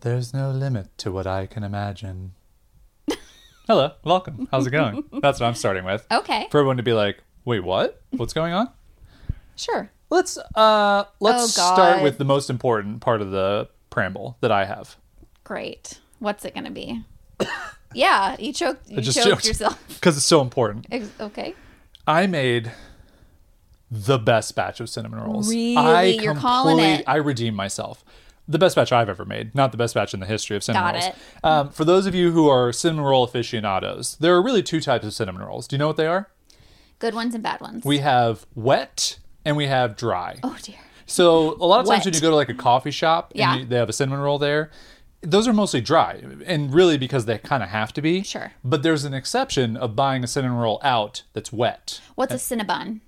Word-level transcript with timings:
There's 0.00 0.32
no 0.32 0.50
limit 0.50 0.96
to 0.98 1.12
what 1.12 1.26
I 1.26 1.46
can 1.46 1.62
imagine. 1.62 2.32
Hello, 3.66 3.92
welcome. 4.04 4.48
How's 4.50 4.66
it 4.66 4.70
going? 4.70 5.04
That's 5.20 5.40
what 5.40 5.46
I'm 5.46 5.54
starting 5.54 5.84
with. 5.84 6.06
Okay, 6.10 6.46
For 6.50 6.58
everyone 6.58 6.78
to 6.78 6.82
be 6.82 6.92
like, 6.94 7.22
wait, 7.44 7.60
what? 7.60 8.02
What's 8.10 8.32
going 8.32 8.52
on? 8.52 8.70
sure. 9.56 9.90
Let's 10.08 10.38
uh 10.56 11.04
let's 11.20 11.44
Oh, 11.44 11.46
start 11.46 12.02
with 12.02 12.18
the 12.18 12.24
most 12.24 12.50
important 12.50 13.00
part 13.00 13.20
of 13.20 13.30
the 13.30 13.68
preamble 13.90 14.36
that 14.40 14.50
I 14.50 14.64
have. 14.64 14.96
Great. 15.44 16.00
What's 16.18 16.44
it 16.44 16.52
going 16.54 16.64
to 16.64 16.70
be? 16.72 17.04
yeah, 17.94 18.34
you 18.38 18.52
choked, 18.52 18.90
you 18.90 18.98
I 18.98 19.00
just 19.02 19.16
choked 19.16 19.28
joked. 19.28 19.46
yourself. 19.46 19.78
Because 19.88 20.16
it's 20.16 20.26
so 20.26 20.40
important. 20.40 20.86
Ex- 20.90 21.10
Okay. 21.20 21.54
I 22.08 22.26
made 22.26 22.72
the 23.88 24.18
best 24.18 24.56
batch 24.56 24.80
of 24.80 24.88
cinnamon 24.90 25.20
rolls. 25.20 25.48
Really? 25.48 25.76
I 25.76 26.02
You're 26.04 26.34
calling 26.34 26.80
it. 26.80 27.04
I 27.06 27.16
redeemed 27.16 27.56
myself. 27.56 28.02
The 28.50 28.58
best 28.58 28.74
batch 28.74 28.90
I've 28.90 29.08
ever 29.08 29.24
made, 29.24 29.54
not 29.54 29.70
the 29.70 29.78
best 29.78 29.94
batch 29.94 30.12
in 30.12 30.18
the 30.20 30.26
history 30.26 30.56
of 30.56 30.64
cinnamon 30.64 30.94
Got 30.94 31.02
rolls. 31.04 31.14
it. 31.14 31.44
Um, 31.44 31.70
for 31.70 31.84
those 31.84 32.04
of 32.06 32.14
you 32.16 32.32
who 32.32 32.48
are 32.48 32.72
cinnamon 32.72 33.04
roll 33.04 33.22
aficionados, 33.24 34.16
there 34.18 34.34
are 34.34 34.42
really 34.42 34.62
two 34.62 34.80
types 34.80 35.06
of 35.06 35.14
cinnamon 35.14 35.42
rolls. 35.42 35.68
Do 35.68 35.76
you 35.76 35.78
know 35.78 35.86
what 35.86 35.96
they 35.96 36.06
are? 36.08 36.28
Good 36.98 37.14
ones 37.14 37.32
and 37.34 37.42
bad 37.44 37.60
ones. 37.60 37.84
We 37.84 37.98
have 37.98 38.46
wet 38.56 39.18
and 39.44 39.56
we 39.56 39.66
have 39.66 39.96
dry. 39.96 40.38
oh, 40.42 40.56
dear. 40.62 40.74
So 41.06 41.54
a 41.60 41.66
lot 41.66 41.80
of 41.80 41.86
times 41.86 42.04
when 42.04 42.12
you 42.14 42.20
go 42.20 42.30
to 42.30 42.36
like 42.36 42.48
a 42.48 42.54
coffee 42.54 42.90
shop 42.90 43.30
and 43.32 43.38
Yeah. 43.38 43.56
you, 43.58 43.64
they 43.66 43.76
have 43.76 43.88
a 43.88 43.92
cinnamon 43.92 44.20
roll 44.20 44.38
there, 44.38 44.70
those 45.22 45.46
are 45.46 45.52
mostly 45.52 45.80
dry, 45.80 46.20
and 46.46 46.72
really 46.74 46.96
because 46.98 47.26
they 47.26 47.38
kind 47.38 47.62
of 47.62 47.68
have 47.68 47.92
to 47.94 48.02
be. 48.02 48.22
Sure. 48.22 48.52
But 48.64 48.82
there's 48.82 49.04
an 49.04 49.12
exception 49.14 49.76
of 49.76 49.94
buying 49.94 50.24
a 50.24 50.26
cinnamon 50.26 50.56
roll 50.58 50.80
out 50.82 51.22
that's 51.34 51.52
wet. 51.52 52.00
What's 52.16 52.32
a 52.32 52.36
Cinnabon? 52.36 53.00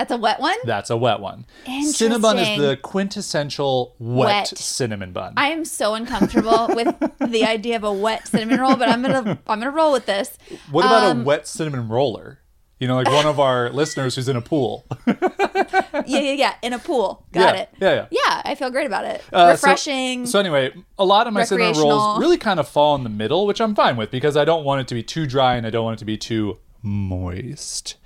That's 0.00 0.12
a 0.12 0.16
wet 0.16 0.40
one? 0.40 0.56
That's 0.64 0.88
a 0.88 0.96
wet 0.96 1.20
one. 1.20 1.44
Cinnabon 1.66 2.40
is 2.40 2.58
the 2.58 2.78
quintessential 2.78 3.94
wet, 3.98 4.26
Wet. 4.26 4.48
cinnamon 4.56 5.12
bun. 5.12 5.34
I 5.36 5.48
am 5.48 5.66
so 5.66 5.92
uncomfortable 5.94 6.68
with 6.74 6.88
the 7.18 7.44
idea 7.48 7.76
of 7.76 7.84
a 7.84 7.92
wet 7.92 8.26
cinnamon 8.26 8.60
roll, 8.60 8.76
but 8.76 8.88
I'm 8.88 9.02
gonna 9.02 9.38
I'm 9.46 9.60
gonna 9.60 9.70
roll 9.70 9.92
with 9.92 10.06
this. 10.06 10.38
what 10.70 10.86
about 10.86 11.02
um, 11.04 11.20
a 11.20 11.24
wet 11.24 11.46
cinnamon 11.46 11.88
roller? 11.88 12.38
You 12.78 12.88
know, 12.88 12.96
like 12.96 13.08
one 13.08 13.26
of 13.26 13.38
our 13.38 13.68
listeners 13.74 14.14
who's 14.16 14.26
in 14.26 14.36
a 14.36 14.40
pool. 14.40 14.86
Yeah, 15.06 16.04
yeah, 16.06 16.32
yeah. 16.32 16.54
In 16.62 16.72
a 16.72 16.78
pool. 16.78 17.26
Got 17.30 17.54
Yeah, 17.54 17.60
it. 17.60 17.68
yeah, 17.78 17.92
yeah. 17.94 18.06
Yeah, 18.10 18.42
I 18.46 18.54
feel 18.54 18.70
great 18.70 18.86
about 18.86 19.04
it. 19.04 19.22
Uh, 19.30 19.48
Refreshing. 19.50 20.24
So, 20.24 20.40
anyway, 20.40 20.72
a 20.98 21.04
lot 21.04 21.26
of 21.26 21.34
my 21.34 21.44
cinnamon 21.44 21.78
rolls 21.78 22.18
really 22.18 22.38
kind 22.38 22.58
of 22.58 22.66
fall 22.66 22.94
in 22.94 23.02
the 23.04 23.10
middle, 23.10 23.46
which 23.46 23.60
I'm 23.60 23.74
fine 23.74 23.98
with 23.98 24.10
because 24.10 24.34
I 24.34 24.46
don't 24.46 24.64
want 24.64 24.80
it 24.80 24.88
to 24.88 24.94
be 24.94 25.02
too 25.02 25.26
dry 25.26 25.56
and 25.56 25.66
I 25.66 25.70
don't 25.70 25.84
want 25.84 25.98
it 25.98 26.00
to 26.00 26.04
be 26.06 26.16
too 26.16 26.58
moist. 26.82 27.96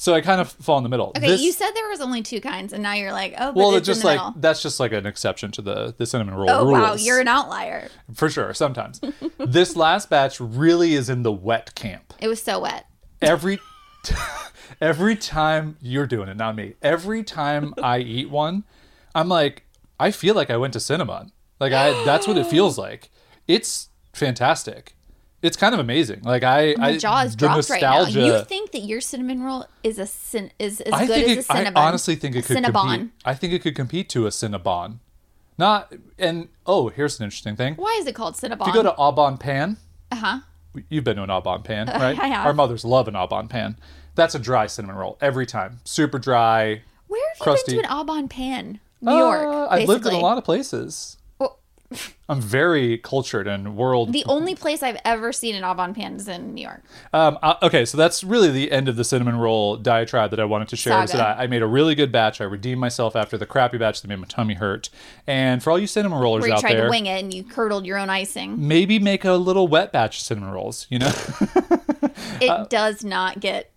So 0.00 0.14
I 0.14 0.22
kind 0.22 0.40
of 0.40 0.50
fall 0.50 0.78
in 0.78 0.82
the 0.82 0.88
middle. 0.88 1.08
okay, 1.14 1.20
This- 1.26 1.42
you 1.42 1.52
said 1.52 1.72
there 1.74 1.88
was 1.90 2.00
only 2.00 2.22
two 2.22 2.40
kinds, 2.40 2.72
and 2.72 2.82
now 2.82 2.94
you're 2.94 3.12
like, 3.12 3.34
oh, 3.38 3.52
but 3.52 3.54
well, 3.56 3.74
it's 3.74 3.86
just 3.86 4.02
like 4.02 4.18
middle. 4.18 4.34
that's 4.36 4.62
just 4.62 4.80
like 4.80 4.92
an 4.92 5.04
exception 5.04 5.50
to 5.52 5.60
the 5.62 5.94
the 5.98 6.06
cinnamon 6.06 6.34
roll 6.34 6.48
Oh 6.48 6.64
rules. 6.64 6.72
wow, 6.78 6.94
you're 6.94 7.20
an 7.20 7.28
outlier. 7.28 7.88
for 8.14 8.30
sure. 8.30 8.54
Sometimes 8.54 9.00
this 9.38 9.76
last 9.76 10.08
batch 10.08 10.40
really 10.40 10.94
is 10.94 11.10
in 11.10 11.22
the 11.22 11.30
wet 11.32 11.74
camp. 11.74 12.14
It 12.18 12.28
was 12.28 12.42
so 12.42 12.60
wet. 12.60 12.86
every 13.20 13.58
every 14.80 15.16
time 15.16 15.76
you're 15.80 16.06
doing 16.06 16.28
it, 16.28 16.36
not 16.36 16.56
me. 16.56 16.74
Every 16.82 17.22
time 17.22 17.74
I 17.82 17.98
eat 17.98 18.30
one, 18.30 18.64
I'm 19.14 19.28
like, 19.28 19.64
I 19.98 20.10
feel 20.10 20.34
like 20.34 20.50
I 20.50 20.56
went 20.56 20.72
to 20.72 20.78
Cinnabon. 20.78 21.30
Like 21.58 21.72
I, 21.72 22.04
that's 22.04 22.26
what 22.26 22.38
it 22.38 22.46
feels 22.46 22.78
like. 22.86 23.10
It's 23.46 23.88
fantastic. 24.14 24.94
It's 25.42 25.56
kind 25.56 25.72
of 25.72 25.80
amazing. 25.80 26.20
Like 26.22 26.42
I, 26.42 26.74
My 26.76 26.88
I 26.88 26.98
jaw 26.98 27.22
is 27.22 27.34
dropped 27.34 27.70
right 27.70 27.80
now. 27.80 28.04
You 28.04 28.44
think 28.44 28.72
that 28.72 28.80
your 28.80 29.00
cinnamon 29.00 29.42
roll 29.42 29.66
is 29.82 29.98
a 29.98 30.06
cin- 30.06 30.52
is 30.58 30.80
as 30.82 30.92
I 30.92 31.06
good 31.06 31.24
as 31.24 31.38
it, 31.38 31.48
a 31.48 31.52
I 31.52 31.64
Cinnabon? 31.64 31.76
honestly 31.76 32.14
think 32.16 32.36
it 32.36 32.44
could 32.44 32.56
Cinnabon. 32.58 32.72
compete. 32.98 33.10
I 33.24 33.34
think 33.34 33.52
it 33.54 33.62
could 33.62 33.74
compete 33.74 34.08
to 34.10 34.26
a 34.26 34.30
Cinnabon. 34.30 34.98
Not 35.56 35.92
and 36.18 36.48
oh, 36.66 36.88
here's 36.88 37.18
an 37.20 37.24
interesting 37.24 37.56
thing. 37.56 37.74
Why 37.76 37.96
is 38.00 38.06
it 38.06 38.14
called 38.14 38.34
Cinnabon? 38.34 38.62
If 38.62 38.66
you 38.68 38.72
go 38.74 38.82
to 38.82 38.94
Au 38.96 39.12
Bon 39.12 39.38
Pain, 39.38 39.76
uh 40.12 40.16
huh. 40.16 40.38
You've 40.88 41.04
been 41.04 41.16
to 41.16 41.22
an 41.24 41.30
Au 41.30 41.40
Bon 41.40 41.62
Pain, 41.62 41.86
right? 41.86 42.18
I 42.18 42.26
have. 42.28 42.46
Our 42.46 42.52
mothers 42.54 42.84
love 42.84 43.08
an 43.08 43.16
Au 43.16 43.26
Bon 43.26 43.48
Pain. 43.48 43.76
That's 44.14 44.34
a 44.34 44.38
dry 44.38 44.66
cinnamon 44.66 44.96
roll 44.96 45.16
every 45.20 45.46
time. 45.46 45.80
Super 45.84 46.18
dry. 46.18 46.82
Where 47.08 47.20
have 47.38 47.46
you 47.46 47.62
been 47.66 47.82
to 47.82 47.88
an 47.90 47.98
Au 47.98 48.04
Bon 48.04 48.28
Pain? 48.28 48.80
New 49.00 49.16
York. 49.16 49.46
Uh, 49.46 49.66
I've 49.70 49.88
lived 49.88 50.06
in 50.06 50.12
a 50.12 50.18
lot 50.18 50.36
of 50.38 50.44
places. 50.44 51.16
I'm 52.28 52.40
very 52.40 52.98
cultured 52.98 53.48
and 53.48 53.74
world. 53.76 54.12
the 54.12 54.24
only 54.26 54.54
place 54.54 54.82
I've 54.84 55.00
ever 55.04 55.32
seen 55.32 55.56
an 55.56 55.64
Au 55.64 55.74
Bon 55.74 55.92
Pain 55.92 56.14
is 56.14 56.28
in 56.28 56.54
New 56.54 56.62
York. 56.62 56.84
Um, 57.12 57.36
uh, 57.42 57.54
okay, 57.62 57.84
so 57.84 57.96
that's 57.98 58.22
really 58.22 58.48
the 58.50 58.70
end 58.70 58.88
of 58.88 58.94
the 58.94 59.02
cinnamon 59.02 59.36
roll 59.36 59.76
diatribe 59.76 60.30
that 60.30 60.38
I 60.38 60.44
wanted 60.44 60.68
to 60.68 60.76
share. 60.76 60.92
Saga. 60.92 61.16
that 61.18 61.38
I, 61.40 61.42
I 61.42 61.46
made 61.48 61.62
a 61.62 61.66
really 61.66 61.96
good 61.96 62.12
batch. 62.12 62.40
I 62.40 62.44
redeemed 62.44 62.80
myself 62.80 63.16
after 63.16 63.36
the 63.36 63.46
crappy 63.46 63.78
batch 63.78 64.00
that 64.02 64.06
made 64.08 64.20
my 64.20 64.26
tummy 64.28 64.54
hurt. 64.54 64.88
And 65.26 65.60
for 65.60 65.72
all 65.72 65.78
you 65.80 65.88
cinnamon 65.88 66.20
rollers 66.20 66.42
Where 66.42 66.50
you 66.50 66.54
out 66.54 66.60
tried 66.60 66.74
there, 66.74 66.84
to 66.84 66.90
wing 66.90 67.06
it 67.06 67.20
and 67.20 67.34
you 67.34 67.42
curdled 67.42 67.84
your 67.84 67.98
own 67.98 68.10
icing. 68.10 68.68
maybe 68.68 69.00
make 69.00 69.24
a 69.24 69.32
little 69.32 69.66
wet 69.66 69.90
batch 69.92 70.18
of 70.18 70.22
cinnamon 70.22 70.50
rolls. 70.50 70.86
You 70.90 71.00
know? 71.00 71.12
It 72.40 72.48
Uh, 72.50 72.64
does 72.68 73.02
not 73.04 73.40
get 73.40 73.69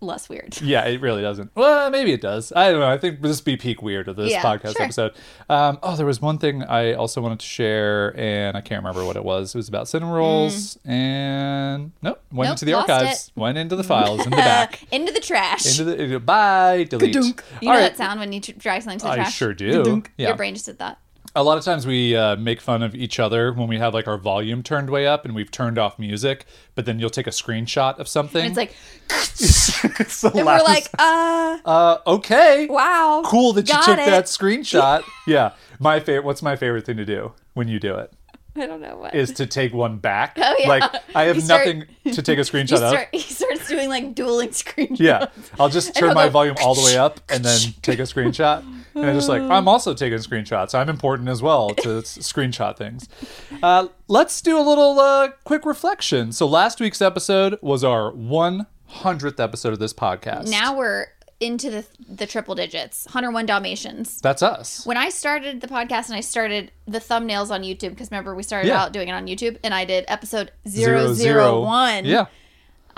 less 0.00 0.28
weird. 0.28 0.56
Yeah, 0.62 0.84
it 0.84 1.00
really 1.00 1.22
doesn't. 1.22 1.50
Well, 1.54 1.90
maybe 1.90 2.12
it 2.12 2.20
does. 2.20 2.52
I 2.54 2.70
don't 2.70 2.80
know. 2.80 2.88
I 2.88 2.98
think 2.98 3.20
this 3.22 3.40
be 3.40 3.56
peak 3.56 3.82
weird 3.82 4.06
of 4.08 4.16
this 4.16 4.30
Yeah, 4.30 4.42
podcast 4.42 4.72
sure. 4.76 4.82
episode. 4.82 5.12
Um, 5.48 5.78
oh, 5.82 5.96
there 5.96 6.06
was 6.06 6.20
one 6.22 6.38
thing 6.38 6.62
I 6.62 6.92
also 6.94 7.20
wanted 7.20 7.40
to 7.40 7.46
share, 7.46 8.14
and 8.18 8.56
I 8.56 8.60
can't 8.60 8.80
remember 8.82 9.04
what 9.04 9.16
it 9.16 9.24
was. 9.24 9.54
It 9.54 9.58
was 9.58 9.68
about 9.68 9.88
cinnamon 9.88 10.14
rolls, 10.14 10.78
and 10.84 11.92
nope, 12.02 12.20
went 12.32 12.48
Nope, 12.48 12.54
into 12.54 12.64
the 12.64 12.74
archives, 12.74 13.32
went 13.34 13.58
into 13.58 13.76
the 13.76 13.84
files 13.84 14.24
in 14.24 14.30
the 14.30 14.36
back, 14.36 14.82
Into 14.92 15.12
the 15.12 15.20
trash. 15.20 15.78
into 15.78 15.84
the 15.94 16.18
bye, 16.20 16.84
delete. 16.84 17.14
you 17.14 17.22
All 17.22 17.34
know 17.62 17.70
right. 17.72 17.80
that 17.80 17.96
sound 17.96 18.20
when 18.20 18.32
you 18.32 18.40
tr- 18.40 18.52
something 18.82 18.98
to 19.00 19.04
the 19.06 19.10
I 19.12 19.16
trash? 19.16 19.34
sure 19.34 19.54
do. 19.54 20.02
Yeah. 20.16 20.28
Your 20.28 20.36
brain 20.36 20.54
just 20.54 20.66
did 20.66 20.78
that. 20.78 20.98
A 21.36 21.42
lot 21.42 21.58
of 21.58 21.64
times 21.64 21.86
we 21.86 22.16
uh, 22.16 22.36
make 22.36 22.60
fun 22.60 22.82
of 22.82 22.94
each 22.94 23.20
other 23.20 23.52
when 23.52 23.68
we 23.68 23.78
have 23.78 23.94
like 23.94 24.08
our 24.08 24.18
volume 24.18 24.62
turned 24.62 24.90
way 24.90 25.06
up 25.06 25.24
and 25.24 25.34
we've 25.34 25.50
turned 25.50 25.78
off 25.78 25.98
music, 25.98 26.46
but 26.74 26.86
then 26.86 26.98
you'll 26.98 27.10
take 27.10 27.26
a 27.26 27.30
screenshot 27.30 27.98
of 27.98 28.08
something. 28.08 28.44
And 28.44 28.50
it's 28.50 28.56
like, 28.56 28.74
It's 30.00 30.24
and 30.24 30.34
we're 30.34 30.62
like, 30.62 30.88
uh, 30.98 31.58
uh, 31.64 31.98
okay. 32.06 32.66
wow. 32.68 33.22
cool 33.24 33.52
that 33.52 33.68
you 33.68 33.74
took 33.74 33.98
it. 33.98 34.06
that 34.06 34.24
screenshot. 34.24 35.04
yeah. 35.26 35.52
My 35.78 36.00
favorite 36.00 36.24
what's 36.24 36.42
my 36.42 36.56
favorite 36.56 36.84
thing 36.84 36.96
to 36.96 37.04
do 37.04 37.32
when 37.54 37.68
you 37.68 37.78
do 37.78 37.94
it 37.94 38.12
I 38.60 38.66
don't 38.66 38.80
know 38.80 38.96
what. 38.96 39.14
is 39.14 39.32
to 39.34 39.46
take 39.46 39.72
one 39.72 39.98
back. 39.98 40.36
Oh, 40.40 40.56
yeah. 40.58 40.68
Like 40.68 40.94
I 41.14 41.24
have 41.24 41.42
start- 41.42 41.66
nothing 41.66 41.84
to 42.12 42.22
take 42.22 42.38
a 42.38 42.42
screenshot 42.50 42.82
of. 42.82 43.08
he 43.12 43.20
starts 43.20 43.68
doing 43.68 43.88
like 43.88 44.14
dueling 44.14 44.50
screenshots. 44.50 44.98
Yeah. 45.00 45.26
I'll 45.58 45.68
just 45.68 45.94
turn 45.94 46.14
my 46.14 46.26
go, 46.26 46.30
volume 46.32 46.56
all 46.62 46.74
the 46.74 46.82
way 46.82 46.96
up 46.96 47.20
and 47.28 47.44
then 47.44 47.58
take 47.82 47.98
a 47.98 48.02
screenshot. 48.02 48.64
And 48.94 49.06
I'm 49.06 49.14
just 49.14 49.28
like, 49.28 49.42
I'm 49.42 49.68
also 49.68 49.94
taking 49.94 50.18
screenshots. 50.18 50.74
I'm 50.74 50.88
important 50.88 51.28
as 51.28 51.40
well 51.40 51.70
to 51.70 51.88
screenshot 52.02 52.76
things. 52.76 53.08
Uh, 53.62 53.88
let's 54.08 54.40
do 54.42 54.58
a 54.58 54.62
little 54.62 54.98
uh, 54.98 55.28
quick 55.44 55.64
reflection. 55.64 56.32
So 56.32 56.46
last 56.48 56.80
week's 56.80 57.00
episode 57.00 57.58
was 57.62 57.84
our 57.84 58.10
100th 58.12 59.38
episode 59.38 59.72
of 59.72 59.78
this 59.78 59.92
podcast. 59.92 60.50
Now 60.50 60.76
we're 60.76 61.06
into 61.40 61.70
the 61.70 61.84
the 62.08 62.26
triple 62.26 62.54
digits. 62.54 63.04
101 63.06 63.46
Dalmatians. 63.46 64.20
that's 64.20 64.42
us. 64.42 64.84
When 64.84 64.96
I 64.96 65.08
started 65.10 65.60
the 65.60 65.68
podcast 65.68 66.06
and 66.08 66.16
I 66.16 66.20
started 66.20 66.72
the 66.86 66.98
thumbnails 66.98 67.50
on 67.50 67.62
YouTube, 67.62 67.90
because 67.90 68.10
remember 68.10 68.34
we 68.34 68.42
started 68.42 68.68
Yeah. 68.68 68.82
out 68.82 68.92
doing 68.92 69.08
it 69.08 69.12
on 69.12 69.26
YouTube, 69.26 69.56
and 69.62 69.72
I 69.72 69.84
did 69.84 70.04
episode 70.08 70.50
Zero, 70.66 71.12
001. 71.14 72.04
Yeah. 72.04 72.26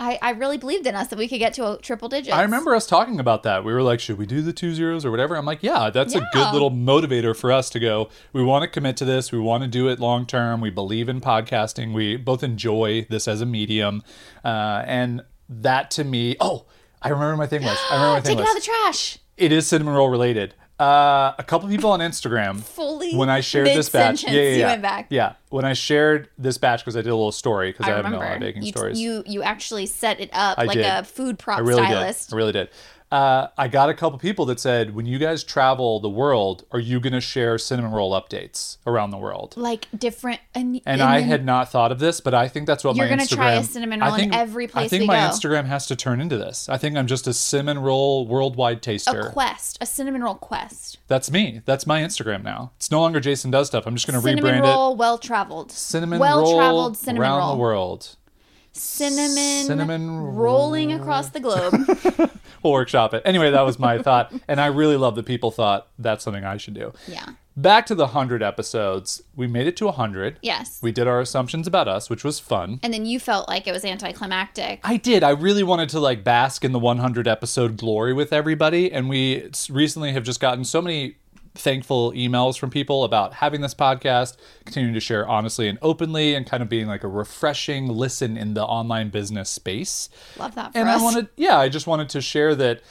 I, 0.03 0.19
I 0.23 0.31
really 0.31 0.56
believed 0.56 0.87
in 0.87 0.94
us 0.94 1.09
that 1.09 1.19
we 1.19 1.29
could 1.29 1.41
get 1.41 1.53
to 1.55 1.73
a 1.75 1.76
triple 1.79 2.09
digits. 2.09 2.35
I 2.35 2.41
remember 2.41 2.75
us 2.75 2.87
talking 2.87 3.20
about 3.20 3.43
that. 3.43 3.65
We 3.67 3.75
were 3.75 3.82
like, 3.82 4.00
should 4.00 4.17
we 4.17 4.25
do 4.25 4.41
the 4.41 4.55
two 4.55 4.73
zeros 4.75 5.05
or 5.05 5.11
whatever? 5.11 5.37
I'm 5.37 5.44
like, 5.44 5.62
yeah, 5.62 5.91
that's 5.91 6.15
a 6.15 6.26
good 6.32 6.53
little 6.55 6.70
motivator 6.70 7.37
for 7.37 7.53
us 7.53 7.69
to 7.69 7.79
go. 7.79 8.09
We 8.32 8.43
want 8.43 8.62
to 8.62 8.69
commit 8.69 8.97
to 8.99 9.05
this. 9.05 9.31
We 9.31 9.38
want 9.41 9.62
to 9.62 9.69
do 9.69 9.88
it 9.88 10.00
long 10.00 10.25
term. 10.25 10.62
We 10.62 10.70
believe 10.70 11.11
in 11.11 11.20
podcasting. 11.20 11.93
We 11.93 12.17
both 12.17 12.43
enjoy 12.43 13.06
this 13.11 13.29
as 13.29 13.43
a 13.43 13.47
medium. 13.47 14.03
Uh, 14.43 14.82
and 14.87 15.20
that 15.50 15.91
to 15.91 16.05
me, 16.05 16.35
oh, 16.41 16.65
I 17.02 17.08
remember 17.08 17.37
my 17.37 17.47
thing 17.47 17.62
was. 17.62 17.79
I 17.91 17.94
remember 17.94 18.14
my 18.14 18.20
thing 18.23 18.37
Take 18.37 18.44
it 18.44 18.49
out 18.49 18.56
of 18.56 18.62
the 18.62 18.67
trash. 18.67 19.19
it 19.37 19.52
is 19.52 19.67
cinnamon 19.67 19.94
roll 19.94 20.08
related. 20.08 20.55
Uh, 20.79 21.35
a 21.38 21.44
couple 21.44 21.69
people 21.69 21.91
on 21.91 22.00
Instagram 22.00 22.58
Fully 22.64 23.14
when 23.14 23.29
I 23.29 23.41
shared 23.41 23.67
this 23.67 23.91
batch. 23.91 24.25
Yeah, 24.25 24.31
yeah, 24.31 24.41
you 24.75 24.81
yeah. 24.82 25.05
Yeah, 25.11 25.32
when 25.50 25.67
I 25.67 25.75
shared 25.75 26.31
this 26.38 26.56
batch 26.56 26.81
because 26.81 26.97
I 26.97 27.02
did 27.02 27.11
a 27.11 27.14
little 27.14 27.32
story 27.32 27.70
because 27.70 27.87
I, 27.87 27.93
I 27.93 27.97
have 27.97 28.06
a 28.06 28.17
lot 28.17 28.32
of 28.35 28.41
baking 28.41 28.62
you, 28.62 28.70
stories. 28.73 28.99
you 28.99 29.23
you 29.26 29.43
actually 29.43 29.85
set 29.85 30.20
it 30.20 30.31
up 30.32 30.58
I 30.58 30.64
like 30.64 30.79
did. 30.79 30.87
a 30.87 31.05
food 31.05 31.38
prop 31.38 31.58
I 31.58 31.61
really 31.61 31.82
stylist. 31.85 32.31
did. 32.31 32.35
I 32.35 32.37
really 32.38 32.52
did. 32.52 32.70
Uh, 33.11 33.49
I 33.59 33.67
got 33.67 33.91
a 33.91 33.95
couple 33.95 34.19
people 34.21 34.47
that 34.47 34.61
said, 34.61 34.95
when 34.95 35.05
you 35.05 35.19
guys 35.19 35.43
travel 35.43 35.99
the 35.99 36.09
world, 36.09 36.65
are 36.71 36.79
you 36.79 37.01
going 37.01 37.12
to 37.12 37.21
share 37.21 37.59
cinnamon 37.59 37.91
roll 37.91 38.12
updates 38.12 38.77
around 38.87 39.11
the 39.11 39.17
world? 39.17 39.57
Like 39.57 39.89
different, 39.97 40.41
and, 40.55 40.81
And 40.87 41.03
I 41.03 41.21
had 41.21 41.45
not 41.45 41.73
thought 41.73 41.91
of 41.91 41.99
this, 41.99 42.21
but 42.21 42.35
I 42.35 42.47
think 42.47 42.69
that's 42.69 42.85
what 42.85 42.95
You're 42.95 43.07
my 43.07 43.11
gonna 43.11 43.27
try 43.27 43.55
a 43.55 43.65
cinnamon 43.65 44.01
roll 44.01 44.12
I 44.12 44.21
in 44.21 44.33
every 44.33 44.69
place 44.69 44.87
I 44.87 44.89
think 44.89 45.07
my 45.07 45.17
go. 45.17 45.29
Instagram 45.29 45.67
has 45.67 45.87
to 45.87 45.97
turn 45.97 46.21
into 46.21 46.39
this. 46.39 46.69
I 46.69 46.79
think 46.79 46.97
I'm 46.97 47.09
just 47.09 47.27
a 47.27 47.33
cinnamon 47.35 47.81
roll 47.81 48.29
worldwide 48.29 48.81
taster. 48.81 49.21
a 49.21 49.33
quest, 49.33 49.79
a 49.81 49.87
cinnamon 49.87 50.23
roll 50.23 50.37
quest. 50.37 50.99
That's 51.09 51.33
me. 51.33 51.63
That's 51.65 51.89
my 51.89 52.03
Instagram 52.03 52.45
now. 52.45 52.71
It's 52.77 52.93
no 52.93 53.01
longer 53.01 53.19
Jason 53.19 53.51
does 53.51 53.67
stuff. 53.67 53.87
I'm 53.87 53.97
just 53.97 54.06
going 54.06 54.21
to 54.21 54.25
rebrand 54.25 54.39
it. 54.39 54.43
Cinnamon 54.43 54.63
roll, 54.63 54.93
it. 54.93 54.99
well 54.99 55.19
traveled. 55.19 55.73
Cinnamon 55.73 56.21
well 56.21 56.43
roll 56.43 56.56
Well 56.56 56.56
traveled 56.59 56.97
cinnamon 56.97 57.23
around 57.23 57.39
roll. 57.41 57.53
the 57.55 57.61
world. 57.61 58.17
Cinnamon, 58.73 59.67
Cinnamon 59.67 60.11
rolling 60.37 60.93
across 60.93 61.31
the 61.31 61.41
globe. 61.41 61.75
We'll 62.62 62.73
workshop 62.73 63.15
it. 63.15 63.23
Anyway, 63.25 63.51
that 63.51 63.62
was 63.62 63.79
my 63.79 63.99
thought, 64.03 64.33
and 64.49 64.61
I 64.61 64.67
really 64.67 64.97
love 64.97 65.15
that 65.17 65.27
people 65.27 65.51
thought 65.51 65.89
that's 65.99 66.25
something 66.25 66.45
I 66.45 66.57
should 66.57 66.75
do. 66.75 66.93
yeah. 67.07 67.27
Back 67.57 67.85
to 67.87 67.95
the 67.95 68.07
hundred 68.09 68.43
episodes. 68.43 69.23
We 69.37 69.47
made 69.47 69.67
it 69.67 69.77
to 69.79 69.91
hundred. 69.91 70.39
Yes. 70.41 70.79
We 70.83 70.93
did 70.93 71.07
our 71.07 71.21
assumptions 71.21 71.67
about 71.67 71.89
us, 71.89 72.09
which 72.09 72.25
was 72.25 72.39
fun. 72.39 72.79
and 72.83 72.95
then 72.95 73.05
you 73.05 73.19
felt 73.21 73.49
like 73.49 73.67
it 73.67 73.73
was 73.73 73.85
anticlimactic. 73.85 74.81
I 74.85 74.97
did. 74.97 75.23
I 75.23 75.31
really 75.31 75.62
wanted 75.65 75.89
to 75.91 76.01
like 76.01 76.25
bask 76.25 76.65
in 76.65 76.73
the 76.73 76.79
100 76.79 77.27
episode 77.29 77.77
glory 77.77 78.12
with 78.15 78.33
everybody, 78.33 78.91
and 78.93 79.09
we 79.09 79.51
recently 79.69 80.13
have 80.13 80.23
just 80.23 80.41
gotten 80.41 80.65
so 80.65 80.81
many 80.81 81.17
thankful 81.55 82.12
emails 82.12 82.58
from 82.58 82.70
people 82.70 83.05
about 83.05 83.35
having 83.35 83.61
this 83.61 83.75
podcast, 83.75 84.37
continuing 84.64 84.94
to 84.94 85.00
share 85.00 85.29
honestly 85.29 85.69
and 85.69 85.79
openly, 85.82 86.35
and 86.35 86.47
kind 86.47 86.62
of 86.62 86.69
being 86.69 86.87
like 86.87 87.05
a 87.05 87.08
refreshing 87.08 87.88
listen 87.88 88.37
in 88.37 88.55
the 88.55 88.64
online 88.64 89.11
business 89.11 89.50
space. 89.50 90.08
Love 90.38 90.55
that 90.55 90.73
for 90.73 90.79
And 90.79 90.88
us. 90.88 91.00
I 91.00 91.02
wanted, 91.02 91.29
yeah, 91.37 91.58
I 91.58 91.69
just 91.69 91.87
wanted 91.87 92.08
to 92.11 92.20
share 92.20 92.55
that 92.55 92.82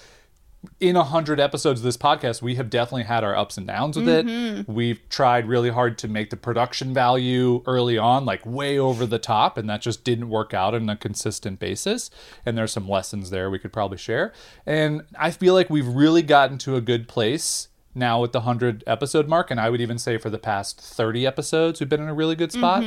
in 0.82 0.98
a 0.98 1.04
hundred 1.06 1.40
episodes 1.40 1.80
of 1.80 1.86
this 1.86 1.96
podcast, 1.96 2.42
we 2.42 2.56
have 2.56 2.70
definitely 2.70 3.04
had 3.04 3.24
our 3.24 3.34
ups 3.34 3.58
and 3.58 3.66
downs 3.66 3.96
with 3.96 4.10
it. 4.10 4.26
Mm-hmm. 4.26 4.72
We've 4.74 5.00
tried 5.08 5.48
really 5.48 5.70
hard 5.70 5.98
to 6.00 6.10
make 6.10 6.32
the 6.32 6.38
production 6.38 6.94
value 6.94 7.64
early 7.66 7.98
on 7.98 8.26
like 8.26 8.46
way 8.46 8.78
over 8.78 9.06
the 9.06 9.20
top, 9.20 9.58
and 9.58 9.70
that 9.70 9.82
just 9.82 10.04
didn't 10.04 10.30
work 10.30 10.54
out 10.54 10.76
on 10.76 10.90
a 10.90 10.98
consistent 10.98 11.60
basis. 11.60 12.12
And 12.46 12.58
there's 12.58 12.74
some 12.74 12.90
lessons 12.90 13.30
there 13.30 13.50
we 13.50 13.58
could 13.58 13.72
probably 13.72 13.98
share. 13.98 14.34
And 14.66 15.04
I 15.18 15.32
feel 15.32 15.54
like 15.54 15.70
we've 15.70 15.88
really 15.88 16.24
gotten 16.24 16.58
to 16.60 16.76
a 16.76 16.82
good 16.82 17.08
place 17.08 17.69
now 17.96 18.22
with 18.22 18.32
the 18.32 18.42
hundred 18.42 18.84
episode 18.88 19.28
mark, 19.28 19.50
and 19.52 19.60
I 19.60 19.70
would 19.70 19.82
even 19.82 19.98
say 19.98 20.18
for 20.18 20.30
the 20.30 20.38
past 20.38 20.80
thirty 20.80 21.26
episodes, 21.26 21.80
we've 21.80 21.90
been 21.90 22.02
in 22.02 22.08
a 22.10 22.14
really 22.14 22.36
good 22.36 22.52
spot. 22.52 22.84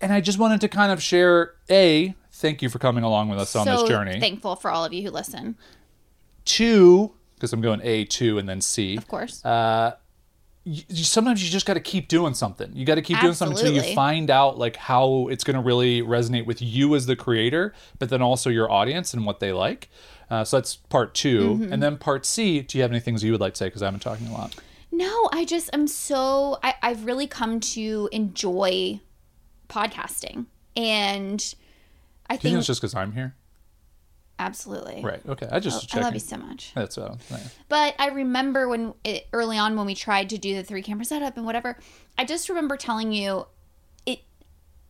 And 0.00 0.12
I 0.12 0.20
just 0.20 0.38
wanted 0.38 0.60
to 0.62 0.68
kind 0.68 0.92
of 0.92 1.02
share 1.02 1.54
a 1.70 2.14
thank 2.32 2.60
you 2.62 2.68
for 2.68 2.78
coming 2.78 3.04
along 3.04 3.28
with 3.30 3.38
us 3.38 3.54
on 3.56 3.64
this 3.66 3.82
journey 3.84 4.18
thankful 4.20 4.56
for 4.56 4.70
all 4.70 4.84
of 4.84 4.92
you 4.92 5.02
who 5.04 5.10
listen. 5.10 5.56
two 6.44 7.12
because 7.36 7.52
i'm 7.52 7.60
going 7.60 7.80
a 7.84 8.04
two 8.04 8.38
and 8.38 8.48
then 8.48 8.60
c 8.60 8.96
Of 8.96 9.06
course. 9.08 9.44
uh 9.44 9.94
you, 10.64 10.82
you- 10.88 11.04
sometimes 11.04 11.44
you 11.44 11.50
just 11.50 11.64
got 11.66 11.74
to 11.74 11.80
keep 11.80 12.08
doing 12.08 12.34
something 12.34 12.70
you 12.74 12.84
got 12.84 12.96
to 12.96 13.02
keep 13.02 13.20
doing 13.20 13.34
something 13.34 13.56
until 13.56 13.72
you 13.72 13.94
find 13.94 14.30
out 14.30 14.58
like 14.58 14.76
how 14.76 15.28
it's 15.30 15.44
going 15.44 15.54
to 15.56 15.62
really 15.62 16.02
resonate 16.02 16.44
with 16.46 16.60
you 16.60 16.94
as 16.96 17.06
the 17.06 17.14
creator 17.16 17.72
but 17.98 18.08
then 18.08 18.20
also 18.22 18.50
your 18.50 18.70
audience 18.70 19.14
and 19.14 19.24
what 19.24 19.40
they 19.40 19.52
like 19.52 19.88
uh, 20.30 20.44
so 20.44 20.56
that's 20.58 20.76
part 20.76 21.14
2 21.14 21.40
Mm-hmm. 21.40 21.72
and 21.72 21.82
then 21.82 21.96
part 21.96 22.24
c 22.26 22.60
do 22.62 22.78
you 22.78 22.82
have 22.82 22.90
any 22.90 23.00
things 23.00 23.22
you 23.24 23.32
would 23.32 23.40
like 23.40 23.54
to 23.54 23.58
say 23.58 23.66
because 23.66 23.82
i've 23.82 23.92
been 23.92 24.00
talking 24.00 24.26
a 24.28 24.32
lot 24.32 24.54
No, 24.92 25.28
I 25.32 25.44
just 25.44 25.70
am 25.72 25.86
so 25.88 26.58
I, 26.62 26.74
I've 26.82 27.04
really 27.04 27.26
come 27.26 27.58
to 27.74 28.08
enjoy 28.12 29.00
podcasting. 29.68 30.46
And 30.76 31.40
I 32.28 32.34
think 32.34 32.42
think 32.42 32.56
it's 32.58 32.66
just 32.66 32.80
because 32.80 32.94
i'm 32.94 33.12
here 33.12 33.34
absolutely. 34.38 35.00
right 35.02 35.20
okay 35.28 35.48
i 35.50 35.60
just 35.60 35.94
I 35.96 36.00
love 36.00 36.14
you 36.14 36.20
so 36.20 36.36
much. 36.36 36.72
that's 36.74 36.98
uh, 36.98 37.16
yeah. 37.30 37.38
But 37.68 37.94
I 37.98 38.08
remember 38.08 38.68
when 38.68 38.94
it, 39.04 39.26
early 39.32 39.58
on 39.58 39.76
when 39.76 39.86
we 39.86 39.94
tried 39.94 40.30
to 40.30 40.38
do 40.38 40.54
the 40.56 40.62
three 40.64 40.82
camera 40.82 41.04
setup 41.04 41.36
and 41.36 41.46
whatever, 41.46 41.78
I 42.18 42.24
just 42.24 42.48
remember 42.48 42.76
telling 42.76 43.12
you 43.12 43.46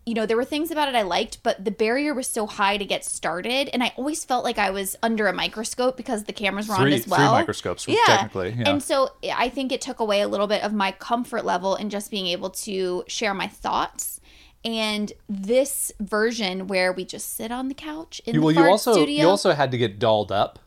you 0.06 0.12
know, 0.12 0.26
there 0.26 0.36
were 0.36 0.44
things 0.44 0.70
about 0.70 0.88
it 0.88 0.94
I 0.94 1.02
liked, 1.02 1.42
but 1.42 1.64
the 1.64 1.70
barrier 1.70 2.12
was 2.12 2.26
so 2.26 2.46
high 2.46 2.76
to 2.76 2.84
get 2.84 3.04
started 3.04 3.70
and 3.72 3.82
I 3.82 3.92
always 3.96 4.24
felt 4.24 4.44
like 4.44 4.58
I 4.58 4.70
was 4.70 4.96
under 5.02 5.26
a 5.28 5.32
microscope 5.32 5.96
because 5.96 6.24
the 6.24 6.32
cameras 6.32 6.68
were 6.68 6.74
on 6.74 6.82
three, 6.82 6.94
as 6.94 7.04
three 7.04 7.12
well. 7.12 7.32
microscopes 7.32 7.88
yeah. 7.88 7.96
technically 8.06 8.54
yeah 8.58 8.68
And 8.70 8.82
so 8.82 9.10
eh, 9.22 9.32
I 9.34 9.48
think 9.48 9.72
it 9.72 9.80
took 9.80 10.00
away 10.00 10.20
a 10.20 10.28
little 10.28 10.46
bit 10.46 10.62
of 10.62 10.72
my 10.74 10.92
comfort 10.92 11.44
level 11.44 11.74
in 11.76 11.88
just 11.88 12.10
being 12.10 12.26
able 12.26 12.50
to 12.50 13.04
share 13.06 13.32
my 13.32 13.46
thoughts. 13.46 14.20
And 14.62 15.12
this 15.28 15.92
version 16.00 16.66
where 16.66 16.92
we 16.92 17.04
just 17.04 17.36
sit 17.36 17.50
on 17.50 17.68
the 17.68 17.74
couch 17.74 18.20
in 18.26 18.34
You- 18.34 18.40
the 18.42 18.60
you 18.60 18.64
also 18.64 18.92
studio, 18.92 19.22
you 19.22 19.28
also 19.28 19.52
had 19.52 19.70
to 19.70 19.78
get 19.78 19.98
dolled 19.98 20.32
up 20.32 20.58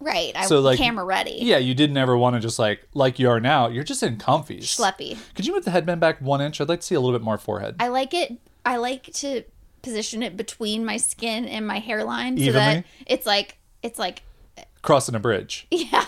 right? 0.00 0.32
I 0.36 0.46
so, 0.46 0.56
was 0.56 0.64
like, 0.64 0.78
camera 0.78 1.04
ready, 1.04 1.38
yeah 1.40 1.58
you 1.58 1.74
didn't 1.74 1.96
ever 1.96 2.16
want 2.16 2.36
to 2.36 2.40
just 2.40 2.58
like 2.58 2.86
like 2.94 3.18
you 3.18 3.28
are 3.30 3.40
now 3.40 3.68
you're 3.68 3.82
just 3.84 4.02
in 4.02 4.16
comfies 4.16 4.62
schleppy. 4.62 5.18
Could 5.34 5.46
you 5.46 5.52
move 5.54 5.64
the 5.64 5.70
headband 5.70 6.00
back 6.00 6.20
one 6.20 6.40
inch? 6.40 6.60
I'd 6.60 6.68
like 6.68 6.80
to 6.80 6.86
see 6.86 6.94
a 6.94 7.00
little 7.00 7.18
bit 7.18 7.24
more 7.24 7.38
forehead. 7.38 7.76
I 7.80 7.88
like 7.88 8.14
it. 8.14 8.38
I 8.68 8.76
like 8.76 9.04
to 9.14 9.42
position 9.82 10.22
it 10.22 10.36
between 10.36 10.84
my 10.84 10.96
skin 10.96 11.46
and 11.46 11.66
my 11.66 11.78
hairline 11.78 12.36
so 12.36 12.42
Evenly? 12.44 12.60
that 12.74 12.84
it's 13.06 13.26
like 13.26 13.56
it's 13.82 13.98
like 13.98 14.22
Crossing 14.80 15.14
a 15.16 15.18
bridge. 15.20 15.66
yeah. 15.70 16.04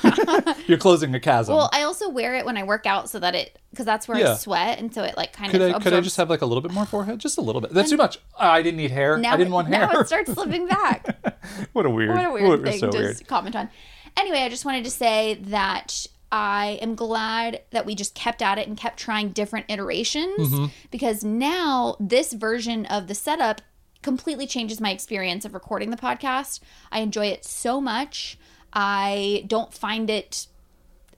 You're 0.66 0.78
closing 0.78 1.12
a 1.14 1.20
chasm. 1.20 1.56
well, 1.56 1.68
I 1.72 1.82
also 1.82 2.08
wear 2.08 2.36
it 2.36 2.44
when 2.46 2.56
I 2.56 2.62
work 2.62 2.86
out 2.86 3.10
so 3.10 3.18
that 3.18 3.34
it 3.34 3.58
because 3.70 3.84
that's 3.84 4.06
where 4.06 4.18
Yeah. 4.18 4.32
I 4.32 4.36
sweat 4.36 4.78
and 4.78 4.94
so 4.94 5.02
it 5.02 5.16
like 5.16 5.32
kind 5.32 5.50
could 5.50 5.60
of 5.60 5.66
I 5.66 5.70
absorbs. 5.70 5.84
could 5.84 5.94
I 5.94 6.00
just 6.00 6.16
have 6.18 6.30
like 6.30 6.40
a 6.40 6.46
little 6.46 6.60
bit 6.62 6.72
more 6.72 6.86
forehead? 6.86 7.18
Just 7.18 7.36
a 7.36 7.40
little 7.40 7.60
bit. 7.60 7.72
That's 7.72 7.90
too 7.90 7.96
much. 7.96 8.18
I 8.38 8.62
didn't 8.62 8.76
need 8.78 8.90
hair. 8.92 9.16
now 9.18 9.34
I 9.34 9.36
didn't 9.36 9.52
want 9.52 9.68
hair. 9.68 9.88
Now 9.92 10.00
it 10.00 10.06
starts 10.06 10.32
slipping 10.32 10.66
back. 10.68 11.38
what 11.72 11.84
a 11.84 11.90
weird. 11.90 12.10
what 12.10 12.24
a 12.26 12.30
weird 12.32 12.62
thing 12.64 12.78
so 12.78 12.90
to 12.90 12.98
weird. 12.98 13.26
comment 13.26 13.56
on. 13.56 13.68
Anyway, 14.16 14.38
I 14.38 14.48
just 14.48 14.64
wanted 14.64 14.84
to 14.84 14.90
say 14.90 15.34
that 15.48 16.06
I 16.32 16.78
am 16.80 16.94
glad 16.94 17.62
that 17.70 17.84
we 17.86 17.94
just 17.94 18.14
kept 18.14 18.40
at 18.42 18.58
it 18.58 18.68
and 18.68 18.76
kept 18.76 18.98
trying 18.98 19.30
different 19.30 19.66
iterations 19.68 20.38
Mm-hmm. 20.38 20.66
because 20.90 21.24
now 21.24 21.96
this 21.98 22.32
version 22.32 22.86
of 22.86 23.06
the 23.08 23.14
setup 23.14 23.62
completely 24.02 24.46
changes 24.46 24.80
my 24.80 24.90
experience 24.90 25.44
of 25.44 25.52
recording 25.54 25.90
the 25.90 25.96
podcast. 25.96 26.60
I 26.92 27.00
enjoy 27.00 27.26
it 27.26 27.44
so 27.44 27.80
much. 27.80 28.38
I 28.72 29.44
don't 29.46 29.74
find 29.74 30.08
it 30.08 30.46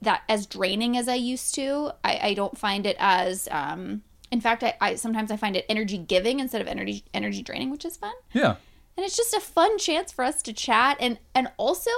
that 0.01 0.23
as 0.27 0.45
draining 0.45 0.97
as 0.97 1.07
I 1.07 1.15
used 1.15 1.55
to. 1.55 1.91
I, 2.03 2.19
I 2.21 2.33
don't 2.33 2.57
find 2.57 2.85
it 2.85 2.97
as 2.99 3.47
um 3.51 4.01
in 4.31 4.41
fact 4.41 4.63
I, 4.63 4.73
I 4.81 4.95
sometimes 4.95 5.31
I 5.31 5.37
find 5.37 5.55
it 5.55 5.65
energy 5.69 5.97
giving 5.97 6.39
instead 6.39 6.59
of 6.61 6.67
energy 6.67 7.05
energy 7.13 7.41
draining, 7.43 7.69
which 7.69 7.85
is 7.85 7.95
fun 7.97 8.13
Yeah. 8.33 8.55
And 8.97 9.05
it's 9.05 9.17
just 9.17 9.33
a 9.33 9.39
fun 9.39 9.77
chance 9.77 10.11
for 10.11 10.23
us 10.23 10.41
to 10.41 10.53
chat 10.53 10.97
and 10.99 11.17
and 11.35 11.47
also 11.57 11.91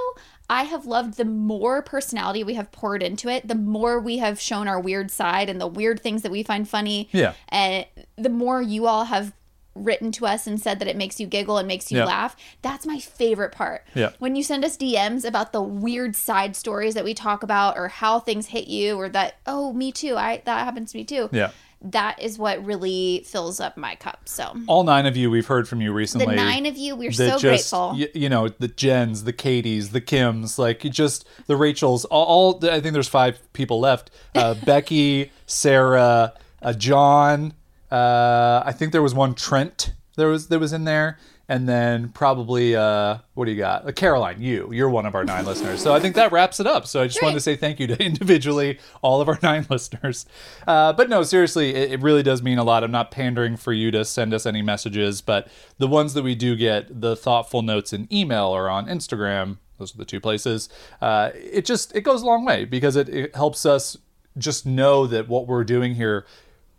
i 0.50 0.64
have 0.64 0.86
loved 0.86 1.16
the 1.18 1.26
more 1.26 1.82
personality 1.82 2.44
we 2.44 2.54
have 2.54 2.72
poured 2.72 3.02
into 3.04 3.30
it 3.30 3.48
the 3.48 3.56
more 3.56 4.00
we 4.00 4.18
have 4.18 4.40
shown 4.40 4.68
our 4.68 4.80
weird 4.80 5.10
side 5.12 5.50
and 5.50 5.60
the 5.60 5.68
weird 5.68 6.00
things 6.00 6.22
that 6.22 6.32
we 6.32 6.44
find 6.44 6.68
funny 6.70 7.10
Yeah. 7.12 7.34
and 7.50 7.86
the 8.18 8.30
more 8.30 8.62
you 8.62 8.86
all 8.88 9.06
have 9.06 9.34
written 9.74 10.10
to 10.14 10.26
us 10.26 10.48
and 10.48 10.58
said 10.62 10.80
that 10.80 10.88
it 10.88 10.96
makes 10.96 11.20
you 11.20 11.28
giggle 11.28 11.58
and 11.58 11.68
makes 11.68 11.92
you 11.92 11.98
Yeah. 11.98 12.06
laugh 12.06 12.38
that's 12.62 12.86
my 12.86 12.98
favorite 13.00 13.52
part 13.52 13.84
Yeah. 13.94 14.12
when 14.20 14.38
you 14.38 14.42
send 14.44 14.64
us 14.64 14.78
dms 14.78 15.26
about 15.26 15.52
the 15.52 15.62
weird 15.62 16.16
side 16.16 16.56
stories 16.56 16.94
that 16.94 17.04
we 17.04 17.14
talk 17.14 17.44
about 17.44 17.78
or 17.78 17.90
how 17.90 18.20
things 18.22 18.48
hit 18.48 18.68
you 18.70 18.96
or 18.96 19.10
that 19.10 19.36
oh 19.46 19.74
me 19.74 19.92
too 19.92 20.16
i 20.16 20.42
that 20.46 20.64
happens 20.64 20.92
to 20.94 20.98
me 20.98 21.04
too 21.04 21.30
Yeah. 21.34 21.52
That 21.92 22.22
is 22.22 22.38
what 22.38 22.64
really 22.66 23.24
fills 23.26 23.60
up 23.60 23.78
my 23.78 23.96
cup 23.96 24.20
so 24.26 24.56
All 24.68 24.84
nine 24.84 25.06
of 25.06 25.16
you, 25.16 25.30
we've 25.30 25.46
heard 25.46 25.68
from 25.68 25.82
you 25.82 25.94
recently. 25.94 26.26
the 26.26 26.36
nine 26.36 26.66
of 26.66 26.78
you 26.78 26.96
we're 26.96 27.12
so 27.12 27.38
just, 27.38 27.42
grateful 27.44 27.90
y- 27.98 28.10
You, 28.14 28.28
know, 28.30 28.48
the 28.50 28.68
Jens, 28.68 29.24
the 29.24 29.34
Katies, 29.34 29.92
the 29.92 30.02
Kims, 30.02 30.58
like 30.58 30.80
just 30.80 31.28
the 31.48 31.56
Rachels. 31.56 32.06
All, 32.06 32.26
all 32.26 32.70
I 32.70 32.80
think 32.82 32.94
there's 32.94 33.08
five 33.08 33.40
people 33.54 33.80
left. 33.80 34.10
Uh, 34.34 34.54
Becky, 34.66 35.32
Sarah, 35.46 36.34
uh, 36.62 36.74
John. 36.74 37.54
Uh, 37.92 38.64
I 38.66 38.72
think 38.72 38.92
there 38.92 39.02
was 39.04 39.14
one 39.14 39.36
Trent. 39.36 39.94
There 40.18 40.28
was 40.30 40.48
that 40.48 40.60
was 40.60 40.74
in 40.74 40.86
there, 40.86 41.20
and 41.48 41.70
then 41.70 42.10
probably 42.10 42.76
uh, 42.76 43.18
what 43.36 43.46
do 43.46 43.52
you 43.52 43.58
got? 43.58 43.88
Uh, 43.88 43.92
Caroline, 43.92 44.42
you. 44.42 44.70
You're 44.72 44.90
one 44.90 45.06
of 45.06 45.14
our 45.14 45.24
nine 45.24 45.46
listeners. 45.46 45.82
So 45.82 45.94
I 45.94 46.00
think 46.00 46.16
that 46.16 46.32
wraps 46.32 46.60
it 46.60 46.66
up. 46.66 46.88
So 46.88 47.02
I 47.02 47.08
just 47.08 47.22
wanted 47.22 47.36
to 47.36 47.42
say 47.42 47.56
thank 47.56 47.80
you 47.80 47.88
to 47.88 48.04
individually 48.04 48.80
all 49.02 49.22
of 49.22 49.30
our 49.30 49.38
nine 49.44 49.66
listeners. 49.70 50.26
Uh, 50.68 50.94
but 50.94 51.10
no, 51.10 51.24
seriously, 51.24 51.76
it, 51.76 51.92
it 51.94 52.02
really 52.02 52.24
does 52.24 52.42
mean 52.42 52.58
a 52.58 52.64
lot. 52.64 52.84
I'm 52.84 52.92
not 52.92 53.12
pandering 53.12 53.58
for 53.58 53.74
you 53.74 53.92
to 53.92 54.04
send 54.04 54.34
us 54.34 54.46
any 54.46 54.62
messages, 54.62 55.22
but 55.22 55.48
the 55.78 55.88
ones 55.88 56.14
that 56.16 56.24
we 56.24 56.34
do 56.36 56.56
get, 56.56 57.02
the 57.02 57.16
thoughtful 57.16 57.62
notes 57.62 57.94
in 57.94 58.12
email 58.12 58.48
or 58.48 58.70
on 58.70 58.88
Instagram, 58.88 59.58
those 59.78 59.94
are 59.94 59.98
the 59.98 60.06
two 60.06 60.20
places. 60.20 60.70
Uh, 61.02 61.32
it 61.34 61.66
just 61.66 61.96
it 61.96 62.02
goes 62.02 62.22
a 62.22 62.26
long 62.26 62.46
way 62.46 62.66
because 62.66 62.96
it, 62.96 63.10
it 63.10 63.36
helps 63.36 63.66
us 63.66 63.98
just 64.38 64.66
know 64.66 65.06
that 65.08 65.28
what 65.28 65.48
we're 65.48 65.64
doing 65.64 65.96
here 65.96 66.26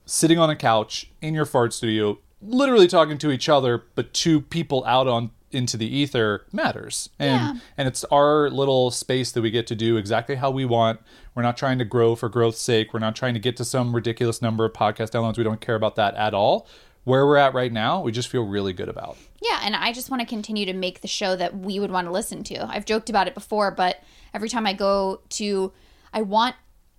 sitting 0.04 0.38
on 0.38 0.48
a 0.48 0.56
couch 0.56 1.10
in 1.20 1.34
your 1.34 1.44
fart 1.44 1.72
studio, 1.72 2.18
literally 2.46 2.86
talking 2.88 3.18
to 3.18 3.30
each 3.30 3.48
other, 3.48 3.84
but 3.94 4.12
two 4.14 4.40
people 4.40 4.84
out 4.86 5.06
on 5.06 5.30
into 5.52 5.76
the 5.76 5.86
ether 5.86 6.44
matters. 6.52 7.08
And 7.18 7.40
Yeah. 7.56 7.60
and 7.78 7.88
it's 7.88 8.04
our 8.04 8.50
little 8.50 8.90
space 8.90 9.30
that 9.32 9.40
we 9.42 9.50
get 9.50 9.66
to 9.68 9.74
do 9.74 9.96
exactly 9.96 10.34
how 10.34 10.50
we 10.50 10.64
want. 10.64 11.00
We're 11.34 11.42
not 11.44 11.56
trying 11.56 11.78
to 11.78 11.84
grow 11.84 12.14
for 12.16 12.28
growth's 12.28 12.60
sake. 12.60 12.92
We're 12.92 13.00
not 13.00 13.14
trying 13.16 13.34
to 13.34 13.40
get 13.40 13.56
to 13.58 13.64
some 13.64 13.94
ridiculous 13.94 14.42
number 14.42 14.64
of 14.64 14.72
podcast 14.72 15.10
downloads. 15.12 15.38
We 15.38 15.44
don't 15.44 15.60
care 15.60 15.76
about 15.76 15.94
that 15.96 16.14
at 16.16 16.34
all. 16.34 16.66
Where 17.04 17.24
we're 17.24 17.36
at 17.36 17.54
right 17.54 17.72
now, 17.72 18.00
we 18.02 18.10
just 18.10 18.28
feel 18.28 18.42
really 18.42 18.72
good 18.72 18.88
about. 18.88 19.16
Yeah, 19.40 19.60
and 19.62 19.76
I 19.76 19.92
just 19.92 20.10
want 20.10 20.20
to 20.22 20.26
continue 20.26 20.66
to 20.66 20.72
make 20.72 21.00
the 21.02 21.08
show 21.08 21.36
that 21.36 21.56
we 21.56 21.78
would 21.78 21.92
want 21.92 22.08
to 22.08 22.10
listen 22.12 22.42
to. 22.44 22.66
I've 22.68 22.84
joked 22.84 23.08
about 23.08 23.28
it 23.28 23.34
before, 23.34 23.70
but 23.70 24.02
every 24.34 24.48
time 24.48 24.66
I 24.66 24.72
go 24.72 25.20
to, 25.30 25.72
I 26.12 26.22
want 26.22 26.56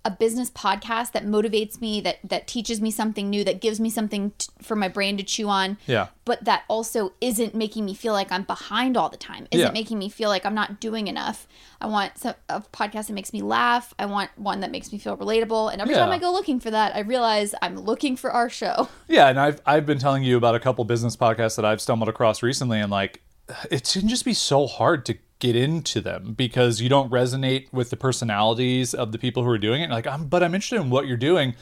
a 0.08 0.10
business 0.10 0.50
podcast 0.50 1.12
that 1.12 1.26
motivates 1.26 1.80
me, 1.80 2.00
that 2.00 2.18
that 2.24 2.46
teaches 2.46 2.80
me 2.80 2.90
something 2.90 3.28
new, 3.28 3.44
that 3.44 3.60
gives 3.60 3.78
me 3.78 3.90
something 3.90 4.32
t- 4.38 4.48
for 4.62 4.74
my 4.74 4.88
brain 4.88 5.16
to 5.18 5.22
chew 5.22 5.48
on. 5.48 5.76
Yeah. 5.86 6.08
But 6.24 6.44
that 6.44 6.62
also 6.68 7.12
isn't 7.20 7.54
making 7.54 7.84
me 7.84 7.92
feel 7.94 8.14
like 8.14 8.32
I'm 8.32 8.42
behind 8.44 8.96
all 8.96 9.08
the 9.10 9.16
time. 9.18 9.46
Isn't 9.50 9.66
Yeah. 9.66 9.72
making 9.72 9.98
me 9.98 10.08
feel 10.08 10.30
like 10.30 10.46
I'm 10.46 10.54
not 10.54 10.80
doing 10.80 11.08
enough. 11.08 11.46
I 11.80 11.86
want 11.86 12.16
some, 12.18 12.34
a 12.48 12.60
podcast 12.72 13.06
that 13.08 13.12
makes 13.12 13.32
me 13.32 13.42
laugh. 13.42 13.92
I 13.98 14.06
want 14.06 14.30
one 14.36 14.60
that 14.60 14.70
makes 14.70 14.92
me 14.92 14.98
feel 14.98 15.16
relatable. 15.16 15.72
And 15.72 15.80
every 15.82 15.94
time 15.94 16.10
I 16.10 16.18
go 16.18 16.32
looking 16.32 16.58
for 16.60 16.70
that, 16.70 16.96
I 16.96 17.00
realize 17.00 17.54
I'm 17.62 17.78
looking 17.78 18.16
for 18.16 18.30
our 18.30 18.48
show. 18.48 18.88
Yeah, 19.08 19.28
and 19.28 19.38
I've 19.40 19.60
I've 19.66 19.86
been 19.86 19.98
telling 19.98 20.22
you 20.22 20.36
about 20.36 20.54
a 20.54 20.60
couple 20.60 20.84
business 20.84 21.16
podcasts 21.16 21.56
that 21.56 21.64
I've 21.64 21.80
stumbled 21.80 22.08
across 22.08 22.42
recently, 22.42 22.78
and 22.80 22.90
like 22.90 23.22
it 23.70 23.84
can 23.92 24.08
just 24.08 24.24
be 24.24 24.34
so 24.34 24.66
hard 24.66 25.06
to 25.06 25.16
get 25.38 25.54
into 25.56 26.00
them 26.00 26.32
because 26.34 26.80
you 26.80 26.88
don't 26.88 27.10
resonate 27.10 27.72
with 27.72 27.90
the 27.90 27.96
personalities 27.96 28.94
of 28.94 29.12
the 29.12 29.18
people 29.18 29.42
who 29.44 29.50
are 29.50 29.58
doing 29.58 29.82
it. 29.82 29.90
Like 29.90 30.06
I'm, 30.06 30.26
but 30.26 30.42
I'm 30.42 30.54
interested 30.54 30.80
in 30.80 30.90
what 30.90 31.06
you're 31.06 31.16
doing, 31.16 31.54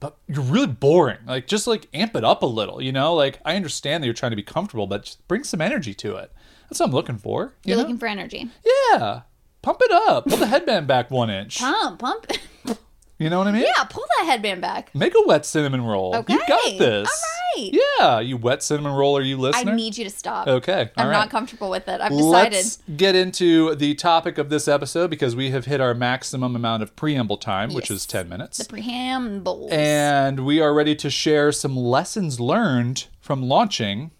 but 0.00 0.16
you're 0.26 0.42
really 0.42 0.66
boring. 0.66 1.18
Like 1.26 1.46
just 1.46 1.66
like 1.66 1.88
amp 1.92 2.16
it 2.16 2.24
up 2.24 2.42
a 2.42 2.46
little, 2.46 2.80
you 2.82 2.92
know. 2.92 3.14
Like 3.14 3.40
I 3.44 3.56
understand 3.56 4.02
that 4.02 4.06
you're 4.06 4.14
trying 4.14 4.32
to 4.32 4.36
be 4.36 4.42
comfortable, 4.42 4.86
but 4.86 5.04
just 5.04 5.26
bring 5.28 5.44
some 5.44 5.60
energy 5.60 5.94
to 5.94 6.16
it. 6.16 6.32
That's 6.68 6.80
what 6.80 6.86
I'm 6.86 6.92
looking 6.92 7.18
for. 7.18 7.54
You 7.64 7.70
You're 7.70 7.76
know? 7.76 7.82
looking 7.82 7.98
for 7.98 8.06
energy. 8.06 8.48
yeah, 8.92 9.22
pump 9.62 9.78
it 9.82 9.90
up. 9.92 10.26
Pull 10.26 10.36
the 10.38 10.46
headband 10.46 10.86
back 10.86 11.10
one 11.10 11.30
inch. 11.30 11.58
Pump, 11.60 11.98
pump. 11.98 12.26
You 13.18 13.28
know 13.30 13.38
what 13.38 13.48
I 13.48 13.52
mean? 13.52 13.64
yeah, 13.64 13.82
pull 13.84 14.04
that 14.18 14.26
headband 14.26 14.60
back. 14.60 14.94
Make 14.94 15.12
a 15.16 15.22
wet 15.26 15.44
cinnamon 15.44 15.82
roll. 15.84 16.14
You 16.28 16.40
got 16.46 16.78
this. 16.78 17.08
All 17.08 17.62
right. 17.64 17.72
Yeah, 17.98 18.20
you 18.20 18.36
wet 18.36 18.62
cinnamon 18.62 18.92
roll. 18.92 19.16
Are 19.18 19.22
you 19.22 19.36
listening? 19.36 19.74
I 19.74 19.76
need 19.76 19.98
you 19.98 20.04
to 20.04 20.10
stop. 20.10 20.46
Okay, 20.46 20.90
I'm 20.96 21.06
all 21.06 21.12
not 21.12 21.28
comfortable 21.30 21.68
with 21.70 21.88
it. 21.88 22.00
I've 22.00 22.12
decided. 22.12 22.52
Let's 22.54 22.78
get 22.96 23.16
into 23.16 23.74
the 23.74 23.94
topic 23.96 24.38
of 24.38 24.50
this 24.50 24.68
episode 24.68 25.10
because 25.10 25.34
we 25.34 25.50
have 25.50 25.64
hit 25.64 25.80
our 25.80 25.94
maximum 25.94 26.54
amount 26.54 26.84
of 26.84 26.94
preamble 26.94 27.38
time, 27.38 27.72
which 27.74 27.90
Yes. 27.90 28.02
is 28.02 28.06
10 28.06 28.28
minutes. 28.28 28.58
the 28.58 28.64
preambles. 28.66 29.72
And 29.72 30.46
we 30.46 30.60
are 30.60 30.72
ready 30.72 30.94
to 30.96 31.10
share 31.10 31.50
some 31.50 31.76
lessons 31.76 32.38
learned 32.38 33.06
from 33.20 33.42
launching 33.42 34.12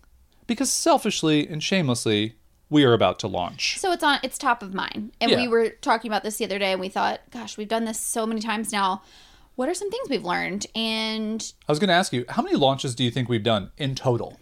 because 0.48 0.72
selfishly 0.72 1.46
and 1.46 1.62
shamelessly, 1.62 2.34
we 2.70 2.84
are 2.84 2.92
about 2.92 3.18
to 3.20 3.28
launch. 3.28 3.78
so 3.78 3.92
it's 3.92 4.02
on. 4.02 4.18
It's 4.22 4.36
top 4.38 4.62
of 4.62 4.74
mind, 4.74 5.12
and 5.20 5.30
Yeah. 5.30 5.36
we 5.38 5.48
were 5.48 5.70
talking 5.70 6.10
about 6.10 6.22
this 6.22 6.36
the 6.36 6.44
other 6.44 6.58
day, 6.58 6.72
and 6.72 6.80
we 6.80 6.88
thought, 6.88 7.20
gosh, 7.30 7.56
we've 7.56 7.68
done 7.68 7.84
this 7.84 7.98
so 8.00 8.26
many 8.26 8.40
times 8.40 8.72
now. 8.72 9.02
What 9.56 9.68
are 9.68 9.74
some 9.74 9.90
things 9.90 10.08
we've 10.08 10.24
learned? 10.24 10.66
And 10.76 11.52
I 11.68 11.72
was 11.72 11.78
going 11.78 11.88
to 11.88 11.94
ask 11.94 12.12
you, 12.12 12.24
how 12.28 12.42
many 12.42 12.54
launches 12.56 12.94
do 12.94 13.02
you 13.02 13.10
think 13.10 13.28
we've 13.28 13.42
done 13.42 13.72
in 13.76 13.94
total? 13.94 14.38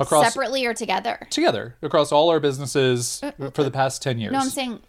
Across 0.00 0.32
separately 0.32 0.64
or 0.64 0.72
together? 0.74 1.26
together 1.30 1.74
across 1.82 2.12
all 2.12 2.30
our 2.30 2.38
businesses 2.40 3.20
for 3.52 3.64
the 3.64 3.70
past 3.70 4.00
10 4.00 4.18
years. 4.20 4.32
No, 4.32 4.38
I'm 4.38 4.48
saying, 4.48 4.80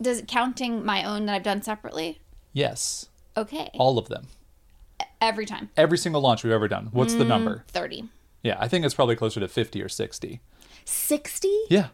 does 0.00 0.18
it 0.18 0.26
counting 0.28 0.84
my 0.84 1.04
own 1.04 1.26
that 1.26 1.34
I've 1.36 1.42
done 1.44 1.62
separately? 1.62 2.20
yes, 2.52 3.06
Okay, 3.36 3.70
all 3.74 3.96
of 3.98 4.08
them. 4.08 4.26
every 5.20 5.46
time. 5.46 5.70
Every 5.76 5.96
single 5.96 6.20
launch 6.20 6.42
we've 6.44 6.52
ever 6.52 6.66
done. 6.68 6.88
What's 6.92 7.14
Mm. 7.14 7.18
the 7.18 7.24
number? 7.24 7.64
Thirty. 7.68 8.04
Yeah, 8.42 8.56
I 8.58 8.66
think 8.68 8.84
it's 8.84 8.94
probably 8.94 9.14
closer 9.16 9.38
to 9.40 9.46
50 9.48 9.80
or 9.80 9.88
60. 9.88 10.40
Sixty? 10.84 11.56
Yeah. 11.70 11.88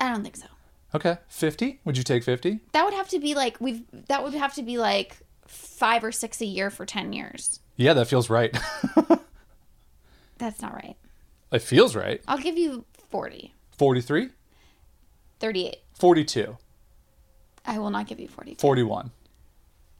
I 0.00 0.10
don't 0.12 0.22
think 0.22 0.36
so. 0.36 0.46
Okay. 0.94 1.18
50? 1.28 1.80
Would 1.84 1.96
you 1.98 2.02
take 2.02 2.24
50? 2.24 2.60
That 2.72 2.84
would 2.84 2.94
have 2.94 3.08
to 3.08 3.18
be 3.18 3.34
like 3.34 3.60
we've. 3.60 3.82
That 4.08 4.22
would 4.24 4.34
have 4.34 4.54
to 4.54 4.62
be 4.62 4.78
like 4.78 5.18
five 5.46 6.02
or 6.04 6.12
six 6.12 6.40
a 6.40 6.46
year 6.46 6.70
for 6.70 6.86
ten 6.86 7.12
years. 7.12 7.60
Yeah, 7.76 7.92
that 7.94 8.06
feels 8.08 8.30
right. 8.30 8.56
That's 10.38 10.62
not 10.62 10.72
right. 10.74 10.96
it 11.52 11.62
feels 11.62 11.94
right. 11.96 12.22
I'll 12.28 12.38
give 12.38 12.56
you 12.56 12.84
40. 13.10 13.54
43? 13.76 14.30
38. 15.40 15.76
42. 15.94 16.56
I 17.66 17.78
will 17.78 17.90
not 17.90 18.06
give 18.06 18.18
you 18.20 18.28
40. 18.28 18.54
41. 18.58 19.10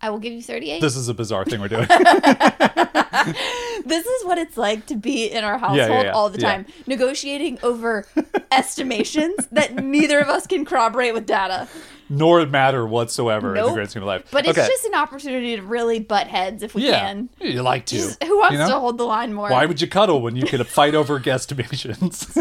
I 0.01 0.11
will 0.11 0.19
give 0.21 0.33
you 0.33 0.43
38. 0.43 0.81
This 0.81 0.95
is 0.97 1.09
a 1.09 1.15
bizarre 1.15 1.45
thing 1.45 1.61
we're 1.61 1.69
doing. 1.69 1.87
This 3.89 4.07
is 4.07 4.25
what 4.25 4.39
it's 4.39 4.57
like 4.57 4.87
to 4.87 4.95
be 4.97 5.27
in 5.27 5.45
our 5.45 5.59
household 5.59 5.79
yeah, 5.79 6.03
yeah. 6.03 6.11
all 6.13 6.31
the 6.31 6.41
Yeah. 6.41 6.53
time, 6.53 6.67
negotiating 6.87 7.59
over 7.63 8.07
estimations 8.53 9.47
that 9.53 9.75
neither 9.75 10.21
of 10.21 10.29
us 10.29 10.47
can 10.47 10.65
corroborate 10.65 11.15
with 11.15 11.27
data. 11.27 11.69
Nor 12.11 12.47
matter 12.47 12.87
whatsoever 12.87 13.55
in 13.55 13.63
the 13.67 13.73
grand 13.73 13.91
scheme 13.91 14.03
of 14.03 14.07
life. 14.07 14.25
But 14.31 14.47
it's 14.47 14.57
just 14.57 14.85
an 14.87 14.95
opportunity 14.95 15.57
to 15.57 15.63
really 15.63 16.01
butt 16.01 16.27
heads 16.27 16.63
if 16.63 16.75
we 16.75 16.87
yeah. 16.87 17.01
can. 17.01 17.29
You 17.39 17.63
like 17.63 17.85
to. 17.87 17.97
Just 17.97 18.23
who 18.25 18.39
wants 18.39 18.53
you 18.53 18.59
know? 18.59 18.69
to 18.69 18.79
hold 18.81 18.97
the 18.97 19.05
line 19.05 19.35
more? 19.35 19.51
Why 19.51 19.67
would 19.67 19.81
you 19.81 19.89
cuddle 19.89 20.23
when 20.23 20.35
you 20.35 20.47
could 20.47 20.67
fight 20.79 20.95
over 20.95 21.19
guesstimations? 21.21 22.35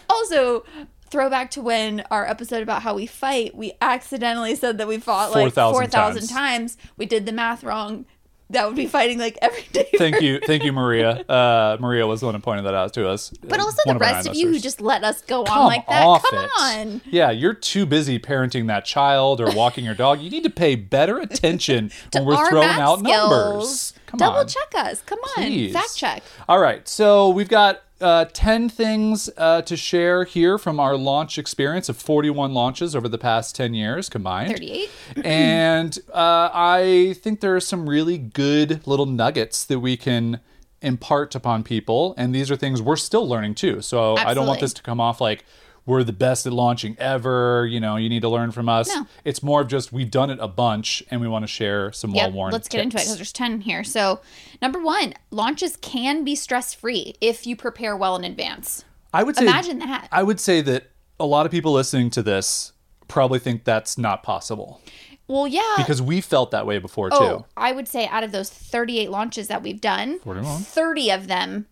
Also, 0.08 0.64
throwback 1.10 1.50
to 1.52 1.60
when 1.60 2.02
our 2.10 2.26
episode 2.26 2.62
about 2.62 2.82
how 2.82 2.94
we 2.94 3.06
fight, 3.06 3.54
we 3.54 3.72
accidentally 3.80 4.54
said 4.56 4.78
that 4.78 4.88
we 4.88 4.98
fought 4.98 5.30
like 5.30 5.42
4,000 5.52 5.74
4,000 5.74 6.20
times. 6.22 6.30
times. 6.30 6.76
We 6.96 7.06
did 7.06 7.26
the 7.26 7.32
math 7.32 7.62
wrong. 7.62 8.06
That 8.50 8.66
would 8.66 8.76
be 8.76 8.86
fighting 8.86 9.18
like 9.18 9.36
every 9.42 9.64
day. 9.72 9.88
thank 9.98 10.20
you. 10.20 10.38
Thank 10.46 10.62
you, 10.62 10.72
Maria. 10.72 11.22
Uh, 11.28 11.76
Maria 11.80 12.06
was 12.06 12.20
the 12.20 12.26
one 12.26 12.34
who 12.36 12.40
pointed 12.40 12.64
that 12.66 12.74
out 12.74 12.92
to 12.94 13.08
us. 13.08 13.30
But 13.42 13.58
also 13.58 13.82
the 13.86 13.96
rest 13.98 14.28
of 14.28 14.36
you 14.36 14.48
who 14.48 14.60
just 14.60 14.80
let 14.80 15.02
us 15.02 15.20
go 15.22 15.42
on 15.44 15.66
like 15.66 15.84
that. 15.88 16.04
off 16.06 16.22
Come 16.22 16.44
it. 16.44 16.50
on. 16.60 17.00
Yeah, 17.06 17.30
you're 17.32 17.54
too 17.54 17.86
busy 17.86 18.20
parenting 18.20 18.68
that 18.68 18.84
child 18.84 19.40
or 19.40 19.50
walking 19.52 19.84
your 19.84 19.96
dog. 19.96 20.20
You 20.20 20.30
need 20.30 20.44
to 20.44 20.50
pay 20.50 20.76
better 20.76 21.18
attention 21.18 21.90
when 22.12 22.24
we're 22.24 22.48
throwing 22.48 22.68
out 22.68 23.00
skills. 23.00 23.30
numbers. 23.30 23.92
Come 24.06 24.18
Double 24.18 24.38
on. 24.38 24.46
check 24.46 24.74
us. 24.76 25.00
Come 25.02 25.18
on. 25.18 25.34
Please. 25.44 25.72
Fact 25.72 25.96
check. 25.96 26.22
All 26.48 26.60
right, 26.60 26.86
so 26.86 27.30
we've 27.30 27.48
got 27.48 27.82
uh, 28.00 28.26
10 28.32 28.68
things 28.68 29.30
uh, 29.36 29.62
to 29.62 29.76
share 29.76 30.24
here 30.24 30.58
from 30.58 30.78
our 30.78 30.96
launch 30.96 31.38
experience 31.38 31.88
of 31.88 31.96
41 31.96 32.52
launches 32.52 32.94
over 32.94 33.08
the 33.08 33.18
past 33.18 33.56
10 33.56 33.74
years 33.74 34.08
combined. 34.08 34.50
38. 34.52 34.90
and 35.24 35.98
uh, 36.12 36.50
I 36.52 37.16
think 37.20 37.40
there 37.40 37.56
are 37.56 37.60
some 37.60 37.88
really 37.88 38.18
good 38.18 38.86
little 38.86 39.06
nuggets 39.06 39.64
that 39.64 39.80
we 39.80 39.96
can 39.96 40.40
impart 40.82 41.34
upon 41.34 41.62
people. 41.62 42.14
And 42.18 42.34
these 42.34 42.50
are 42.50 42.56
things 42.56 42.82
we're 42.82 42.96
still 42.96 43.26
learning 43.26 43.54
too. 43.54 43.80
So 43.80 44.16
I 44.16 44.34
don't 44.34 44.46
want 44.46 44.60
this 44.60 44.74
to 44.74 44.82
come 44.82 45.00
off 45.00 45.20
like 45.20 45.44
we're 45.86 46.02
the 46.02 46.12
best 46.12 46.46
at 46.46 46.52
launching 46.52 46.96
ever. 46.98 47.66
You 47.66 47.80
know, 47.80 47.96
you 47.96 48.08
need 48.08 48.22
to 48.22 48.28
learn 48.28 48.50
from 48.50 48.68
us. 48.68 48.88
No. 48.88 49.06
It's 49.24 49.42
more 49.42 49.62
of 49.62 49.68
just 49.68 49.92
we've 49.92 50.10
done 50.10 50.30
it 50.30 50.38
a 50.40 50.48
bunch 50.48 51.02
and 51.10 51.20
we 51.20 51.28
want 51.28 51.44
to 51.44 51.46
share 51.46 51.92
some 51.92 52.12
well 52.12 52.26
Yep, 52.26 52.34
worn 52.34 52.52
let's 52.52 52.68
get 52.68 52.82
into 52.82 52.96
it 52.96 53.00
because 53.00 53.16
there's 53.16 53.32
10 53.32 53.62
here. 53.62 53.84
So, 53.84 54.20
number 54.60 54.82
one, 54.82 55.14
launches 55.30 55.76
can 55.76 56.24
be 56.24 56.34
stress 56.34 56.74
free 56.74 57.14
if 57.20 57.46
you 57.46 57.56
prepare 57.56 57.96
well 57.96 58.16
in 58.16 58.24
advance. 58.24 58.84
I 59.14 59.22
would 59.22 59.36
say 59.36 59.42
Imagine 59.42 59.78
that. 59.78 60.08
I 60.12 60.22
would 60.22 60.40
say 60.40 60.60
that 60.62 60.90
a 61.18 61.26
lot 61.26 61.46
of 61.46 61.52
people 61.52 61.72
listening 61.72 62.10
to 62.10 62.22
this 62.22 62.72
probably 63.08 63.38
think 63.38 63.64
that's 63.64 63.96
not 63.96 64.22
possible 64.24 64.80
Well, 65.28 65.46
yeah. 65.46 65.74
because 65.76 66.02
we 66.02 66.20
felt 66.20 66.50
that 66.50 66.66
way 66.66 66.78
before 66.78 67.10
oh, 67.12 67.38
too. 67.38 67.44
I 67.56 67.72
would 67.72 67.86
say 67.86 68.08
out 68.08 68.24
of 68.24 68.32
those 68.32 68.50
38 68.50 69.10
launches 69.10 69.48
that 69.48 69.62
we've 69.62 69.80
done, 69.80 70.18
41. 70.20 70.62
30 70.62 71.10
of 71.10 71.28
them 71.28 71.66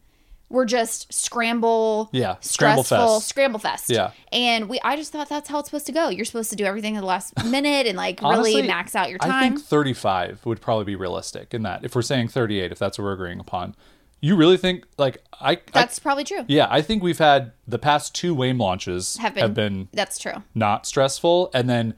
were 0.55 0.65
just 0.65 1.13
scramble, 1.13 2.09
Yeah, 2.13 2.37
scramble 2.41 2.85
stressful, 2.85 3.17
fest. 3.19 3.29
scramble 3.29 3.59
fest. 3.61 3.91
Yeah. 3.91 4.13
And 4.33 4.69
we, 4.69 4.81
I 4.83 4.97
just 4.97 5.13
thought 5.13 5.29
that's 5.29 5.49
how 5.49 5.59
it's 5.59 5.69
supposed 5.69 5.87
to 5.87 5.93
go. 5.93 6.09
You're 6.09 6.25
supposed 6.25 6.49
to 6.51 6.57
do 6.57 6.65
everything 6.65 6.97
at 6.97 7.01
the 7.01 7.07
last 7.07 7.45
minute 7.51 7.87
and 7.87 7.97
like 7.99 8.21
Honestly, 8.23 8.55
really 8.57 8.69
max 8.69 8.95
out 8.97 9.11
your 9.11 9.19
time. 9.19 9.33
I 9.33 9.41
think 9.49 9.61
35 9.61 10.47
would 10.47 10.61
probably 10.61 10.85
be 10.85 10.97
realistic 10.97 11.53
in 11.53 11.63
that. 11.65 11.85
If 11.85 11.95
we're 11.95 12.03
saying 12.03 12.29
38, 12.29 12.73
if 12.73 12.79
that's 12.79 12.97
what 12.99 13.05
we're 13.05 13.13
agreeing 13.13 13.41
upon, 13.41 13.75
you 14.21 14.37
really 14.37 14.57
think 14.57 14.85
like 14.97 15.19
I, 15.39 15.53
I 15.53 15.59
that's 15.73 15.99
probably 15.99 16.25
true. 16.25 16.45
yeah, 16.49 16.67
I 16.71 16.81
think 16.81 17.03
we've 17.03 17.19
had 17.19 17.53
the 17.69 17.79
past 17.79 18.15
two 18.15 18.35
WAIM 18.35 18.57
launches 18.59 19.19
Have 19.19 19.35
been, 19.55 19.89
that's 19.93 20.19
true. 20.19 20.43
not 20.55 20.87
stressful, 20.87 21.51
and 21.53 21.69
then 21.69 21.93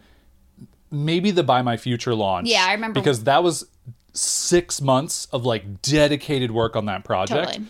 maybe 0.91 1.31
the 1.31 1.45
Buy 1.45 1.63
My 1.63 1.77
Future 1.77 2.15
launch. 2.17 2.49
Yeah, 2.49 2.65
I 2.67 2.73
remember- 2.73 2.99
because 2.99 3.25
that 3.25 3.45
was 3.45 3.67
six 4.13 4.81
months 4.81 5.27
of 5.27 5.45
like 5.45 5.83
dedicated 5.83 6.51
work 6.51 6.75
on 6.75 6.87
that 6.87 7.05
project. 7.05 7.49
Totally. 7.53 7.67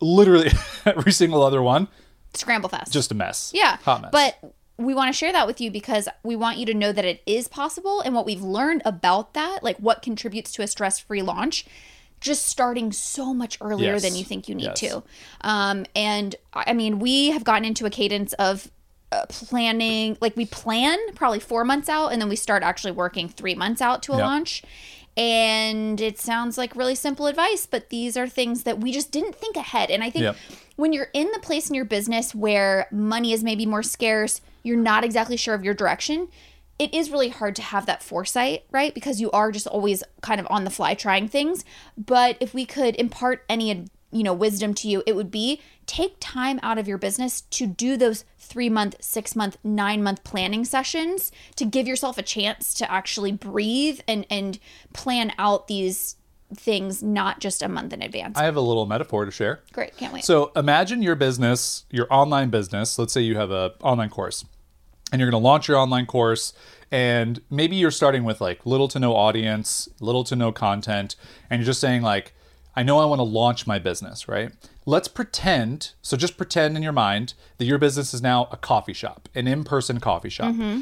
Literally 0.00 0.50
every 0.84 1.12
single 1.12 1.42
other 1.42 1.62
one, 1.62 1.88
Scramble 2.34 2.68
fest. 2.68 2.92
just 2.92 3.10
a 3.10 3.14
mess. 3.14 3.50
Yeah. 3.54 3.76
hot 3.78 4.02
mess. 4.02 4.10
But 4.12 4.54
we 4.78 4.92
want 4.94 5.08
to 5.08 5.16
share 5.16 5.32
that 5.32 5.46
with 5.46 5.60
you 5.60 5.70
because 5.70 6.06
we 6.22 6.36
want 6.36 6.58
you 6.58 6.66
to 6.66 6.74
know 6.74 6.92
that 6.92 7.04
it 7.04 7.22
is 7.24 7.48
possible 7.48 8.00
and 8.02 8.14
what 8.14 8.26
we've 8.26 8.42
learned 8.42 8.82
about 8.84 9.32
that, 9.34 9.62
like 9.62 9.78
what 9.78 10.02
contributes 10.02 10.52
to 10.52 10.62
a 10.62 10.66
stress 10.66 10.98
free 10.98 11.22
launch, 11.22 11.64
just 12.20 12.46
starting 12.46 12.92
so 12.92 13.32
much 13.32 13.56
earlier 13.62 13.94
Yes. 13.94 14.02
than 14.02 14.14
you 14.16 14.24
think 14.24 14.48
you 14.48 14.54
need 14.54 14.64
Yes. 14.64 14.80
to. 14.80 15.02
Um, 15.40 15.86
and 15.96 16.36
I 16.52 16.74
mean, 16.74 16.98
we 16.98 17.28
have 17.30 17.42
gotten 17.44 17.64
into 17.64 17.86
a 17.86 17.90
cadence 17.90 18.34
of 18.34 18.70
uh, 19.12 19.24
planning, 19.28 20.18
like 20.20 20.36
we 20.36 20.44
plan 20.44 20.98
probably 21.14 21.38
four 21.40 21.64
months 21.64 21.88
out 21.88 22.08
and 22.08 22.20
then 22.20 22.28
we 22.28 22.36
start 22.36 22.62
actually 22.62 22.90
working 22.92 23.28
three 23.28 23.54
months 23.54 23.80
out 23.80 24.02
to 24.02 24.12
a 24.12 24.16
Yep. 24.16 24.24
launch. 24.26 24.62
And 25.16 26.00
it 26.00 26.18
sounds 26.18 26.58
like 26.58 26.76
really 26.76 26.94
simple 26.94 27.26
advice, 27.26 27.66
but 27.66 27.88
these 27.88 28.16
are 28.16 28.28
things 28.28 28.64
that 28.64 28.80
we 28.80 28.92
just 28.92 29.10
didn't 29.10 29.34
think 29.34 29.56
ahead. 29.56 29.90
And 29.90 30.04
I 30.04 30.10
think 30.10 30.24
Yep. 30.24 30.36
when 30.76 30.92
you're 30.92 31.08
in 31.14 31.30
the 31.32 31.38
place 31.38 31.68
in 31.68 31.74
your 31.74 31.86
business 31.86 32.34
where 32.34 32.86
money 32.92 33.32
is 33.32 33.42
maybe 33.42 33.64
more 33.64 33.82
scarce, 33.82 34.42
you're 34.62 34.76
not 34.76 35.04
exactly 35.04 35.36
sure 35.36 35.54
of 35.54 35.64
your 35.64 35.72
direction, 35.74 36.28
it 36.78 36.92
is 36.92 37.10
really 37.10 37.30
hard 37.30 37.56
to 37.56 37.62
have 37.62 37.86
that 37.86 38.02
foresight, 38.02 38.64
right? 38.70 38.92
Because 38.92 39.18
you 39.18 39.30
are 39.30 39.50
just 39.50 39.66
always 39.66 40.02
kind 40.20 40.38
of 40.38 40.46
on 40.50 40.64
the 40.64 40.70
fly 40.70 40.92
trying 40.92 41.28
things. 41.28 41.64
But 41.96 42.36
if 42.38 42.52
we 42.52 42.66
could 42.66 42.94
impart 42.96 43.44
any 43.48 43.86
you 44.16 44.22
know, 44.22 44.32
wisdom 44.32 44.72
to 44.74 44.88
you, 44.88 45.02
it 45.06 45.14
would 45.14 45.30
be 45.30 45.60
take 45.84 46.16
time 46.20 46.58
out 46.62 46.78
of 46.78 46.88
your 46.88 46.98
business 46.98 47.42
to 47.42 47.66
do 47.66 47.96
those 47.96 48.24
three 48.38 48.70
month, 48.70 48.96
six 49.00 49.36
month, 49.36 49.58
nine 49.62 50.02
month 50.02 50.24
planning 50.24 50.64
sessions 50.64 51.30
to 51.56 51.64
give 51.64 51.86
yourself 51.86 52.16
a 52.16 52.22
chance 52.22 52.72
to 52.74 52.90
actually 52.90 53.32
breathe 53.32 54.00
and 54.08 54.26
and 54.30 54.58
plan 54.92 55.32
out 55.38 55.68
these 55.68 56.16
things 56.54 57.02
not 57.02 57.40
just 57.40 57.62
a 57.62 57.68
month 57.68 57.92
in 57.92 58.00
advance. 58.02 58.38
I 58.38 58.44
have 58.44 58.56
a 58.56 58.60
little 58.60 58.86
metaphor 58.86 59.24
to 59.24 59.30
share. 59.30 59.60
Great, 59.72 59.96
can't 59.96 60.14
wait. 60.14 60.24
So 60.24 60.52
imagine 60.56 61.02
your 61.02 61.16
business, 61.16 61.84
your 61.90 62.06
online 62.10 62.50
business. 62.50 62.98
Let's 62.98 63.12
say 63.12 63.20
you 63.20 63.36
have 63.36 63.50
a 63.50 63.74
online 63.82 64.10
course, 64.10 64.44
and 65.12 65.20
you're 65.20 65.30
going 65.30 65.42
to 65.42 65.44
launch 65.44 65.68
your 65.68 65.76
online 65.76 66.06
course, 66.06 66.52
and 66.90 67.42
maybe 67.50 67.76
you're 67.76 67.90
starting 67.90 68.24
with 68.24 68.40
like 68.40 68.64
little 68.64 68.88
to 68.88 68.98
no 68.98 69.14
audience, 69.14 69.88
little 70.00 70.24
to 70.24 70.36
no 70.36 70.52
content, 70.52 71.16
and 71.50 71.60
you're 71.60 71.66
just 71.66 71.80
saying 71.80 72.02
like, 72.02 72.32
I 72.76 72.82
know 72.82 72.98
I 72.98 73.06
want 73.06 73.20
to 73.20 73.24
launch 73.24 73.66
my 73.66 73.78
business, 73.78 74.28
right? 74.28 74.52
Let's 74.84 75.08
pretend. 75.08 75.92
So 76.02 76.16
just 76.16 76.36
pretend 76.36 76.76
in 76.76 76.82
your 76.82 76.92
mind 76.92 77.34
that 77.56 77.64
your 77.64 77.78
business 77.78 78.12
is 78.12 78.20
now 78.20 78.48
a 78.52 78.56
coffee 78.56 78.92
shop, 78.92 79.28
an 79.34 79.48
in-person 79.48 79.98
coffee 80.00 80.28
shop. 80.28 80.52
Mm-hmm. 80.52 80.80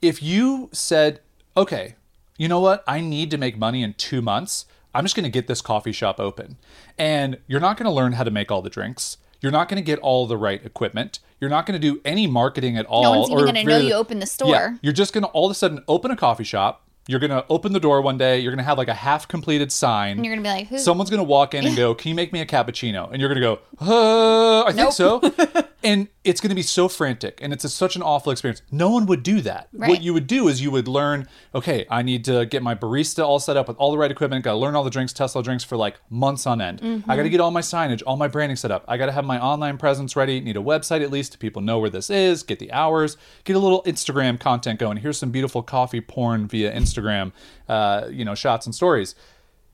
If 0.00 0.22
you 0.22 0.70
said, 0.72 1.20
okay, 1.56 1.96
you 2.38 2.48
know 2.48 2.60
what? 2.60 2.84
I 2.86 3.00
need 3.00 3.30
to 3.32 3.38
make 3.38 3.58
money 3.58 3.82
in 3.82 3.92
two 3.94 4.22
months. 4.22 4.64
I'm 4.94 5.04
just 5.04 5.14
going 5.14 5.24
to 5.24 5.30
get 5.30 5.46
this 5.46 5.60
coffee 5.60 5.92
shop 5.92 6.18
open. 6.18 6.56
And 6.96 7.38
you're 7.46 7.60
not 7.60 7.76
going 7.76 7.84
to 7.84 7.92
learn 7.92 8.14
how 8.14 8.24
to 8.24 8.30
make 8.30 8.50
all 8.50 8.62
the 8.62 8.70
drinks. 8.70 9.18
You're 9.40 9.52
not 9.52 9.68
going 9.68 9.76
to 9.76 9.84
get 9.84 9.98
all 9.98 10.26
the 10.26 10.36
right 10.36 10.64
equipment. 10.64 11.20
You're 11.40 11.50
not 11.50 11.66
going 11.66 11.80
to 11.80 11.86
do 11.86 12.00
any 12.04 12.26
marketing 12.26 12.76
at 12.76 12.86
all. 12.86 13.02
no 13.02 13.10
one's 13.20 13.30
even 13.30 13.44
going 13.44 13.54
to 13.54 13.64
know 13.64 13.78
you 13.78 13.94
opened 13.94 14.22
the 14.22 14.26
store. 14.26 14.48
Yeah, 14.48 14.66
store. 14.68 14.78
you're 14.82 14.92
just 14.92 15.12
going 15.12 15.22
to 15.22 15.30
all 15.30 15.46
of 15.46 15.50
a 15.50 15.54
sudden 15.54 15.84
open 15.86 16.10
a 16.10 16.16
coffee 16.16 16.44
shop. 16.44 16.87
You're 17.08 17.20
to 17.30 17.46
open 17.48 17.72
the 17.72 17.80
door 17.80 18.02
one 18.02 18.18
day. 18.18 18.38
You're 18.38 18.52
to 18.58 18.64
have 18.64 18.76
like 18.76 18.88
a 18.88 18.94
half 18.94 19.26
completed 19.26 19.72
sign. 19.72 20.18
And 20.18 20.26
you're 20.26 20.32
to 20.44 20.48
be 20.48 20.54
like, 20.54 20.68
who? 20.68 20.78
Someone's 20.78 21.08
to 21.18 21.24
walk 21.24 21.54
in 21.54 21.66
and 21.66 21.74
go, 21.74 21.94
Can 21.94 22.10
you 22.10 22.14
make 22.14 22.34
me 22.34 22.40
a 22.40 22.46
cappuccino? 22.46 23.10
And 23.10 23.18
you're 23.18 23.30
to 23.40 23.58
go, 23.58 23.58
uh, 23.80 24.64
I 24.64 24.72
think 24.72 24.92
so. 24.92 25.20
and 25.82 26.08
it's 26.24 26.40
going 26.40 26.48
to 26.48 26.56
be 26.56 26.62
so 26.62 26.88
frantic 26.88 27.38
and 27.40 27.52
it's 27.52 27.62
a, 27.62 27.68
such 27.68 27.94
an 27.94 28.02
awful 28.02 28.32
experience. 28.32 28.62
No 28.70 28.90
one 28.90 29.06
would 29.06 29.22
do 29.22 29.40
that. 29.42 29.68
Right. 29.72 29.88
What 29.88 30.02
you 30.02 30.12
would 30.12 30.26
do 30.26 30.48
is 30.48 30.60
you 30.60 30.72
would 30.72 30.88
learn, 30.88 31.28
okay, 31.54 31.86
I 31.88 32.02
need 32.02 32.24
to 32.24 32.46
get 32.46 32.62
my 32.62 32.74
barista 32.74 33.24
all 33.24 33.38
set 33.38 33.56
up 33.56 33.68
with 33.68 33.76
all 33.76 33.92
the 33.92 33.98
right 33.98 34.10
equipment. 34.10 34.44
Got 34.44 34.52
to 34.52 34.58
learn 34.58 34.74
all 34.74 34.82
the 34.82 34.90
drinks, 34.90 35.12
tesla 35.12 35.42
drinks 35.42 35.62
for 35.62 35.76
like 35.76 36.00
months 36.10 36.46
on 36.46 36.60
end. 36.60 37.04
I 37.06 37.16
got 37.16 37.22
to 37.22 37.28
get 37.28 37.40
all 37.40 37.52
my 37.52 37.60
signage, 37.60 38.02
all 38.06 38.16
my 38.16 38.26
branding 38.26 38.56
set 38.56 38.72
up. 38.72 38.84
I 38.88 38.96
got 38.96 39.06
to 39.06 39.12
have 39.12 39.24
my 39.24 39.40
online 39.40 39.78
presence 39.78 40.16
ready. 40.16 40.40
Need 40.40 40.56
a 40.56 40.60
website 40.60 41.02
at 41.02 41.10
least 41.10 41.34
so 41.34 41.38
people 41.38 41.62
know 41.62 41.78
where 41.78 41.90
this 41.90 42.10
is, 42.10 42.42
get 42.42 42.58
the 42.58 42.72
hours, 42.72 43.16
get 43.44 43.54
a 43.54 43.60
little 43.60 43.82
Instagram 43.84 44.40
content 44.40 44.80
going. 44.80 44.96
Here's 44.98 45.18
some 45.18 45.30
beautiful 45.30 45.62
coffee 45.62 46.00
porn 46.00 46.48
via 46.48 46.72
Instagram, 46.72 47.32
uh, 47.68 48.08
you 48.10 48.24
know, 48.24 48.34
shots 48.34 48.66
and 48.66 48.74
stories. 48.74 49.14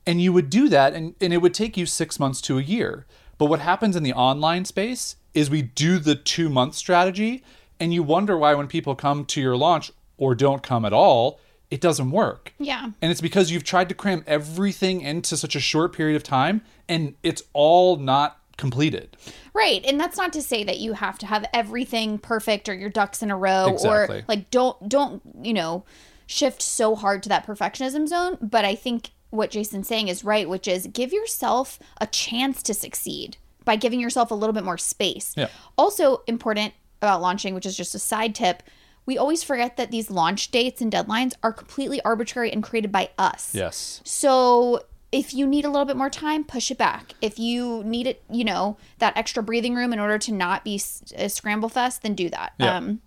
And 0.05 0.21
you 0.21 0.31
would 0.33 0.51
do 0.51 0.69
that, 0.69 0.93
and, 0.93 1.15
and 1.19 1.33
it 1.33 1.37
would 1.37 1.55
take 1.55 1.77
you 1.77 1.87
six 1.87 2.19
months 2.19 2.39
to 2.41 2.59
a 2.59 2.61
year. 2.61 3.07
But 3.39 3.47
what 3.47 3.59
happens 3.59 3.95
in 3.95 4.03
the 4.03 4.13
online 4.13 4.65
space 4.65 5.15
is 5.35 5.49
we 5.49 5.61
do 5.61 5.99
the 5.99 6.15
two 6.15 6.49
month 6.49 6.73
strategy, 6.75 7.43
and 7.79 7.93
you 7.93 8.01
wonder 8.01 8.37
why 8.37 8.55
when 8.55 8.67
people 8.67 8.95
come 8.95 9.25
to 9.25 9.41
your 9.41 9.55
launch 9.55 9.91
or 10.17 10.33
don't 10.33 10.63
come 10.63 10.85
at 10.85 10.93
all, 10.93 11.39
it 11.69 11.81
doesn't 11.81 12.11
work. 12.11 12.53
Yeah. 12.57 12.89
And 13.01 13.11
it's 13.11 13.21
because 13.21 13.51
you've 13.51 13.63
tried 13.63 13.89
to 13.89 13.95
cram 13.95 14.23
everything 14.25 15.01
into 15.01 15.35
such 15.35 15.55
a 15.55 15.59
short 15.59 15.93
period 15.93 16.15
of 16.15 16.23
time, 16.23 16.61
and 16.87 17.15
it's 17.21 17.43
all 17.53 17.97
not 17.97 18.39
completed. 18.57 19.17
Right. 19.53 19.83
And 19.85 19.99
that's 19.99 20.17
not 20.17 20.31
to 20.33 20.41
say 20.41 20.63
that 20.63 20.79
you 20.79 20.93
have 20.93 21.17
to 21.19 21.25
have 21.25 21.45
everything 21.53 22.17
perfect 22.17 22.69
or 22.69 22.73
your 22.73 22.89
ducks 22.89 23.21
in 23.21 23.29
a 23.29 23.37
row 23.37 23.67
Exactly. 23.73 24.19
or 24.19 24.23
like 24.29 24.49
don't 24.49 24.87
don't, 24.87 25.21
you 25.41 25.53
know, 25.53 25.83
shift 26.25 26.61
so 26.61 26.95
hard 26.95 27.21
to 27.23 27.29
that 27.29 27.45
perfectionism 27.45 28.07
zone, 28.07 28.37
but 28.41 28.63
I 28.63 28.75
think 28.75 29.11
what 29.29 29.51
Jason's 29.51 29.87
saying 29.87 30.07
is 30.07 30.23
right, 30.23 30.47
which 30.47 30.67
is 30.67 30.87
give 30.87 31.11
yourself 31.11 31.79
a 31.99 32.07
chance 32.07 32.63
to 32.63 32.73
succeed 32.73 33.37
by 33.65 33.75
giving 33.75 33.99
yourself 33.99 34.31
a 34.31 34.35
little 34.35 34.53
bit 34.53 34.63
more 34.63 34.77
space. 34.77 35.33
Yeah. 35.35 35.47
Also 35.77 36.21
important 36.27 36.73
about 37.01 37.21
launching, 37.21 37.53
which 37.53 37.65
is 37.65 37.75
just 37.75 37.93
a 37.95 37.99
side 37.99 38.33
tip, 38.35 38.63
we 39.05 39.17
always 39.17 39.43
forget 39.43 39.77
that 39.77 39.91
these 39.91 40.09
launch 40.09 40.51
dates 40.51 40.81
and 40.81 40.91
deadlines 40.91 41.33
are 41.43 41.51
completely 41.51 42.01
arbitrary 42.01 42.51
and 42.51 42.63
created 42.63 42.91
by 42.91 43.09
us. 43.17 43.53
Yes. 43.53 44.01
So 44.03 44.83
if 45.11 45.33
you 45.33 45.45
need 45.45 45.65
a 45.65 45.69
little 45.69 45.85
bit 45.85 45.95
more 45.95 46.09
time, 46.09 46.43
push 46.43 46.71
it 46.71 46.77
back. 46.77 47.13
If 47.21 47.37
you 47.37 47.83
need 47.83 48.07
it, 48.07 48.23
you 48.29 48.43
know, 48.43 48.77
that 48.99 49.15
extra 49.15 49.43
breathing 49.43 49.75
room 49.75 49.93
in 49.93 49.99
order 49.99 50.17
to 50.19 50.31
not 50.31 50.63
be 50.63 50.81
a 51.15 51.29
scramble 51.29 51.69
fest, 51.69 52.01
then 52.01 52.15
do 52.15 52.29
that. 52.29 52.53
Yeah. 52.57 52.77
Um, 52.77 53.01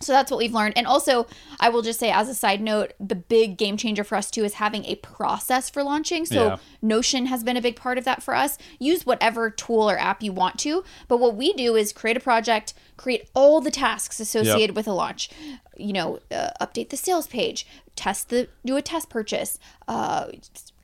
so 0.00 0.12
that's 0.12 0.30
what 0.30 0.38
we've 0.38 0.52
learned. 0.52 0.74
And 0.76 0.86
also, 0.86 1.26
I 1.60 1.68
will 1.68 1.82
just 1.82 1.98
say, 2.00 2.10
as 2.10 2.28
a 2.28 2.34
side 2.34 2.60
note, 2.60 2.92
the 3.00 3.14
big 3.14 3.56
game 3.56 3.76
changer 3.76 4.04
for 4.04 4.16
us 4.16 4.30
too 4.30 4.44
is 4.44 4.54
having 4.54 4.84
a 4.84 4.96
process 4.96 5.70
for 5.70 5.82
launching. 5.82 6.26
So 6.26 6.46
Yeah. 6.46 6.56
Notion 6.82 7.26
has 7.26 7.42
been 7.42 7.56
a 7.56 7.62
big 7.62 7.76
part 7.76 7.96
of 7.98 8.04
that 8.04 8.22
for 8.22 8.34
us. 8.34 8.58
Use 8.78 9.06
whatever 9.06 9.50
tool 9.50 9.88
or 9.90 9.98
app 9.98 10.22
you 10.22 10.32
want 10.32 10.58
to. 10.60 10.84
But 11.08 11.18
what 11.18 11.36
we 11.36 11.52
do 11.54 11.76
is 11.76 11.92
create 11.92 12.16
a 12.16 12.20
project, 12.20 12.74
create 12.96 13.28
all 13.34 13.60
the 13.60 13.70
tasks 13.70 14.20
associated 14.20 14.76
with 14.76 14.86
a 14.86 14.92
launch. 14.92 15.30
You 15.76 15.92
know, 15.92 16.18
uh, 16.30 16.50
update 16.60 16.90
the 16.90 16.96
sales 16.96 17.26
page, 17.26 17.66
test 17.96 18.28
the, 18.28 18.48
do 18.64 18.76
a 18.76 18.82
test 18.82 19.08
purchase, 19.08 19.58
uh, 19.88 20.26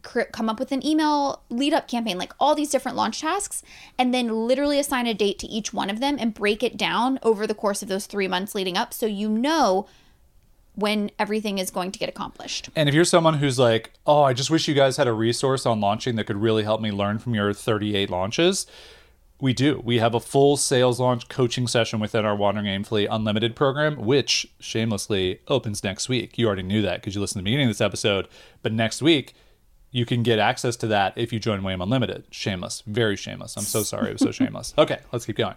come 0.02 0.48
up 0.48 0.58
with 0.58 0.72
an 0.72 0.84
email 0.84 1.42
lead 1.48 1.72
up 1.72 1.88
campaign, 1.88 2.18
like 2.18 2.32
all 2.38 2.54
these 2.54 2.70
different 2.70 2.96
launch 2.96 3.20
tasks, 3.20 3.62
and 3.98 4.12
then 4.14 4.46
literally 4.46 4.78
assign 4.78 5.06
a 5.06 5.14
date 5.14 5.38
to 5.40 5.46
each 5.46 5.72
one 5.72 5.90
of 5.90 6.00
them 6.00 6.16
and 6.18 6.34
break 6.34 6.62
it 6.62 6.76
down 6.76 7.18
over 7.22 7.46
the 7.46 7.54
course 7.54 7.82
of 7.82 7.88
those 7.88 8.06
three 8.06 8.28
months 8.28 8.54
leading 8.54 8.76
up 8.76 8.92
so 8.92 9.06
you 9.06 9.28
know 9.28 9.86
when 10.74 11.10
everything 11.18 11.58
is 11.58 11.70
going 11.70 11.92
to 11.92 11.98
get 11.98 12.08
accomplished. 12.08 12.70
And 12.74 12.88
if 12.88 12.94
you're 12.94 13.04
someone 13.04 13.34
who's 13.34 13.58
like, 13.58 13.92
oh, 14.06 14.22
I 14.22 14.32
just 14.32 14.50
wish 14.50 14.68
you 14.68 14.74
guys 14.74 14.96
had 14.96 15.08
a 15.08 15.12
resource 15.12 15.66
on 15.66 15.80
launching 15.80 16.16
that 16.16 16.24
could 16.24 16.36
really 16.36 16.62
help 16.62 16.80
me 16.80 16.90
learn 16.90 17.18
from 17.18 17.34
your 17.34 17.52
38 17.52 18.08
launches, 18.08 18.66
we 19.40 19.52
do. 19.52 19.80
We 19.84 19.98
have 19.98 20.14
a 20.14 20.20
full 20.20 20.56
sales 20.56 21.00
launch 21.00 21.28
coaching 21.28 21.66
session 21.66 21.98
within 21.98 22.24
our 22.24 22.36
Wandering 22.36 22.66
Aimfully 22.66 23.06
Unlimited 23.10 23.56
program, 23.56 23.96
which 23.96 24.46
shamelessly 24.58 25.40
opens 25.48 25.82
next 25.82 26.08
week. 26.08 26.36
You 26.38 26.46
already 26.46 26.62
knew 26.62 26.82
that 26.82 27.00
because 27.00 27.14
you 27.14 27.20
listened 27.20 27.40
to 27.40 27.42
the 27.42 27.50
beginning 27.50 27.66
of 27.66 27.70
this 27.70 27.80
episode. 27.80 28.28
But 28.62 28.72
next 28.72 29.00
week, 29.02 29.34
you 29.90 30.06
can 30.06 30.22
get 30.22 30.38
access 30.38 30.76
to 30.76 30.86
that 30.88 31.12
if 31.16 31.32
you 31.32 31.38
join 31.40 31.62
WAIM 31.62 31.80
Unlimited. 31.80 32.24
Shameless. 32.30 32.82
Very 32.86 33.16
shameless. 33.16 33.56
I'm 33.56 33.64
so 33.64 33.82
sorry. 33.82 34.10
It 34.10 34.14
was 34.14 34.22
so 34.22 34.30
shameless. 34.30 34.74
Okay, 34.78 34.98
let's 35.12 35.26
keep 35.26 35.36
going. 35.36 35.56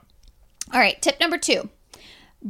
All 0.73 0.79
right, 0.79 1.01
tip 1.01 1.19
number 1.19 1.37
two. 1.37 1.69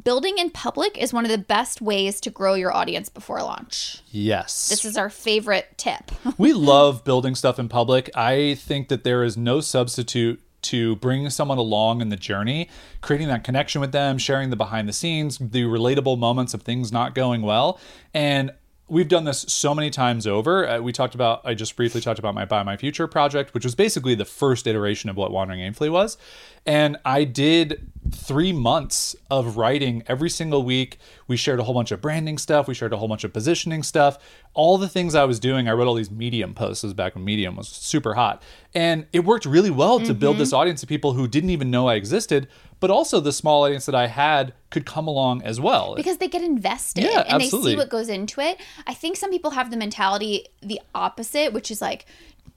Building 0.04 0.40
in 0.40 0.50
public 0.50 0.98
is 0.98 1.14
one 1.14 1.24
of 1.24 1.30
the 1.30 1.38
best 1.38 1.80
ways 1.80 2.20
to 2.22 2.32
grow 2.32 2.56
your 2.56 2.74
audience 2.74 3.10
before 3.10 3.44
launch. 3.44 4.02
Yes. 4.08 4.70
This 4.70 4.86
is 4.86 4.98
our 4.98 5.10
favorite 5.10 5.68
tip. 5.78 6.12
we 6.38 6.54
love 6.54 7.04
building 7.04 7.36
stuff 7.36 7.60
in 7.60 7.70
public. 7.70 8.10
I 8.16 8.56
think 8.56 8.88
that 8.88 9.04
there 9.04 9.24
is 9.24 9.38
no 9.38 9.60
substitute 9.62 10.42
to 10.64 10.96
bringing 10.96 11.30
someone 11.30 11.60
along 11.60 12.02
in 12.02 12.10
the 12.10 12.16
journey, 12.16 12.70
creating 13.02 13.28
that 13.28 13.44
connection 13.44 13.82
with 13.82 13.92
them, 13.92 14.18
sharing 14.18 14.50
the 14.50 14.56
behind 14.56 14.90
the 14.90 14.94
scenes, 14.94 15.38
the 15.38 15.64
relatable 15.64 16.18
moments 16.18 16.54
of 16.54 16.64
things 16.64 16.92
not 16.92 17.14
going 17.14 17.42
well. 17.44 17.80
And 18.14 18.52
we've 18.88 19.08
done 19.08 19.24
this 19.24 19.46
so 19.48 19.74
many 19.74 19.90
times 19.90 20.28
over. 20.28 20.68
Uh, 20.68 20.80
we 20.80 20.92
talked 20.92 21.16
about, 21.16 21.42
I 21.44 21.54
just 21.54 21.76
briefly 21.76 22.02
talked 22.02 22.20
about 22.20 22.36
my 22.36 22.46
Buy 22.46 22.64
My 22.64 22.78
Future 22.78 23.08
project, 23.08 23.54
which 23.54 23.64
was 23.64 23.76
basically 23.76 24.16
the 24.16 24.26
first 24.26 24.68
iteration 24.68 25.10
of 25.10 25.18
what 25.18 25.32
Wandering 25.32 25.60
Aimfully 25.60 25.92
was. 25.92 26.18
And 26.66 26.98
I 27.06 27.24
did 27.24 27.90
three 28.12 28.54
months 28.54 29.16
of 29.30 29.58
writing 29.58 30.04
every 30.08 30.30
single 30.30 30.64
week. 30.64 30.98
We 31.28 31.38
shared 31.38 31.60
a 31.60 31.64
whole 31.64 31.74
bunch 31.74 31.92
of 31.92 32.02
branding 32.02 32.38
stuff. 32.38 32.68
We 32.68 32.74
shared 32.74 32.94
a 32.94 32.98
whole 32.98 33.08
bunch 33.08 33.24
of 33.24 33.34
positioning 33.34 33.84
stuff. 33.84 34.18
All 34.54 34.78
the 34.78 34.90
things 34.90 35.16
I 35.16 35.24
was 35.24 35.40
doing, 35.40 35.68
I 35.68 35.72
wrote 35.72 35.88
all 35.88 35.96
these 35.96 36.12
Medium 36.12 36.54
posts. 36.54 36.82
This 36.82 36.90
was 36.90 36.94
back 36.94 37.16
when 37.16 37.24
Medium 37.24 37.56
was 37.56 37.68
super 37.68 38.14
hot. 38.14 38.44
And 38.74 39.08
it 39.14 39.22
worked 39.22 39.46
really 39.46 39.70
well 39.70 40.00
to 40.00 40.14
build 40.14 40.38
this 40.38 40.50
mm-hmm. 40.50 40.58
audience 40.58 40.84
of 40.84 40.90
people 40.90 41.14
who 41.14 41.28
didn't 41.28 41.50
even 41.50 41.72
know 41.72 41.88
I 41.88 41.96
existed, 41.96 42.48
but 42.80 42.92
also 42.92 43.20
the 43.20 43.32
small 43.32 43.64
audience 43.64 43.86
that 43.86 43.96
I 43.96 44.08
had 44.08 44.54
could 44.70 44.86
come 44.86 45.08
along 45.08 45.42
as 45.44 45.60
well. 45.60 45.96
because 45.96 46.18
they 46.18 46.28
get 46.28 46.44
invested 46.44 47.06
Yeah, 47.06 47.24
and 47.28 47.42
they 47.42 47.50
see 47.50 47.76
what 47.76 47.90
goes 47.90 48.10
into 48.10 48.42
it. 48.42 48.60
I 48.86 48.94
think 48.94 49.18
some 49.18 49.30
people 49.30 49.52
have 49.52 49.72
the 49.72 49.78
mentality 49.78 50.48
the 50.62 50.82
opposite, 50.94 51.54
which 51.54 51.72
is 51.72 51.82
like, 51.82 52.06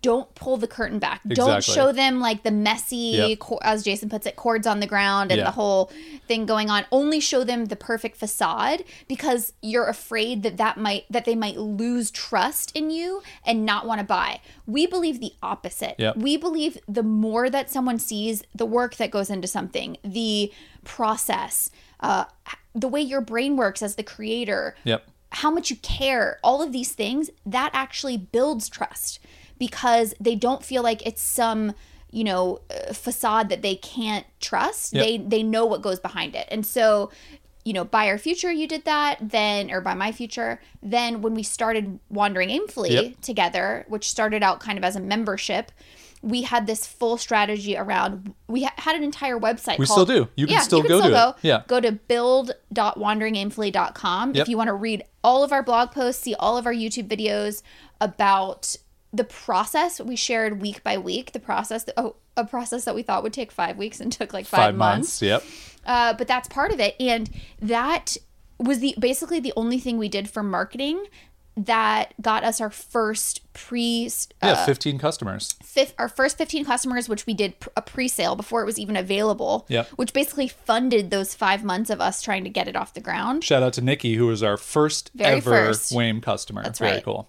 don't 0.02 0.32
pull 0.34 0.56
the 0.56 0.68
curtain 0.68 0.98
back. 0.98 1.20
Don't 1.26 1.64
show 1.64 1.90
them 1.90 2.20
like 2.20 2.42
the 2.44 2.50
messy, 2.50 2.96
Yep. 3.16 3.38
co- 3.40 3.58
as 3.62 3.82
Jason 3.82 4.08
puts 4.08 4.26
it, 4.26 4.36
cords 4.36 4.66
on 4.66 4.78
the 4.80 4.86
ground 4.86 5.32
and 5.32 5.38
Yeah. 5.38 5.44
the 5.46 5.50
whole 5.52 5.90
thing 6.28 6.46
going 6.46 6.70
on. 6.70 6.84
Only 6.92 7.18
show 7.18 7.42
them 7.42 7.64
the 7.66 7.76
perfect 7.76 8.16
facade 8.16 8.84
because 9.08 9.52
you're 9.62 9.86
afraid 9.88 10.42
that 10.44 10.58
that 10.58 10.76
might 10.76 11.06
that 11.10 11.24
they 11.24 11.34
might 11.34 11.56
lose 11.56 12.10
trust 12.10 12.70
in 12.76 12.90
you 12.90 13.22
and 13.44 13.64
not 13.66 13.86
want 13.86 13.98
to 13.98 14.04
buy. 14.04 14.40
We 14.66 14.86
believe 14.86 15.18
the 15.20 15.32
opposite. 15.42 15.96
Yep. 15.98 16.18
We 16.18 16.36
believe 16.36 16.78
the 16.86 17.02
more 17.02 17.50
that 17.50 17.70
someone 17.70 17.98
sees 17.98 18.42
the 18.54 18.66
work 18.66 18.96
that 18.96 19.10
goes 19.10 19.30
into 19.30 19.48
something, 19.48 19.96
the 20.04 20.52
process, 20.84 21.70
uh, 22.00 22.24
the 22.74 22.88
way 22.88 23.00
your 23.00 23.20
brain 23.20 23.56
works 23.56 23.82
as 23.82 23.96
the 23.96 24.02
creator, 24.02 24.76
Yep. 24.84 25.04
how 25.32 25.50
much 25.50 25.70
you 25.70 25.76
care, 25.76 26.38
all 26.44 26.62
of 26.62 26.70
these 26.72 26.92
things, 26.92 27.28
that 27.44 27.70
actually 27.72 28.16
builds 28.16 28.68
trust 28.68 29.18
because 29.58 30.12
they 30.20 30.34
don't 30.34 30.62
feel 30.64 30.82
like 30.82 31.06
it's 31.06 31.22
some 31.22 31.72
you 32.10 32.24
know 32.24 32.60
uh, 32.70 32.92
facade 32.92 33.48
that 33.48 33.62
they 33.62 33.76
can't 33.76 34.26
trust 34.40 34.92
Yep. 34.94 35.04
they 35.04 35.18
they 35.18 35.42
know 35.42 35.64
what 35.66 35.82
goes 35.82 35.98
behind 36.00 36.34
it 36.34 36.46
and 36.50 36.66
so 36.66 37.10
you 37.64 37.72
know, 37.72 37.84
by 37.84 38.06
our 38.06 38.16
future, 38.16 38.52
you 38.52 38.68
did 38.68 38.84
that. 38.84 39.18
Then, 39.20 39.72
or 39.72 39.80
Buy 39.80 39.94
My 39.94 40.12
Future. 40.12 40.60
Then, 40.84 41.20
when 41.20 41.34
we 41.34 41.42
started 41.42 41.98
Wandering 42.08 42.48
Aimfully 42.48 42.90
Yep. 42.90 43.20
together, 43.22 43.84
which 43.88 44.08
started 44.08 44.44
out 44.44 44.60
kind 44.60 44.78
of 44.78 44.84
as 44.84 44.94
a 44.94 45.00
membership, 45.00 45.72
we 46.22 46.42
had 46.42 46.68
this 46.68 46.86
full 46.86 47.16
strategy 47.18 47.76
around. 47.76 48.32
We 48.46 48.62
ha- 48.62 48.72
had 48.76 48.94
an 48.94 49.02
entire 49.02 49.36
website. 49.36 49.80
We 49.80 49.86
called- 49.86 50.06
still 50.06 50.26
do. 50.26 50.28
You 50.36 50.46
can 50.46 50.54
Yeah, 50.54 50.60
still 50.60 50.80
go 50.80 51.00
to 51.10 51.28
it. 51.30 51.34
Yeah. 51.42 51.62
Go 51.66 51.80
to 51.80 51.90
build.wanderingaimfully.com 51.90 54.34
Yep. 54.34 54.42
if 54.42 54.48
you 54.48 54.56
want 54.56 54.68
to 54.68 54.74
read 54.74 55.02
all 55.24 55.42
of 55.42 55.50
our 55.52 55.64
blog 55.64 55.90
posts, 55.90 56.22
see 56.22 56.36
all 56.36 56.56
of 56.56 56.66
our 56.66 56.72
YouTube 56.72 57.08
videos 57.08 57.64
about 58.00 58.76
the 59.16 59.24
process 59.24 60.00
we 60.00 60.16
shared 60.16 60.60
week 60.60 60.82
by 60.84 60.98
week. 60.98 61.32
The 61.32 61.40
process, 61.40 61.84
that, 61.84 61.94
oh, 61.96 62.16
a 62.36 62.44
process 62.44 62.84
that 62.84 62.94
we 62.94 63.02
thought 63.02 63.22
would 63.22 63.32
take 63.32 63.50
five 63.50 63.76
weeks 63.76 64.00
and 64.00 64.12
took 64.12 64.32
like 64.32 64.46
five, 64.46 64.58
Five 64.58 64.74
months. 64.76 65.20
months. 65.20 65.22
Yep. 65.22 65.44
Uh, 65.86 66.12
but 66.14 66.26
that's 66.28 66.48
part 66.48 66.72
of 66.72 66.80
it, 66.80 66.94
and 67.00 67.30
that 67.60 68.16
was 68.58 68.80
the 68.80 68.94
basically 68.98 69.38
the 69.40 69.52
only 69.56 69.78
thing 69.78 69.98
we 69.98 70.08
did 70.08 70.28
for 70.28 70.42
marketing 70.42 71.04
that 71.58 72.12
got 72.20 72.44
us 72.44 72.60
our 72.60 72.68
first 72.70 73.40
pre 73.54 74.10
Yeah. 74.42 74.52
uh, 74.52 74.66
15 74.66 74.98
customers. 74.98 75.54
fif- 75.62 75.94
our 75.98 76.08
first 76.08 76.36
15 76.36 76.66
customers 76.66 77.08
which 77.08 77.24
we 77.24 77.32
did 77.32 77.58
pr- 77.60 77.70
a 77.76 77.80
pre-sale 77.82 78.36
before 78.36 78.60
it 78.60 78.66
was 78.66 78.78
even 78.78 78.94
available 78.96 79.64
Yep. 79.70 79.88
which 79.96 80.12
basically 80.12 80.48
funded 80.48 81.10
those 81.10 81.34
five 81.34 81.64
months 81.64 81.88
of 81.88 81.98
us 82.00 82.20
trying 82.20 82.44
to 82.44 82.50
get 82.50 82.68
it 82.68 82.76
off 82.76 82.92
the 82.92 83.00
ground 83.00 83.42
Shout 83.42 83.62
out 83.62 83.72
to 83.74 83.80
Nikki, 83.80 84.16
who 84.16 84.26
was 84.26 84.42
our 84.42 84.58
first 84.58 85.10
Very 85.14 85.36
ever 85.36 85.50
first. 85.50 85.92
WAIM 85.92 86.20
customer. 86.20 86.62
That's 86.62 86.78
Very 86.78 86.92
right. 86.96 87.04
cool. 87.04 87.26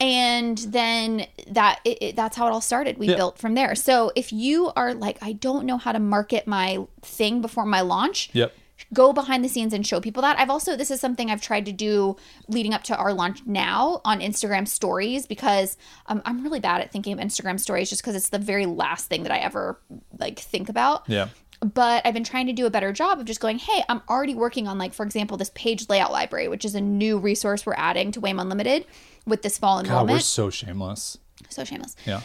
And 0.00 0.58
then 0.58 1.26
that 1.48 1.80
it, 1.84 1.98
it- 2.00 2.16
that's 2.16 2.36
how 2.36 2.46
it 2.46 2.50
all 2.50 2.60
started 2.60 2.98
we 2.98 3.08
Yeah. 3.08 3.16
built 3.16 3.38
from 3.38 3.54
there 3.54 3.74
so 3.74 4.10
if 4.16 4.32
you 4.32 4.70
are 4.76 4.94
like 4.94 5.18
i 5.22 5.32
don't 5.32 5.64
know 5.66 5.78
how 5.78 5.92
to 5.92 6.00
market 6.00 6.46
my 6.46 6.78
thing 7.02 7.40
before 7.40 7.64
my 7.64 7.80
launch 7.80 8.30
Yep. 8.32 8.52
go 8.92 9.12
behind 9.12 9.44
the 9.44 9.48
scenes 9.48 9.72
and 9.72 9.86
show 9.86 10.00
people 10.00 10.22
that 10.22 10.38
i've 10.38 10.50
also 10.50 10.76
this 10.76 10.90
is 10.90 11.00
something 11.00 11.30
i've 11.30 11.40
tried 11.40 11.64
to 11.66 11.72
do 11.72 12.16
leading 12.48 12.74
up 12.74 12.82
to 12.84 12.96
our 12.96 13.12
launch 13.14 13.40
now 13.46 14.00
on 14.04 14.20
instagram 14.20 14.66
stories 14.66 15.26
because 15.26 15.76
um, 16.06 16.20
i'm 16.24 16.42
really 16.42 16.60
bad 16.60 16.80
at 16.80 16.90
thinking 16.90 17.12
of 17.12 17.18
instagram 17.20 17.58
stories 17.60 17.88
just 17.88 18.02
because 18.02 18.16
it's 18.16 18.30
the 18.30 18.38
very 18.38 18.66
last 18.66 19.06
thing 19.06 19.22
that 19.22 19.32
i 19.32 19.38
ever 19.38 19.78
like 20.18 20.38
think 20.40 20.68
about 20.68 21.08
Yeah. 21.08 21.28
But 21.64 22.04
I've 22.04 22.12
been 22.12 22.24
trying 22.24 22.46
to 22.48 22.52
do 22.52 22.66
a 22.66 22.70
better 22.70 22.92
job 22.92 23.18
of 23.18 23.24
just 23.24 23.40
going, 23.40 23.58
hey, 23.58 23.82
I'm 23.88 24.02
already 24.08 24.34
working 24.34 24.68
on, 24.68 24.76
like, 24.76 24.92
for 24.92 25.02
example, 25.02 25.38
this 25.38 25.50
page 25.54 25.88
layout 25.88 26.12
library, 26.12 26.46
which 26.46 26.64
is 26.64 26.74
a 26.74 26.80
new 26.80 27.18
resource 27.18 27.64
we're 27.64 27.74
adding 27.74 28.12
to 28.12 28.20
WAIM 28.20 28.38
Unlimited 28.38 28.84
with 29.24 29.40
this 29.40 29.56
fall 29.56 29.82
God, 29.82 30.08
we're 30.10 30.20
so 30.20 30.50
shameless. 30.50 31.16
so 31.48 31.64
shameless. 31.64 31.96
Yeah. 32.04 32.20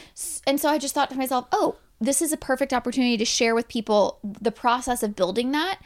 And 0.45 0.59
so 0.59 0.67
I 0.67 0.77
just 0.77 0.93
thought 0.93 1.09
to 1.11 1.17
myself, 1.17 1.47
oh, 1.53 1.77
this 2.01 2.21
is 2.21 2.33
a 2.33 2.37
perfect 2.37 2.73
opportunity 2.73 3.15
to 3.17 3.25
share 3.25 3.55
with 3.55 3.69
people 3.69 4.19
the 4.23 4.51
process 4.51 5.03
of 5.03 5.15
building 5.15 5.51
that. 5.53 5.79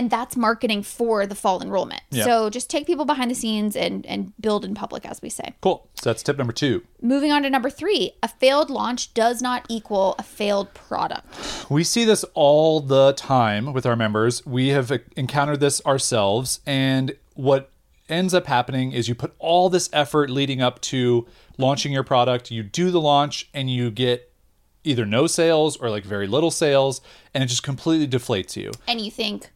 And 0.00 0.08
that's 0.08 0.34
marketing 0.34 0.82
for 0.82 1.26
the 1.26 1.34
fall 1.34 1.60
enrollment. 1.60 2.00
Yeah. 2.10 2.24
So 2.24 2.48
just 2.48 2.70
take 2.70 2.86
people 2.86 3.04
behind 3.04 3.30
the 3.30 3.34
scenes 3.34 3.76
and, 3.76 4.06
and 4.06 4.32
build 4.40 4.64
in 4.64 4.74
public, 4.74 5.04
as 5.04 5.20
we 5.20 5.28
say. 5.28 5.52
Cool. 5.60 5.86
So 5.92 6.08
that's 6.08 6.22
tip 6.22 6.38
number 6.38 6.54
two. 6.54 6.82
Moving 7.02 7.30
on 7.32 7.42
to 7.42 7.50
number 7.50 7.68
three 7.68 8.12
a 8.22 8.28
failed 8.28 8.70
launch 8.70 9.12
does 9.12 9.42
not 9.42 9.66
equal 9.68 10.14
a 10.18 10.22
failed 10.22 10.72
product. 10.72 11.26
We 11.68 11.84
see 11.84 12.06
this 12.06 12.24
all 12.32 12.80
the 12.80 13.12
time 13.12 13.74
with 13.74 13.84
our 13.84 13.94
members. 13.94 14.46
We 14.46 14.68
have 14.68 14.90
encountered 15.16 15.60
this 15.60 15.84
ourselves. 15.84 16.60
And 16.64 17.14
what 17.34 17.70
ends 18.08 18.32
up 18.32 18.46
happening 18.46 18.92
is 18.92 19.06
you 19.06 19.14
put 19.14 19.34
all 19.38 19.68
this 19.68 19.90
effort 19.92 20.30
leading 20.30 20.62
up 20.62 20.80
to 20.80 21.26
launching 21.58 21.92
your 21.92 22.04
product, 22.04 22.50
you 22.50 22.62
do 22.62 22.90
the 22.90 23.02
launch, 23.02 23.50
and 23.52 23.68
you 23.68 23.90
get 23.90 24.32
either 24.82 25.04
no 25.04 25.26
sales 25.26 25.76
or 25.76 25.90
like 25.90 26.04
very 26.04 26.26
little 26.26 26.50
sales, 26.50 27.02
and 27.34 27.44
it 27.44 27.48
just 27.48 27.62
completely 27.62 28.08
deflates 28.08 28.56
you. 28.56 28.72
And 28.88 28.98
you 28.98 29.10
think 29.10 29.50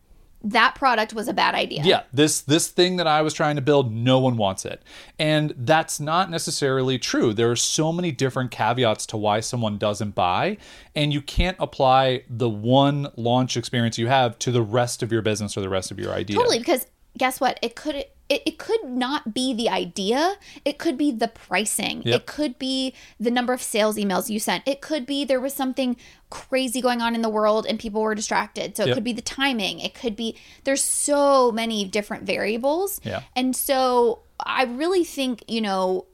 that 0.44 0.74
product 0.74 1.14
was 1.14 1.26
a 1.26 1.32
bad 1.32 1.54
idea. 1.54 1.82
yeah 1.84 2.02
this 2.12 2.42
this 2.42 2.68
thing 2.68 2.96
that 2.96 3.06
i 3.06 3.22
was 3.22 3.32
trying 3.32 3.56
to 3.56 3.62
build 3.62 3.92
no 3.92 4.18
one 4.18 4.36
wants 4.36 4.64
it 4.64 4.82
and 5.18 5.54
that's 5.56 5.98
not 5.98 6.30
necessarily 6.30 6.98
true 6.98 7.32
there 7.32 7.50
are 7.50 7.56
so 7.56 7.92
many 7.92 8.12
different 8.12 8.50
caveats 8.50 9.06
to 9.06 9.16
why 9.16 9.40
someone 9.40 9.78
doesn't 9.78 10.14
buy 10.14 10.56
and 10.94 11.12
you 11.12 11.22
can't 11.22 11.56
apply 11.58 12.22
the 12.28 12.48
one 12.48 13.08
launch 13.16 13.56
experience 13.56 13.98
you 13.98 14.06
have 14.06 14.38
to 14.38 14.52
the 14.52 14.62
rest 14.62 15.02
of 15.02 15.10
your 15.10 15.22
business 15.22 15.56
or 15.56 15.60
the 15.60 15.68
rest 15.68 15.90
of 15.90 15.98
your 15.98 16.12
idea 16.12 16.36
Totally, 16.36 16.58
because 16.58 16.86
guess 17.16 17.40
what? 17.40 17.58
It 17.62 17.76
could 17.76 18.04
it, 18.28 18.42
it 18.46 18.58
could 18.58 18.84
not 18.84 19.34
be 19.34 19.52
the 19.52 19.68
idea. 19.68 20.36
It 20.64 20.78
could 20.78 20.96
be 20.96 21.10
the 21.12 21.28
pricing. 21.28 22.02
Yep. 22.04 22.20
It 22.20 22.26
could 22.26 22.58
be 22.58 22.94
the 23.20 23.30
number 23.30 23.52
of 23.52 23.60
sales 23.62 23.96
emails 23.96 24.30
you 24.30 24.38
sent. 24.38 24.66
It 24.66 24.80
could 24.80 25.04
be 25.04 25.24
there 25.24 25.40
was 25.40 25.52
something 25.52 25.96
crazy 26.30 26.80
going 26.80 27.02
on 27.02 27.14
in 27.14 27.22
the 27.22 27.28
world 27.28 27.66
and 27.66 27.78
people 27.78 28.00
were 28.02 28.14
distracted. 28.14 28.76
So 28.76 28.84
it 28.84 28.88
Yep. 28.88 28.94
could 28.96 29.04
be 29.04 29.12
the 29.12 29.22
timing. 29.22 29.80
It 29.80 29.94
could 29.94 30.16
be 30.16 30.36
there's 30.64 30.82
so 30.82 31.52
many 31.52 31.84
different 31.84 32.24
variables. 32.24 33.00
Yeah. 33.04 33.22
And 33.36 33.54
so 33.54 34.20
I 34.40 34.64
really 34.64 35.04
think, 35.04 35.44
you 35.46 35.60
know, 35.60 36.06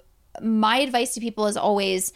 my 0.42 0.78
advice 0.78 1.14
to 1.14 1.20
people 1.20 1.46
is 1.46 1.56
always 1.56 2.12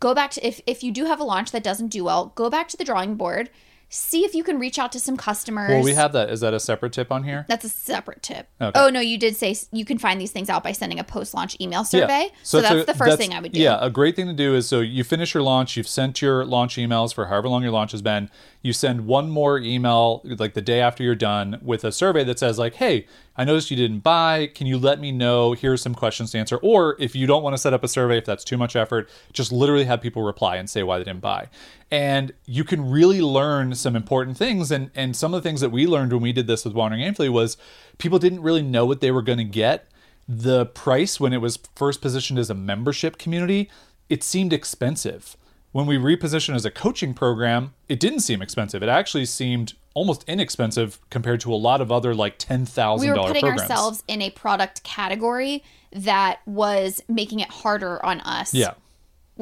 go 0.00 0.14
back 0.14 0.30
to 0.32 0.46
if 0.46 0.60
if 0.66 0.82
you 0.82 0.92
do 0.92 1.04
have 1.06 1.20
a 1.20 1.24
launch 1.24 1.50
that 1.50 1.62
doesn't 1.64 1.88
do 1.88 2.04
well, 2.04 2.32
go 2.34 2.48
back 2.48 2.68
to 2.68 2.76
the 2.76 2.84
drawing 2.84 3.16
board. 3.16 3.50
See 3.94 4.24
if 4.24 4.34
you 4.34 4.42
can 4.42 4.58
reach 4.58 4.78
out 4.78 4.90
to 4.92 5.00
some 5.00 5.18
customers. 5.18 5.68
well 5.68 5.82
we 5.82 5.92
have 5.92 6.14
that 6.14 6.30
is 6.30 6.40
that 6.40 6.54
a 6.54 6.60
separate 6.60 6.94
tip 6.94 7.12
on 7.12 7.24
here 7.24 7.44
That's 7.46 7.64
a 7.64 7.68
separate 7.68 8.22
tip. 8.22 8.48
Okay. 8.58 8.72
Oh 8.80 8.88
no, 8.88 9.00
you 9.00 9.18
did 9.18 9.36
say 9.36 9.54
you 9.70 9.84
can 9.84 9.98
find 9.98 10.18
these 10.18 10.30
things 10.30 10.48
out 10.48 10.62
by 10.64 10.72
sending 10.72 10.98
a 10.98 11.04
post-launch 11.04 11.58
email 11.60 11.84
survey. 11.84 12.22
Yeah. 12.32 12.36
So, 12.42 12.62
that's 12.62 12.74
a- 12.74 12.84
the 12.86 12.94
first 12.94 12.98
that's- 13.00 13.18
thing 13.18 13.34
I 13.34 13.40
would 13.40 13.52
do. 13.52 13.60
Yeah, 13.60 13.76
a 13.82 13.90
great 13.90 14.16
thing 14.16 14.28
to 14.28 14.32
do 14.32 14.54
is 14.54 14.66
so 14.66 14.80
you 14.80 15.04
finish 15.04 15.34
your 15.34 15.42
launch, 15.42 15.76
you've 15.76 15.86
sent 15.88 16.22
your 16.22 16.44
launch 16.46 16.76
emails 16.76 17.12
for 17.12 17.26
however 17.26 17.48
long 17.50 17.62
your 17.62 17.72
launch 17.72 17.92
has 17.92 18.00
been. 18.00 18.30
You 18.62 18.72
send 18.72 19.06
one 19.06 19.28
more 19.30 19.58
email 19.58 20.22
like 20.24 20.54
the 20.54 20.62
day 20.62 20.80
after 20.80 21.02
you're 21.02 21.14
done 21.14 21.58
with 21.62 21.84
a 21.84 21.92
survey 21.92 22.24
that 22.24 22.38
says 22.38 22.58
like, 22.58 22.74
"Hey, 22.74 23.06
I 23.36 23.44
noticed 23.44 23.70
you 23.70 23.76
didn't 23.76 24.00
buy. 24.00 24.46
Can 24.54 24.66
you 24.66 24.78
let 24.78 25.00
me 25.00 25.12
know? 25.12 25.52
Here's 25.52 25.82
some 25.82 25.94
questions 25.94 26.30
to 26.30 26.38
answer." 26.38 26.56
Or 26.58 26.96
if 26.98 27.14
you 27.16 27.26
don't 27.26 27.42
want 27.42 27.54
to 27.54 27.58
set 27.58 27.74
up 27.74 27.82
a 27.82 27.88
survey 27.88 28.18
if 28.18 28.24
that's 28.24 28.44
too 28.44 28.56
much 28.56 28.76
effort, 28.76 29.10
just 29.32 29.52
literally 29.52 29.84
have 29.84 30.00
people 30.00 30.22
reply 30.22 30.56
and 30.56 30.70
say 30.70 30.82
why 30.82 30.98
they 30.98 31.04
didn't 31.04 31.20
buy. 31.20 31.48
And 31.90 32.32
you 32.46 32.64
can 32.64 32.88
really 32.88 33.20
learn 33.20 33.74
some 33.74 33.96
important 33.96 34.36
things 34.36 34.70
and 34.70 34.90
and 34.94 35.16
some 35.16 35.34
of 35.34 35.42
the 35.42 35.48
things 35.48 35.60
that 35.60 35.70
we 35.70 35.86
learned 35.86 36.12
when 36.12 36.22
we 36.22 36.32
did 36.32 36.46
this 36.46 36.64
with 36.64 36.74
Wandering 36.74 37.02
Aimfully 37.02 37.30
was 37.30 37.56
people 37.98 38.18
didn't 38.18 38.42
really 38.42 38.62
know 38.62 38.86
what 38.86 39.00
they 39.00 39.10
were 39.10 39.22
going 39.22 39.38
to 39.38 39.44
get 39.44 39.88
the 40.28 40.66
price 40.66 41.18
when 41.20 41.32
it 41.32 41.40
was 41.40 41.58
first 41.74 42.00
positioned 42.00 42.38
as 42.38 42.50
a 42.50 42.54
membership 42.54 43.18
community, 43.18 43.70
it 44.08 44.22
seemed 44.22 44.52
expensive. 44.52 45.36
When 45.72 45.86
we 45.86 45.96
repositioned 45.96 46.54
as 46.54 46.64
a 46.64 46.70
coaching 46.70 47.14
program, 47.14 47.74
it 47.88 47.98
didn't 47.98 48.20
seem 48.20 48.42
expensive. 48.42 48.82
It 48.82 48.88
actually 48.88 49.24
seemed 49.24 49.74
almost 49.94 50.24
inexpensive 50.28 50.98
compared 51.10 51.40
to 51.40 51.52
a 51.52 51.56
lot 51.56 51.80
of 51.80 51.90
other 51.90 52.14
like 52.14 52.38
ten 52.38 52.64
thousand 52.64 53.08
we 53.08 53.12
were 53.12 53.26
putting 53.26 53.40
programs. 53.40 53.70
ourselves 53.70 54.04
in 54.08 54.22
a 54.22 54.30
product 54.30 54.82
category 54.84 55.62
that 55.92 56.40
was 56.46 57.02
making 57.08 57.40
it 57.40 57.50
harder 57.50 58.04
on 58.04 58.20
us. 58.20 58.54
Yeah. 58.54 58.74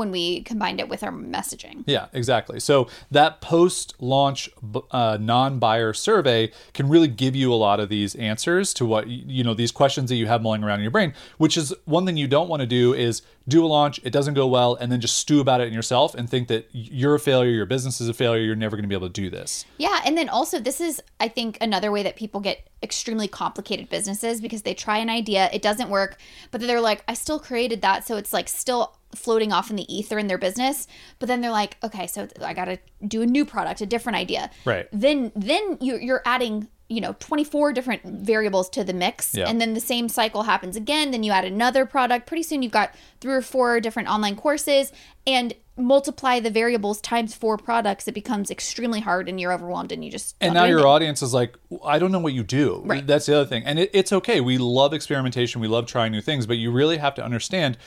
When 0.00 0.10
we 0.10 0.40
combined 0.44 0.80
it 0.80 0.88
with 0.88 1.02
our 1.02 1.12
messaging. 1.12 1.84
Yeah, 1.86 2.06
exactly. 2.14 2.58
So 2.58 2.88
that 3.10 3.42
post-launch 3.42 4.48
uh, 4.90 5.18
non-buyer 5.20 5.92
survey 5.92 6.52
can 6.72 6.88
really 6.88 7.06
give 7.06 7.36
you 7.36 7.52
a 7.52 7.54
lot 7.54 7.80
of 7.80 7.90
these 7.90 8.14
answers 8.14 8.72
to 8.74 8.86
what 8.86 9.08
you 9.08 9.44
know 9.44 9.52
these 9.52 9.70
questions 9.70 10.08
that 10.08 10.16
you 10.16 10.26
have 10.26 10.40
mulling 10.40 10.64
around 10.64 10.78
in 10.78 10.84
your 10.84 10.90
brain. 10.90 11.12
Which 11.36 11.58
is 11.58 11.74
one 11.84 12.06
thing 12.06 12.16
you 12.16 12.28
don't 12.28 12.48
want 12.48 12.60
to 12.60 12.66
do 12.66 12.94
is 12.94 13.20
do 13.46 13.62
a 13.62 13.66
launch, 13.66 14.00
it 14.02 14.10
doesn't 14.10 14.34
go 14.34 14.46
well, 14.46 14.74
and 14.76 14.90
then 14.90 15.00
just 15.00 15.18
stew 15.18 15.40
about 15.40 15.60
it 15.60 15.68
in 15.68 15.74
yourself 15.74 16.14
and 16.14 16.30
think 16.30 16.48
that 16.48 16.68
you're 16.72 17.14
a 17.14 17.20
failure, 17.20 17.50
your 17.50 17.66
business 17.66 18.00
is 18.00 18.08
a 18.08 18.14
failure, 18.14 18.42
you're 18.42 18.54
never 18.54 18.76
going 18.76 18.84
to 18.84 18.88
be 18.88 18.94
able 18.94 19.08
to 19.08 19.12
do 19.12 19.28
this. 19.28 19.66
Yeah, 19.76 20.00
and 20.06 20.16
then 20.16 20.30
also 20.30 20.58
this 20.60 20.80
is 20.80 21.02
I 21.18 21.28
think 21.28 21.58
another 21.60 21.92
way 21.92 22.02
that 22.04 22.16
people 22.16 22.40
get 22.40 22.68
extremely 22.82 23.28
complicated 23.28 23.90
businesses 23.90 24.40
because 24.40 24.62
they 24.62 24.72
try 24.72 24.98
an 24.98 25.10
idea, 25.10 25.50
it 25.52 25.60
doesn't 25.60 25.90
work, 25.90 26.16
but 26.50 26.60
then 26.60 26.68
they're 26.68 26.80
like 26.80 27.04
I 27.06 27.14
still 27.14 27.38
created 27.38 27.82
that 27.82 28.06
so 28.06 28.16
it's 28.16 28.32
like 28.32 28.48
still 28.48 28.96
floating 29.14 29.52
off 29.52 29.70
in 29.70 29.76
the 29.76 29.92
ether 29.92 30.18
in 30.18 30.26
their 30.26 30.38
business, 30.38 30.86
but 31.18 31.26
then 31.26 31.40
they're 31.40 31.50
like 31.50 31.76
okay, 31.82 32.06
so 32.06 32.28
I 32.42 32.54
got 32.54 32.66
to 32.66 32.78
do 33.06 33.22
a 33.22 33.26
new 33.26 33.44
product, 33.44 33.80
a 33.80 33.86
different 33.86 34.16
idea. 34.16 34.50
Right. 34.64 34.88
Then 34.92 35.32
then 35.34 35.78
you 35.80 35.96
you're 35.98 36.22
adding 36.24 36.68
you 36.88 37.00
know 37.00 37.14
24 37.20 37.72
different 37.72 38.02
variables 38.04 38.68
to 38.70 38.82
the 38.82 38.92
mix 38.92 39.32
Yeah. 39.32 39.48
and 39.48 39.60
then 39.60 39.74
the 39.74 39.80
same 39.80 40.08
cycle 40.08 40.42
happens 40.42 40.74
again 40.74 41.12
then 41.12 41.22
you 41.22 41.30
add 41.30 41.44
another 41.44 41.86
product 41.86 42.26
pretty 42.26 42.42
soon 42.42 42.62
you've 42.62 42.72
got 42.72 42.92
three 43.20 43.32
or 43.32 43.42
four 43.42 43.78
different 43.78 44.08
online 44.08 44.34
courses 44.34 44.90
and 45.24 45.54
multiply 45.76 46.40
the 46.40 46.50
variables 46.50 47.00
times 47.00 47.32
four 47.34 47.56
products 47.56 48.08
it 48.08 48.12
becomes 48.12 48.50
extremely 48.50 48.98
hard 49.00 49.28
and 49.28 49.40
you're 49.40 49.52
overwhelmed 49.52 49.92
and 49.92 50.04
you 50.04 50.10
just 50.10 50.34
And 50.40 50.52
now 50.52 50.64
your 50.64 50.86
audience 50.86 51.22
is 51.22 51.32
like, 51.32 51.56
I 51.84 51.98
don't 51.98 52.12
know 52.12 52.18
what 52.18 52.32
you 52.32 52.42
do. 52.42 52.82
Right. 52.84 53.06
That's 53.06 53.26
the 53.26 53.36
other 53.36 53.46
thing. 53.46 53.64
And 53.64 53.78
it, 53.78 53.90
it's 53.92 54.12
okay. 54.12 54.40
We 54.40 54.58
love 54.58 54.92
experimentation. 54.92 55.60
We 55.60 55.68
love 55.68 55.86
trying 55.86 56.12
new 56.12 56.20
things, 56.20 56.46
but 56.46 56.58
you 56.58 56.70
really 56.70 56.98
have 56.98 57.14
to 57.14 57.24
understand 57.24 57.78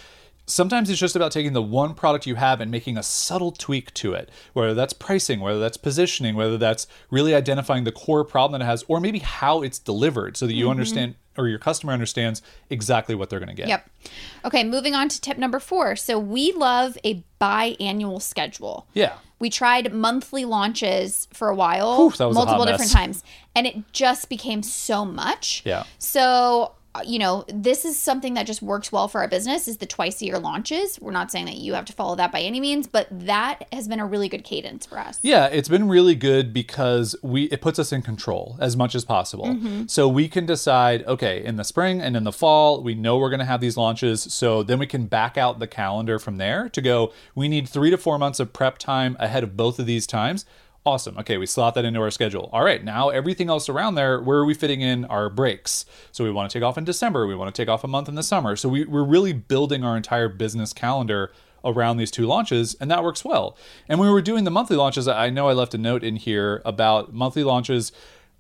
sometimes 0.46 0.90
it's 0.90 1.00
just 1.00 1.16
about 1.16 1.32
taking 1.32 1.54
the 1.54 1.62
one 1.62 1.94
product 1.94 2.26
you 2.28 2.36
have 2.36 2.60
and 2.62 2.70
making 2.70 2.98
a 2.98 3.04
subtle 3.04 3.52
tweak 3.52 3.94
to 3.96 4.14
it, 4.14 4.30
whether 4.54 4.74
that's 4.74 4.94
pricing, 4.94 5.40
whether 5.40 5.60
that's 5.60 5.78
positioning, 5.78 6.36
whether 6.36 6.58
that's 6.58 6.88
really 7.10 7.34
identifying 7.34 7.84
the 7.84 7.92
core 7.92 8.24
problem 8.24 8.60
that 8.60 8.66
it 8.66 8.68
has, 8.68 8.84
or 8.88 9.00
maybe 9.00 9.20
how 9.20 9.62
it's 9.62 9.80
delivered 9.80 10.36
so 10.38 10.46
that 10.46 10.54
Mm-hmm. 10.54 10.60
you 10.60 10.70
understand 10.70 11.16
or 11.36 11.48
your 11.48 11.58
customer 11.58 11.92
understands 11.94 12.44
exactly 12.70 13.16
what 13.16 13.28
they're 13.30 13.40
going 13.40 13.50
to 13.50 13.56
get. 13.56 13.68
Yep. 13.68 13.90
Okay, 14.46 14.64
moving 14.64 14.94
on 14.94 15.10
to 15.10 15.20
tip 15.20 15.40
number 15.40 15.60
four. 15.60 15.96
So 15.96 16.20
we 16.20 16.52
love 16.52 16.96
a 17.04 17.24
biannual 17.42 18.22
schedule. 18.22 18.86
Yeah. 18.94 19.14
We 19.40 19.50
tried 19.50 19.92
monthly 19.92 20.46
launches 20.46 21.28
for 21.34 21.50
a 21.50 21.56
while, 21.56 21.98
Whew, 21.98 22.12
that 22.18 22.28
was 22.28 22.38
a 22.38 22.40
hot 22.42 22.46
multiple 22.46 22.66
mess. 22.66 22.74
different 22.74 22.92
times, 22.92 23.24
and 23.56 23.66
it 23.66 23.92
just 23.94 24.30
became 24.30 24.62
so 24.62 25.04
much. 25.06 25.64
Yeah. 25.66 25.86
So, 25.98 26.74
you 27.06 27.18
know, 27.18 27.44
this 27.48 27.86
is 27.86 27.98
something 27.98 28.36
that 28.36 28.46
just 28.46 28.62
works 28.62 28.92
well 28.92 29.08
for 29.08 29.22
our 29.22 29.28
business 29.28 29.68
is 29.68 29.78
the 29.78 29.86
twice 29.86 30.22
a 30.22 30.26
year 30.26 30.38
launches. 30.38 31.00
We're 31.02 31.12
not 31.12 31.32
saying 31.32 31.46
that 31.46 31.58
you 31.58 31.74
have 31.74 31.86
to 31.86 31.94
follow 31.94 32.16
that 32.18 32.32
by 32.32 32.42
any 32.42 32.60
means, 32.60 32.86
but 32.86 33.08
that 33.12 33.68
has 33.74 33.88
been 33.88 34.00
a 34.00 34.06
really 34.06 34.30
good 34.30 34.44
cadence 34.44 34.86
for 34.86 35.00
us. 35.00 35.20
Yeah, 35.24 35.48
it's 35.48 35.70
been 35.70 35.88
really 35.88 36.14
good 36.14 36.54
because 36.54 37.16
we 37.24 37.46
it 37.46 37.62
puts 37.62 37.80
us 37.80 37.92
in 37.92 38.04
control 38.04 38.58
as 38.60 38.78
much 38.78 38.94
as 38.94 39.06
possible. 39.06 39.46
Mm-hmm. 39.46 39.88
So 39.88 40.08
we 40.08 40.28
can 40.28 40.46
decide, 40.46 41.04
okay, 41.06 41.44
in 41.44 41.56
the 41.56 41.64
spring 41.64 42.00
and 42.00 42.16
in 42.16 42.26
the 42.26 42.32
fall, 42.32 42.84
we 42.84 42.94
know 42.94 43.18
we're 43.18 43.30
going 43.30 43.40
to 43.40 43.46
have 43.46 43.62
these 43.62 43.76
launches, 43.76 44.22
so 44.22 44.62
then 44.62 44.78
we 44.78 44.86
can 44.86 45.08
back 45.08 45.38
out 45.38 45.60
the 45.60 45.68
calendar 45.68 46.20
from 46.20 46.38
there 46.38 46.70
to 46.70 46.82
go, 46.82 47.12
we 47.34 47.48
need 47.48 47.68
3 47.68 47.90
to 47.90 47.98
4 47.98 48.20
months 48.20 48.40
of 48.40 48.54
prep 48.54 48.78
time 48.78 49.18
ahead 49.20 49.44
of 49.44 49.58
both 49.58 49.80
of 49.80 49.86
these 49.86 50.06
times. 50.06 50.46
Awesome. 50.86 51.18
Okay, 51.18 51.38
we 51.38 51.46
slot 51.46 51.76
that 51.76 51.86
into 51.86 52.02
our 52.02 52.12
schedule. 52.12 52.50
All 52.52 52.64
right, 52.64 52.84
now 52.84 53.08
everything 53.10 53.50
else 53.50 53.70
around 53.70 53.96
there, 53.96 54.20
where 54.22 54.40
are 54.40 54.46
we 54.46 54.54
fitting 54.54 54.82
in 54.82 55.06
our 55.06 55.30
breaks? 55.30 55.86
So 56.12 56.26
we 56.26 56.32
want 56.32 56.52
to 56.52 56.60
take 56.60 56.64
off 56.66 56.78
in 56.78 56.84
December, 56.84 57.26
we 57.26 57.36
want 57.36 57.54
to 57.54 57.62
take 57.62 57.70
off 57.70 57.86
a 57.86 57.88
month 57.88 58.10
in 58.10 58.16
the 58.16 58.24
summer. 58.24 58.58
So 58.58 58.68
we, 58.68 58.84
we're 58.84 59.06
really 59.06 59.32
building 59.32 59.86
our 59.86 59.96
entire 59.96 60.28
business 60.28 60.74
calendar 60.74 61.32
around 61.64 61.96
these 61.96 62.12
two 62.12 62.26
launches, 62.26 62.76
and 62.82 62.92
that 62.92 63.02
works 63.04 63.24
well. 63.24 63.58
And 63.88 63.98
when 63.98 64.10
we 64.10 64.14
were 64.14 64.22
doing 64.22 64.44
the 64.44 64.52
monthly 64.52 64.76
launches, 64.76 65.08
I 65.08 65.30
know 65.30 65.48
I 65.48 65.54
left 65.54 65.74
a 65.74 65.78
note 65.78 66.04
in 66.04 66.18
here 66.18 66.62
about 66.66 67.14
monthly 67.14 67.46
launches. 67.46 67.94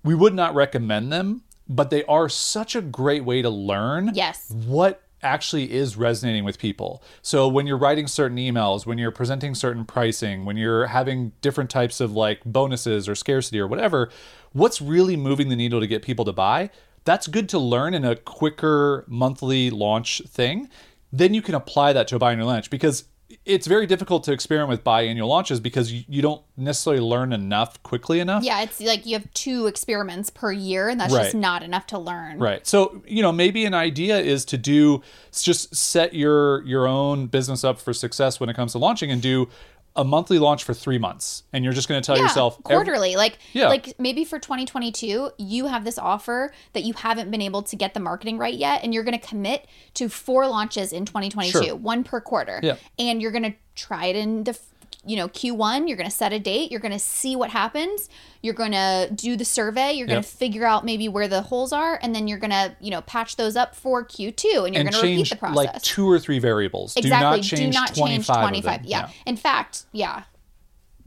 We 0.03 0.13
would 0.13 0.33
not 0.33 0.53
recommend 0.53 1.13
them, 1.13 1.43
but 1.69 1.89
they 1.91 2.03
are 2.03 2.27
such 2.27 2.75
a 2.75 2.81
great 2.81 3.23
way 3.23 3.41
to 3.41 3.49
learn 3.49 4.11
Yes. 4.13 4.51
what 4.51 5.01
actually 5.23 5.71
is 5.71 5.97
resonating 5.97 6.43
with 6.43 6.59
people. 6.59 7.01
So 7.21 7.47
when 7.47 7.65
you're 7.65 7.77
writing 7.77 8.07
certain 8.07 8.37
emails, 8.37 8.85
when 8.85 8.97
you're 8.97 9.11
presenting 9.11 9.55
certain 9.55 9.85
pricing, 9.85 10.45
when 10.45 10.57
you're 10.57 10.87
having 10.87 11.31
different 11.41 11.69
types 11.69 11.99
of 11.99 12.11
like 12.11 12.41
bonuses 12.45 13.09
or 13.09 13.15
scarcity 13.15 13.59
or 13.59 13.67
whatever, 13.67 14.09
what's 14.51 14.81
really 14.81 15.15
moving 15.15 15.49
the 15.49 15.55
needle 15.55 15.79
to 15.79 15.87
get 15.87 16.01
people 16.01 16.25
to 16.25 16.33
buy? 16.33 16.69
That's 17.05 17.27
good 17.27 17.49
to 17.49 17.59
learn 17.59 17.93
in 17.93 18.05
a 18.05 18.15
quicker 18.15 19.03
monthly 19.07 19.69
launch 19.69 20.21
thing. 20.27 20.69
Then 21.11 21.33
you 21.33 21.41
can 21.41 21.55
apply 21.55 21.93
that 21.93 22.07
to 22.09 22.15
a 22.15 22.19
biannual 22.19 22.45
launch 22.45 22.69
because 22.69 23.05
it's 23.45 23.67
very 23.67 23.85
difficult 23.85 24.23
to 24.25 24.31
experiment 24.31 24.69
with 24.69 24.83
biannual 24.83 25.27
launches 25.27 25.59
because 25.59 25.91
you, 25.91 26.03
you 26.07 26.21
don't 26.21 26.41
necessarily 26.57 27.01
learn 27.01 27.33
enough 27.33 27.81
quickly 27.83 28.19
enough. 28.19 28.43
Yeah, 28.43 28.61
it's 28.61 28.79
like 28.79 29.05
you 29.05 29.13
have 29.13 29.31
two 29.33 29.67
experiments 29.67 30.29
per 30.29 30.51
year, 30.51 30.89
and 30.89 30.99
that's 30.99 31.13
just 31.13 31.35
not 31.35 31.63
enough 31.63 31.87
to 31.87 31.99
learn. 31.99 32.39
Right. 32.39 32.65
So, 32.65 33.01
you 33.07 33.21
know, 33.21 33.31
maybe 33.31 33.65
an 33.65 33.73
idea 33.73 34.19
is 34.19 34.45
to 34.45 34.57
do 34.57 35.01
just 35.31 35.75
set 35.75 36.13
your 36.13 36.63
your 36.65 36.87
own 36.87 37.27
business 37.27 37.63
up 37.63 37.79
for 37.79 37.93
success 37.93 38.39
when 38.39 38.49
it 38.49 38.55
comes 38.55 38.73
to 38.73 38.77
launching 38.77 39.11
and 39.11 39.21
do 39.21 39.49
a 39.95 40.03
monthly 40.03 40.39
launch 40.39 40.63
for 40.63 40.73
3 40.73 40.97
months. 40.97 41.43
And 41.53 41.63
you're 41.63 41.73
just 41.73 41.87
going 41.87 42.01
to 42.01 42.05
tell 42.05 42.17
Yeah, 42.17 42.23
yourself 42.23 42.57
every- 42.65 42.75
quarterly. 42.85 43.15
like, 43.15 43.37
Yeah. 43.53 43.67
like 43.67 43.93
maybe 43.99 44.25
for 44.25 44.39
2022, 44.39 45.31
you 45.37 45.67
have 45.67 45.83
this 45.85 45.99
offer 45.99 46.51
that 46.73 46.83
you 46.83 46.93
haven't 46.93 47.29
been 47.29 47.41
able 47.41 47.61
to 47.63 47.75
get 47.75 47.93
the 47.93 47.99
marketing 47.99 48.37
right 48.39 48.55
yet, 48.55 48.83
and 48.83 48.93
you're 48.93 49.03
going 49.03 49.19
to 49.19 49.25
commit 49.27 49.67
to 49.95 50.09
four 50.09 50.47
launches 50.47 50.91
in 50.93 51.05
2022, 51.05 51.63
Sure. 51.63 51.75
one 51.75 52.03
per 52.03 52.19
quarter. 52.19 52.59
Yeah. 52.63 52.75
And 52.97 53.21
you're 53.21 53.31
going 53.31 53.43
to 53.43 53.53
try 53.75 54.07
it 54.07 54.15
in 54.15 54.43
the, 54.45 54.57
you 55.05 55.15
know, 55.15 55.27
Q1. 55.27 55.87
You're 55.87 55.97
going 55.97 56.09
to 56.09 56.15
set 56.15 56.33
a 56.33 56.39
date. 56.39 56.71
You're 56.71 56.79
going 56.79 56.93
to 56.93 56.99
see 56.99 57.35
what 57.35 57.49
happens. 57.49 58.09
You're 58.41 58.53
going 58.53 58.71
to 58.71 59.09
do 59.13 59.35
the 59.35 59.45
survey. 59.45 59.93
You're 59.93 60.07
going 60.07 60.21
to 60.21 60.27
figure 60.27 60.65
out 60.65 60.83
maybe 60.85 61.07
where 61.07 61.27
the 61.27 61.41
holes 61.41 61.71
are, 61.71 61.99
and 62.01 62.13
then 62.13 62.27
you're 62.27 62.39
going 62.39 62.51
to, 62.51 62.75
you 62.79 62.91
know, 62.91 63.01
patch 63.01 63.35
those 63.35 63.55
up 63.55 63.75
for 63.75 64.03
Q2, 64.05 64.65
and 64.65 64.75
you're 64.75 64.83
going 64.83 64.93
to 64.93 65.01
repeat 65.01 65.29
the 65.29 65.35
process. 65.35 65.55
like 65.55 65.81
two 65.81 66.09
or 66.09 66.19
three 66.19 66.39
variables. 66.39 66.95
exactly. 66.97 67.41
Do 67.41 67.69
not 67.69 67.93
change 67.93 68.27
25. 68.27 68.35
of 68.35 68.41
25. 68.41 68.63
them. 68.81 68.81
Yeah. 68.85 69.09
In 69.25 69.37
fact, 69.37 69.85
yeah. 69.91 70.23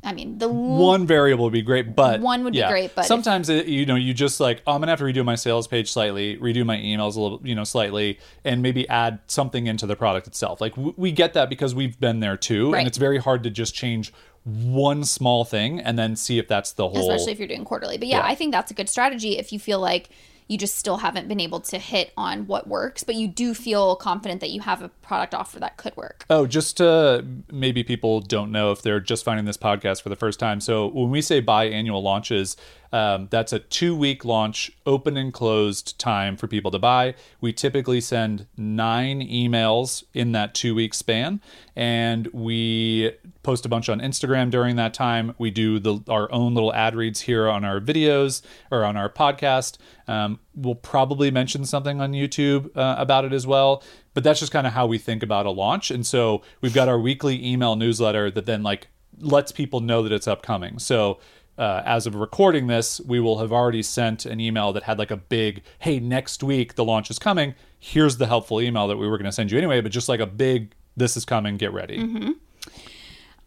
I 0.06 0.12
mean, 0.12 0.38
the 0.38 0.48
One 0.48 1.04
variable 1.06 1.44
would 1.44 1.52
be 1.52 1.62
great, 1.62 1.96
but 1.96 2.20
One 2.20 2.44
would 2.44 2.52
be 2.54 2.62
great, 2.62 2.94
but 2.94 3.02
if- 3.02 3.06
sometimes 3.08 3.48
it, 3.48 3.66
you 3.66 3.84
know 3.84 3.96
you 3.96 4.14
just 4.14 4.38
like 4.40 4.62
oh, 4.66 4.72
I'm 4.74 4.80
gonna 4.80 4.92
have 4.92 5.00
to 5.00 5.04
redo 5.04 5.24
my 5.24 5.34
sales 5.34 5.66
page 5.66 5.90
slightly, 5.90 6.36
redo 6.38 6.64
my 6.64 6.76
emails 6.76 7.16
a 7.16 7.20
little, 7.20 7.40
you 7.42 7.54
know, 7.54 7.64
slightly, 7.64 8.18
and 8.44 8.62
maybe 8.62 8.88
add 8.88 9.18
something 9.26 9.66
into 9.66 9.84
the 9.86 9.96
product 9.96 10.26
itself. 10.28 10.60
Like 10.60 10.76
w- 10.76 10.94
we 10.96 11.10
get 11.12 11.34
that 11.34 11.50
because 11.50 11.74
we've 11.74 11.98
been 11.98 12.20
there 12.20 12.36
too, 12.36 12.72
Right. 12.72 12.78
and 12.78 12.88
it's 12.88 12.98
very 12.98 13.18
hard 13.18 13.42
to 13.42 13.50
just 13.50 13.74
change 13.74 14.12
one 14.44 15.02
small 15.02 15.44
thing 15.44 15.80
and 15.80 15.98
then 15.98 16.14
see 16.14 16.38
if 16.38 16.46
that's 16.46 16.70
the 16.72 16.88
whole. 16.88 16.98
especially 17.10 17.32
if 17.32 17.38
you're 17.40 17.48
doing 17.48 17.64
quarterly. 17.64 17.98
But 17.98 18.06
yeah, 18.06 18.18
Yeah. 18.18 18.26
I 18.26 18.36
think 18.36 18.52
that's 18.52 18.70
a 18.70 18.74
good 18.74 18.88
strategy 18.88 19.38
if 19.38 19.52
you 19.52 19.58
feel 19.58 19.80
like 19.80 20.08
you 20.48 20.56
just 20.56 20.76
still 20.76 20.98
haven't 20.98 21.28
been 21.28 21.40
able 21.40 21.60
to 21.60 21.78
hit 21.78 22.12
on 22.16 22.46
what 22.46 22.68
works, 22.68 23.02
but 23.02 23.14
you 23.14 23.26
do 23.26 23.54
feel 23.54 23.96
confident 23.96 24.40
that 24.40 24.50
you 24.50 24.60
have 24.60 24.82
a 24.82 24.88
product 24.88 25.34
offer 25.34 25.58
that 25.58 25.76
could 25.76 25.96
work. 25.96 26.24
Oh, 26.30 26.46
just 26.46 26.80
uh, 26.80 27.22
maybe 27.50 27.82
people 27.82 28.20
don't 28.20 28.52
know 28.52 28.70
if 28.70 28.82
they're 28.82 29.00
just 29.00 29.24
finding 29.24 29.44
this 29.44 29.56
podcast 29.56 30.02
for 30.02 30.08
the 30.08 30.16
first 30.16 30.38
time. 30.38 30.60
So 30.60 30.86
when 30.88 31.10
we 31.10 31.20
say 31.20 31.42
biannual 31.42 32.02
launches, 32.02 32.56
um, 32.92 33.28
that's 33.30 33.52
a 33.52 33.58
two-week 33.58 34.24
launch, 34.24 34.70
open 34.84 35.16
and 35.16 35.32
closed 35.32 35.98
time 35.98 36.36
for 36.36 36.46
people 36.46 36.70
to 36.70 36.78
buy. 36.78 37.14
We 37.40 37.52
typically 37.52 38.00
send 38.00 38.46
nine 38.56 39.20
emails 39.20 40.04
in 40.14 40.32
that 40.32 40.54
two-week 40.54 40.94
span, 40.94 41.40
and 41.74 42.28
we 42.28 43.12
post 43.42 43.66
a 43.66 43.68
bunch 43.68 43.88
on 43.88 44.00
Instagram 44.00 44.50
during 44.50 44.76
that 44.76 44.94
time. 44.94 45.34
We 45.38 45.50
do 45.50 45.78
the 45.78 46.00
our 46.08 46.30
own 46.32 46.54
little 46.54 46.72
ad 46.74 46.94
reads 46.94 47.22
here 47.22 47.48
on 47.48 47.64
our 47.64 47.80
videos 47.80 48.42
or 48.70 48.84
on 48.84 48.96
our 48.96 49.08
podcast. 49.08 49.78
Um, 50.08 50.40
we'll 50.54 50.74
probably 50.74 51.30
mention 51.30 51.64
something 51.64 52.00
on 52.00 52.12
YouTube 52.12 52.76
uh, 52.76 52.94
about 52.98 53.24
it 53.24 53.32
as 53.32 53.46
well 53.46 53.82
but 54.16 54.24
that's 54.24 54.40
just 54.40 54.50
kind 54.50 54.66
of 54.66 54.72
how 54.72 54.86
we 54.86 54.96
think 54.96 55.22
about 55.22 55.44
a 55.44 55.50
launch 55.50 55.90
and 55.90 56.06
so 56.06 56.40
we've 56.62 56.72
got 56.72 56.88
our 56.88 56.98
weekly 56.98 57.46
email 57.46 57.76
newsletter 57.76 58.30
that 58.30 58.46
then 58.46 58.62
like 58.62 58.88
lets 59.20 59.52
people 59.52 59.80
know 59.80 60.02
that 60.02 60.10
it's 60.10 60.26
upcoming 60.26 60.78
so 60.78 61.18
uh, 61.58 61.82
as 61.84 62.06
of 62.06 62.14
recording 62.14 62.66
this 62.66 63.00
we 63.00 63.20
will 63.20 63.38
have 63.38 63.52
already 63.52 63.82
sent 63.82 64.26
an 64.26 64.40
email 64.40 64.72
that 64.72 64.82
had 64.82 64.98
like 64.98 65.10
a 65.10 65.16
big 65.16 65.62
hey 65.80 65.98
next 65.98 66.42
week 66.42 66.74
the 66.74 66.84
launch 66.84 67.10
is 67.10 67.18
coming. 67.18 67.54
Here's 67.78 68.16
the 68.16 68.26
helpful 68.26 68.60
email 68.60 68.88
that 68.88 68.96
we 68.96 69.08
were 69.08 69.18
going 69.18 69.26
to 69.26 69.32
send 69.32 69.50
you 69.50 69.58
anyway 69.58 69.80
but 69.80 69.92
just 69.92 70.08
like 70.08 70.20
a 70.20 70.26
big 70.26 70.74
this 70.96 71.16
is 71.16 71.24
coming 71.24 71.56
get 71.56 71.72
ready. 71.72 72.34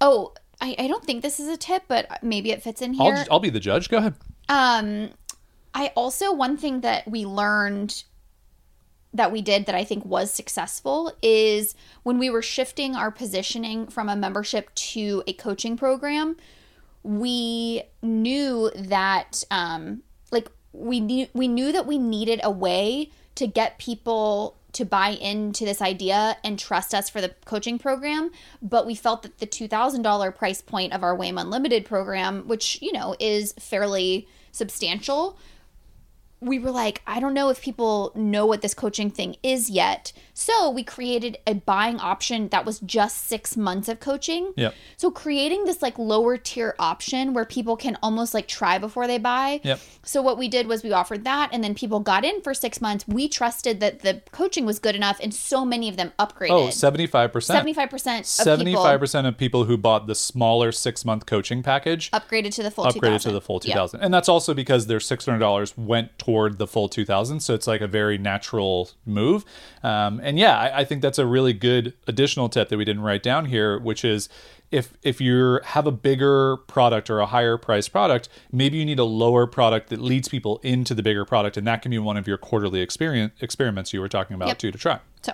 Oh, 0.02 0.34
I, 0.62 0.76
I 0.78 0.88
don't 0.88 1.04
think 1.04 1.22
this 1.22 1.40
is 1.40 1.48
a 1.48 1.58
tip, 1.58 1.84
but 1.88 2.24
maybe 2.24 2.52
it 2.52 2.62
fits 2.62 2.82
in 2.82 3.00
I'll, 3.00 3.08
here. 3.08 3.16
just, 3.16 3.32
I'll 3.32 3.40
be 3.40 3.50
the 3.50 3.60
judge. 3.60 3.90
Go 3.90 3.98
ahead. 3.98 4.16
Um, 4.48 5.12
I 5.74 5.92
also 5.96 6.34
one 6.34 6.58
thing 6.58 6.82
that 6.82 7.08
we 7.08 7.26
learned 7.26 8.04
that 9.14 9.32
we 9.32 9.42
did 9.42 9.66
that 9.66 9.74
I 9.74 9.84
think 9.84 10.06
was 10.06 10.32
successful 10.32 11.12
is 11.22 11.76
when 12.04 12.20
we 12.20 12.30
were 12.30 12.44
shifting 12.44 12.96
our 12.96 13.10
positioning 13.10 13.88
from 13.88 14.08
a 14.08 14.16
membership 14.16 14.74
to 14.76 15.24
a 15.26 15.34
coaching 15.34 15.76
program, 15.76 16.38
we 17.04 17.84
knew 18.02 18.72
that 18.76 19.44
um 19.52 20.02
like 20.32 20.50
we 20.74 21.00
knew 21.00 21.28
we 21.34 21.48
knew 21.48 21.72
that 21.72 21.86
we 21.86 21.98
needed 21.98 22.40
a 22.44 22.52
way 22.52 23.10
to 23.36 23.48
get 23.48 23.80
people 23.80 24.56
to 24.72 24.86
buy 24.86 25.10
into 25.10 25.66
this 25.66 25.82
idea 25.82 26.38
and 26.44 26.60
trust 26.60 26.94
us 26.94 27.10
for 27.10 27.22
the 27.22 27.34
coaching 27.46 27.80
program 27.80 28.30
but 28.62 28.86
we 28.86 28.94
felt 28.94 29.24
that 29.24 29.40
the 29.40 29.48
$2000 29.48 30.36
price 30.36 30.62
point 30.62 30.94
of 30.94 31.04
our 31.04 31.16
WAIM 31.16 31.38
unlimited 31.38 31.86
program 31.86 32.48
which 32.48 32.80
you 32.82 32.92
know 32.92 33.16
is 33.20 33.54
fairly 33.54 34.28
substantial 34.52 35.38
we 36.42 36.58
were 36.60 36.72
like, 36.72 37.02
I 37.06 37.20
don't 37.20 37.34
know 37.34 37.50
if 37.50 37.62
people 37.62 38.12
know 38.16 38.46
what 38.46 38.62
this 38.62 38.74
coaching 38.74 39.10
thing 39.10 39.36
is 39.44 39.70
yet. 39.70 40.14
So 40.34 40.70
we 40.70 40.84
created 40.84 41.38
a 41.46 41.56
buying 41.56 42.00
option 42.00 42.48
that 42.50 42.66
was 42.66 42.80
just 42.80 43.28
six 43.28 43.58
months 43.58 43.90
of 43.90 44.00
coaching. 44.00 44.54
Yep. 44.56 44.74
So 44.96 45.12
creating 45.12 45.66
this 45.66 45.82
like 45.82 46.00
lower 46.00 46.38
tier 46.38 46.76
option 46.80 47.34
where 47.34 47.44
people 47.44 47.76
can 47.76 47.98
almost 48.02 48.34
like 48.34 48.48
try 48.48 48.78
before 48.78 49.06
they 49.06 49.18
buy. 49.18 49.60
Yep. 49.64 49.80
So 50.04 50.22
what 50.22 50.38
we 50.38 50.48
did 50.48 50.68
was 50.68 50.82
we 50.82 50.94
offered 50.94 51.26
that 51.26 51.50
and 51.52 51.62
then 51.62 51.76
people 51.76 52.00
got 52.00 52.24
in 52.24 52.42
for 52.42 52.54
six 52.54 52.80
months. 52.80 53.06
We 53.06 53.28
trusted 53.28 53.82
that 53.82 54.00
the 54.00 54.22
coaching 54.32 54.66
was 54.66 54.80
good 54.80 54.96
enough 54.96 55.20
and 55.22 55.34
so 55.34 55.66
many 55.66 55.90
of 55.90 55.98
them 55.98 56.14
upgraded. 56.18 56.52
oh 56.52 56.68
75% 56.68 57.32
75% 57.32 58.20
of 58.20 58.60
75% 59.02 59.28
of 59.28 59.38
people 59.38 59.66
who 59.66 59.78
bought 59.78 60.08
the 60.08 60.16
smaller 60.16 60.72
six 60.72 61.04
month 61.04 61.26
coaching 61.26 61.62
package 61.64 62.10
upgraded 62.12 62.54
to 62.56 62.64
the 62.64 62.72
full 62.72 62.86
upgraded 62.86 63.20
2000. 63.20 63.30
to 63.30 63.32
the 63.34 63.42
full 63.42 63.60
Yeah. 63.64 63.74
2000 63.74 64.00
and 64.02 64.14
that's 64.14 64.30
also 64.30 64.54
because 64.54 64.88
their 64.88 65.00
$600 65.00 65.78
went 65.78 66.18
toward 66.30 66.60
the 66.60 66.68
full 66.68 66.88
2000 66.88 67.40
so 67.40 67.56
it's 67.56 67.66
like 67.66 67.82
a 67.82 67.88
very 67.88 68.16
natural 68.18 68.92
move 69.04 69.44
um, 69.82 70.20
and 70.24 70.38
yeah 70.38 70.56
I, 70.60 70.82
I 70.82 70.86
think 70.86 71.02
that's 71.02 71.18
a 71.18 71.26
really 71.26 71.54
good 71.54 71.94
additional 72.06 72.50
tip 72.50 72.70
that 72.70 72.78
we 72.78 72.86
didn't 72.86 73.02
write 73.02 73.24
down 73.24 73.46
here 73.46 73.80
which 73.80 74.06
is 74.06 74.30
if 74.70 74.94
if 75.02 75.20
you 75.20 75.60
have 75.64 75.88
a 75.88 75.92
bigger 75.92 76.58
product 76.68 77.10
or 77.10 77.20
a 77.20 77.26
higher 77.26 77.58
priced 77.58 77.92
product 77.92 78.30
maybe 78.52 78.78
you 78.78 78.86
need 78.86 79.00
a 79.00 79.04
lower 79.04 79.48
product 79.48 79.90
that 79.90 80.00
leads 80.00 80.28
people 80.30 80.60
into 80.62 80.94
the 80.94 81.02
bigger 81.02 81.26
product 81.26 81.58
and 81.58 81.66
that 81.66 81.82
can 81.82 81.90
be 81.90 81.98
one 81.98 82.16
of 82.18 82.28
your 82.28 82.38
quarterly 82.38 82.82
experience 82.82 83.34
experiments 83.42 83.92
you 83.92 84.00
were 84.00 84.10
talking 84.10 84.36
about 84.36 84.50
Yep. 84.50 84.58
too 84.60 84.72
to 84.72 84.78
try 84.78 85.00
So 85.24 85.34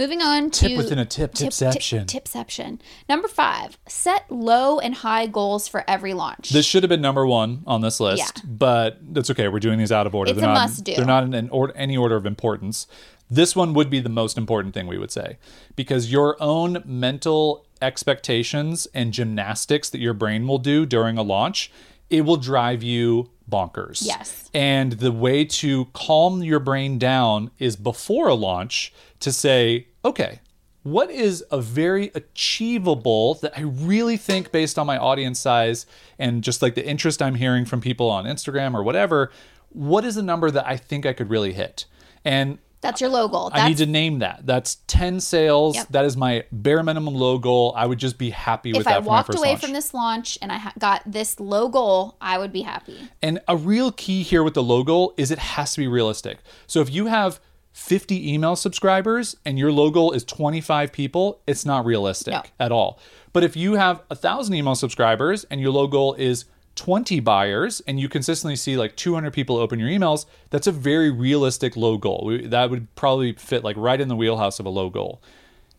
Moving 0.00 0.22
on 0.22 0.50
to 0.52 0.68
Tip 0.68 0.78
within 0.78 0.98
a 0.98 1.04
tip, 1.04 1.34
tipception. 1.34 2.06
Tip, 2.06 2.24
tipception. 2.24 2.80
Number 3.06 3.28
five, 3.28 3.76
set 3.86 4.24
low 4.30 4.78
and 4.78 4.94
high 4.94 5.26
goals 5.26 5.68
for 5.68 5.84
every 5.86 6.14
launch. 6.14 6.48
This 6.48 6.64
should 6.64 6.82
have 6.82 6.88
been 6.88 7.02
number 7.02 7.26
one 7.26 7.62
on 7.66 7.82
this 7.82 8.00
list, 8.00 8.18
Yeah. 8.18 8.42
but 8.46 8.96
that's 9.12 9.28
okay. 9.28 9.48
We're 9.48 9.58
doing 9.58 9.78
these 9.78 9.92
out 9.92 10.06
of 10.06 10.14
order. 10.14 10.30
It's 10.30 10.40
they're 10.40 10.48
a 10.48 10.54
not, 10.54 10.70
must-do. 10.70 10.96
They're 10.96 11.04
not 11.04 11.24
in 11.24 11.34
an 11.34 11.50
or, 11.50 11.70
any 11.76 11.98
order 11.98 12.16
of 12.16 12.24
importance. 12.24 12.86
This 13.30 13.54
one 13.54 13.74
would 13.74 13.90
be 13.90 14.00
the 14.00 14.08
most 14.08 14.38
important 14.38 14.72
thing 14.72 14.86
we 14.86 14.96
would 14.96 15.10
say 15.10 15.36
because 15.76 16.10
your 16.10 16.34
own 16.42 16.82
mental 16.86 17.66
expectations 17.82 18.88
and 18.94 19.12
gymnastics 19.12 19.90
that 19.90 20.00
your 20.00 20.14
brain 20.14 20.48
will 20.48 20.56
do 20.56 20.86
during 20.86 21.18
a 21.18 21.22
launch, 21.22 21.70
it 22.08 22.22
will 22.22 22.38
drive 22.38 22.82
you 22.82 23.28
bonkers. 23.50 24.00
Yes. 24.02 24.48
And 24.54 24.92
the 24.92 25.12
way 25.12 25.44
to 25.44 25.86
calm 25.92 26.42
your 26.42 26.58
brain 26.58 26.98
down 26.98 27.50
is 27.58 27.76
before 27.76 28.28
a 28.28 28.34
launch 28.34 28.94
to 29.20 29.30
say, 29.30 29.88
okay, 30.04 30.40
what 30.82 31.10
is 31.10 31.44
a 31.50 31.60
very 31.60 32.10
achievable 32.14 33.34
that 33.34 33.52
I 33.56 33.62
really 33.62 34.16
think 34.16 34.50
based 34.50 34.78
on 34.78 34.86
my 34.86 34.96
audience 34.96 35.38
size 35.38 35.84
and 36.18 36.42
just 36.42 36.62
like 36.62 36.74
the 36.74 36.86
interest 36.86 37.20
I'm 37.20 37.34
hearing 37.34 37.64
from 37.64 37.80
people 37.80 38.08
on 38.08 38.24
Instagram 38.24 38.74
or 38.74 38.82
whatever, 38.82 39.30
what 39.70 40.04
is 40.04 40.16
a 40.16 40.22
number 40.22 40.50
that 40.50 40.66
I 40.66 40.76
think 40.76 41.04
I 41.04 41.12
could 41.12 41.28
really 41.28 41.52
hit? 41.52 41.84
And 42.24 42.58
That's 42.80 43.00
your 43.00 43.10
low 43.10 43.28
goal. 43.28 43.50
That's 43.50 43.62
I 43.62 43.68
need 43.68 43.76
to 43.76 43.86
name 43.86 44.20
that. 44.20 44.40
That's 44.44 44.76
10 44.86 45.20
sales. 45.20 45.76
Yep. 45.76 45.88
That 45.90 46.04
is 46.06 46.16
my 46.16 46.44
bare 46.50 46.82
minimum 46.82 47.14
low 47.14 47.36
goal. 47.36 47.74
I 47.76 47.84
would 47.84 47.98
just 47.98 48.16
be 48.16 48.30
happy 48.30 48.72
with 48.72 48.80
if 48.80 48.84
that 48.86 48.96
I 48.96 49.00
for 49.00 49.04
my 49.04 49.16
walked 49.16 49.26
first 49.26 49.38
away 49.38 49.50
launch. 49.50 49.60
from 49.60 49.72
this 49.72 49.92
launch 49.92 50.38
and 50.40 50.50
I 50.50 50.56
ha- 50.56 50.72
got 50.78 51.02
this 51.04 51.38
low 51.38 51.68
goal, 51.68 52.16
I 52.22 52.38
would 52.38 52.52
be 52.52 52.62
happy. 52.62 52.96
And 53.20 53.40
a 53.46 53.56
real 53.56 53.92
key 53.92 54.22
here 54.22 54.42
with 54.42 54.54
the 54.54 54.62
low 54.62 54.82
goal 54.82 55.12
is 55.18 55.30
it 55.30 55.38
has 55.38 55.74
to 55.74 55.78
be 55.78 55.88
realistic. 55.88 56.38
So 56.66 56.80
if 56.80 56.90
you 56.90 57.06
have 57.06 57.38
50 57.72 58.32
email 58.34 58.56
subscribers 58.56 59.36
and 59.44 59.58
your 59.58 59.70
low 59.72 59.90
goal 59.90 60.12
is 60.12 60.24
25 60.24 60.92
people, 60.92 61.40
it's 61.46 61.64
not 61.64 61.84
realistic 61.84 62.34
No. 62.34 62.42
at 62.58 62.72
all. 62.72 62.98
But 63.32 63.44
if 63.44 63.56
you 63.56 63.74
have 63.74 64.02
a 64.10 64.16
thousand 64.16 64.54
email 64.54 64.74
subscribers 64.74 65.44
and 65.44 65.60
your 65.60 65.70
low 65.70 65.86
goal 65.86 66.14
is 66.14 66.46
20 66.74 67.20
buyers 67.20 67.80
and 67.86 68.00
you 68.00 68.08
consistently 68.08 68.56
see 68.56 68.76
like 68.76 68.96
200 68.96 69.32
people 69.32 69.56
open 69.56 69.78
your 69.78 69.88
emails, 69.88 70.26
that's 70.50 70.66
a 70.66 70.72
very 70.72 71.10
realistic 71.10 71.76
low 71.76 71.96
goal. 71.96 72.38
That 72.44 72.70
would 72.70 72.92
probably 72.96 73.34
fit 73.34 73.62
like 73.62 73.76
right 73.76 74.00
in 74.00 74.08
the 74.08 74.16
wheelhouse 74.16 74.58
of 74.58 74.66
a 74.66 74.70
low 74.70 74.90
goal. 74.90 75.22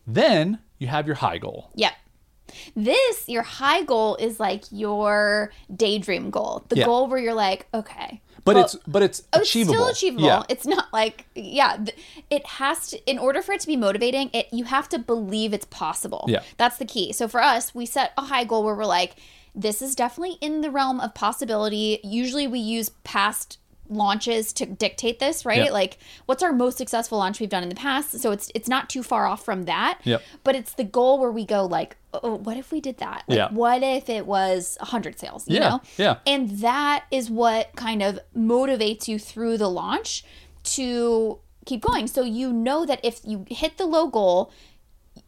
Then 0.06 0.60
you 0.78 0.86
have 0.86 1.06
your 1.06 1.16
high 1.16 1.38
goal. 1.38 1.70
Yep. 1.74 1.92
This, 2.74 3.28
your 3.28 3.42
high 3.42 3.82
goal 3.82 4.16
is 4.16 4.40
like 4.40 4.64
your 4.70 5.52
daydream 5.74 6.30
goal. 6.30 6.64
The 6.68 6.76
Yeah. 6.78 6.84
goal 6.86 7.06
where 7.06 7.18
you're 7.18 7.34
like, 7.34 7.66
okay. 7.74 8.20
But 8.44 8.56
well, 8.56 8.64
it's 8.64 8.76
but 8.86 9.02
it's 9.02 9.22
Oh, 9.32 9.40
it's 9.40 9.48
achievable. 9.50 9.74
still 9.74 9.88
achievable. 9.88 10.24
Yeah. 10.24 10.42
It's 10.48 10.66
not 10.66 10.92
like 10.92 11.26
yeah, 11.34 11.84
it 12.30 12.46
has 12.46 12.88
to 12.90 13.10
in 13.10 13.18
order 13.18 13.40
for 13.42 13.52
it 13.52 13.60
to 13.60 13.66
be 13.66 13.76
motivating, 13.76 14.30
it 14.32 14.48
you 14.52 14.64
have 14.64 14.88
to 14.90 14.98
believe 14.98 15.52
it's 15.52 15.66
possible. 15.66 16.24
Yeah. 16.28 16.42
That's 16.56 16.76
the 16.78 16.84
key. 16.84 17.12
So 17.12 17.28
for 17.28 17.40
us, 17.42 17.74
we 17.74 17.86
set 17.86 18.12
a 18.18 18.22
high 18.22 18.44
goal 18.44 18.64
where 18.64 18.74
we're 18.74 18.84
like 18.84 19.16
this 19.54 19.82
is 19.82 19.94
definitely 19.94 20.38
in 20.40 20.62
the 20.62 20.70
realm 20.70 20.98
of 20.98 21.14
possibility. 21.14 22.00
Usually 22.02 22.46
we 22.46 22.58
use 22.58 22.88
past 23.04 23.58
launches 23.92 24.52
to 24.54 24.66
dictate 24.66 25.18
this, 25.18 25.44
right? 25.44 25.64
Yeah. 25.66 25.70
Like 25.70 25.98
what's 26.26 26.42
our 26.42 26.52
most 26.52 26.78
successful 26.78 27.18
launch 27.18 27.40
we've 27.40 27.48
done 27.48 27.62
in 27.62 27.68
the 27.68 27.74
past? 27.74 28.18
So 28.20 28.30
it's 28.32 28.50
it's 28.54 28.68
not 28.68 28.88
too 28.90 29.02
far 29.02 29.26
off 29.26 29.44
from 29.44 29.64
that. 29.64 30.00
Yep. 30.04 30.22
But 30.44 30.56
it's 30.56 30.74
the 30.74 30.84
goal 30.84 31.18
where 31.20 31.30
we 31.30 31.44
go 31.44 31.64
like, 31.66 31.96
oh, 32.14 32.20
oh 32.22 32.34
what 32.36 32.56
if 32.56 32.72
we 32.72 32.80
did 32.80 32.98
that? 32.98 33.24
Like, 33.28 33.36
Yeah. 33.36 33.48
What 33.50 33.82
if 33.82 34.08
it 34.08 34.26
was 34.26 34.76
100 34.80 35.18
sales, 35.18 35.46
you 35.48 35.56
Yeah, 35.56 35.68
know? 35.68 35.82
yeah. 35.96 36.16
And 36.26 36.50
that 36.60 37.04
is 37.10 37.30
what 37.30 37.74
kind 37.76 38.02
of 38.02 38.18
motivates 38.36 39.08
you 39.08 39.18
through 39.18 39.58
the 39.58 39.68
launch 39.70 40.24
to 40.64 41.38
keep 41.64 41.82
going. 41.82 42.06
So 42.06 42.22
you 42.22 42.52
know 42.52 42.84
that 42.86 43.00
if 43.02 43.20
you 43.24 43.44
hit 43.48 43.78
the 43.78 43.86
low 43.86 44.08
goal, 44.08 44.52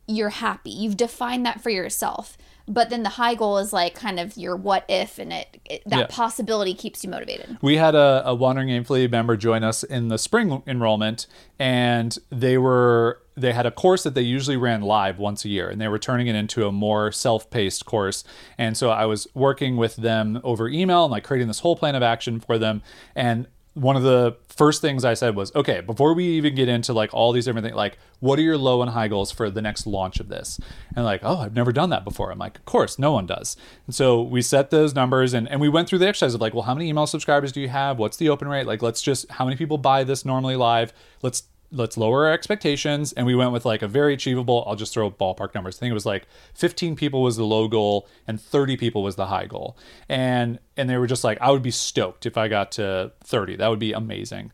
you're 0.07 0.31
happy. 0.31 0.71
You've 0.71 0.97
defined 0.97 1.45
that 1.47 1.63
for 1.63 1.71
yourself. 1.71 2.37
But 2.67 2.89
then 2.89 3.03
the 3.03 3.11
high 3.11 3.35
goal 3.35 3.59
is 3.59 3.73
like 3.73 3.95
kind 3.95 4.19
of 4.19 4.37
your 4.37 4.57
what 4.57 4.85
if, 4.89 5.19
and 5.19 5.33
it, 5.33 5.61
it 5.65 5.83
that 5.87 5.99
Yeah. 5.99 6.07
possibility 6.09 6.73
keeps 6.75 7.05
you 7.05 7.11
motivated. 7.11 7.59
We 7.61 7.77
had 7.77 7.95
a, 7.95 8.23
a 8.25 8.35
Wandering 8.35 8.69
Aimfully 8.69 9.11
member 9.11 9.37
join 9.37 9.63
us 9.63 9.83
in 9.83 10.09
the 10.09 10.17
spring 10.17 10.63
enrollment, 10.67 11.27
and 11.59 12.17
they 12.31 12.57
were 12.57 13.21
they 13.37 13.53
had 13.53 13.67
a 13.67 13.71
course 13.73 14.05
that 14.05 14.15
they 14.15 14.23
usually 14.23 14.57
ran 14.57 14.81
live 14.81 15.19
once 15.19 15.45
a 15.45 15.49
year, 15.49 15.69
and 15.69 15.81
they 15.81 15.89
were 15.89 15.99
turning 15.99 16.29
it 16.29 16.37
into 16.37 16.67
a 16.67 16.73
more 16.73 17.11
self-paced 17.11 17.85
course. 17.85 18.23
And 18.57 18.77
so 18.77 18.91
I 18.91 19.07
was 19.07 19.27
working 19.35 19.77
with 19.77 19.97
them 19.97 20.41
over 20.45 20.69
email 20.69 21.05
and 21.05 21.11
like 21.11 21.25
creating 21.25 21.49
this 21.49 21.59
whole 21.61 21.75
plan 21.77 21.97
of 21.97 22.03
action 22.03 22.39
for 22.39 22.59
them. 22.59 22.81
And 23.17 23.49
one 23.75 23.97
of 23.97 24.05
the 24.05 24.37
first 24.49 24.81
things 24.81 25.05
I 25.05 25.15
said 25.15 25.35
was, 25.35 25.55
okay, 25.55 25.81
before 25.81 26.15
we 26.15 26.25
even 26.25 26.55
get 26.55 26.69
into 26.69 26.93
like 26.93 27.13
all 27.13 27.33
these 27.33 27.45
different 27.45 27.65
things, 27.65 27.77
like 27.77 27.99
what 28.21 28.39
are 28.39 28.43
your 28.43 28.57
low 28.57 28.83
and 28.83 28.91
high 28.91 29.09
goals 29.09 29.33
for 29.33 29.51
the 29.51 29.61
next 29.61 29.87
launch 29.87 30.21
of 30.21 30.29
this? 30.29 30.61
And 30.95 31.05
like, 31.05 31.21
oh, 31.25 31.39
I've 31.39 31.55
never 31.55 31.73
done 31.73 31.91
that 31.91 32.05
before. 32.05 32.31
I'm 32.31 32.39
like, 32.39 32.57
of 32.59 32.65
course, 32.65 32.99
no 32.99 33.13
one 33.13 33.27
does. 33.27 33.57
And 33.87 33.95
so 33.95 34.23
we 34.23 34.43
set 34.43 34.71
those 34.71 34.95
numbers 34.95 35.35
and, 35.35 35.49
and 35.51 35.61
we 35.61 35.69
went 35.69 35.89
through 35.89 35.99
the 35.99 36.09
exercise 36.09 36.35
of 36.35 36.41
like, 36.41 36.55
well, 36.55 36.63
how 36.63 36.75
many 36.75 36.89
email 36.89 37.07
subscribers 37.07 37.51
do 37.51 37.61
you 37.61 37.69
have? 37.69 37.99
What's 37.99 38.17
the 38.17 38.29
open 38.29 38.47
rate? 38.47 38.67
Like, 38.67 38.81
let's 38.81 39.03
just, 39.03 39.29
how 39.31 39.45
many 39.45 39.57
people 39.57 39.77
buy 39.77 40.05
this 40.05 40.25
normally 40.25 40.57
live? 40.57 40.93
Let's 41.21 41.43
let's 41.75 41.97
lower 41.97 42.27
our 42.27 42.33
expectations. 42.33 43.13
And 43.13 43.27
we 43.27 43.35
went 43.35 43.53
with 43.53 43.65
like 43.65 43.83
a 43.83 43.89
very 43.89 44.15
achievable 44.15 44.65
i'll 44.67 44.77
just 44.77 44.95
throw 44.95 45.11
ballpark 45.11 45.55
numbers. 45.55 45.77
I 45.77 45.81
think 45.81 45.91
it 45.91 45.95
was 45.95 46.07
like 46.07 46.27
15 46.55 46.97
people 46.97 47.23
was 47.23 47.37
the 47.37 47.45
low 47.45 47.69
goal 47.69 48.09
and 48.27 48.41
30 48.41 48.77
people 48.77 49.03
was 49.03 49.17
the 49.17 49.27
high 49.27 49.47
goal. 49.47 49.77
And 50.09 50.59
and 50.77 50.89
they 50.89 50.97
were 50.97 51.07
just 51.07 51.25
like 51.25 51.39
i 51.41 51.51
would 51.51 51.63
be 51.63 51.71
stoked 51.71 52.27
if 52.27 52.37
i 52.37 52.49
got 52.49 52.73
to 52.73 53.13
30 53.23 53.57
that 53.57 53.69
would 53.69 53.79
be 53.79 53.93
amazing 53.93 54.53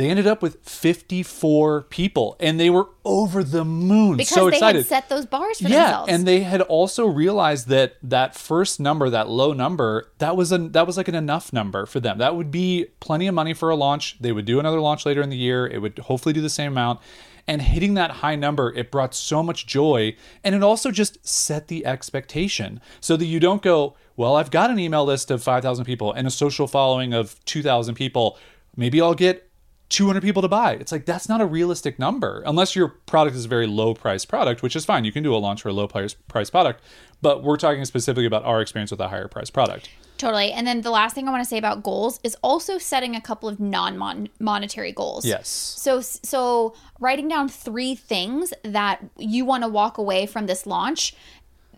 they 0.00 0.08
ended 0.08 0.26
up 0.26 0.40
with 0.40 0.66
54 0.66 1.82
people 1.82 2.34
and 2.40 2.58
they 2.58 2.70
were 2.70 2.88
over 3.04 3.44
the 3.44 3.66
moon. 3.66 4.16
Because 4.16 4.30
so 4.30 4.48
they 4.48 4.56
excited. 4.56 4.78
had 4.78 4.86
set 4.86 5.08
those 5.10 5.26
bars 5.26 5.60
for 5.60 5.68
yeah 5.68 5.84
themselves. 5.84 6.12
and 6.12 6.26
they 6.26 6.40
had 6.40 6.62
also 6.62 7.06
realized 7.06 7.68
that 7.68 7.96
that 8.02 8.34
first 8.34 8.80
number 8.80 9.10
that 9.10 9.28
low 9.28 9.52
number 9.52 10.10
that 10.16 10.38
was 10.38 10.52
a 10.52 10.58
that 10.58 10.86
was 10.86 10.96
like 10.96 11.08
an 11.08 11.14
enough 11.14 11.52
number 11.52 11.84
for 11.84 12.00
them. 12.00 12.16
That 12.16 12.34
would 12.34 12.50
be 12.50 12.86
plenty 13.00 13.26
of 13.26 13.34
money 13.34 13.52
for 13.52 13.68
a 13.68 13.76
launch. 13.76 14.16
They 14.20 14.32
would 14.32 14.46
do 14.46 14.58
another 14.58 14.80
launch 14.80 15.04
later 15.04 15.20
in 15.20 15.28
the 15.28 15.36
year. 15.36 15.66
It 15.66 15.82
would 15.82 15.98
hopefully 15.98 16.32
do 16.32 16.40
the 16.40 16.48
same 16.48 16.72
amount. 16.72 17.00
And 17.46 17.60
hitting 17.60 17.92
that 17.94 18.10
high 18.10 18.36
number 18.36 18.72
it 18.72 18.90
brought 18.90 19.14
so 19.14 19.42
much 19.42 19.66
joy 19.66 20.16
and 20.42 20.54
it 20.54 20.62
also 20.62 20.90
just 20.90 21.26
set 21.26 21.68
the 21.68 21.84
expectation 21.84 22.80
so 23.00 23.18
that 23.18 23.26
you 23.26 23.38
don't 23.40 23.60
go 23.60 23.96
well 24.16 24.36
i've 24.36 24.50
got 24.50 24.70
an 24.70 24.78
email 24.78 25.04
list 25.04 25.30
of 25.30 25.42
5000 25.42 25.84
people 25.84 26.10
and 26.12 26.26
a 26.26 26.30
social 26.30 26.66
following 26.66 27.12
of 27.12 27.44
2000 27.44 27.96
people. 27.96 28.38
Maybe 28.76 28.98
i'll 29.00 29.14
get 29.14 29.49
200 29.90 30.22
people 30.22 30.40
to 30.40 30.48
buy. 30.48 30.72
It's 30.74 30.92
like 30.92 31.04
that's 31.04 31.28
not 31.28 31.40
a 31.40 31.46
realistic 31.46 31.98
number 31.98 32.42
unless 32.46 32.74
your 32.74 32.88
product 32.88 33.36
is 33.36 33.44
a 33.44 33.48
very 33.48 33.66
low 33.66 33.92
price 33.92 34.24
product, 34.24 34.62
which 34.62 34.76
is 34.76 34.84
fine. 34.84 35.04
You 35.04 35.12
can 35.12 35.22
do 35.22 35.34
a 35.34 35.38
launch 35.38 35.62
for 35.62 35.68
a 35.68 35.72
low 35.72 35.88
price 35.88 36.14
price 36.14 36.48
product, 36.48 36.80
but 37.20 37.42
we're 37.42 37.56
talking 37.56 37.84
specifically 37.84 38.24
about 38.24 38.44
our 38.44 38.62
experience 38.62 38.92
with 38.92 39.00
a 39.00 39.08
higher 39.08 39.28
price 39.28 39.50
product. 39.50 39.90
Totally. 40.16 40.52
And 40.52 40.66
then 40.66 40.82
the 40.82 40.90
last 40.90 41.14
thing 41.14 41.26
I 41.26 41.30
want 41.30 41.42
to 41.42 41.48
say 41.48 41.58
about 41.58 41.82
goals 41.82 42.20
is 42.22 42.36
also 42.42 42.78
setting 42.78 43.16
a 43.16 43.20
couple 43.20 43.48
of 43.48 43.58
non-monetary 43.58 44.92
goals. 44.92 45.26
Yes. 45.26 45.48
So 45.48 46.00
so 46.00 46.74
writing 47.00 47.26
down 47.26 47.48
three 47.48 47.94
things 47.96 48.52
that 48.62 49.04
you 49.18 49.44
want 49.44 49.64
to 49.64 49.68
walk 49.68 49.98
away 49.98 50.26
from 50.26 50.46
this 50.46 50.66
launch, 50.66 51.14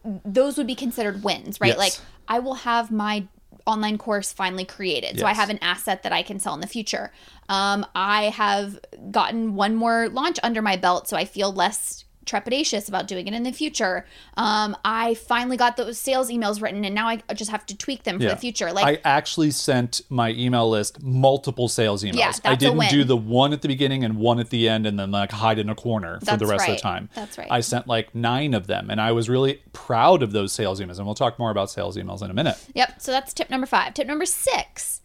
those 0.04 0.58
would 0.58 0.66
be 0.66 0.74
considered 0.74 1.24
wins, 1.24 1.60
right? 1.60 1.68
Yes. 1.68 1.78
Like 1.78 1.92
I 2.28 2.40
will 2.40 2.54
have 2.54 2.90
my 2.90 3.26
online 3.66 3.98
course 3.98 4.32
finally 4.32 4.64
created. 4.64 5.18
So 5.18 5.26
I 5.26 5.34
have 5.34 5.50
an 5.50 5.58
asset 5.62 6.02
that 6.02 6.12
I 6.12 6.22
can 6.22 6.38
sell 6.38 6.54
in 6.54 6.60
the 6.60 6.66
future. 6.66 7.12
Um, 7.48 7.86
I 7.94 8.24
have 8.24 8.78
gotten 9.10 9.54
one 9.54 9.74
more 9.76 10.08
launch 10.08 10.38
under 10.42 10.62
my 10.62 10.76
belt, 10.76 11.08
so 11.08 11.16
I 11.16 11.24
feel 11.24 11.52
less 11.52 12.01
trepidatious 12.26 12.88
about 12.88 13.08
doing 13.08 13.26
it 13.26 13.34
in 13.34 13.42
the 13.42 13.52
future. 13.52 14.06
Um, 14.36 14.76
I 14.84 15.14
finally 15.14 15.56
got 15.56 15.76
those 15.76 15.98
sales 15.98 16.30
emails 16.30 16.62
written, 16.62 16.84
and 16.84 16.94
now 16.94 17.08
I 17.08 17.16
just 17.34 17.50
have 17.50 17.66
to 17.66 17.76
tweak 17.76 18.04
them 18.04 18.18
for 18.18 18.28
the 18.28 18.36
future. 18.36 18.72
Like 18.72 18.84
I 18.86 19.00
actually 19.08 19.50
sent 19.50 20.02
my 20.08 20.30
email 20.30 20.68
list 20.70 21.02
multiple 21.02 21.68
sales 21.68 22.02
emails. 22.04 22.14
Yeah, 22.16 22.32
I 22.44 22.54
didn't 22.54 22.88
do 22.90 23.04
the 23.04 23.16
one 23.16 23.52
at 23.52 23.62
the 23.62 23.68
beginning 23.68 24.04
and 24.04 24.16
one 24.16 24.38
at 24.38 24.50
the 24.50 24.68
end 24.68 24.86
and 24.86 24.98
then 24.98 25.10
like 25.10 25.32
hide 25.32 25.58
in 25.58 25.68
a 25.68 25.74
corner 25.74 26.20
for 26.20 26.36
the 26.36 26.46
rest 26.46 26.68
of 26.68 26.76
the 26.76 26.80
time. 26.80 27.08
That's 27.14 27.38
right. 27.38 27.48
I 27.50 27.60
sent 27.60 27.86
like 27.86 28.14
nine 28.14 28.54
of 28.54 28.66
them 28.66 28.90
and 28.90 29.00
I 29.00 29.12
was 29.12 29.28
really 29.28 29.62
proud 29.72 30.22
of 30.22 30.32
those 30.32 30.52
sales 30.52 30.80
emails. 30.80 30.98
And 30.98 31.06
we'll 31.06 31.14
talk 31.14 31.38
more 31.38 31.50
about 31.50 31.70
sales 31.70 31.96
emails 31.96 32.22
in 32.22 32.30
a 32.30 32.34
minute. 32.34 32.56
Yep. 32.74 33.00
So 33.00 33.12
that's 33.12 33.32
tip 33.32 33.50
number 33.50 33.66
five. 33.66 33.94
Tip 33.94 34.06
number 34.06 34.26
six. 34.26 35.00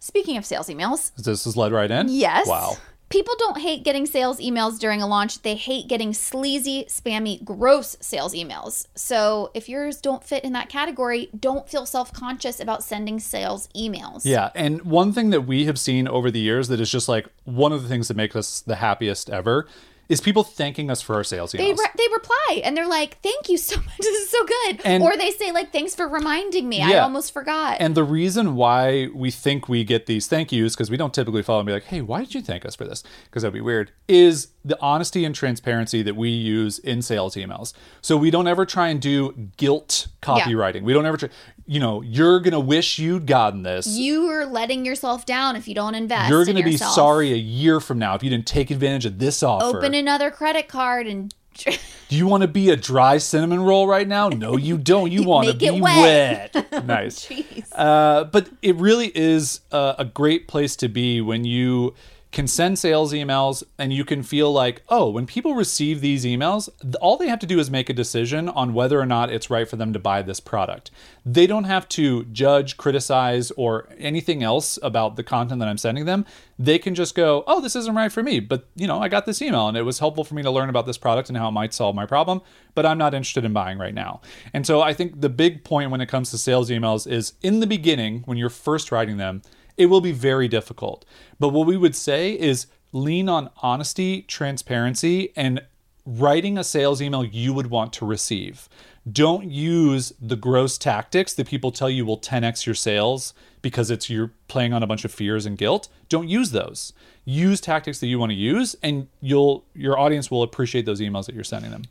Speaking 0.00 0.36
of 0.36 0.44
sales 0.44 0.68
emails, 0.68 1.12
This 1.16 1.46
is 1.46 1.56
led 1.56 1.72
right 1.72 1.90
in? 1.90 2.08
yes. 2.10 2.46
Wow. 2.46 2.76
People 3.14 3.36
don't 3.38 3.58
hate 3.58 3.84
getting 3.84 4.06
sales 4.06 4.40
emails 4.40 4.76
during 4.76 5.00
a 5.00 5.06
launch. 5.06 5.42
They 5.42 5.54
hate 5.54 5.86
getting 5.86 6.12
sleazy, 6.12 6.84
spammy, 6.88 7.44
gross 7.44 7.96
sales 8.00 8.34
emails. 8.34 8.88
So 8.96 9.52
if 9.54 9.68
yours 9.68 10.00
don't 10.00 10.24
fit 10.24 10.42
in 10.42 10.52
that 10.54 10.68
category, 10.68 11.28
don't 11.38 11.68
feel 11.68 11.86
self 11.86 12.12
conscious 12.12 12.58
about 12.58 12.82
sending 12.82 13.20
sales 13.20 13.68
emails. 13.68 14.22
Yeah, 14.24 14.50
and 14.56 14.82
one 14.82 15.12
thing 15.12 15.30
that 15.30 15.42
we 15.42 15.66
have 15.66 15.78
seen 15.78 16.08
over 16.08 16.28
the 16.28 16.40
years 16.40 16.66
that 16.66 16.80
is 16.80 16.90
just 16.90 17.08
like 17.08 17.28
one 17.44 17.70
of 17.70 17.84
the 17.84 17.88
things 17.88 18.08
that 18.08 18.16
make 18.16 18.34
us 18.34 18.60
the 18.62 18.74
happiest 18.74 19.30
ever 19.30 19.68
is 20.08 20.20
people 20.20 20.42
thanking 20.44 20.90
us 20.90 21.00
for 21.02 21.14
our 21.16 21.24
sales 21.24 21.52
emails. 21.52 21.58
They, 21.58 21.72
re- 21.72 21.90
they 21.96 22.06
reply 22.12 22.60
and 22.64 22.76
they're 22.76 22.88
like, 22.88 23.18
"Thank 23.22 23.48
you 23.48 23.56
so 23.58 23.76
much. 23.80 23.98
This 23.98 24.22
is 24.22 24.30
so 24.30 24.44
good." 24.44 24.80
And- 24.84 25.02
or 25.02 25.16
they 25.16 25.30
say 25.30 25.52
like, 25.52 25.72
"Thanks 25.72 25.94
for 25.94 26.06
reminding 26.08 26.68
me. 26.68 26.82
I 26.82 26.98
almost 26.98 27.32
forgot." 27.32 27.78
and 27.80 27.94
the 27.94 28.04
reason 28.04 28.54
why 28.54 29.08
we 29.14 29.30
think 29.30 29.68
we 29.68 29.84
get 29.84 30.06
these 30.06 30.26
thank 30.26 30.52
yous, 30.52 30.74
because 30.74 30.90
we 30.90 30.96
don't 30.96 31.12
typically 31.14 31.42
follow 31.42 31.60
and 31.60 31.66
be 31.66 31.72
like, 31.72 31.84
hey, 31.84 32.00
why 32.00 32.20
did 32.20 32.34
you 32.34 32.42
thank 32.42 32.64
us 32.64 32.74
for 32.74 32.84
this? 32.84 33.02
Because 33.24 33.42
that'd 33.42 33.54
be 33.54 33.60
weird, 33.60 33.90
is 34.08 34.48
the 34.64 34.78
honesty 34.80 35.24
and 35.24 35.34
transparency 35.34 36.02
that 36.02 36.16
we 36.16 36.30
use 36.30 36.78
in 36.78 37.02
sales 37.02 37.34
emails. 37.34 37.72
So 38.00 38.16
we 38.16 38.30
don't 38.30 38.46
ever 38.46 38.64
try 38.64 38.88
and 38.88 39.00
do 39.00 39.50
guilt 39.56 40.08
copywriting. 40.22 40.82
We 40.82 40.92
don't 40.94 41.04
ever 41.06 41.16
try, 41.18 41.28
you 41.66 41.80
know, 41.80 42.02
you're 42.02 42.40
going 42.40 42.52
to 42.52 42.60
wish 42.60 42.98
you'd 42.98 43.26
gotten 43.26 43.62
this. 43.62 43.86
you 43.86 44.28
are 44.28 44.46
letting 44.46 44.84
yourself 44.84 45.24
down 45.24 45.56
if 45.56 45.66
you 45.66 45.74
don't 45.74 45.94
invest. 45.94 46.28
You're 46.28 46.44
going 46.44 46.56
to 46.56 46.62
be 46.62 46.76
sorry 46.76 47.32
a 47.32 47.36
year 47.36 47.80
from 47.80 47.98
now 47.98 48.14
if 48.14 48.22
you 48.22 48.30
didn't 48.30 48.46
take 48.46 48.70
advantage 48.70 49.06
of 49.06 49.18
this 49.18 49.42
offer. 49.42 49.78
Open 49.78 49.94
another 49.94 50.30
credit 50.30 50.68
card 50.68 51.06
and 51.06 51.34
Do 52.08 52.16
you 52.16 52.26
want 52.26 52.42
to 52.42 52.48
be 52.48 52.70
a 52.70 52.76
dry 52.76 53.18
cinnamon 53.18 53.60
roll 53.60 53.86
right 53.86 54.06
now? 54.06 54.28
No, 54.28 54.56
you 54.56 54.76
don't. 54.76 55.10
You 55.10 55.22
want 55.26 55.48
to 55.48 55.54
be 55.54 55.80
wet. 55.80 56.54
wet. 56.54 56.84
nice. 56.86 57.30
Uh, 57.72 58.24
but 58.24 58.50
it 58.62 58.76
really 58.76 59.10
is 59.14 59.60
a, 59.70 59.96
a 60.00 60.04
great 60.04 60.48
place 60.48 60.76
to 60.76 60.88
be 60.88 61.20
when 61.20 61.44
you 61.44 61.94
can 62.34 62.48
send 62.48 62.78
sales 62.78 63.12
emails 63.12 63.62
and 63.78 63.92
you 63.92 64.04
can 64.04 64.22
feel 64.22 64.52
like, 64.52 64.82
oh, 64.88 65.08
when 65.08 65.24
people 65.24 65.54
receive 65.54 66.00
these 66.00 66.24
emails, 66.24 66.68
all 67.00 67.16
they 67.16 67.28
have 67.28 67.38
to 67.38 67.46
do 67.46 67.60
is 67.60 67.70
make 67.70 67.88
a 67.88 67.94
decision 67.94 68.48
on 68.48 68.74
whether 68.74 69.00
or 69.00 69.06
not 69.06 69.30
it's 69.30 69.48
right 69.48 69.68
for 69.68 69.76
them 69.76 69.92
to 69.92 70.00
buy 70.00 70.20
this 70.20 70.40
product. 70.40 70.90
They 71.24 71.46
don't 71.46 71.64
have 71.64 71.88
to 71.90 72.24
judge, 72.24 72.76
criticize, 72.76 73.52
or 73.52 73.88
anything 73.98 74.42
else 74.42 74.80
about 74.82 75.14
the 75.14 75.22
content 75.22 75.60
that 75.60 75.68
I'm 75.68 75.78
sending 75.78 76.06
them. 76.06 76.26
They 76.58 76.78
can 76.78 76.96
just 76.96 77.14
go, 77.14 77.44
oh, 77.46 77.60
this 77.60 77.76
isn't 77.76 77.94
right 77.94 78.10
for 78.10 78.22
me, 78.22 78.40
but 78.40 78.66
you 78.74 78.88
know, 78.88 79.00
I 79.00 79.08
got 79.08 79.26
this 79.26 79.40
email 79.40 79.68
and 79.68 79.76
it 79.76 79.82
was 79.82 80.00
helpful 80.00 80.24
for 80.24 80.34
me 80.34 80.42
to 80.42 80.50
learn 80.50 80.68
about 80.68 80.86
this 80.86 80.98
product 80.98 81.28
and 81.28 81.38
how 81.38 81.48
it 81.48 81.52
might 81.52 81.72
solve 81.72 81.94
my 81.94 82.04
problem, 82.04 82.42
but 82.74 82.84
I'm 82.84 82.98
not 82.98 83.14
interested 83.14 83.44
in 83.44 83.52
buying 83.52 83.78
right 83.78 83.94
now. 83.94 84.20
And 84.52 84.66
so 84.66 84.82
I 84.82 84.92
think 84.92 85.20
the 85.20 85.28
big 85.28 85.62
point 85.62 85.92
when 85.92 86.00
it 86.00 86.08
comes 86.08 86.32
to 86.32 86.38
sales 86.38 86.68
emails 86.68 87.10
is 87.10 87.34
in 87.42 87.60
the 87.60 87.66
beginning, 87.66 88.22
when 88.24 88.38
you're 88.38 88.50
first 88.50 88.90
writing 88.90 89.18
them, 89.18 89.42
it 89.76 89.86
will 89.86 90.00
be 90.00 90.12
very 90.12 90.48
difficult. 90.48 91.04
But 91.38 91.50
what 91.50 91.66
we 91.66 91.76
would 91.76 91.96
say 91.96 92.38
is 92.38 92.66
lean 92.92 93.28
on 93.28 93.50
honesty, 93.62 94.22
transparency, 94.22 95.32
and 95.36 95.62
writing 96.06 96.58
a 96.58 96.64
sales 96.64 97.00
email 97.00 97.24
you 97.24 97.52
would 97.52 97.68
want 97.68 97.92
to 97.94 98.06
receive. 98.06 98.68
Don't 99.10 99.50
use 99.50 100.12
the 100.20 100.36
gross 100.36 100.78
tactics 100.78 101.34
that 101.34 101.46
people 101.46 101.70
tell 101.70 101.90
you 101.90 102.06
will 102.06 102.18
10x 102.18 102.64
your 102.64 102.74
sales 102.74 103.34
because 103.60 103.90
it's 103.90 104.08
you're 104.08 104.32
playing 104.48 104.72
on 104.72 104.82
a 104.82 104.86
bunch 104.86 105.04
of 105.04 105.12
fears 105.12 105.44
and 105.44 105.58
guilt. 105.58 105.88
Don't 106.08 106.28
use 106.28 106.52
those. 106.52 106.92
Use 107.24 107.60
tactics 107.60 108.00
that 108.00 108.06
you 108.06 108.18
want 108.18 108.30
to 108.30 108.36
use 108.36 108.76
and 108.82 109.08
you'll 109.20 109.64
your 109.74 109.98
audience 109.98 110.30
will 110.30 110.42
appreciate 110.42 110.86
those 110.86 111.00
emails 111.00 111.26
that 111.26 111.34
you're 111.34 111.44
sending 111.44 111.70
them. 111.70 111.84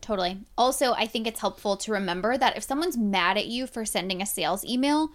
Totally. 0.00 0.38
Also, 0.56 0.92
I 0.92 1.06
think 1.06 1.26
it's 1.26 1.40
helpful 1.40 1.76
to 1.78 1.92
remember 1.92 2.38
that 2.38 2.56
if 2.56 2.62
someone's 2.62 2.96
mad 2.96 3.36
at 3.36 3.46
you 3.46 3.66
for 3.66 3.84
sending 3.84 4.22
a 4.22 4.26
sales 4.26 4.64
email, 4.64 5.10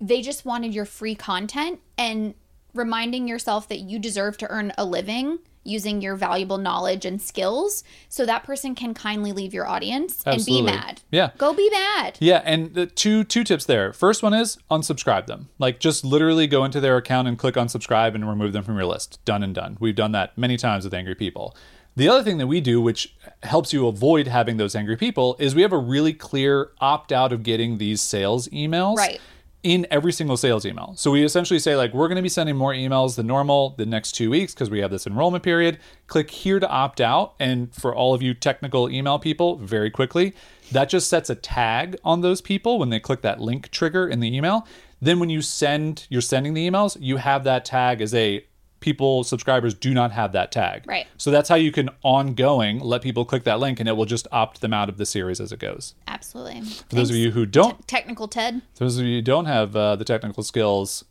they 0.00 0.22
just 0.22 0.44
wanted 0.44 0.74
your 0.74 0.84
free 0.84 1.14
content 1.14 1.80
and 1.98 2.34
reminding 2.74 3.28
yourself 3.28 3.68
that 3.68 3.80
you 3.80 3.98
deserve 3.98 4.38
to 4.38 4.48
earn 4.48 4.72
a 4.78 4.84
living 4.84 5.38
using 5.62 6.00
your 6.00 6.16
valuable 6.16 6.56
knowledge 6.56 7.04
and 7.04 7.20
skills 7.20 7.84
so 8.08 8.24
that 8.24 8.44
person 8.44 8.74
can 8.74 8.94
kindly 8.94 9.30
leave 9.30 9.52
your 9.52 9.66
audience 9.66 10.22
Absolutely. 10.26 10.72
and 10.72 10.80
be 10.80 10.86
mad. 10.86 11.00
Yeah. 11.10 11.30
Go 11.36 11.52
be 11.52 11.68
mad. 11.70 12.16
Yeah, 12.18 12.40
and 12.44 12.72
the 12.74 12.86
two 12.86 13.24
two 13.24 13.44
tips 13.44 13.66
there. 13.66 13.92
First 13.92 14.22
one 14.22 14.32
is 14.32 14.56
unsubscribe 14.70 15.26
them. 15.26 15.50
Like 15.58 15.78
just 15.78 16.04
literally 16.04 16.46
go 16.46 16.64
into 16.64 16.80
their 16.80 16.96
account 16.96 17.28
and 17.28 17.38
click 17.38 17.56
unsubscribe 17.56 18.14
and 18.14 18.28
remove 18.28 18.52
them 18.52 18.64
from 18.64 18.76
your 18.76 18.86
list. 18.86 19.22
Done 19.24 19.42
and 19.42 19.54
done. 19.54 19.76
We've 19.80 19.94
done 19.94 20.12
that 20.12 20.36
many 20.38 20.56
times 20.56 20.84
with 20.84 20.94
angry 20.94 21.14
people. 21.14 21.54
The 21.96 22.08
other 22.08 22.22
thing 22.22 22.38
that 22.38 22.46
we 22.46 22.60
do, 22.60 22.80
which 22.80 23.14
helps 23.42 23.72
you 23.72 23.86
avoid 23.86 24.28
having 24.28 24.56
those 24.56 24.74
angry 24.74 24.96
people, 24.96 25.36
is 25.38 25.54
we 25.54 25.62
have 25.62 25.72
a 25.72 25.78
really 25.78 26.14
clear 26.14 26.70
opt 26.80 27.12
out 27.12 27.32
of 27.32 27.42
getting 27.42 27.78
these 27.78 28.00
sales 28.00 28.48
emails. 28.48 28.96
Right. 28.96 29.20
In 29.62 29.86
every 29.90 30.12
single 30.12 30.38
sales 30.38 30.64
email. 30.64 30.94
So 30.96 31.10
we 31.10 31.22
essentially 31.22 31.58
say, 31.58 31.76
like, 31.76 31.92
we're 31.92 32.08
going 32.08 32.16
to 32.16 32.22
be 32.22 32.30
sending 32.30 32.56
more 32.56 32.72
emails 32.72 33.16
than 33.16 33.26
normal 33.26 33.70
the 33.76 33.84
next 33.84 34.12
two 34.12 34.30
weeks 34.30 34.54
because 34.54 34.70
we 34.70 34.80
have 34.80 34.90
this 34.90 35.06
enrollment 35.06 35.44
period. 35.44 35.78
Click 36.06 36.30
here 36.30 36.58
to 36.58 36.68
opt 36.68 36.98
out. 36.98 37.34
And 37.38 37.74
for 37.74 37.94
all 37.94 38.14
of 38.14 38.22
you 38.22 38.32
technical 38.32 38.88
email 38.88 39.18
people, 39.18 39.58
very 39.58 39.90
quickly, 39.90 40.32
that 40.72 40.88
just 40.88 41.10
sets 41.10 41.28
a 41.28 41.34
tag 41.34 41.98
on 42.02 42.22
those 42.22 42.40
people 42.40 42.78
when 42.78 42.88
they 42.88 43.00
click 43.00 43.20
that 43.20 43.38
link 43.38 43.70
trigger 43.70 44.08
in 44.08 44.20
the 44.20 44.34
email. 44.34 44.66
Then 45.02 45.20
when 45.20 45.28
you 45.28 45.42
send, 45.42 46.06
you're 46.08 46.22
sending 46.22 46.54
the 46.54 46.66
emails, 46.66 46.96
you 46.98 47.18
have 47.18 47.44
that 47.44 47.66
tag 47.66 48.00
as 48.00 48.14
a 48.14 48.44
people 48.80 49.24
subscribers 49.24 49.74
do 49.74 49.94
not 49.94 50.12
have 50.12 50.32
that 50.32 50.50
tag. 50.50 50.84
Right. 50.86 51.06
So 51.16 51.30
that's 51.30 51.48
how 51.48 51.54
you 51.54 51.70
can 51.70 51.90
ongoing 52.02 52.80
let 52.80 53.02
people 53.02 53.24
click 53.24 53.44
that 53.44 53.60
link 53.60 53.78
and 53.78 53.88
it 53.88 53.92
will 53.92 54.06
just 54.06 54.26
opt 54.32 54.60
them 54.60 54.72
out 54.72 54.88
of 54.88 54.96
the 54.96 55.06
series 55.06 55.40
as 55.40 55.52
it 55.52 55.60
goes. 55.60 55.94
Absolutely. 56.08 56.62
For 56.62 56.96
those 56.96 57.10
of 57.10 57.16
you 57.16 57.30
who 57.30 57.46
don't 57.46 57.86
Technical 57.86 58.26
Ted. 58.28 58.62
those 58.76 58.98
of 58.98 59.04
you 59.04 59.16
who 59.16 59.22
don't 59.22 59.46
have 59.46 59.76
uh, 59.76 59.96
the 59.96 60.04
technical 60.04 60.42
skills, 60.42 61.04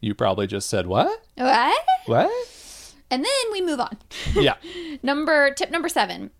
you 0.00 0.14
probably 0.14 0.46
just 0.46 0.68
said 0.70 0.86
what? 0.86 1.22
What? 1.36 1.84
What? 2.06 2.94
And 3.10 3.24
then 3.24 3.52
we 3.52 3.60
move 3.62 3.80
on. 3.80 3.96
yeah. 4.34 4.54
Number 5.02 5.52
tip 5.52 5.70
number 5.70 5.88
seven. 5.88 6.30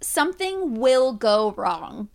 Something 0.00 0.74
will 0.74 1.12
go 1.12 1.52
wrong. 1.52 2.08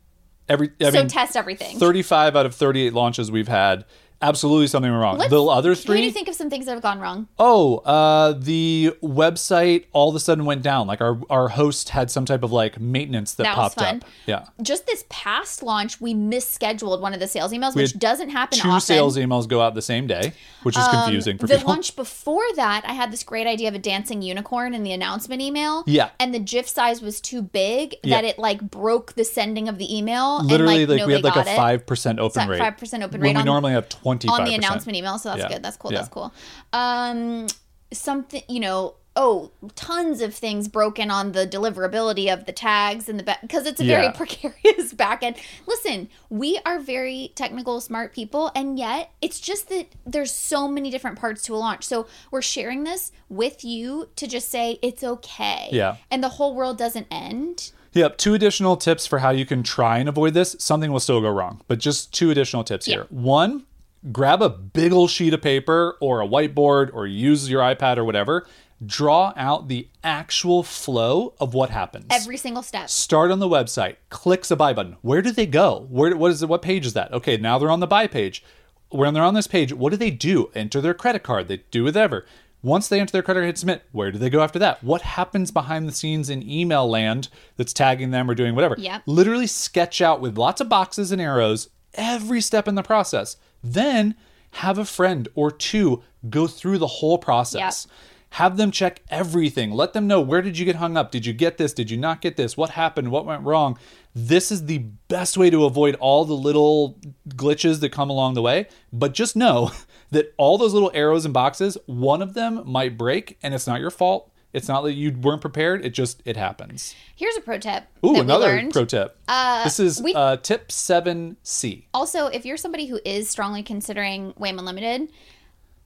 Every 0.47 0.71
I 0.81 0.89
so 0.89 0.99
mean, 0.99 1.07
test 1.07 1.35
everything. 1.37 1.77
35 1.77 2.35
out 2.35 2.45
of 2.45 2.55
38 2.55 2.93
launches 2.93 3.31
we've 3.31 3.47
had, 3.47 3.85
absolutely 4.21 4.67
something 4.67 4.91
went 4.91 5.01
wrong. 5.01 5.17
Let's- 5.17 5.29
the 5.31 5.43
other 5.43 5.75
three. 5.75 5.97
Can 5.97 6.03
you 6.05 6.11
think 6.11 6.27
of 6.27 6.35
some 6.35 6.49
things 6.49 6.65
that 6.65 6.73
have 6.73 6.81
gone 6.81 6.99
wrong? 6.99 7.27
oh, 7.37 7.77
uh, 7.79 8.33
the 8.37 8.93
website 9.03 9.85
all 9.93 10.09
of 10.09 10.15
a 10.15 10.19
sudden 10.19 10.45
went 10.45 10.61
down. 10.61 10.87
Like 10.87 11.01
our 11.01 11.19
our 11.29 11.49
host 11.49 11.89
had 11.89 12.09
some 12.11 12.25
type 12.25 12.43
of 12.43 12.51
like 12.51 12.79
maintenance 12.79 13.33
that, 13.35 13.43
That 13.43 13.55
popped 13.55 13.81
up. 13.81 14.03
Yeah. 14.25 14.45
Just 14.61 14.85
this 14.87 15.05
past 15.09 15.63
launch, 15.63 15.99
we 16.01 16.13
misscheduled 16.13 17.01
one 17.01 17.13
of 17.13 17.19
the 17.19 17.27
sales 17.27 17.51
emails, 17.51 17.75
We 17.75 17.83
which 17.83 17.97
doesn't 17.97 18.29
happen 18.29 18.59
Two 18.59 18.69
often. 18.69 18.81
sales 18.81 19.17
emails 19.17 19.47
go 19.47 19.61
out 19.61 19.75
the 19.75 19.81
same 19.81 20.07
day, 20.07 20.33
which 20.63 20.77
is 20.77 20.87
confusing 20.87 21.37
for 21.37 21.45
Um, 21.45 21.47
the 21.49 21.55
people. 21.57 21.69
launch 21.73 21.95
before 21.95 22.43
that, 22.55 22.83
I 22.87 22.93
had 22.93 23.11
this 23.11 23.23
great 23.23 23.47
idea 23.47 23.67
of 23.69 23.75
a 23.75 23.79
dancing 23.79 24.21
unicorn 24.21 24.73
in 24.73 24.83
the 24.83 24.91
announcement 24.91 25.41
email. 25.41 25.83
Yeah. 25.87 26.09
And 26.19 26.33
the 26.33 26.39
GIF 26.39 26.67
size 26.67 27.01
was 27.01 27.21
too 27.21 27.41
big 27.41 27.95
Yeah. 28.03 28.17
that 28.21 28.25
it 28.25 28.39
like 28.39 28.61
broke 28.69 29.13
the 29.13 29.23
sending 29.23 29.67
of 29.69 29.77
the 29.77 29.95
email. 29.95 30.43
Literally, 30.43 30.83
and, 30.83 30.89
like, 30.91 30.99
like, 30.99 31.07
we 31.07 31.13
had 31.13 31.23
like 31.23 31.33
a 31.35 31.37
nobody 31.39 31.49
got 31.51 31.53
it. 31.53 31.57
five 31.57 31.85
percent 31.85 32.19
open 32.19 32.47
rate. 32.49 32.59
5% 32.61 33.03
open 33.03 33.21
rate. 33.21 33.29
when 33.29 33.37
we 33.37 33.43
normally 33.43 33.71
have 33.73 33.87
twenty 33.89 34.08
on 34.11 34.43
the 34.45 34.55
announcement 34.55 34.95
email. 34.97 35.17
So 35.19 35.29
that's 35.29 35.41
Yeah. 35.41 35.49
good. 35.49 35.63
That's 35.63 35.77
cool. 35.77 35.91
Yeah. 35.91 35.97
That's 35.99 36.09
cool. 36.09 36.33
Um, 36.73 37.47
something 37.91 38.43
you 38.47 38.59
know. 38.59 38.95
Oh, 39.15 39.51
tons 39.75 40.21
of 40.21 40.33
things 40.33 40.69
broken 40.69 41.11
on 41.11 41.33
the 41.33 41.45
deliverability 41.45 42.31
of 42.31 42.45
the 42.45 42.53
tags 42.53 43.09
and 43.09 43.19
the 43.19 43.23
back 43.23 43.41
because 43.41 43.65
it's 43.65 43.81
a 43.81 43.83
very 43.83 44.03
Yeah. 44.03 44.11
precarious 44.15 44.93
back 44.93 45.23
end. 45.23 45.35
Listen, 45.67 46.07
we 46.29 46.57
are 46.65 46.79
very 46.79 47.33
technical, 47.35 47.81
smart 47.81 48.13
people, 48.13 48.49
and 48.55 48.79
yet 48.79 49.11
it's 49.21 49.41
just 49.41 49.67
that 49.69 49.87
there's 50.05 50.31
so 50.31 50.69
many 50.69 50.89
different 50.89 51.19
parts 51.19 51.43
to 51.45 51.55
a 51.55 51.57
launch. 51.57 51.83
So 51.83 52.07
we're 52.31 52.43
sharing 52.43 52.85
this 52.85 53.11
with 53.27 53.65
you 53.65 54.07
to 54.15 54.25
just 54.27 54.49
say 54.49 54.79
it's 54.81 55.03
okay. 55.03 55.67
Yeah. 55.71 55.97
And 56.09 56.23
the 56.23 56.29
whole 56.29 56.53
world 56.55 56.77
doesn't 56.77 57.07
end. 57.11 57.71
Yep, 57.93 58.19
two 58.19 58.35
additional 58.35 58.77
tips 58.77 59.05
for 59.05 59.19
how 59.19 59.31
you 59.31 59.45
can 59.45 59.63
try 59.63 59.97
and 59.97 60.07
avoid 60.07 60.33
this. 60.33 60.55
Something 60.59 60.93
will 60.93 60.99
still 61.01 61.19
go 61.19 61.29
wrong, 61.29 61.59
but 61.67 61.79
just 61.79 62.13
two 62.13 62.29
additional 62.31 62.63
tips 62.63 62.87
Yeah. 62.87 62.97
here. 62.97 63.07
One, 63.09 63.65
grab 64.11 64.41
a 64.41 64.49
big 64.49 64.91
old 64.91 65.09
sheet 65.09 65.33
of 65.33 65.41
paper 65.41 65.97
or 65.99 66.21
a 66.21 66.27
whiteboard 66.27 66.89
or 66.93 67.07
use 67.07 67.49
your 67.49 67.61
iPad 67.61 67.97
or 67.97 68.05
whatever. 68.05 68.47
Draw 68.85 69.33
out 69.35 69.67
the 69.67 69.89
actual 70.05 70.63
flow 70.63 71.33
of 71.39 71.53
what 71.53 71.69
happens. 71.69 72.05
Every 72.09 72.37
single 72.37 72.63
step. 72.63 72.89
Start 72.89 73.29
on 73.29 73.39
the 73.39 73.49
website, 73.49 73.97
clicks 74.09 74.47
the 74.47 74.55
buy 74.55 74.71
button. 74.71 74.95
Where 75.01 75.21
do 75.21 75.31
they 75.31 75.45
go? 75.45 75.85
Where 75.89 76.15
what 76.15 76.31
is 76.31 76.41
it? 76.41 76.49
What 76.49 76.61
page 76.61 76.85
is 76.85 76.93
that? 76.93 77.11
Okay, 77.11 77.35
now 77.35 77.59
they're 77.59 77.69
on 77.69 77.81
the 77.81 77.87
buy 77.87 78.07
page. 78.07 78.43
When 78.89 79.13
they're 79.13 79.23
on 79.23 79.33
this 79.33 79.47
page, 79.47 79.73
what 79.73 79.91
do 79.91 79.97
they 79.97 80.11
do? 80.11 80.49
Enter 80.55 80.79
their 80.79 80.93
credit 80.93 81.23
card. 81.23 81.47
They 81.47 81.57
do 81.71 81.83
whatever. 81.83 82.25
Once 82.61 82.87
they 82.87 82.99
enter 82.99 83.11
their 83.11 83.21
credit 83.21 83.41
card, 83.41 83.47
hit 83.47 83.57
submit. 83.57 83.83
Where 83.91 84.11
do 84.11 84.17
they 84.17 84.29
go 84.29 84.41
after 84.41 84.59
that? 84.59 84.83
What 84.83 85.01
happens 85.01 85.51
behind 85.51 85.87
the 85.87 85.93
scenes 85.93 86.29
in 86.29 86.49
email 86.49 86.89
land 86.89 87.27
that's 87.57 87.73
tagging 87.73 88.11
them 88.11 88.29
or 88.29 88.35
doing 88.35 88.55
whatever? 88.55 88.75
Yeah. 88.77 89.01
Literally 89.05 89.47
sketch 89.47 90.01
out 90.01 90.21
with 90.21 90.37
lots 90.37 90.59
of 90.61 90.69
boxes 90.69 91.11
and 91.11 91.21
arrows 91.21 91.69
every 91.93 92.41
step 92.41 92.67
in 92.67 92.75
the 92.75 92.83
process. 92.83 93.37
Then 93.63 94.15
have 94.51 94.77
a 94.77 94.85
friend 94.85 95.27
or 95.35 95.51
two 95.51 96.03
go 96.29 96.47
through 96.47 96.77
the 96.77 96.87
whole 96.87 97.17
process. 97.17 97.87
Have 98.33 98.57
them 98.57 98.69
check 98.69 99.01
everything. 99.09 99.71
Let 99.71 99.93
them 99.93 100.05
know 100.05 100.21
where 100.21 100.41
did 100.41 100.57
you 100.57 100.65
get 100.65 100.75
hung 100.75 100.95
up? 100.97 101.11
Did 101.11 101.25
you 101.25 101.33
get 101.33 101.57
this? 101.57 101.73
Did 101.73 101.89
you 101.89 101.97
not 101.97 102.21
get 102.21 102.37
this? 102.37 102.55
What 102.55 102.71
happened? 102.71 103.09
What 103.09 103.25
went 103.25 103.43
wrong? 103.43 103.77
This 104.13 104.51
is 104.51 104.65
the 104.65 104.79
best 105.07 105.35
way 105.35 105.49
to 105.49 105.65
avoid 105.65 105.95
all 105.95 106.25
the 106.25 106.35
little 106.35 106.99
glitches 107.29 107.79
that 107.79 107.91
come 107.91 108.09
along 108.09 108.35
the 108.35 108.41
way. 108.41 108.67
But 108.93 109.13
just 109.13 109.35
know 109.35 109.71
that 110.11 110.33
all 110.37 110.57
those 110.57 110.73
little 110.73 110.91
arrows 110.93 111.25
and 111.25 111.33
boxes, 111.33 111.77
one 111.87 112.21
of 112.21 112.35
them 112.35 112.61
might 112.65 112.97
break 112.97 113.37
and 113.41 113.53
it's 113.53 113.67
not 113.67 113.81
your 113.81 113.91
fault. 113.91 114.31
It's 114.51 114.67
not 114.67 114.81
that 114.81 114.93
you 114.93 115.11
weren't 115.11 115.41
prepared. 115.41 115.85
It 115.85 115.91
just 115.91 116.21
it 116.25 116.35
happens. 116.35 116.95
Here's 117.15 117.37
a 117.37 117.41
pro 117.41 117.59
tip. 117.59 117.83
Ooh, 118.05 118.13
that 118.13 118.21
another 118.21 118.67
pro 118.71 118.85
tip. 118.85 119.15
Uh, 119.27 119.63
this 119.63 119.79
is 119.79 120.01
we- 120.01 120.13
uh, 120.15 120.37
tip 120.37 120.71
seven 120.71 121.37
C. 121.43 121.87
Also, 121.93 122.27
if 122.27 122.45
you're 122.45 122.57
somebody 122.57 122.87
who 122.87 122.99
is 123.05 123.29
strongly 123.29 123.61
considering 123.61 124.33
WAIM 124.37 124.57
Unlimited, 124.57 125.11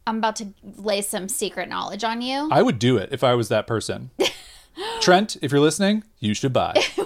I'm 0.08 0.18
about 0.18 0.38
to 0.38 0.54
lay 0.64 1.02
some 1.02 1.28
secret 1.28 1.68
knowledge 1.68 2.04
on 2.04 2.22
you. 2.22 2.50
I 2.52 2.62
would 2.62 2.80
do 2.80 2.98
it 2.98 3.10
if 3.12 3.24
I 3.24 3.36
was 3.36 3.50
that 3.50 3.68
person. 3.68 4.12
Trent, 5.02 5.38
if 5.42 5.52
you're 5.52 5.62
listening, 5.62 6.04
you 6.20 6.34
should 6.34 6.54
buy. 6.54 6.74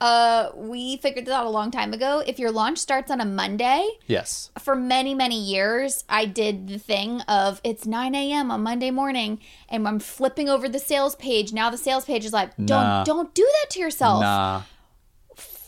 Uh, 0.00 0.50
we 0.54 0.96
figured 0.98 1.24
this 1.26 1.32
out 1.34 1.46
a 1.46 1.50
long 1.50 1.70
time 1.70 1.92
ago. 1.92 2.22
If 2.26 2.38
your 2.38 2.50
launch 2.50 2.78
starts 2.78 3.10
on 3.10 3.20
a 3.20 3.24
Monday, 3.24 3.88
yes. 4.06 4.50
for 4.60 4.74
many 4.74 5.14
many 5.14 5.38
years 5.40 6.04
i 6.08 6.24
did 6.24 6.68
the 6.68 6.78
thing 6.78 7.20
of 7.22 7.60
it's 7.64 7.86
9 7.86 8.14
a.m 8.14 8.50
on 8.50 8.62
monday 8.62 8.90
morning 8.90 9.38
and 9.68 9.86
i'm 9.86 9.98
flipping 9.98 10.48
over 10.48 10.68
the 10.68 10.78
sales 10.78 11.14
page 11.16 11.52
now 11.52 11.70
the 11.70 11.78
sales 11.78 12.04
page 12.04 12.24
is 12.24 12.32
like 12.32 12.50
don't 12.56 12.68
Nah. 12.68 13.04
don't 13.04 13.34
do 13.34 13.48
that 13.60 13.70
to 13.70 13.80
yourself 13.80 14.20
Nah. 14.22 14.62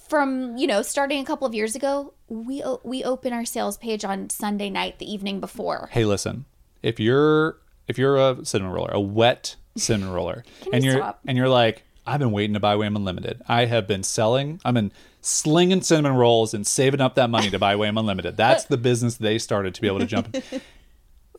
from 0.08 0.56
you 0.56 0.66
know 0.66 0.82
starting 0.82 1.20
a 1.20 1.24
couple 1.24 1.46
of 1.46 1.54
years 1.54 1.74
ago 1.76 2.12
we 2.28 2.62
o- 2.62 2.80
we 2.84 3.04
open 3.04 3.32
our 3.32 3.44
sales 3.44 3.76
page 3.76 4.04
on 4.04 4.30
sunday 4.30 4.70
night 4.70 4.98
the 4.98 5.10
evening 5.10 5.40
before 5.40 5.88
Hey, 5.92 6.04
listen. 6.04 6.44
If 6.82 6.98
you're 7.00 7.58
if 7.88 7.98
you're 7.98 8.16
a 8.16 8.44
cinnamon 8.44 8.72
roller, 8.72 8.90
a 8.92 9.00
wet 9.00 9.56
cinnamon 9.76 10.12
roller, 10.14 10.44
and 10.72 10.84
you're 10.84 10.96
stop? 10.98 11.20
and 11.26 11.36
you're 11.36 11.48
like, 11.48 11.82
I've 12.08 12.20
been 12.20 12.32
waiting 12.32 12.54
to 12.54 12.60
buy 12.60 12.74
WAIM 12.74 12.96
Unlimited. 12.96 13.42
I 13.48 13.66
have 13.66 13.86
been 13.86 14.02
selling. 14.02 14.60
I've 14.64 14.74
been 14.74 14.92
slinging 15.20 15.82
cinnamon 15.82 16.14
rolls 16.14 16.54
and 16.54 16.66
saving 16.66 17.00
up 17.02 17.16
that 17.16 17.28
money 17.28 17.50
to 17.50 17.58
buy 17.58 17.76
WAIM 17.76 17.98
Unlimited. 17.98 18.36
That's 18.36 18.64
the 18.66 18.78
business 18.78 19.16
they 19.16 19.38
started 19.38 19.74
to 19.74 19.80
be 19.80 19.86
able 19.88 19.98
to 19.98 20.06
jump. 20.06 20.34
in. 20.34 20.42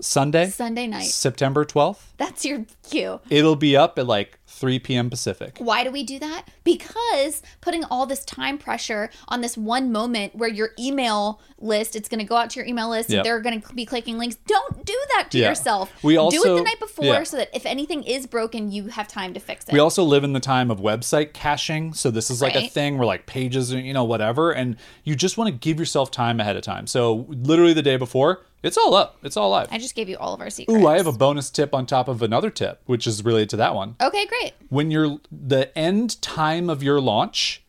Sunday, 0.01 0.47
sunday 0.49 0.87
night 0.87 1.03
September 1.03 1.65
twelfth. 1.65 2.13
that's 2.17 2.45
your 2.45 2.65
cue 2.89 3.19
It'll 3.29 3.57
be 3.57 3.75
up 3.75 3.99
at 3.99 4.07
like 4.07 4.39
3 4.47 4.79
p.m. 4.79 5.09
Pacific. 5.09 5.57
Why 5.59 5.83
do 5.85 5.91
we 5.91 6.03
do 6.03 6.19
that? 6.19 6.45
Because 6.65 7.41
putting 7.61 7.85
all 7.85 8.05
this 8.05 8.25
time 8.25 8.57
pressure 8.57 9.09
on 9.29 9.39
this 9.41 9.55
one 9.57 9.89
moment 9.91 10.35
where 10.35 10.49
your 10.49 10.71
email 10.77 11.39
list, 11.59 11.95
it's 11.95 12.09
going 12.09 12.19
to 12.19 12.25
go 12.25 12.35
out 12.35 12.49
to 12.49 12.59
your 12.59 12.67
email 12.67 12.89
list 12.89 13.09
Yep. 13.09 13.19
and 13.19 13.25
they're 13.25 13.39
going 13.39 13.61
to 13.61 13.73
be 13.73 13.85
clicking 13.85 14.17
links. 14.17 14.35
Don't 14.47 14.85
do 14.85 14.97
that 15.15 15.29
to 15.31 15.37
Yeah. 15.37 15.49
yourself. 15.49 15.91
We 16.03 16.17
also 16.17 16.43
do 16.43 16.53
it 16.53 16.57
the 16.57 16.63
night 16.63 16.79
before 16.79 17.05
yeah. 17.05 17.23
so 17.23 17.37
that 17.37 17.49
if 17.53 17.65
anything 17.65 18.03
is 18.03 18.25
broken, 18.27 18.69
you 18.71 18.87
have 18.87 19.07
time 19.07 19.33
to 19.33 19.39
fix 19.39 19.65
it. 19.65 19.71
We 19.73 19.79
also 19.79 20.03
live 20.03 20.23
in 20.25 20.33
the 20.33 20.39
time 20.41 20.71
of 20.71 20.79
website 20.79 21.31
caching. 21.33 21.93
So 21.93 22.11
this 22.11 22.29
is 22.29 22.41
like 22.41 22.55
a 22.55 22.67
thing 22.67 22.97
where 22.97 23.07
like 23.07 23.27
pages, 23.27 23.71
you 23.71 23.93
know, 23.93 24.03
whatever. 24.03 24.51
And 24.51 24.75
you 25.05 25.15
just 25.15 25.37
want 25.37 25.49
to 25.49 25.55
give 25.57 25.79
yourself 25.79 26.11
time 26.11 26.39
ahead 26.41 26.57
of 26.57 26.63
time. 26.63 26.85
So 26.87 27.27
literally 27.29 27.73
the 27.73 27.83
day 27.83 27.95
before, 27.97 28.43
it's 28.63 28.77
all 28.77 28.93
up. 28.95 29.17
It's 29.23 29.37
all 29.37 29.49
live. 29.49 29.67
I 29.71 29.77
just 29.77 29.95
gave 29.95 30.09
you 30.09 30.17
all 30.17 30.33
of 30.33 30.41
our 30.41 30.49
secrets. 30.49 30.79
Ooh, 30.79 30.87
I 30.87 30.97
have 30.97 31.07
a 31.07 31.11
bonus 31.11 31.49
tip 31.49 31.73
on 31.73 31.85
top 31.85 32.07
of 32.07 32.21
another 32.21 32.49
tip, 32.49 32.81
which 32.85 33.07
is 33.07 33.23
related 33.23 33.49
to 33.51 33.57
that 33.57 33.75
one. 33.75 33.95
Okay, 34.01 34.25
great. 34.25 34.53
When 34.69 34.91
you're 34.91 35.19
the 35.31 35.75
end 35.77 36.21
time 36.21 36.69
of 36.69 36.83
your 36.83 36.99
launch, 36.99 37.63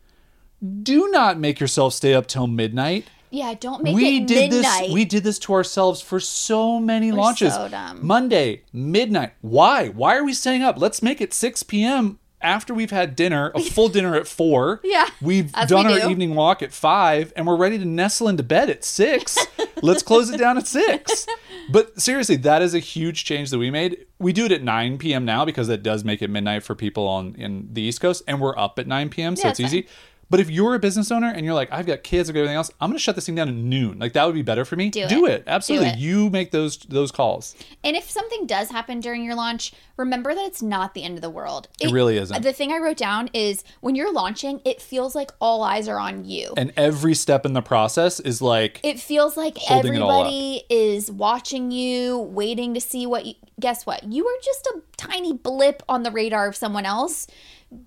do 0.82 1.08
not 1.08 1.38
make 1.38 1.60
yourself 1.60 1.94
stay 1.94 2.14
up 2.14 2.26
till 2.26 2.46
midnight. 2.46 3.06
Yeah, 3.30 3.54
don't 3.54 3.84
make 3.84 3.94
we 3.94 4.18
it 4.18 4.26
did 4.26 4.50
midnight. 4.50 4.82
this 4.86 4.92
we 4.92 5.04
did 5.04 5.22
this 5.22 5.38
to 5.40 5.54
ourselves 5.54 6.00
for 6.00 6.18
so 6.18 6.80
many 6.80 7.12
launches. 7.12 7.54
so 7.54 7.68
dumb. 7.68 8.04
Monday, 8.04 8.62
midnight. 8.72 9.32
Why? 9.40 9.88
Why 9.88 10.16
are 10.16 10.24
we 10.24 10.32
staying 10.32 10.62
up? 10.62 10.78
Let's 10.78 11.00
make 11.02 11.20
it 11.20 11.32
6 11.32 11.62
p.m. 11.62 12.18
after 12.42 12.72
we've 12.74 12.90
had 12.90 13.14
dinner, 13.16 13.50
a 13.54 13.60
full 13.76 13.88
dinner 13.88 14.14
at 14.14 14.26
4. 14.26 14.80
Yeah, 14.82 15.08
We've 15.20 15.52
done 15.52 15.86
we 15.86 15.92
our 15.94 16.00
do. 16.00 16.08
evening 16.10 16.34
walk 16.34 16.62
at 16.62 16.72
5 16.72 17.32
and 17.36 17.46
we're 17.46 17.56
ready 17.56 17.78
to 17.78 17.84
nestle 17.84 18.28
into 18.28 18.42
bed 18.42 18.70
at 18.70 18.84
6. 18.84 19.38
Let's 19.82 20.02
close 20.02 20.30
it 20.30 20.38
down 20.38 20.58
at 20.58 20.66
6. 20.66 21.26
But 21.70 22.00
seriously, 22.00 22.36
that 22.36 22.62
is 22.62 22.74
a 22.74 22.78
huge 22.78 23.24
change 23.24 23.50
that 23.50 23.58
we 23.58 23.70
made. 23.70 24.06
We 24.18 24.32
do 24.32 24.44
it 24.46 24.52
at 24.52 24.62
9 24.62 24.98
p.m. 24.98 25.24
now 25.24 25.44
because 25.44 25.68
that 25.68 25.82
does 25.82 26.04
make 26.04 26.20
it 26.22 26.28
midnight 26.28 26.62
for 26.62 26.74
people 26.74 27.06
on 27.06 27.34
in 27.36 27.68
the 27.72 27.82
East 27.82 28.00
Coast 28.00 28.22
and 28.26 28.40
we're 28.40 28.56
up 28.58 28.78
at 28.78 28.86
9 28.86 29.08
p.m. 29.10 29.36
so 29.36 29.44
Yeah, 29.44 29.50
it's 29.50 29.60
it's 29.60 29.72
easy. 29.74 29.86
But 30.30 30.38
if 30.40 30.48
you're 30.48 30.74
a 30.76 30.78
business 30.78 31.10
owner 31.10 31.26
and 31.26 31.44
you're 31.44 31.54
like, 31.54 31.72
I've 31.72 31.86
got 31.86 32.04
kids, 32.04 32.30
I've 32.30 32.34
got 32.34 32.40
everything 32.40 32.56
else, 32.56 32.70
I'm 32.80 32.88
gonna 32.90 32.98
shut 33.00 33.16
this 33.16 33.26
thing 33.26 33.34
down 33.34 33.48
at 33.48 33.54
noon. 33.54 33.98
Like 33.98 34.12
that 34.12 34.24
would 34.24 34.34
be 34.34 34.42
better 34.42 34.64
for 34.64 34.76
me. 34.76 34.88
Do 34.90 35.08
Do 35.08 35.26
it. 35.26 35.32
it. 35.32 35.44
Absolutely. 35.46 35.88
Do 35.90 35.94
it. 35.94 35.98
You 35.98 36.30
make 36.30 36.52
those 36.52 36.78
those 36.78 37.10
calls. 37.10 37.56
And 37.82 37.96
if 37.96 38.08
something 38.08 38.46
does 38.46 38.70
happen 38.70 39.00
during 39.00 39.24
your 39.24 39.34
launch, 39.34 39.72
remember 39.96 40.34
that 40.34 40.44
it's 40.44 40.62
not 40.62 40.94
the 40.94 41.02
end 41.02 41.16
of 41.16 41.22
the 41.22 41.30
world. 41.30 41.68
It 41.80 41.90
really 41.90 42.16
isn't. 42.16 42.42
The 42.42 42.52
thing 42.52 42.72
I 42.72 42.78
wrote 42.78 42.96
down 42.96 43.28
is 43.32 43.64
when 43.80 43.94
you're 43.96 44.12
launching, 44.12 44.60
it 44.64 44.80
feels 44.80 45.14
like 45.14 45.32
all 45.40 45.62
eyes 45.62 45.88
are 45.88 45.98
on 45.98 46.24
you. 46.24 46.54
And 46.56 46.72
every 46.76 47.14
step 47.14 47.44
in 47.44 47.52
the 47.52 47.62
process 47.62 48.20
is 48.20 48.40
like 48.40 48.80
it 48.84 49.00
feels 49.00 49.36
like 49.36 49.56
Holding 49.58 49.94
it 49.94 50.00
all 50.00 50.10
up. 50.10 50.26
everybody 50.26 50.62
is 50.70 51.10
watching 51.10 51.70
you, 51.72 52.18
waiting 52.18 52.74
to 52.74 52.80
see 52.80 53.04
what 53.06 53.26
you 53.26 53.34
guess 53.58 53.84
what? 53.84 54.04
You 54.04 54.26
are 54.26 54.40
just 54.42 54.66
a 54.68 54.80
tiny 54.96 55.32
blip 55.34 55.82
on 55.88 56.02
the 56.02 56.10
radar 56.10 56.46
of 56.48 56.56
someone 56.56 56.86
else. 56.86 57.26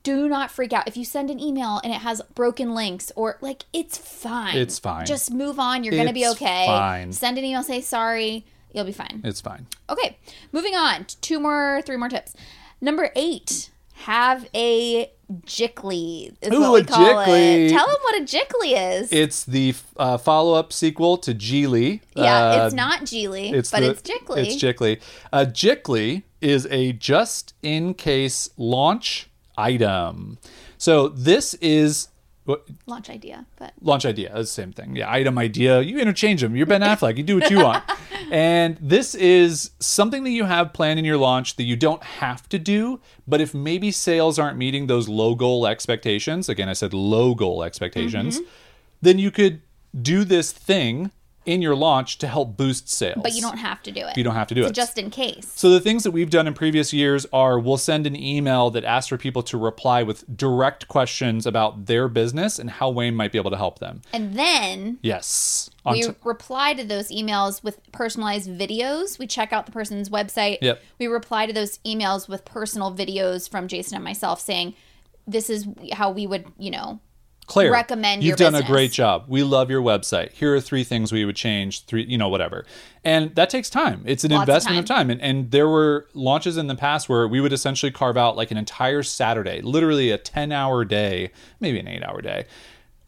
Do 0.04 0.30
not 0.30 0.50
freak 0.50 0.72
out. 0.72 0.88
If 0.88 0.96
you 0.96 1.04
send 1.04 1.30
an 1.30 1.40
email 1.42 1.82
and 1.84 1.92
it 1.92 2.00
has 2.02 2.22
broken 2.36 2.74
links 2.74 3.12
or 3.16 3.38
like 3.42 3.66
it's 3.74 3.98
fine. 3.98 4.56
It's 4.56 4.80
fine. 4.80 5.06
Just 5.06 5.32
move 5.34 5.60
on. 5.60 5.84
You're 5.84 5.94
gonna 5.96 6.14
be 6.14 6.24
It's 6.24 6.36
okay. 6.42 6.66
fine. 6.68 7.12
Send 7.12 7.38
an 7.38 7.44
email, 7.44 7.64
say 7.64 7.82
sorry. 7.82 8.46
You'll 8.74 8.86
be 8.86 8.92
fine. 8.94 9.22
it's 9.24 9.42
fine. 9.42 9.68
Okay, 9.90 10.18
moving 10.52 10.74
on. 10.74 11.06
Two 11.22 11.40
more, 11.40 11.82
three 11.86 11.98
more 11.98 12.10
tips. 12.10 12.34
Number 12.82 13.12
eight, 13.16 13.70
have 13.94 14.48
a 14.56 15.12
jiggly. 15.46 16.34
Is 16.42 16.52
Ooh, 16.54 16.62
what 16.62 16.74
we 16.74 16.80
a 16.82 16.84
call 16.86 17.06
jiggly. 17.06 17.66
it. 17.68 17.70
Tell 17.70 17.86
them 17.86 17.96
what 18.02 18.22
a 18.22 18.24
jiggly 18.24 19.00
is. 19.02 19.12
It's 19.12 19.44
the 19.44 19.76
uh, 19.98 20.18
follow 20.18 20.54
up 20.54 20.74
sequel 20.74 21.18
to 21.18 21.34
Gigli. 21.34 22.02
yeah, 22.16 22.62
Uh, 22.62 22.66
it's 22.66 22.74
not 22.76 23.02
Gigli, 23.02 23.54
it's 23.54 23.72
but 23.72 23.82
the- 23.82 23.92
it's 23.92 24.02
jiggly. 24.02 24.38
It's 24.48 24.56
Jiggly. 24.64 25.02
Uh, 25.32 25.46
Jiggly 25.48 26.24
is 26.42 26.68
a 26.72 26.94
just 26.94 27.54
in 27.62 27.94
case 27.94 28.50
launch 28.58 29.30
item. 29.58 30.38
So 30.78 31.08
this 31.10 31.54
is 31.56 32.10
what? 32.45 32.66
Launch 32.88 33.10
idea, 33.10 33.45
but 33.58 33.74
launch 33.82 34.06
idea 34.06 34.34
the 34.34 34.45
same 34.45 34.74
thing. 34.74 34.95
Yeah 34.97 35.10
item 35.12 35.38
idea. 35.38 35.80
You 35.82 35.99
interchange 35.99 36.41
them. 36.41 36.56
You're 36.56 36.66
ben 36.66 36.82
affleck. 36.91 37.18
You 37.18 37.24
do 37.24 37.39
what 37.39 37.49
you 37.49 37.60
want. 37.60 37.84
And 38.32 38.78
this 38.82 39.16
is 39.16 39.72
something 39.80 40.24
that 40.24 40.32
you 40.32 40.43
have 40.45 40.74
planned 40.74 40.99
in 40.99 41.06
your 41.06 41.18
launch 41.18 41.56
that 41.58 41.64
you 41.64 41.76
don't 41.76 42.04
have 42.04 42.49
to 42.49 42.58
do 42.60 42.99
but 43.28 43.39
if 43.41 43.54
maybe 43.54 43.91
sales 43.91 44.39
aren't 44.39 44.58
meeting 44.58 44.88
those 44.88 45.08
low 45.08 45.36
goal 45.36 45.68
expectations 45.68 46.49
again 46.49 46.68
i 46.68 46.74
said 46.74 46.93
low 46.93 47.36
goal 47.36 47.64
expectations 47.64 48.39
Mm-hmm. 48.39 48.49
then 49.01 49.20
you 49.20 49.30
could 49.32 49.62
do 50.01 50.24
this 50.24 50.51
thing 50.51 51.12
in 51.46 51.62
your 51.62 51.76
launch 51.76 52.18
to 52.20 52.28
help 52.28 52.56
boost 52.58 52.88
sales 52.89 53.20
but 53.22 53.34
you 53.34 53.41
don't 53.41 53.58
have 53.58 53.82
to 53.84 53.91
do 53.91 54.06
it. 54.06 54.18
you 54.18 54.24
don't 54.24 54.36
have 54.36 54.48
to 54.48 54.56
do 54.56 54.64
So 54.64 54.68
it 54.70 54.74
just 54.74 54.98
in 54.98 55.10
case. 55.10 55.52
so 55.56 55.70
the 55.70 55.80
things 55.80 56.04
that 56.04 56.12
we've 56.12 56.30
done 56.30 56.48
in 56.48 56.54
previous 56.54 56.94
years 56.94 57.26
are 57.34 57.60
we'll 57.60 57.78
send 57.78 58.08
an 58.08 58.16
email 58.16 58.70
that 58.72 58.84
asks 58.84 59.10
for 59.10 59.18
people 59.18 59.44
to 59.44 59.58
reply 59.58 60.04
with 60.04 60.24
direct 60.38 60.88
questions 60.88 61.46
about 61.46 61.86
their 61.88 62.08
business 62.08 62.60
and 62.60 62.70
how 62.70 62.89
WAIM 62.89 63.16
might 63.16 63.32
be 63.32 63.38
able 63.38 63.52
to 63.52 63.58
help 63.58 63.80
them. 63.80 64.02
And 64.14 64.36
then 64.38 65.00
Yes. 65.02 65.70
We 65.86 66.02
t- 66.04 66.10
reply 66.24 66.74
to 66.76 66.84
those 66.86 67.10
emails 67.10 67.62
with 67.62 67.80
personalized 67.91 68.50
videos. 68.50 69.20
We 69.20 69.28
check 69.28 69.52
out 69.52 69.66
the 69.66 69.72
person's 69.74 70.10
website. 70.10 70.60
Yep. 70.62 70.82
We 70.98 71.08
reply 71.08 71.46
to 71.46 71.52
those 71.52 71.80
emails 71.80 72.30
with 72.30 72.46
personal 72.46 72.96
videos 72.96 73.50
from 73.50 73.68
Jason 73.68 73.96
and 73.96 74.04
myself 74.04 74.39
saying, 74.39 74.76
this 75.28 75.50
is 75.50 75.68
how 75.91 76.10
we 76.12 76.26
would, 76.26 76.46
you 76.58 76.72
know, 76.72 77.00
Claire, 77.46 77.72
recommend 77.72 78.24
you've 78.24 78.38
done 78.38 78.56
a 78.56 78.64
great 78.64 78.91
job. 78.91 79.26
We 79.28 79.44
love 79.44 79.70
your 79.70 79.82
website. 79.82 80.32
Here 80.32 80.56
are 80.56 80.62
three 80.62 80.84
things 80.84 81.12
we 81.12 81.26
would 81.26 81.36
change. 81.36 81.86
Three, 81.86 82.04
you 82.04 82.18
know, 82.18 82.30
whatever. 82.30 82.66
And 83.04 83.36
that 83.36 83.50
takes 83.50 83.70
time. 83.70 84.04
It's 84.06 84.24
an 84.24 84.32
Lots 84.32 84.48
investment 84.48 84.80
of 84.80 84.86
time. 84.86 85.08
time. 85.08 85.10
And, 85.10 85.22
and 85.22 85.52
there 85.52 85.68
were 85.68 86.08
launches 86.14 86.58
in 86.58 86.68
the 86.68 86.76
past 86.76 87.10
where 87.10 87.28
we 87.28 87.41
would 87.41 87.54
essentially 87.54 87.91
carve 87.91 88.18
out 88.18 88.38
like 88.38 88.52
an 88.52 88.58
entire 88.58 89.04
Saturday, 89.04 89.62
literally 89.62 90.10
a 90.10 90.18
10 90.18 90.52
hour 90.52 90.86
day, 90.86 91.32
maybe 91.60 91.80
an 91.80 91.88
eight 91.88 92.04
hour 92.04 92.22
day 92.22 92.46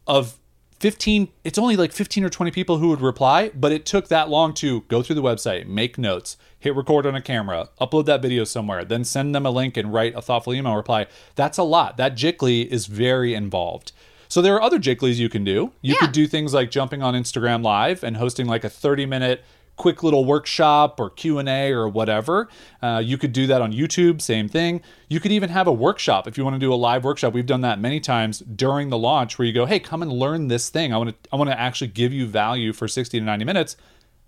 of 0.06 0.38
15 0.80 1.28
it's 1.42 1.58
only 1.58 1.74
like 1.74 1.90
15 1.90 2.24
or 2.24 2.28
20 2.28 2.50
people 2.50 2.78
who 2.78 2.88
would 2.88 3.00
reply 3.00 3.50
but 3.54 3.72
it 3.72 3.86
took 3.86 4.08
that 4.08 4.28
long 4.28 4.52
to 4.52 4.82
go 4.82 5.02
through 5.02 5.16
the 5.16 5.22
website 5.22 5.66
make 5.66 5.96
notes 5.96 6.36
hit 6.58 6.76
record 6.76 7.06
on 7.06 7.14
a 7.14 7.22
camera 7.22 7.70
upload 7.80 8.04
that 8.04 8.20
video 8.20 8.44
somewhere 8.44 8.84
then 8.84 9.02
send 9.02 9.34
them 9.34 9.46
a 9.46 9.50
link 9.50 9.76
and 9.76 9.92
write 9.92 10.14
a 10.14 10.20
thoughtful 10.20 10.52
email 10.52 10.76
reply 10.76 11.06
that's 11.34 11.56
a 11.56 11.62
lot 11.62 11.96
that 11.96 12.14
jiggly 12.14 12.66
is 12.66 12.86
very 12.86 13.32
involved 13.32 13.92
so 14.36 14.42
there 14.42 14.54
are 14.54 14.60
other 14.60 14.78
jigglies 14.78 15.14
you 15.16 15.30
can 15.30 15.44
do. 15.44 15.72
You 15.80 15.94
Yeah. 15.94 16.00
could 16.00 16.12
do 16.12 16.26
things 16.26 16.52
like 16.52 16.70
jumping 16.70 17.02
on 17.02 17.14
instagram 17.14 17.62
live 17.62 18.04
and 18.04 18.18
hosting 18.18 18.46
like 18.46 18.64
a 18.64 18.68
30 18.68 19.06
minute 19.06 19.42
quick 19.76 20.02
little 20.02 20.26
workshop 20.26 21.00
or 21.00 21.08
q&a 21.08 21.72
or 21.72 21.88
whatever. 21.88 22.46
Uh, 22.82 23.00
you 23.02 23.16
could 23.16 23.32
do 23.32 23.46
that 23.46 23.62
on 23.62 23.72
youtube 23.72 24.20
same 24.20 24.46
thing. 24.46 24.82
You 25.08 25.20
could 25.20 25.32
even 25.32 25.48
have 25.48 25.66
a 25.66 25.72
workshop 25.72 26.28
if 26.28 26.36
you 26.36 26.44
want 26.44 26.52
to 26.54 26.60
do 26.60 26.70
a 26.70 26.76
live 26.76 27.02
workshop. 27.02 27.32
We've 27.32 27.46
done 27.46 27.62
that 27.62 27.80
many 27.80 27.98
times 27.98 28.40
during 28.40 28.90
the 28.90 28.98
launch 28.98 29.38
where 29.38 29.46
you 29.46 29.54
go 29.54 29.64
hey 29.64 29.78
come 29.80 30.02
and 30.02 30.12
learn 30.12 30.48
this 30.48 30.68
thing. 30.68 30.92
I 30.92 30.98
want 30.98 31.10
to 31.22 31.30
i 31.32 31.36
want 31.36 31.48
to 31.48 31.58
actually 31.58 31.88
give 31.88 32.12
you 32.12 32.26
value 32.26 32.74
for 32.74 32.86
60 32.86 33.18
to 33.18 33.24
90 33.24 33.46
minutes. 33.46 33.78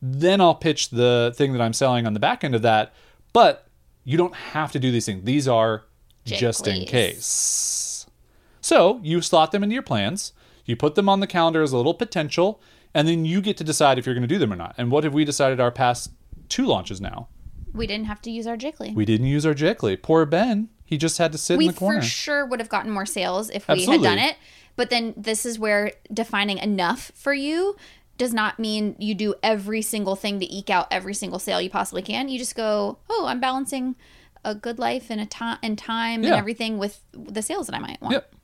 Then 0.01 0.41
i'll 0.41 0.55
pitch 0.55 0.89
the 0.89 1.35
thing 1.37 1.53
that 1.53 1.61
i'm 1.61 1.75
selling 1.75 2.07
on 2.07 2.15
the 2.15 2.21
back 2.21 2.45
end 2.45 2.55
of 2.55 2.63
that 2.63 2.95
but 3.35 3.67
you 4.05 4.17
don't 4.17 4.35
have 4.35 4.73
to 4.73 4.79
do 4.79 4.91
these 4.91 5.05
things. 5.05 5.23
These 5.25 5.47
are 5.47 5.85
just 6.25 6.67
in 6.67 6.87
case 6.87 7.88
so 8.69 9.01
you 9.03 9.21
slot 9.23 9.53
them 9.53 9.63
into 9.63 9.75
your 9.75 9.83
plans, 9.83 10.33
you 10.67 10.77
put 10.77 10.95
them 10.95 11.09
on 11.09 11.21
the 11.21 11.27
calendar 11.27 11.63
as 11.63 11.73
a 11.73 11.77
little 11.77 11.95
potential, 11.95 12.61
and 12.95 13.09
then 13.09 13.25
you 13.25 13.41
get 13.41 13.57
to 13.57 13.65
decide 13.65 13.99
if 13.99 14.05
you're 14.07 14.15
going 14.15 14.29
to 14.29 14.35
do 14.35 14.39
them 14.39 14.53
or 14.53 14.57
not. 14.57 14.75
And 14.79 14.91
what 14.91 15.05
have 15.05 15.15
we 15.15 15.25
decided 15.25 15.59
our 15.61 15.71
past 15.71 16.11
two 16.49 16.67
launches 16.67 17.01
now? 17.01 17.29
we 17.75 17.87
didn't 17.87 18.07
have 18.07 18.21
to 18.23 18.31
use 18.31 18.47
our 18.47 18.57
jiggly. 18.57 18.95
We 18.95 19.05
didn't 19.05 19.27
use 19.27 19.45
our 19.47 19.55
Jiggly. 19.55 20.01
Poor 20.01 20.25
Ben. 20.27 20.69
He 20.85 20.97
just 20.97 21.19
had 21.19 21.33
to 21.33 21.39
sit 21.39 21.59
we 21.59 21.67
in 21.67 21.73
the 21.73 21.79
corner. 21.79 21.99
We 21.99 22.03
for 22.03 22.09
sure 22.09 22.47
would 22.47 22.61
have 22.61 22.71
gotten 22.71 22.91
more 22.91 23.07
sales 23.07 23.51
if 23.51 23.69
we 23.69 23.75
Absolutely. 23.75 24.09
had 24.09 24.17
done 24.17 24.25
it. 24.31 24.37
But 24.75 24.91
then 24.91 25.13
this 25.17 25.45
is 25.45 25.59
where 25.59 25.93
defining 26.13 26.59
enough 26.59 27.13
for 27.15 27.35
you 27.35 27.77
does 28.17 28.33
not 28.33 28.59
mean 28.59 28.97
you 28.99 29.15
do 29.15 29.35
every 29.43 29.83
single 29.83 30.17
thing 30.17 30.41
to 30.41 30.47
eke 30.53 30.71
out 30.71 30.89
every 30.91 31.15
single 31.15 31.39
sale 31.39 31.61
you 31.61 31.71
possibly 31.71 32.03
can. 32.03 32.29
You 32.29 32.39
just 32.39 32.57
go, 32.57 32.99
oh, 33.11 33.27
I'm 33.29 33.39
balancing 33.39 33.97
a 34.45 34.55
good 34.55 34.79
life 34.79 35.07
and 35.11 35.21
a 35.21 35.27
time 35.27 35.59
and 35.63 35.77
time 35.79 36.23
Yeah. 36.23 36.31
and 36.31 36.39
everything 36.39 36.79
with 36.79 37.01
the 37.13 37.43
sales 37.43 37.67
that 37.67 37.77
I 37.77 37.81
might 37.81 38.01
want. 38.01 38.15
Yep. 38.15 38.35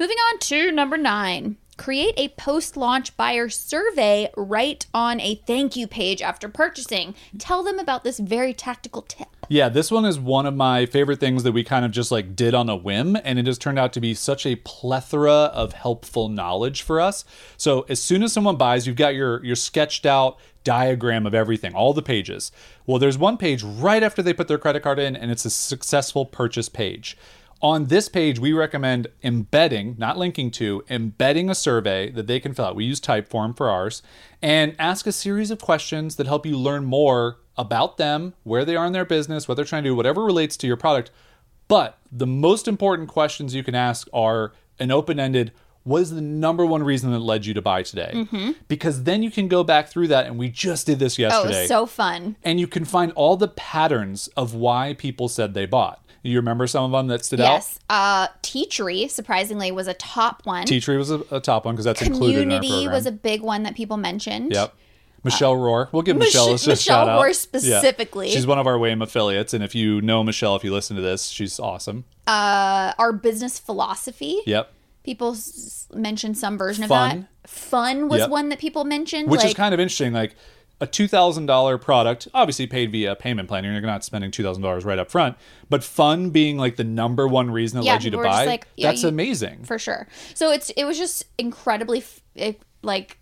Moving 0.00 0.16
on 0.16 0.38
to 0.38 0.72
number 0.72 0.96
nine. 0.96 1.58
Create 1.76 2.14
a 2.16 2.28
post 2.28 2.74
launch 2.74 3.14
buyer 3.18 3.50
survey 3.50 4.30
right 4.34 4.86
on 4.94 5.20
a 5.20 5.34
thank 5.46 5.76
you 5.76 5.86
page 5.86 6.22
after 6.22 6.48
purchasing. 6.48 7.14
Tell 7.36 7.62
them 7.62 7.78
about 7.78 8.02
this 8.02 8.18
very 8.18 8.54
tactical 8.54 9.02
tip. 9.02 9.28
Yeah, 9.50 9.68
this 9.68 9.90
one 9.90 10.06
is 10.06 10.18
one 10.18 10.46
of 10.46 10.56
my 10.56 10.86
favorite 10.86 11.20
things 11.20 11.42
that 11.42 11.52
we 11.52 11.62
kind 11.64 11.84
of 11.84 11.90
just 11.90 12.10
like 12.10 12.34
did 12.34 12.54
on 12.54 12.70
a 12.70 12.76
whim, 12.76 13.14
and 13.24 13.38
it 13.38 13.46
has 13.46 13.58
turned 13.58 13.78
out 13.78 13.92
to 13.92 14.00
be 14.00 14.14
such 14.14 14.46
a 14.46 14.56
plethora 14.56 15.50
of 15.52 15.74
helpful 15.74 16.30
knowledge 16.30 16.80
for 16.80 16.98
us. 16.98 17.26
So 17.58 17.84
as 17.90 18.02
soon 18.02 18.22
as 18.22 18.32
someone 18.32 18.56
buys, 18.56 18.86
you've 18.86 18.96
got 18.96 19.14
your 19.14 19.44
your 19.44 19.56
sketched 19.56 20.06
out 20.06 20.38
diagram 20.64 21.26
of 21.26 21.34
everything, 21.34 21.74
all 21.74 21.92
the 21.92 22.00
pages. 22.00 22.52
Well, 22.86 22.98
there's 22.98 23.18
one 23.18 23.36
page 23.36 23.62
right 23.62 24.02
after 24.02 24.22
they 24.22 24.32
put 24.32 24.48
their 24.48 24.56
credit 24.56 24.82
card 24.82 24.98
in, 24.98 25.14
and 25.14 25.30
it's 25.30 25.44
a 25.44 25.50
successful 25.50 26.24
purchase 26.24 26.70
page. 26.70 27.18
On 27.62 27.86
this 27.86 28.08
page, 28.08 28.38
we 28.38 28.54
recommend 28.54 29.08
embedding, 29.22 29.94
not 29.98 30.16
linking 30.16 30.50
to, 30.52 30.82
embedding 30.88 31.50
a 31.50 31.54
survey 31.54 32.10
that 32.10 32.26
they 32.26 32.40
can 32.40 32.54
fill 32.54 32.66
out. 32.66 32.76
We 32.76 32.86
use 32.86 33.00
Typeform 33.00 33.54
for 33.54 33.68
ours 33.68 34.02
and 34.40 34.74
ask 34.78 35.06
a 35.06 35.12
series 35.12 35.50
of 35.50 35.60
questions 35.60 36.16
that 36.16 36.26
help 36.26 36.46
you 36.46 36.56
learn 36.56 36.86
more 36.86 37.38
about 37.58 37.98
them, 37.98 38.32
where 38.44 38.64
they 38.64 38.76
are 38.76 38.86
in 38.86 38.94
their 38.94 39.04
business, 39.04 39.46
what 39.46 39.56
they're 39.56 39.66
trying 39.66 39.82
to 39.84 39.90
do, 39.90 39.94
whatever 39.94 40.24
relates 40.24 40.56
to 40.56 40.66
your 40.66 40.78
product. 40.78 41.10
But 41.68 41.98
the 42.10 42.26
most 42.26 42.66
important 42.66 43.10
questions 43.10 43.54
you 43.54 43.62
can 43.62 43.74
ask 43.74 44.08
are 44.12 44.52
an 44.78 44.90
open 44.90 45.20
ended 45.20 45.52
what 45.82 46.02
is 46.02 46.10
the 46.10 46.20
number 46.20 46.64
one 46.66 46.82
reason 46.82 47.10
that 47.12 47.20
led 47.20 47.46
you 47.46 47.54
to 47.54 47.62
buy 47.62 47.82
today? 47.82 48.12
Mm-hmm. 48.14 48.52
Because 48.68 49.04
then 49.04 49.22
you 49.22 49.30
can 49.30 49.48
go 49.48 49.64
back 49.64 49.88
through 49.88 50.08
that, 50.08 50.26
and 50.26 50.38
we 50.38 50.48
just 50.50 50.86
did 50.86 50.98
this 50.98 51.18
yesterday. 51.18 51.42
Oh, 51.42 51.48
yesterday 51.48 51.66
so 51.66 51.86
fun. 51.86 52.36
and 52.42 52.60
you 52.60 52.66
can 52.66 52.84
find 52.84 53.12
all 53.12 53.36
the 53.36 53.48
patterns 53.48 54.28
of 54.36 54.54
why 54.54 54.94
people 54.94 55.28
said 55.28 55.54
they 55.54 55.66
bought. 55.66 56.04
You 56.22 56.36
remember 56.36 56.66
some 56.66 56.84
of 56.84 56.90
them 56.92 57.06
that 57.08 57.24
stood 57.24 57.40
out? 57.40 57.52
Yes. 57.52 57.78
Uh, 57.88 58.28
tea 58.42 58.66
tree, 58.66 59.08
surprisingly, 59.08 59.72
was 59.72 59.86
a 59.86 59.94
top 59.94 60.42
one. 60.44 60.66
Tea 60.66 60.80
tree 60.80 60.96
was 60.98 61.10
a, 61.10 61.22
a 61.30 61.40
top 61.40 61.64
one 61.64 61.74
because 61.74 61.86
that's 61.86 62.02
included 62.02 62.42
in 62.42 62.52
our 62.52 62.58
Community 62.58 62.84
program. 62.84 62.92
was 62.92 63.06
a 63.06 63.12
big 63.12 63.40
one 63.42 63.62
that 63.62 63.74
people 63.74 63.96
mentioned. 63.96 64.52
yep. 64.52 64.74
Michelle 65.22 65.54
Rohr. 65.54 65.88
We'll 65.92 66.02
give 66.02 66.16
Mich- 66.16 66.28
Michelle 66.28 66.48
a 66.48 66.52
Michelle 66.52 66.76
shout 66.76 67.08
out. 67.08 67.22
Rohr 67.22 67.26
Yeah. 67.28 67.32
specifically. 67.32 68.30
She's 68.30 68.46
one 68.46 68.58
of 68.58 68.66
our 68.66 68.78
WAIM 68.78 69.02
affiliates, 69.02 69.52
and 69.52 69.62
if 69.62 69.74
you 69.74 70.00
know 70.00 70.24
Michelle, 70.24 70.56
if 70.56 70.64
you 70.64 70.72
listen 70.72 70.96
to 70.96 71.02
this, 71.02 71.26
she's 71.28 71.60
awesome. 71.60 72.04
Uh, 72.26 72.92
our 72.98 73.12
business 73.12 73.58
philosophy. 73.58 74.38
Yep. 74.46 74.72
People 75.04 75.32
s- 75.32 75.88
mentioned 75.94 76.36
some 76.38 76.56
version 76.58 76.86
Fun. 76.88 77.10
of 77.10 77.22
that. 77.42 77.50
Fun 77.50 78.08
was 78.08 78.20
Yep. 78.20 78.30
one 78.30 78.48
that 78.50 78.58
people 78.58 78.84
mentioned. 78.84 79.28
Which 79.30 79.40
like, 79.40 79.48
is 79.48 79.54
kind 79.54 79.72
of 79.74 79.80
interesting. 79.80 80.12
Like 80.12 80.36
a 80.80 80.86
two 80.86 81.06
thousand 81.06 81.46
dollar 81.46 81.76
product, 81.78 82.26
obviously 82.32 82.66
paid 82.66 82.90
via 82.92 83.14
payment 83.14 83.48
plan. 83.48 83.64
You're 83.64 83.80
not 83.82 84.02
spending 84.04 84.30
two 84.30 84.42
thousand 84.42 84.62
dollars 84.62 84.84
right 84.84 84.98
up 84.98 85.10
front, 85.10 85.36
but 85.68 85.84
fun 85.84 86.30
being 86.30 86.56
like 86.56 86.76
the 86.76 86.84
number 86.84 87.28
one 87.28 87.50
reason 87.50 87.78
that 87.80 87.84
Yeah, 87.86 87.92
led 87.92 88.04
you 88.04 88.10
to 88.10 88.16
people 88.16 88.18
were 88.20 88.24
just 88.32 88.38
buy. 88.40 88.44
like, 88.46 88.66
yeah, 88.76 88.88
that's 88.88 89.02
you- 89.02 89.08
amazing. 89.08 89.64
for 89.64 89.78
sure. 89.78 90.08
So 90.34 90.50
it's 90.52 90.70
it 90.70 90.84
was 90.84 90.96
just 90.98 91.24
incredibly 91.38 91.98
f- 91.98 92.20
it, 92.34 92.62
like 92.82 93.18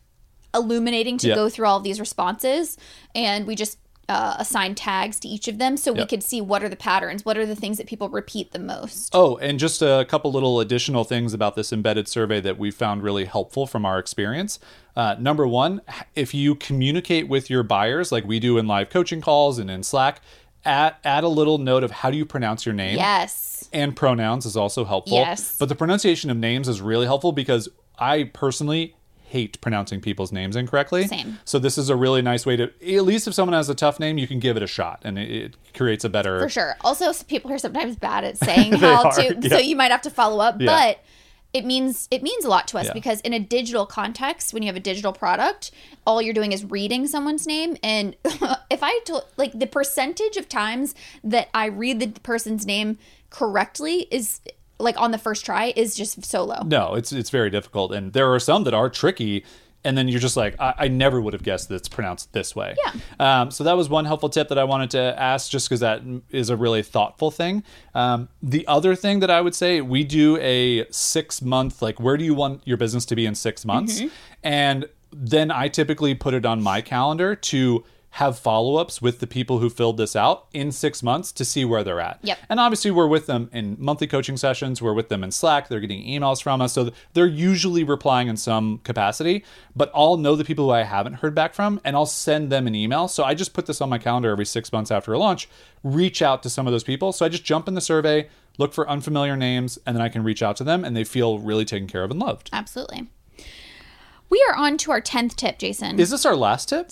illuminating 0.55 1.19
to 1.19 1.29
Yeah. 1.29 1.35
go 1.35 1.49
through 1.49 1.67
all 1.67 1.77
of 1.79 1.85
these 1.85 2.01
responses, 2.01 2.77
and 3.15 3.47
we 3.47 3.55
just 3.55 3.79
uh, 4.09 4.37
assigned 4.39 4.77
tags 4.77 5.21
to 5.21 5.29
each 5.29 5.49
of 5.49 5.59
them 5.59 5.77
so 5.77 5.93
we 5.93 6.07
could 6.07 6.23
see 6.23 6.41
what 6.41 6.63
are 6.63 6.69
the 6.69 6.77
patterns, 6.77 7.25
what 7.25 7.37
are 7.37 7.45
the 7.45 7.55
things 7.55 7.77
that 7.77 7.87
people 7.87 8.09
repeat 8.09 8.53
the 8.53 8.59
most. 8.59 9.11
Oh, 9.15 9.37
and 9.37 9.59
just 9.59 9.83
a 9.83 10.07
couple 10.09 10.33
little 10.33 10.61
additional 10.61 11.05
things 11.05 11.35
about 11.35 11.57
this 11.57 11.73
embedded 11.73 12.09
survey 12.09 12.41
that 12.41 12.59
we 12.59 12.71
found 12.71 13.03
really 13.03 13.27
helpful 13.27 13.67
from 13.67 13.85
our 13.85 13.99
experience. 13.99 14.59
Uh, 14.97 15.17
number 15.19 15.47
one, 15.47 15.83
if 16.15 16.33
you 16.33 16.55
communicate 16.55 17.29
with 17.29 17.51
your 17.51 17.63
buyers 17.63 18.11
like 18.11 18.25
we 18.25 18.41
do 18.41 18.57
in 18.57 18.67
live 18.67 18.89
coaching 18.89 19.21
calls 19.21 19.59
and 19.59 19.71
in 19.71 19.83
Slack, 19.83 20.23
add, 20.65 20.97
add 21.05 21.25
a 21.25 21.29
little 21.29 21.59
note 21.59 21.85
of 21.85 21.91
how 21.91 22.11
do 22.11 22.17
you 22.17 22.25
pronounce 22.25 22.65
your 22.65 22.75
name. 22.75 22.97
Yes. 22.97 23.69
And 23.73 23.95
pronouns 23.95 24.47
is 24.47 24.57
also 24.57 24.85
helpful. 24.85 25.19
Yes. 25.19 25.57
But 25.59 25.69
the 25.69 25.75
pronunciation 25.75 26.31
of 26.31 26.37
names 26.37 26.67
is 26.67 26.81
really 26.81 27.07
helpful 27.07 27.33
because 27.33 27.69
I 27.99 28.25
personally 28.25 28.95
hate 29.29 29.61
pronouncing 29.61 30.01
people's 30.01 30.33
names 30.33 30.57
incorrectly. 30.57 31.07
Same. 31.07 31.39
So 31.45 31.59
this 31.59 31.77
is 31.77 31.91
a 31.91 31.97
really 31.97 32.23
nice 32.23 32.47
way 32.47 32.57
to, 32.57 32.65
at 32.65 33.05
least 33.05 33.29
if 33.29 33.35
someone 33.35 33.55
has 33.55 33.69
a 33.69 33.75
tough 33.75 34.01
name, 34.01 34.19
you 34.19 34.27
can 34.27 34.39
give 34.41 34.57
it 34.57 34.63
a 34.63 34.67
shot 34.67 35.01
and 35.05 35.19
it, 35.19 35.31
it 35.31 35.57
creates 35.75 36.05
a 36.05 36.09
better. 36.09 36.41
For 36.41 36.49
sure. 36.49 36.77
Also, 36.83 37.13
people 37.25 37.53
are 37.53 37.59
sometimes 37.59 37.97
bad 37.97 38.25
at 38.25 38.39
saying 38.39 38.73
how 38.75 39.05
are, 39.05 39.13
to, 39.13 39.39
yeah. 39.41 39.49
so 39.51 39.59
you 39.59 39.77
might 39.77 39.91
have 39.91 40.03
to 40.03 40.11
follow 40.11 40.41
up. 40.41 40.61
Yeah. 40.61 40.67
But 40.67 41.05
it 41.53 41.65
means 41.65 42.09
it 42.11 42.23
means 42.23 42.45
a 42.45 42.49
lot 42.49 42.69
to 42.69 42.79
us 42.79 42.87
Yeah. 42.87 42.93
because 42.93 43.21
in 43.23 43.33
a 43.33 43.39
digital 43.39 43.87
context, 43.87 44.53
when 44.53 44.63
you 44.63 44.69
have 44.69 44.77
a 44.77 44.81
digital 44.81 45.13
product, 45.13 45.71
all 46.07 46.21
you're 46.21 46.35
doing 46.35 46.53
is 46.53 46.65
reading 46.65 47.07
someone's 47.07 47.47
name. 47.47 47.77
And 47.83 48.17
if 48.71 48.83
I 48.83 49.01
told, 49.05 49.25
like, 49.37 49.59
the 49.59 49.67
percentage 49.67 50.37
of 50.37 50.49
times 50.49 50.95
that 51.25 51.49
I 51.55 51.67
read 51.67 52.01
the 52.01 52.21
person's 52.21 52.67
name 52.67 52.99
correctly 53.31 54.09
is 54.11 54.41
like 54.79 55.01
on 55.01 55.11
the 55.11 55.19
first 55.19 55.45
try 55.45 55.73
is 55.77 55.95
just 55.95 56.25
so 56.25 56.45
low. 56.45 56.63
No, 56.65 56.95
it's 56.95 57.13
it's 57.13 57.31
very 57.31 57.51
difficult, 57.51 57.93
and 57.93 58.13
there 58.13 58.33
are 58.33 58.41
some 58.41 58.65
that 58.65 58.75
are 58.75 58.91
tricky. 58.91 59.45
And 59.85 59.97
then 59.97 60.09
you're 60.09 60.19
just 60.21 60.37
like, 60.37 60.57
I, 60.59 60.75
I 60.77 60.89
never 60.89 61.21
would 61.21 61.35
have 61.35 61.45
guessed 61.45 61.69
that 61.69 61.77
it's 61.77 61.89
pronounced 61.89 62.33
this 62.33 62.55
way. 62.57 62.75
Yeah. 62.85 62.93
Um, 63.21 63.53
so 63.53 63.63
that 63.63 63.75
was 63.75 63.89
one 63.89 64.07
helpful 64.07 64.29
tip 64.29 64.49
that 64.49 64.59
I 64.59 64.65
wanted 64.65 64.91
to 64.91 65.15
ask, 65.17 65.49
just 65.49 65.69
because 65.69 65.81
that 65.81 66.03
is 66.31 66.51
a 66.51 66.57
really 66.57 66.83
thoughtful 66.83 67.31
thing. 67.31 67.63
Um, 67.95 68.29
the 68.43 68.67
other 68.67 68.97
thing 68.97 69.21
that 69.21 69.31
I 69.31 69.41
would 69.41 69.55
say, 69.55 69.81
we 69.81 70.03
do 70.03 70.37
a 70.39 70.85
six 70.91 71.41
month, 71.41 71.81
like, 71.81 72.01
where 72.01 72.17
do 72.17 72.25
you 72.25 72.35
want 72.35 72.67
your 72.67 72.77
business 72.77 73.05
to 73.07 73.15
be 73.15 73.25
in 73.25 73.37
six 73.37 73.65
months? 73.65 74.03
And 74.43 74.89
then 75.13 75.53
I 75.53 75.69
typically 75.69 76.13
put 76.17 76.35
it 76.35 76.45
on 76.45 76.61
my 76.61 76.81
calendar 76.81 77.37
to 77.37 77.85
have 78.13 78.39
follow-ups 78.39 79.03
with 79.03 79.21
the 79.21 79.27
people 79.27 79.59
who 79.59 79.69
filled 79.69 79.97
this 79.97 80.17
out 80.17 80.47
in 80.53 80.73
six 80.73 81.03
months 81.03 81.31
to 81.31 81.45
see 81.45 81.65
where 81.65 81.85
they're 81.85 82.01
at. 82.01 82.19
Yep. 82.23 82.39
And 82.49 82.59
obviously, 82.59 82.91
we're 82.91 83.07
with 83.07 83.27
them 83.27 83.51
in 83.53 83.77
monthly 83.79 84.07
coaching 84.07 84.37
sessions. 84.37 84.81
We're 84.81 84.95
with 84.95 85.09
them 85.09 85.23
in 85.23 85.31
Slack. 85.31 85.69
They're 85.69 85.81
getting 85.81 86.05
emails 86.05 86.43
from 86.43 86.61
us. 86.61 86.73
So 86.73 86.91
they're 87.13 87.27
usually 87.27 87.85
replying 87.85 88.29
in 88.29 88.37
some 88.37 88.79
capacity. 88.79 89.45
But 89.77 89.91
I'll 89.95 90.17
know 90.17 90.35
the 90.37 90.45
people 90.45 90.67
who 90.67 90.71
I 90.71 90.83
haven't 90.83 91.15
heard 91.15 91.35
back 91.35 91.55
from 91.55 91.81
and 91.85 91.95
I'll 91.95 92.07
send 92.07 92.51
them 92.51 92.67
an 92.67 92.75
email. 92.75 93.09
So 93.09 93.25
I 93.25 93.35
just 93.35 93.53
put 93.53 93.67
this 93.67 93.81
on 93.81 93.89
my 93.89 93.99
calendar 93.99 94.31
every 94.31 94.47
six 94.47 94.73
months 94.73 94.91
after 94.91 95.13
a 95.13 95.19
launch, 95.19 95.49
reach 95.85 96.23
out 96.23 96.43
to 96.43 96.51
some 96.51 96.67
of 96.67 96.73
those 96.73 96.85
people. 96.85 97.13
So 97.13 97.27
I 97.27 97.29
just 97.29 97.45
jump 97.45 97.69
in 97.69 97.75
the 97.75 97.81
survey, 97.81 98.29
look 98.57 98.73
for 98.73 98.89
unfamiliar 98.89 99.37
names, 99.37 99.79
and 99.87 99.95
then 99.95 100.03
I 100.03 100.09
can 100.09 100.25
reach 100.25 100.43
out 100.43 100.57
to 100.57 100.65
them 100.65 100.85
and 100.85 100.97
they 100.97 101.05
feel 101.05 101.39
really 101.39 101.65
taken 101.65 101.87
care 101.87 102.03
of 102.03 102.11
and 102.11 102.19
loved. 102.19 102.51
Absolutely. 102.53 103.09
We 104.31 104.45
are 104.51 104.57
on 104.57 104.77
to 104.79 104.91
our 104.91 105.01
10th 105.01 105.37
tip, 105.37 105.59
Jason. 105.59 105.99
Is 105.99 106.11
this 106.11 106.27
our 106.27 106.37
last 106.37 106.69
tip? 106.69 106.91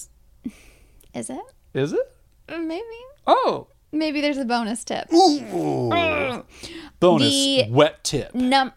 Is 1.17 1.31
it? 1.31 1.41
Is 1.73 1.95
it? 1.95 2.13
Maybe. 2.51 2.85
Oh. 3.27 3.69
Maybe 3.91 4.21
there's 4.21 4.37
a 4.37 4.45
bonus 4.45 4.85
tip. 4.85 5.09
Bonus 5.09 6.43
The- 7.01 7.67
wet 7.71 8.05
tip. 8.05 8.35
Num. 8.35 8.71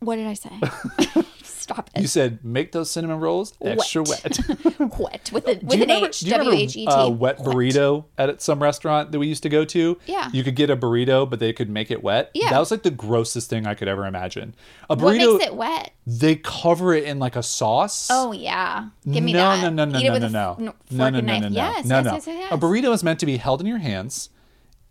What 0.00 0.16
did 0.16 0.26
I 0.26 0.34
say? 0.34 0.50
Stop 1.72 1.90
You 1.96 2.06
said 2.06 2.44
make 2.44 2.72
those 2.72 2.90
cinnamon 2.90 3.20
rolls 3.20 3.52
extra 3.62 4.02
Wet. 4.02 4.22
wet. 4.24 4.78
Wet 4.98 5.30
with, 5.32 5.46
a, 5.46 5.52
with 5.62 5.72
an 5.74 5.80
remember- 5.80 6.08
H. 6.08 6.20
do 6.20 6.26
you 6.26 6.32
remember, 6.32 6.50
W 6.52 6.64
H 6.64 6.76
E 6.76 6.86
T. 6.86 6.90
Uh, 6.90 7.08
wet 7.10 7.38
burrito 7.38 8.04
at 8.18 8.42
some 8.42 8.62
restaurant 8.62 9.12
that 9.12 9.18
we 9.18 9.26
used 9.28 9.42
to 9.44 9.48
go 9.48 9.64
to. 9.66 9.98
Yeah. 10.06 10.28
You 10.32 10.42
could 10.42 10.56
get 10.56 10.70
a 10.70 10.76
burrito, 10.76 11.28
but 11.30 11.38
they 11.38 11.52
could 11.52 11.70
make 11.70 11.90
it 11.90 12.02
wet. 12.02 12.30
Yeah. 12.34 12.50
That 12.50 12.58
was 12.58 12.70
like 12.70 12.82
the 12.82 12.90
grossest 12.90 13.48
thing 13.50 13.66
I 13.66 13.74
could 13.74 13.88
ever 13.88 14.04
imagine. 14.06 14.54
A 14.88 14.96
burrito. 14.96 15.02
What 15.02 15.16
makes 15.38 15.44
it 15.46 15.54
wet? 15.54 15.92
they 16.06 16.34
cover 16.36 16.92
it 16.92 17.04
in 17.04 17.18
like 17.20 17.36
a 17.36 17.42
sauce. 17.42 18.08
Oh 18.10 18.32
yeah, 18.32 18.88
give 19.08 19.22
me 19.22 19.32
no, 19.32 19.38
that. 19.38 19.62
No, 19.72 19.84
no, 19.84 19.92
no, 19.92 19.98
Eat 20.00 20.06
no, 20.08 20.14
it 20.14 20.20
no, 20.20 20.26
a 20.26 20.30
no, 20.30 20.56
no, 20.58 20.64
no, 20.64 20.74
no, 20.90 21.10
no, 21.10 21.20
no, 21.20 21.38
no, 21.38 21.48
no, 21.50 21.54
Yes, 21.54 21.84
no, 21.86 21.96
yes, 21.98 22.04
no. 22.04 22.12
yes, 22.14 22.26
yes, 22.26 22.36
yes. 22.40 22.52
A 22.52 22.58
burrito 22.58 22.92
is 22.92 23.04
meant 23.04 23.20
to 23.20 23.26
be 23.26 23.36
held 23.36 23.60
in 23.60 23.66
your 23.68 23.78
hands, 23.78 24.30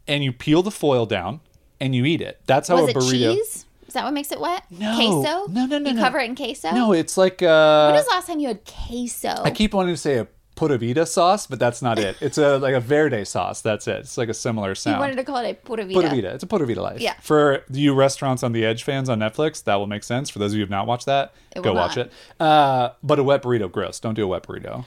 and 0.07 0.23
you 0.23 0.31
peel 0.31 0.63
the 0.63 0.71
foil 0.71 1.05
down, 1.05 1.41
and 1.81 1.93
you 1.93 2.05
eat 2.05 2.21
it. 2.21 2.39
That's 2.45 2.69
how 2.69 2.75
Was 2.75 2.85
a 2.85 2.89
it 2.91 2.95
burrito. 2.95 3.33
cheese? 3.35 3.65
Is 3.89 3.93
that 3.93 4.03
what 4.05 4.13
makes 4.13 4.31
it 4.31 4.39
wet? 4.39 4.63
No. 4.69 4.95
Queso? 4.95 5.47
No, 5.51 5.65
no, 5.65 5.79
no, 5.79 5.89
You 5.89 5.95
no. 5.95 6.01
cover 6.01 6.19
it 6.19 6.25
in 6.29 6.35
queso? 6.35 6.69
No, 6.71 6.93
it's 6.93 7.17
like 7.17 7.41
uh. 7.41 7.87
When 7.87 7.95
was 7.95 8.05
the 8.05 8.11
last 8.11 8.27
time 8.27 8.39
you 8.39 8.47
had 8.49 8.63
queso? 8.65 9.33
I 9.43 9.49
keep 9.49 9.73
wanting 9.73 9.93
to 9.95 9.99
say 9.99 10.19
a 10.19 10.27
Pura 10.55 10.77
Vida 10.77 11.05
sauce, 11.05 11.47
but 11.47 11.57
that's 11.57 11.81
not 11.81 11.97
it. 11.97 12.17
It's 12.21 12.37
a 12.37 12.57
like 12.65 12.75
a 12.75 12.79
verde 12.79 13.25
sauce. 13.25 13.61
That's 13.61 13.87
it. 13.87 14.01
It's 14.01 14.17
like 14.17 14.29
a 14.29 14.33
similar 14.33 14.75
sound. 14.75 14.97
you 14.97 14.99
wanted 14.99 15.15
to 15.15 15.23
call 15.23 15.37
it 15.37 15.49
a 15.49 15.53
pura 15.55 15.85
vida. 15.85 15.99
Pura 15.99 16.09
Vida. 16.13 16.33
It's 16.35 16.43
a 16.43 16.47
Pura 16.47 16.65
Vida 16.67 16.81
life. 16.81 16.99
Yeah. 17.01 17.13
For 17.21 17.63
you 17.71 17.95
restaurants 17.95 18.43
on 18.43 18.51
the 18.51 18.63
Edge 18.65 18.83
fans 18.83 19.09
on 19.09 19.19
Netflix, 19.19 19.63
that 19.63 19.75
will 19.75 19.87
make 19.87 20.03
sense. 20.03 20.29
For 20.29 20.37
those 20.37 20.51
of 20.51 20.57
you 20.57 20.59
who 20.59 20.65
have 20.65 20.69
not 20.69 20.85
watched 20.85 21.07
that, 21.07 21.33
It 21.55 21.63
go 21.63 21.73
watch 21.73 21.97
it. 21.97 22.11
Uh, 22.39 22.89
but 23.01 23.17
a 23.19 23.23
wet 23.23 23.41
burrito, 23.41 23.71
gross. 23.71 23.99
Don't 23.99 24.13
do 24.13 24.23
a 24.25 24.27
wet 24.27 24.43
burrito. 24.43 24.85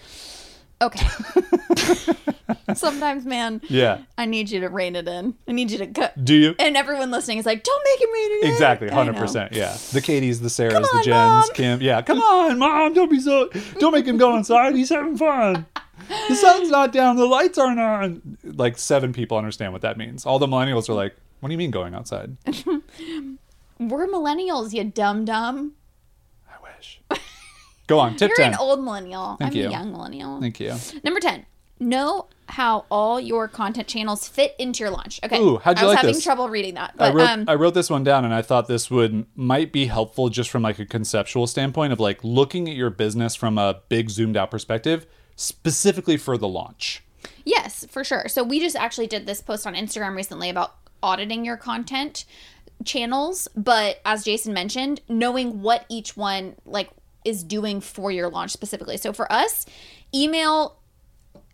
Okay. 0.83 1.07
Sometimes, 2.75 3.25
man, 3.25 3.61
Yeah. 3.69 3.99
I 4.19 4.25
need 4.27 4.51
you 4.51 4.61
to 4.61 4.69
rein 4.69 4.97
it 4.97 5.07
in. 5.07 5.35
I 5.47 5.53
need 5.53 5.71
you 5.71 5.79
to 5.79 5.87
cut. 5.87 6.23
Do 6.25 6.35
you? 6.35 6.55
And 6.59 6.77
everyone 6.77 7.11
listening 7.11 7.39
is 7.39 7.47
like, 7.47 7.63
"Don't 7.63 7.83
make 7.85 8.01
him 8.01 8.13
rein 8.13 8.31
it 8.33 8.45
in." 8.47 8.53
Exactly, 8.53 8.89
hundred 8.89 9.17
percent. 9.17 9.53
Yeah, 9.53 9.77
the 9.93 10.01
Katie's, 10.05 10.41
the 10.41 10.49
Sarahs, 10.49 10.73
Come 10.73 10.83
the 10.83 11.03
Jens, 11.05 11.11
Mom. 11.49 11.49
Kim. 11.55 11.81
Yeah, 11.81 12.03
come 12.03 12.21
on, 12.21 12.59
mom, 12.59 12.95
don't 12.95 13.11
be 13.11 13.21
so. 13.21 13.49
Don't 13.79 13.93
make 13.93 14.07
him 14.07 14.17
go 14.17 14.37
inside. 14.37 14.75
He's 14.75 14.89
having 14.91 15.17
fun. 15.17 15.67
The 16.29 16.35
sun's 16.35 16.69
not 16.71 16.93
down. 16.93 17.17
The 17.17 17.27
lights 17.27 17.59
aren't 17.59 17.79
on. 17.81 18.39
Like 18.43 18.77
seven 18.79 19.13
people 19.13 19.37
understand 19.39 19.73
what 19.73 19.83
that 19.83 19.97
means. 19.97 20.27
All 20.27 20.39
the 20.39 20.47
millennials 20.49 20.89
are 20.89 20.95
like, 20.95 21.15
"What 21.41 21.49
do 21.49 21.53
you 21.53 21.59
mean 21.59 21.71
going 21.71 21.95
outside?" 21.95 22.37
We're 23.79 24.07
millennials, 24.07 24.73
you 24.73 24.85
dumb 24.85 25.25
dumb. 25.25 25.73
I 26.49 26.55
wish. 26.63 27.01
Go 27.87 27.99
on, 27.99 28.17
tip 28.17 28.29
You're 28.31 28.37
ten. 28.37 28.53
an 28.53 28.59
old 28.59 28.83
millennial. 28.83 29.37
Thank 29.39 29.53
I'm 29.53 29.57
you. 29.59 29.69
a 29.69 29.71
young 29.71 29.93
millennial. 29.93 30.41
Thank 30.41 30.61
you. 30.61 30.75
Number 31.05 31.21
10. 31.21 31.45
know 31.81 32.27
how 32.49 32.85
all 32.91 33.19
your 33.19 33.49
content 33.49 33.89
channels 33.89 34.29
fit 34.29 34.55
into 34.59 34.81
your 34.85 34.91
launch. 34.91 35.19
Okay. 35.25 35.41
Ooh, 35.41 35.57
how'd 35.57 35.79
you 35.79 35.83
I 35.83 35.87
was 35.87 35.95
like 35.95 35.99
having 36.03 36.15
this? 36.15 36.23
trouble 36.23 36.49
reading 36.49 36.75
that. 36.75 36.95
I 36.99 37.11
wrote, 37.11 37.29
um 37.29 37.45
I 37.49 37.55
wrote 37.55 37.75
this 37.75 37.89
one 37.91 38.05
down 38.05 38.25
and 38.25 38.33
I 38.35 38.43
thought 38.43 38.69
this 38.69 38.91
would 38.91 39.27
might 39.35 39.73
be 39.73 39.87
helpful 39.87 40.29
just 40.29 40.51
from 40.51 40.63
like 40.63 40.79
a 40.79 40.85
conceptual 40.87 41.47
standpoint 41.47 41.93
of 41.93 41.99
like 42.01 42.23
looking 42.23 42.69
at 42.69 42.77
your 42.77 42.91
business 42.91 43.35
from 43.35 43.57
a 43.59 43.81
big 43.89 44.11
zoomed 44.11 44.37
out 44.37 44.51
perspective 44.51 45.07
specifically 45.35 46.17
for 46.19 46.37
the 46.39 46.47
launch. 46.47 47.03
Yes, 47.45 47.87
for 47.91 48.05
sure. 48.05 48.29
So 48.29 48.45
we 48.45 48.61
just 48.61 48.77
actually 48.77 49.07
did 49.09 49.27
this 49.27 49.41
post 49.41 49.67
on 49.67 49.75
Instagram 49.75 50.15
recently 50.15 50.51
about 50.51 50.75
auditing 51.03 51.45
your 51.45 51.57
content 51.57 52.25
channels, 52.85 53.49
but 53.57 54.01
as 54.05 54.25
Jason 54.25 54.53
mentioned, 54.53 55.01
knowing 55.09 55.63
what 55.63 55.85
each 55.89 56.17
one 56.17 56.55
like 56.65 56.91
is 57.25 57.43
doing 57.45 57.81
for 57.81 58.11
your 58.11 58.29
launch 58.29 58.51
specifically. 58.51 58.97
So 58.97 59.13
for 59.13 59.31
us, 59.33 59.67
email 60.15 60.79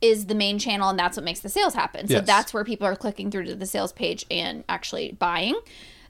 is 0.01 0.27
the 0.27 0.35
main 0.35 0.59
channel 0.59 0.89
and 0.91 0.99
that's 0.99 1.17
what 1.17 1.25
makes 1.25 1.41
the 1.41 1.49
sales 1.49 1.75
happen. 1.75 2.07
So 2.07 2.15
Yes. 2.15 2.27
that's 2.27 2.55
where 2.55 2.65
people 2.65 2.87
are 2.87 2.95
clicking 2.97 3.31
through 3.31 3.45
to 3.47 3.55
the 3.57 3.67
sales 3.67 3.93
page 3.93 4.25
and 4.31 4.63
actually 4.69 5.13
buying. 5.13 5.55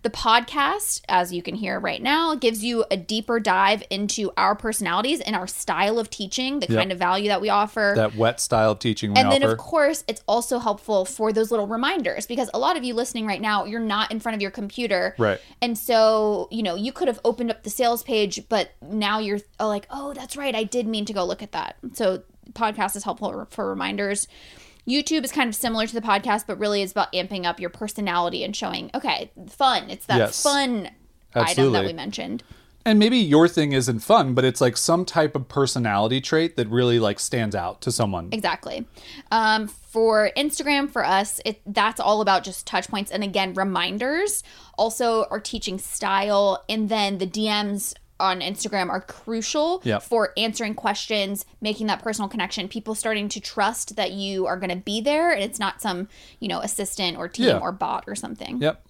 The 0.02 0.10
podcast, 0.10 1.02
as 1.08 1.32
you 1.32 1.42
can 1.42 1.54
hear 1.56 1.80
right 1.80 2.00
now, 2.00 2.34
gives 2.34 2.62
you 2.64 2.84
a 2.90 2.96
deeper 2.96 3.40
dive 3.40 3.82
into 3.90 4.30
our 4.36 4.54
personalities 4.54 5.20
and 5.20 5.34
our 5.34 5.46
style 5.46 5.98
of 5.98 6.08
teaching, 6.08 6.60
the 6.60 6.68
Yep. 6.68 6.78
kind 6.78 6.92
of 6.92 6.98
value 6.98 7.28
that 7.28 7.40
we 7.40 7.48
offer 7.48 7.94
That 7.96 8.14
wet 8.14 8.40
style 8.40 8.70
of 8.72 8.78
teaching 8.78 9.12
we 9.12 9.20
and 9.20 9.30
then 9.32 9.42
offer. 9.42 9.52
of 9.52 9.58
course 9.58 10.04
it's 10.06 10.22
also 10.28 10.58
helpful 10.58 11.04
for 11.04 11.32
those 11.32 11.50
little 11.50 11.66
reminders 11.66 12.26
because 12.26 12.48
a 12.54 12.58
lot 12.58 12.76
of 12.76 12.84
you 12.84 12.94
listening 12.94 13.26
right 13.26 13.40
now 13.40 13.64
you're 13.64 13.80
not 13.80 14.10
in 14.12 14.20
front 14.20 14.36
of 14.36 14.42
your 14.42 14.50
computer 14.50 15.14
Right. 15.18 15.40
and 15.60 15.76
so 15.76 16.48
you 16.50 16.62
know 16.62 16.74
you 16.76 16.92
could 16.92 17.08
have 17.08 17.20
opened 17.24 17.50
up 17.50 17.62
the 17.64 17.70
sales 17.70 18.02
page 18.02 18.48
but 18.48 18.70
now 18.82 19.18
you're 19.18 19.40
oh, 19.58 19.68
like 19.68 19.86
oh 19.90 20.12
that's 20.14 20.36
right 20.36 20.54
i 20.54 20.62
did 20.64 20.86
mean 20.86 21.04
to 21.06 21.12
go 21.12 21.24
look 21.24 21.42
at 21.42 21.52
that 21.52 21.76
so 21.94 22.22
podcast 22.52 22.94
is 22.96 23.04
helpful 23.04 23.46
for 23.50 23.68
reminders 23.68 24.28
youtube 24.88 25.24
is 25.24 25.30
kind 25.32 25.48
of 25.48 25.54
similar 25.54 25.86
to 25.86 25.94
the 25.94 26.00
podcast 26.00 26.44
but 26.46 26.58
really 26.58 26.82
is 26.82 26.90
about 26.90 27.12
amping 27.12 27.44
up 27.44 27.60
your 27.60 27.70
personality 27.70 28.42
and 28.42 28.56
showing 28.56 28.90
okay 28.94 29.30
fun 29.48 29.88
it's 29.90 30.06
that 30.06 30.18
Yes. 30.18 30.42
fun 30.42 30.90
item 31.34 31.72
that 31.72 31.84
we 31.84 31.92
mentioned 31.92 32.42
and 32.88 32.98
maybe 32.98 33.18
your 33.18 33.48
thing 33.48 33.72
isn't 33.72 33.98
fun, 33.98 34.32
but 34.32 34.46
it's 34.46 34.62
like 34.62 34.78
some 34.78 35.04
type 35.04 35.36
of 35.36 35.46
personality 35.46 36.22
trait 36.22 36.56
that 36.56 36.68
really 36.68 36.98
like 36.98 37.20
stands 37.20 37.54
out 37.54 37.82
to 37.82 37.92
someone. 37.92 38.30
Exactly. 38.32 38.86
Um, 39.30 39.68
for 39.68 40.30
Instagram, 40.38 40.90
for 40.90 41.04
us, 41.04 41.38
it 41.44 41.60
that's 41.66 42.00
all 42.00 42.22
about 42.22 42.44
just 42.44 42.66
touch 42.66 42.88
points 42.88 43.10
and 43.10 43.22
again 43.22 43.52
reminders. 43.52 44.42
Also, 44.78 45.26
our 45.30 45.38
teaching 45.38 45.78
style, 45.78 46.64
and 46.66 46.88
then 46.88 47.18
the 47.18 47.26
DMs 47.26 47.92
on 48.20 48.40
Instagram 48.40 48.88
are 48.88 49.00
crucial 49.00 49.80
Yep. 49.84 50.02
for 50.02 50.32
answering 50.36 50.74
questions, 50.74 51.44
making 51.60 51.86
that 51.88 52.02
personal 52.02 52.28
connection. 52.28 52.68
People 52.68 52.94
starting 52.94 53.28
to 53.30 53.40
trust 53.40 53.96
that 53.96 54.12
you 54.12 54.46
are 54.46 54.56
going 54.56 54.70
to 54.70 54.76
be 54.76 55.00
there, 55.00 55.30
and 55.32 55.42
it's 55.42 55.58
not 55.58 55.80
some 55.80 56.08
you 56.40 56.48
know 56.48 56.60
assistant 56.60 57.16
or 57.16 57.28
team 57.28 57.46
Yeah. 57.46 57.58
or 57.58 57.72
bot 57.72 58.04
or 58.06 58.14
something. 58.14 58.60
Yep. 58.60 58.84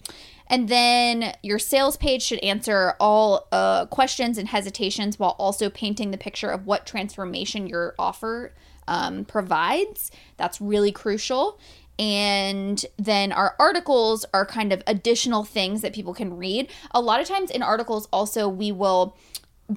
And 0.50 0.68
then 0.70 1.34
your 1.42 1.58
sales 1.58 1.98
page 1.98 2.22
should 2.22 2.38
answer 2.38 2.94
all 2.98 3.48
uh, 3.52 3.84
questions 3.86 4.38
and 4.38 4.48
hesitations 4.48 5.18
while 5.18 5.36
also 5.38 5.68
painting 5.68 6.10
the 6.10 6.16
picture 6.16 6.48
of 6.48 6.66
what 6.66 6.86
transformation 6.86 7.66
your 7.66 7.94
offer 7.98 8.54
um, 8.86 9.26
provides. 9.26 10.10
That's 10.38 10.58
really 10.58 10.90
crucial. 10.90 11.58
And 11.99 12.84
then 12.96 13.32
our 13.32 13.57
articles 13.59 14.24
are 14.32 14.46
kind 14.46 14.72
of 14.72 14.82
additional 14.86 15.44
things 15.44 15.80
that 15.82 15.92
people 15.92 16.14
can 16.14 16.36
read. 16.36 16.70
A 16.92 17.01
lot 17.01 17.20
of 17.20 17.26
times 17.26 17.51
in 17.51 17.62
articles, 17.62 18.07
also, 18.12 18.49
we 18.49 18.70
will 18.70 19.16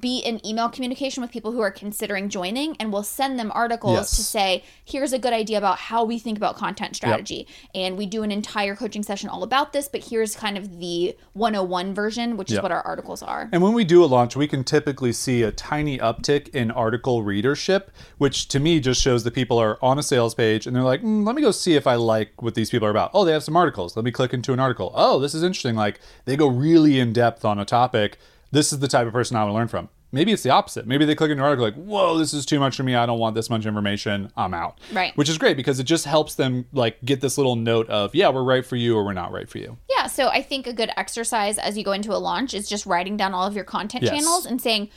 be 0.00 0.18
in 0.18 0.44
email 0.46 0.68
communication 0.70 1.20
with 1.20 1.30
people 1.30 1.52
who 1.52 1.60
are 1.60 1.70
considering 1.70 2.30
joining 2.30 2.74
and 2.78 2.92
we'll 2.92 3.02
send 3.02 3.38
them 3.38 3.52
articles 3.54 3.92
Yes. 3.92 4.16
to 4.16 4.22
say 4.22 4.64
here's 4.84 5.12
a 5.12 5.18
good 5.18 5.34
idea 5.34 5.58
about 5.58 5.78
how 5.78 6.02
we 6.02 6.18
think 6.18 6.38
about 6.38 6.56
content 6.56 6.96
strategy 6.96 7.46
and 7.74 7.98
we 7.98 8.06
do 8.06 8.22
an 8.22 8.32
entire 8.32 8.74
coaching 8.74 9.02
session 9.02 9.28
all 9.28 9.42
about 9.42 9.74
this 9.74 9.88
but 9.88 10.04
here's 10.04 10.34
kind 10.34 10.56
of 10.56 10.78
the 10.78 11.14
101 11.34 11.94
version 11.94 12.38
which 12.38 12.50
is 12.50 12.60
what 12.62 12.72
our 12.72 12.80
articles 12.82 13.22
are 13.22 13.50
And 13.52 13.62
when 13.62 13.74
we 13.74 13.84
do 13.84 14.02
a 14.02 14.06
launch, 14.06 14.34
we 14.34 14.48
can 14.48 14.64
typically 14.64 15.12
see 15.12 15.42
a 15.42 15.52
tiny 15.52 15.98
uptick 15.98 16.48
in 16.54 16.70
article 16.70 17.22
readership, 17.22 17.90
which 18.18 18.48
to 18.48 18.58
me 18.60 18.80
just 18.80 19.00
shows 19.02 19.24
that 19.24 19.34
people 19.34 19.58
are 19.58 19.78
on 19.82 19.98
a 19.98 20.02
sales 20.02 20.34
page 20.34 20.66
and 20.66 20.74
they're 20.74 20.82
like, 20.82 21.02
mm, 21.02 21.26
let 21.26 21.34
me 21.36 21.42
go 21.42 21.50
see 21.50 21.74
if 21.74 21.86
I 21.86 21.96
like 21.96 22.40
what 22.40 22.54
these 22.54 22.70
people 22.70 22.86
are 22.88 22.90
about. 22.90 23.10
Oh, 23.12 23.24
they 23.24 23.32
have 23.32 23.42
some 23.42 23.56
articles. 23.56 23.94
Let 23.96 24.04
me 24.06 24.10
click 24.10 24.32
into 24.32 24.52
an 24.54 24.60
article. 24.60 24.90
Oh, 24.94 25.18
this 25.18 25.34
is 25.34 25.42
interesting. 25.42 25.74
Like 25.76 26.00
they 26.24 26.36
go 26.36 26.46
really 26.46 26.98
in 26.98 27.12
depth 27.12 27.44
on 27.44 27.58
a 27.58 27.64
topic. 27.66 28.18
This 28.52 28.72
is 28.72 28.78
the 28.78 28.88
type 28.88 29.06
of 29.06 29.12
person 29.12 29.36
I 29.36 29.40
want 29.42 29.50
to 29.50 29.54
learn 29.54 29.68
from. 29.68 29.88
Maybe 30.14 30.30
it's 30.30 30.42
the 30.42 30.50
opposite. 30.50 30.86
Maybe 30.86 31.06
they 31.06 31.14
click 31.14 31.30
an 31.30 31.40
article 31.40 31.64
like, 31.64 31.74
whoa, 31.74 32.18
this 32.18 32.34
is 32.34 32.44
too 32.44 32.60
much 32.60 32.76
for 32.76 32.82
me. 32.82 32.94
I 32.94 33.06
don't 33.06 33.18
want 33.18 33.34
this 33.34 33.48
much 33.48 33.64
information. 33.64 34.30
I'm 34.36 34.52
out. 34.52 34.78
Right. 34.92 35.16
Which 35.16 35.30
is 35.30 35.38
great 35.38 35.56
because 35.56 35.80
it 35.80 35.84
just 35.84 36.04
helps 36.04 36.34
them 36.34 36.66
like 36.72 37.02
get 37.02 37.22
this 37.22 37.38
little 37.38 37.56
note 37.56 37.88
of, 37.88 38.14
yeah, 38.14 38.28
we're 38.28 38.42
right 38.44 38.64
for 38.64 38.76
you 38.76 38.94
or 38.94 39.04
we're 39.06 39.14
not 39.14 39.32
right 39.32 39.48
for 39.48 39.56
you. 39.58 39.78
yeah 39.88 40.06
so 40.06 40.28
i 40.28 40.42
think 40.42 40.66
a 40.66 40.72
good 40.72 40.90
exercise 40.98 41.56
as 41.58 41.78
you 41.78 41.84
go 41.84 41.92
into 41.92 42.12
a 42.12 42.18
launch 42.18 42.52
is 42.52 42.68
just 42.68 42.84
writing 42.84 43.16
down 43.16 43.32
all 43.32 43.46
of 43.46 43.54
your 43.54 43.64
content 43.64 44.02
Yes. 44.04 44.12
channels 44.12 44.44
and 44.44 44.60
saying 44.60 44.90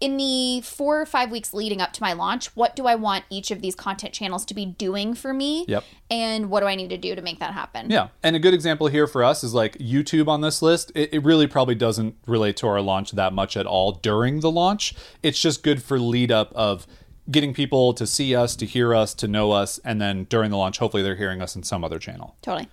in 0.00 0.16
the 0.18 0.60
four 0.62 1.00
or 1.00 1.06
five 1.06 1.30
weeks 1.30 1.54
leading 1.54 1.80
up 1.80 1.92
to 1.92 2.02
my 2.02 2.12
launch 2.12 2.54
what 2.56 2.76
do 2.76 2.86
i 2.86 2.94
want 2.94 3.24
each 3.30 3.50
of 3.50 3.62
these 3.62 3.74
content 3.74 4.12
channels 4.12 4.44
to 4.44 4.52
be 4.54 4.66
doing 4.66 5.14
for 5.14 5.32
me 5.32 5.64
Yep. 5.68 5.84
and 6.10 6.50
what 6.50 6.60
do 6.60 6.66
i 6.66 6.74
need 6.74 6.90
to 6.90 6.98
do 6.98 7.14
to 7.14 7.22
make 7.22 7.38
that 7.38 7.54
happen 7.54 7.90
Yeah. 7.90 8.08
And 8.22 8.36
a 8.36 8.38
good 8.38 8.52
example 8.54 8.88
here 8.88 9.06
for 9.06 9.24
us 9.24 9.42
is 9.42 9.54
like 9.54 9.76
YouTube 9.78 10.28
on 10.28 10.40
this 10.40 10.60
list. 10.60 10.92
It, 10.94 11.14
it 11.14 11.24
really 11.24 11.46
probably 11.46 11.74
doesn't 11.74 12.16
relate 12.26 12.56
to 12.58 12.66
our 12.66 12.80
launch 12.80 13.12
that 13.12 13.32
much 13.32 13.56
at 13.56 13.66
all 13.66 13.92
during 13.92 14.40
the 14.40 14.50
launch. 14.50 14.94
It's 15.22 15.40
just 15.40 15.62
good 15.62 15.82
for 15.82 15.98
lead 15.98 16.30
up 16.32 16.52
of 16.54 16.86
getting 17.30 17.54
people 17.54 17.92
to 17.94 18.06
see 18.06 18.34
us, 18.36 18.54
to 18.56 18.66
hear 18.66 18.94
us, 18.94 19.14
to 19.14 19.28
know 19.28 19.52
us. 19.52 19.78
And 19.84 20.00
then 20.00 20.24
during 20.24 20.50
the 20.50 20.56
launch, 20.56 20.78
hopefully 20.78 21.02
they're 21.02 21.16
hearing 21.16 21.40
us 21.42 21.56
in 21.56 21.62
some 21.62 21.84
other 21.84 21.98
channel. 21.98 22.36
totally 22.42 22.68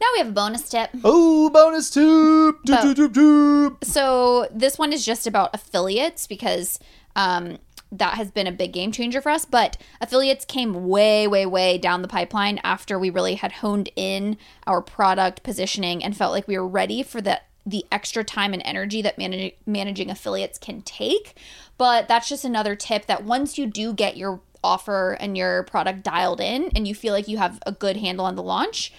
now 0.00 0.06
we 0.14 0.18
have 0.18 0.28
a 0.28 0.32
bonus 0.32 0.68
tip 0.68 0.90
Oh, 1.04 1.50
bonus 1.50 1.90
tube! 1.90 2.56
Doop, 2.66 2.94
doop, 2.94 3.12
doop, 3.12 3.84
so 3.84 4.48
this 4.52 4.78
one 4.78 4.92
is 4.92 5.04
just 5.04 5.26
about 5.26 5.54
affiliates 5.54 6.26
because 6.26 6.78
um, 7.16 7.58
that 7.90 8.14
has 8.14 8.30
been 8.30 8.46
a 8.46 8.52
big 8.52 8.72
game 8.72 8.92
changer 8.92 9.20
for 9.20 9.30
us. 9.30 9.44
But 9.44 9.76
affiliates 10.00 10.44
came 10.44 10.88
way, 10.88 11.26
way, 11.26 11.46
way 11.46 11.78
down 11.78 12.02
the 12.02 12.08
pipeline 12.08 12.60
after 12.62 12.98
we 12.98 13.10
really 13.10 13.34
had 13.34 13.52
honed 13.52 13.90
in 13.96 14.36
our 14.66 14.82
product 14.82 15.42
positioning 15.42 16.04
and 16.04 16.16
felt 16.16 16.32
like 16.32 16.46
we 16.46 16.58
were 16.58 16.68
ready 16.68 17.02
for 17.02 17.20
the 17.20 17.40
the 17.66 17.84
extra 17.92 18.24
time 18.24 18.54
and 18.54 18.62
energy 18.64 19.02
that 19.02 19.18
managing 19.18 19.52
managing 19.66 20.10
affiliates 20.10 20.58
can 20.58 20.80
take. 20.82 21.34
But 21.76 22.08
that's 22.08 22.28
just 22.28 22.44
another 22.44 22.74
tip 22.74 23.06
that 23.06 23.24
once 23.24 23.58
you 23.58 23.66
do 23.66 23.92
get 23.92 24.16
your 24.16 24.40
offer 24.64 25.12
and 25.20 25.36
your 25.36 25.62
product 25.64 26.02
dialed 26.02 26.40
in 26.40 26.70
and 26.74 26.88
you 26.88 26.94
feel 26.94 27.12
like 27.12 27.28
you 27.28 27.38
have 27.38 27.58
a 27.66 27.72
good 27.72 27.96
handle 27.98 28.24
on 28.24 28.36
the 28.36 28.42
launch, 28.42 28.92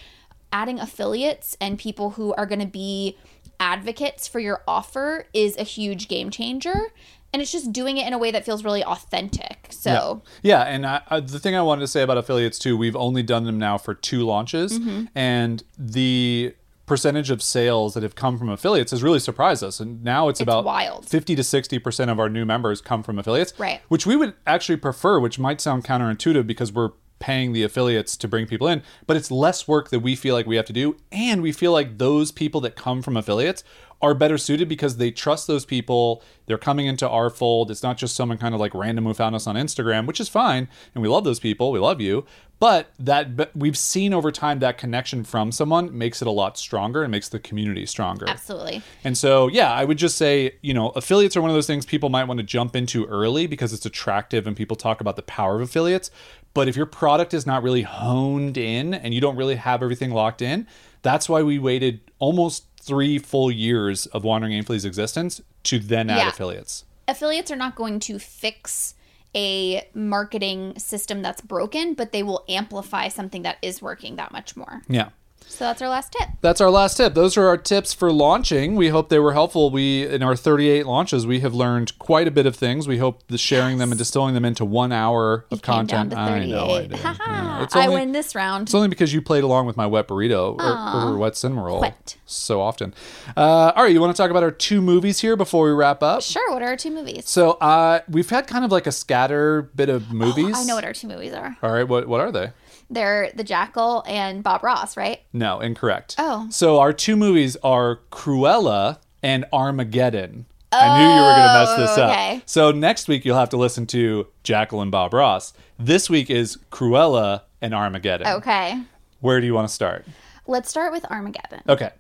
adding 0.52 0.80
affiliates 0.80 1.56
and 1.62 1.78
people 1.78 2.12
who 2.12 2.34
are 2.36 2.46
going 2.46 2.60
to 2.60 2.66
be 2.68 3.18
advocates 3.60 4.28
for 4.28 4.40
your 4.40 4.64
offer 4.68 5.26
is 5.34 5.58
a 5.58 5.64
huge 5.64 6.08
game 6.08 6.30
changer. 6.30 6.88
And 7.32 7.42
it's 7.44 7.52
just 7.52 7.72
doing 7.72 7.98
it 7.98 8.08
in 8.08 8.14
a 8.14 8.18
way 8.18 8.32
that 8.32 8.44
feels 8.44 8.64
really 8.64 8.84
authentic. 8.84 9.68
So, 9.70 10.24
Yeah, 10.42 10.64
and 10.64 10.84
I, 10.86 11.02
I, 11.10 11.20
the 11.20 11.38
thing 11.40 11.56
I 11.56 11.62
wanted 11.62 11.82
to 11.82 11.88
say 11.88 12.02
about 12.02 12.18
affiliates 12.18 12.58
too, 12.58 12.76
we've 12.76 12.96
only 12.96 13.22
done 13.22 13.44
them 13.44 13.60
now 13.60 13.78
for 13.78 13.94
two 13.94 14.26
launches, 14.26 14.80
Mm-hmm. 14.80 15.06
and 15.14 15.64
the 15.78 16.56
percentage 16.88 17.30
of 17.30 17.44
sales 17.44 17.94
that 17.94 18.02
have 18.02 18.16
come 18.16 18.40
from 18.40 18.50
affiliates 18.50 18.90
has 18.90 19.04
really 19.04 19.20
surprised 19.20 19.64
us. 19.64 19.80
And 19.80 20.04
now 20.04 20.28
it's, 20.28 20.40
about 20.40 20.66
wild. 20.66 21.08
fifty 21.08 21.36
to 21.36 21.44
sixty 21.44 21.78
percent 21.78 22.10
of 22.10 22.20
our 22.20 22.30
new 22.30 22.46
members 22.46 22.82
come 22.82 23.04
from 23.04 23.20
affiliates, 23.20 23.54
Right. 23.60 23.80
Which 23.90 24.08
we 24.08 24.16
would 24.16 24.34
actually 24.48 24.78
prefer, 24.78 25.20
which 25.20 25.38
might 25.38 25.62
sound 25.62 25.84
counterintuitive 25.84 26.48
because 26.48 26.74
we're 26.74 26.94
paying 27.20 27.54
the 27.54 27.64
affiliates 27.64 28.18
to 28.18 28.28
bring 28.28 28.48
people 28.48 28.68
in, 28.68 28.82
but 29.06 29.18
it's 29.18 29.30
less 29.30 29.68
work 29.68 29.90
that 29.90 30.00
we 30.00 30.16
feel 30.16 30.34
like 30.34 30.48
we 30.48 30.56
have 30.56 30.66
to 30.66 30.74
do, 30.74 30.96
and 31.12 31.42
we 31.42 31.52
feel 31.52 31.72
like 31.72 31.98
those 31.98 32.32
people 32.32 32.62
that 32.62 32.76
come 32.76 33.02
from 33.02 33.18
affiliates 33.18 33.64
are 34.02 34.14
better 34.14 34.38
suited 34.38 34.70
because 34.70 34.98
they 34.98 35.12
trust 35.12 35.48
those 35.48 35.66
people. 35.66 36.24
They're 36.46 36.58
coming 36.58 36.86
into 36.86 37.08
our 37.08 37.30
fold. 37.30 37.70
It's 37.70 37.84
not 37.84 37.98
just 37.98 38.16
someone 38.16 38.38
kind 38.38 38.54
of 38.54 38.62
like 38.62 38.74
random 38.74 39.06
who 39.06 39.14
found 39.14 39.36
us 39.36 39.46
on 39.46 39.56
Instagram, 39.56 40.06
which 40.06 40.20
is 40.20 40.30
fine. 40.30 40.70
And 40.96 41.02
we 41.02 41.10
love 41.10 41.26
those 41.26 41.40
people. 41.40 41.72
We 41.72 41.80
love 41.80 42.00
you. 42.00 42.26
But 42.60 42.92
that 43.00 43.38
but 43.38 43.56
we've 43.56 43.78
seen 43.78 44.14
over 44.14 44.34
time 44.34 44.60
that 44.60 44.78
connection 44.78 45.24
from 45.24 45.52
someone 45.54 45.98
makes 45.98 46.22
it 46.22 46.28
a 46.28 46.32
lot 46.32 46.58
stronger 46.58 47.04
and 47.04 47.12
makes 47.12 47.30
the 47.30 47.40
community 47.40 47.86
stronger. 47.86 48.26
absolutely. 48.28 48.82
And 49.04 49.18
so, 49.18 49.48
yeah, 49.48 49.72
I 49.72 49.86
would 49.86 49.98
just 49.98 50.18
say, 50.18 50.56
you 50.62 50.74
know, 50.74 50.90
affiliates 50.90 51.38
are 51.38 51.42
one 51.42 51.50
of 51.50 51.56
those 51.56 51.68
things 51.68 51.86
people 51.86 52.10
might 52.10 52.26
want 52.26 52.40
to 52.40 52.46
jump 52.46 52.76
into 52.76 53.06
early 53.06 53.48
because 53.48 53.72
it's 53.72 53.86
attractive 53.86 54.46
and 54.46 54.58
people 54.58 54.76
talk 54.76 55.00
about 55.00 55.16
the 55.16 55.22
power 55.22 55.56
of 55.56 55.62
affiliates. 55.62 56.12
But 56.54 56.68
if 56.68 56.76
your 56.76 56.86
product 56.86 57.34
is 57.34 57.46
not 57.46 57.64
really 57.64 57.84
honed 57.84 58.58
in 58.58 58.94
and 58.94 59.14
you 59.14 59.22
don't 59.22 59.38
really 59.38 59.56
have 59.56 59.82
everything 59.82 60.12
locked 60.12 60.42
in, 60.42 60.68
that's 61.02 61.30
why 61.30 61.44
we 61.44 61.60
waited 61.60 62.02
almost 62.18 62.69
three 62.90 63.18
full 63.20 63.50
years 63.52 64.06
of 64.08 64.24
Wandering 64.24 64.52
Aimfully's 64.54 64.84
existence 64.86 65.42
to 65.64 65.80
then 65.80 66.10
add 66.10 66.18
Yeah. 66.18 66.30
affiliates. 66.30 66.84
Affiliates 67.08 67.50
are 67.52 67.56
not 67.56 67.76
going 67.76 68.00
to 68.02 68.20
fix 68.20 68.96
a 69.36 69.88
marketing 69.94 70.78
system 70.80 71.22
that's 71.22 71.42
broken, 71.42 71.94
but 71.94 72.12
they 72.12 72.24
will 72.24 72.44
amplify 72.50 73.08
something 73.08 73.44
that 73.44 73.58
is 73.62 73.82
working 73.82 74.16
that 74.18 74.32
much 74.32 74.56
more. 74.56 74.82
Yeah. 74.90 75.10
So 75.50 75.66
that's 75.66 75.82
our 75.82 75.90
last 75.90 76.14
tip. 76.14 76.30
That's 76.42 76.62
our 76.62 76.70
last 76.70 76.96
tip. 76.96 77.16
Those 77.16 77.36
are 77.36 77.48
our 77.48 77.58
tips 77.58 77.94
for 77.94 78.12
launching. 78.14 78.76
We 78.76 78.90
hope 78.90 79.10
they 79.10 79.20
were 79.20 79.34
helpful. 79.34 79.72
We 79.72 80.08
in 80.08 80.24
our 80.24 80.36
38 80.36 80.86
launches, 80.86 81.28
we 81.28 81.42
have 81.42 81.54
learned 81.54 81.98
quite 82.00 82.28
a 82.28 82.32
bit 82.32 82.46
of 82.46 82.56
things. 82.56 82.88
We 82.88 82.98
hope 83.00 83.28
the 83.28 83.38
sharing 83.38 83.78
them 83.78 83.92
and 83.92 83.98
distilling 83.98 84.36
them 84.36 84.46
into 84.46 84.64
one 84.64 84.92
hour 84.94 85.46
of 85.52 85.62
Came 85.62 85.86
down 85.86 86.10
content. 86.12 86.14
I 86.20 86.46
know 86.46 86.66
I 86.66 86.68
38. 86.84 86.90
did. 86.92 87.00
Haha. 87.02 87.32
Yeah. 87.32 87.64
It's 87.64 87.76
I 87.76 87.88
only- 87.88 87.96
win 88.00 88.12
this 88.14 88.36
round. 88.36 88.64
It's 88.70 88.76
only 88.76 88.88
because 88.88 89.14
you 89.14 89.22
played 89.22 89.44
along 89.44 89.66
with 89.66 89.76
my 89.76 89.86
wet 89.88 90.08
burrito 90.08 90.58
or, 90.58 91.12
or 91.14 91.18
wet 91.18 91.36
cinnamon 91.36 91.64
roll 91.66 91.82
Wet. 91.82 92.16
so 92.26 92.62
often. 92.62 92.94
Uh, 93.36 93.74
all 93.76 93.84
right, 93.84 93.92
you 93.92 94.00
want 94.00 94.16
to 94.16 94.22
talk 94.22 94.32
about 94.32 94.44
our 94.44 94.52
two 94.52 94.82
movies 94.82 95.20
here 95.20 95.36
before 95.36 95.66
we 95.66 95.72
wrap 95.72 96.02
up? 96.04 96.22
Sure. 96.22 96.54
What 96.54 96.62
are 96.62 96.68
our 96.68 96.78
two 96.78 96.92
movies? 96.92 97.28
So 97.28 97.52
uh, 97.54 98.00
we've 98.08 98.30
had 98.30 98.48
kind 98.48 98.64
of 98.64 98.72
like 98.72 98.88
a 98.88 98.92
scatter 98.94 99.64
bit 99.64 99.90
of 99.90 100.12
movies. 100.14 100.46
Oh, 100.56 100.62
I 100.62 100.64
know 100.66 100.76
what 100.76 100.86
our 100.86 100.94
two 100.94 101.08
movies 101.08 101.34
are. 101.34 101.58
All 101.62 101.72
right, 101.72 101.88
what 101.88 102.08
what 102.08 102.22
are 102.22 102.32
they? 102.32 102.52
They're 102.90 103.32
The 103.36 103.44
Jackal 103.44 104.04
and 104.08 104.44
Bob 104.44 104.64
Ross, 104.64 104.98
right? 104.98 105.22
No, 105.34 105.60
incorrect. 105.60 106.16
Oh. 106.18 106.48
So 106.50 106.80
our 106.80 106.92
two 106.94 107.16
movies 107.16 107.56
are 107.64 108.00
Cruella 108.12 109.00
and 109.22 109.46
Armageddon. 109.54 110.46
Oh, 110.72 110.78
I 110.80 111.00
knew 111.00 111.08
you 111.08 111.22
were 111.22 111.36
going 111.36 111.48
to 111.48 111.54
mess 111.54 111.78
this 111.90 111.98
up. 111.98 112.10
Oh, 112.10 112.12
okay. 112.12 112.42
So 112.46 112.72
next 112.72 113.08
week 113.08 113.26
you'll 113.26 113.38
have 113.38 113.50
to 113.50 113.58
listen 113.58 113.88
to 113.88 114.28
Jackal 114.44 114.82
and 114.82 114.92
Bob 114.92 115.14
Ross. 115.14 115.54
This 115.80 116.10
week 116.10 116.30
is 116.30 116.58
Cruella 116.72 117.42
and 117.62 117.74
Armageddon. 117.74 118.28
Okay. 118.28 118.82
Where 119.20 119.40
do 119.42 119.48
you 119.48 119.54
want 119.54 119.68
to 119.68 119.74
start? 119.74 120.06
Let's 120.48 120.70
start 120.70 120.92
with 120.92 121.06
Armageddon. 121.06 121.62
Okay. 121.68 121.92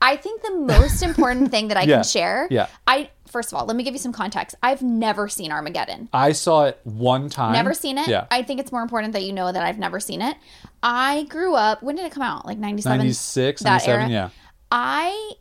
I 0.00 0.16
think 0.16 0.42
the 0.42 0.54
most 0.54 1.02
important 1.02 1.50
thing 1.50 1.68
that 1.68 1.76
I 1.76 1.82
Yeah. 1.84 1.96
can 1.96 2.04
share. 2.04 2.48
Yeah. 2.50 2.66
I 2.86 3.10
first 3.34 3.52
of 3.52 3.58
all, 3.58 3.66
let 3.66 3.74
me 3.74 3.82
give 3.82 3.92
you 3.92 3.98
some 3.98 4.12
context. 4.12 4.54
I've 4.62 4.80
never 4.80 5.28
seen 5.28 5.50
Armageddon. 5.50 6.08
I 6.12 6.30
saw 6.30 6.66
it 6.66 6.78
one 6.84 7.28
time. 7.28 7.52
Never 7.52 7.74
seen 7.74 7.98
it. 7.98 8.06
Yeah. 8.06 8.28
I 8.30 8.44
think 8.44 8.60
it's 8.60 8.70
more 8.70 8.80
important 8.80 9.12
that 9.12 9.24
you 9.24 9.32
know 9.32 9.50
that 9.50 9.60
I've 9.60 9.78
never 9.78 9.98
seen 9.98 10.22
it. 10.22 10.36
I 10.84 11.24
grew 11.24 11.56
up. 11.56 11.82
When 11.82 11.96
did 11.96 12.06
it 12.06 12.12
come 12.12 12.22
out? 12.22 12.46
Like 12.46 12.58
97? 12.58 12.96
96, 12.98 13.62
that 13.62 13.68
97, 13.68 14.00
era? 14.00 14.10
yeah. 14.10 14.30
I 14.70 15.32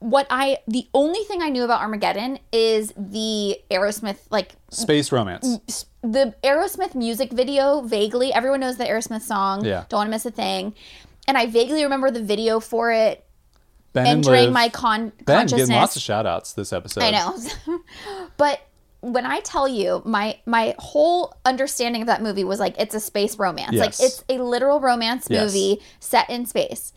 what 0.00 0.26
I 0.30 0.58
the 0.68 0.86
only 0.92 1.24
thing 1.24 1.40
I 1.42 1.48
knew 1.48 1.64
about 1.64 1.80
Armageddon 1.80 2.38
is 2.52 2.92
the 2.96 3.58
Aerosmith 3.70 4.18
like 4.30 4.56
Space 4.70 5.10
romance. 5.10 5.86
the 6.02 6.34
Aerosmith 6.44 6.94
music 6.94 7.32
video 7.32 7.80
vaguely. 7.80 8.34
Everyone 8.34 8.60
knows 8.60 8.76
the 8.76 8.84
Aerosmith 8.84 9.22
song. 9.22 9.64
Yeah. 9.64 9.86
Don't 9.88 9.98
want 9.98 10.08
to 10.08 10.10
miss 10.10 10.26
a 10.26 10.30
thing. 10.30 10.74
And 11.26 11.38
I 11.38 11.46
vaguely 11.46 11.82
remember 11.84 12.10
the 12.10 12.22
video 12.22 12.60
for 12.60 12.92
it 12.92 13.24
Ben 13.92 14.06
and 14.06 14.18
entering 14.18 14.44
Liv. 14.44 14.52
my 14.52 14.68
con- 14.68 15.12
Ben 15.24 15.38
consciousness. 15.40 15.68
getting 15.68 15.80
lots 15.80 15.96
of 15.96 16.02
shout 16.02 16.26
outs 16.26 16.52
this 16.52 16.72
episode. 16.72 17.02
I 17.02 17.10
know. 17.10 17.38
but 18.36 18.60
when 19.00 19.24
I 19.26 19.40
tell 19.40 19.66
you 19.66 20.02
my 20.04 20.38
my 20.46 20.74
whole 20.78 21.34
understanding 21.44 22.02
of 22.02 22.06
that 22.06 22.22
movie 22.22 22.44
was 22.44 22.60
like 22.60 22.74
it's 22.78 22.94
a 22.94 23.00
space 23.00 23.38
romance. 23.38 23.74
Like 23.76 23.88
it's 24.00 24.22
a 24.28 24.38
literal 24.38 24.80
romance 24.80 25.26
Yes. 25.30 25.42
movie 25.46 25.80
set 26.00 26.28
in 26.30 26.46
space. 26.46 26.92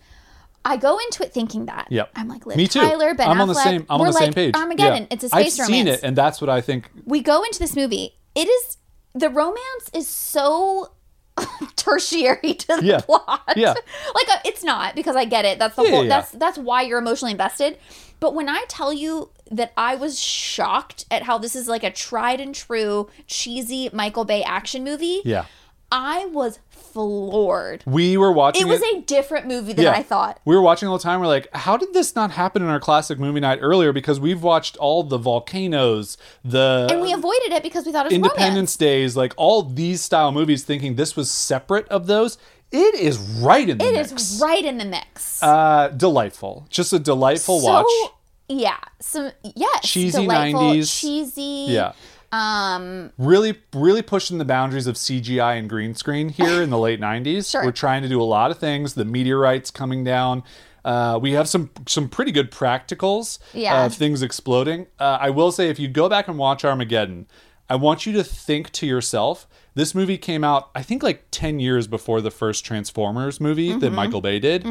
I 0.65 0.77
go 0.77 0.97
into 0.97 1.23
it 1.23 1.33
thinking 1.33 1.65
that. 1.65 1.87
Yep. 1.89 2.11
I'm 2.15 2.27
like 2.29 2.45
Liv 2.45 2.55
Me 2.57 2.67
too. 2.67 2.79
Tyler, 2.79 3.13
Ben 3.13 3.27
I'm 3.29 3.41
on 3.41 3.47
the 3.49 3.53
same. 3.53 3.85
I'm 3.89 3.99
we're 3.99 4.07
on 4.07 4.13
the 4.13 4.17
like 4.19 4.23
same 4.25 4.33
page. 4.33 4.55
Armageddon. 4.55 5.01
Yeah. 5.03 5.07
It's 5.11 5.23
a 5.25 5.29
space 5.29 5.59
I've 5.59 5.67
romance. 5.67 5.77
seen 5.77 5.87
it, 5.87 5.99
and 6.03 6.15
that's 6.15 6.39
what 6.39 6.49
I 6.49 6.61
think. 6.61 6.89
we 7.05 7.21
go 7.21 7.43
into 7.43 7.59
this 7.59 7.75
movie. 7.75 8.15
It 8.35 8.47
is 8.47 8.77
the 9.13 9.29
romance 9.29 9.89
is 9.93 10.07
so 10.07 10.92
tertiary 11.75 12.53
to 12.53 12.67
the 12.77 12.81
Yeah. 12.83 13.01
plot. 13.01 13.41
Yeah. 13.55 13.73
like 14.15 14.29
uh, 14.29 14.39
it's 14.45 14.63
not 14.63 14.95
because 14.95 15.15
I 15.15 15.25
get 15.25 15.45
it. 15.45 15.59
That's 15.59 15.75
the 15.75 15.83
Yeah, 15.83 15.89
whole. 15.91 16.03
yeah, 16.03 16.09
That's 16.09 16.31
that's 16.31 16.57
why 16.57 16.81
you're 16.83 16.99
emotionally 16.99 17.31
invested. 17.31 17.77
But 18.19 18.33
when 18.35 18.47
I 18.49 18.63
tell 18.69 18.93
you 18.93 19.31
that 19.51 19.73
I 19.75 19.95
was 19.95 20.19
shocked 20.19 21.05
at 21.11 21.23
how 21.23 21.37
this 21.37 21.55
is 21.55 21.67
like 21.67 21.83
a 21.83 21.91
tried 21.91 22.39
and 22.39 22.55
true 22.55 23.09
cheesy 23.27 23.89
Michael 23.91 24.25
Bay 24.25 24.43
action 24.43 24.83
movie, 24.83 25.21
Yeah. 25.25 25.45
I 25.91 26.25
was 26.27 26.59
floored. 26.93 27.83
We 27.85 28.17
were 28.17 28.31
watching 28.31 28.61
It 28.67 28.69
was 28.69 28.81
a 28.81 29.01
different 29.01 29.47
movie 29.47 29.73
than 29.73 29.87
I 29.87 30.03
thought. 30.03 30.39
We 30.45 30.55
were 30.55 30.61
watching 30.61 30.87
all 30.87 30.97
the 30.97 31.03
time. 31.03 31.19
We're 31.19 31.27
like, 31.27 31.47
how 31.53 31.75
did 31.77 31.93
this 31.93 32.15
not 32.15 32.31
happen 32.31 32.61
in 32.61 32.69
our 32.69 32.79
classic 32.79 33.19
movie 33.19 33.39
night 33.39 33.59
earlier? 33.61 33.91
Because 33.91 34.19
we've 34.19 34.41
watched 34.43 34.77
all 34.77 35.03
the 35.03 35.17
volcanoes, 35.17 36.17
the 36.45 36.87
And 36.89 37.01
we 37.01 37.11
avoided 37.13 37.51
it 37.51 37.63
because 37.63 37.85
we 37.85 37.91
thought 37.91 38.05
it 38.05 38.09
was 38.09 38.13
Independence 38.15 38.53
romance. 38.73 38.77
Days, 38.77 39.17
like 39.17 39.33
all 39.37 39.63
these 39.63 40.01
style 40.01 40.31
movies, 40.31 40.63
thinking 40.63 40.95
this 40.95 41.15
was 41.15 41.29
separate 41.29 41.87
of 41.89 42.07
those. 42.07 42.37
It 42.71 42.95
is 42.95 43.17
right 43.19 43.67
in 43.69 43.77
the 43.77 43.85
It 43.87 43.93
mix. 43.93 44.11
is 44.11 44.41
right 44.41 44.63
in 44.65 44.77
the 44.79 44.85
mix. 44.85 45.41
Uh, 45.43 45.89
delightful. 45.95 46.65
Just 46.69 46.91
a 46.93 46.97
delightful 46.99 47.59
so 47.59 47.67
watch. 47.71 48.11
yeah, 48.49 48.77
some 48.99 49.31
yes, 49.55 49.81
Cheesy 49.87 50.25
90s. 50.25 50.99
cheesy. 50.99 51.65
Yeah. 51.71 51.93
Um, 52.33 53.11
really 53.17 53.59
really 53.73 54.01
pushing 54.01 54.39
the 54.39 54.45
boundaries 54.45 54.87
of 54.87 54.95
CGI 54.95 55.57
and 55.59 55.69
green 55.69 55.93
screen 55.93 56.29
here 56.29 56.61
in 56.61 56.69
the 56.71 56.77
late 56.77 56.99
90s. 57.09 57.51
Sure. 57.51 57.63
We're 57.63 57.71
trying 57.71 58.01
to 58.01 58.09
do 58.09 58.21
a 58.21 58.23
lot 58.23 58.49
of 58.51 58.57
things. 58.57 58.95
The 58.95 59.05
meteorites 59.05 59.69
coming 59.71 60.03
down. 60.03 60.43
Uh, 60.83 61.17
we 61.21 61.31
have 61.33 61.47
some 61.47 61.69
some 61.87 62.09
pretty 62.09 62.31
good 62.31 62.51
practicals 62.51 63.39
Yeah. 63.53 63.85
of 63.85 63.93
things 63.93 64.21
exploding. 64.21 64.87
Uh, 64.99 65.17
I 65.21 65.29
will 65.29 65.51
say 65.51 65.69
if 65.69 65.79
you 65.79 65.87
go 65.87 66.09
back 66.09 66.27
and 66.27 66.37
watch 66.37 66.65
Armageddon, 66.65 67.27
I 67.69 67.75
want 67.75 68.05
you 68.05 68.11
to 68.13 68.23
think 68.23 68.71
to 68.71 68.85
yourself, 68.85 69.47
this 69.75 69.95
movie 69.95 70.17
came 70.17 70.43
out 70.43 70.69
I 70.75 70.81
think 70.83 71.01
like 71.03 71.25
10 71.31 71.59
years 71.59 71.87
before 71.87 72.19
the 72.19 72.31
first 72.31 72.65
Transformers 72.65 73.39
movie 73.39 73.71
that 73.71 73.79
Mm-hmm. 73.85 73.95
Michael 73.95 74.21
Bay 74.21 74.39
did. 74.39 74.65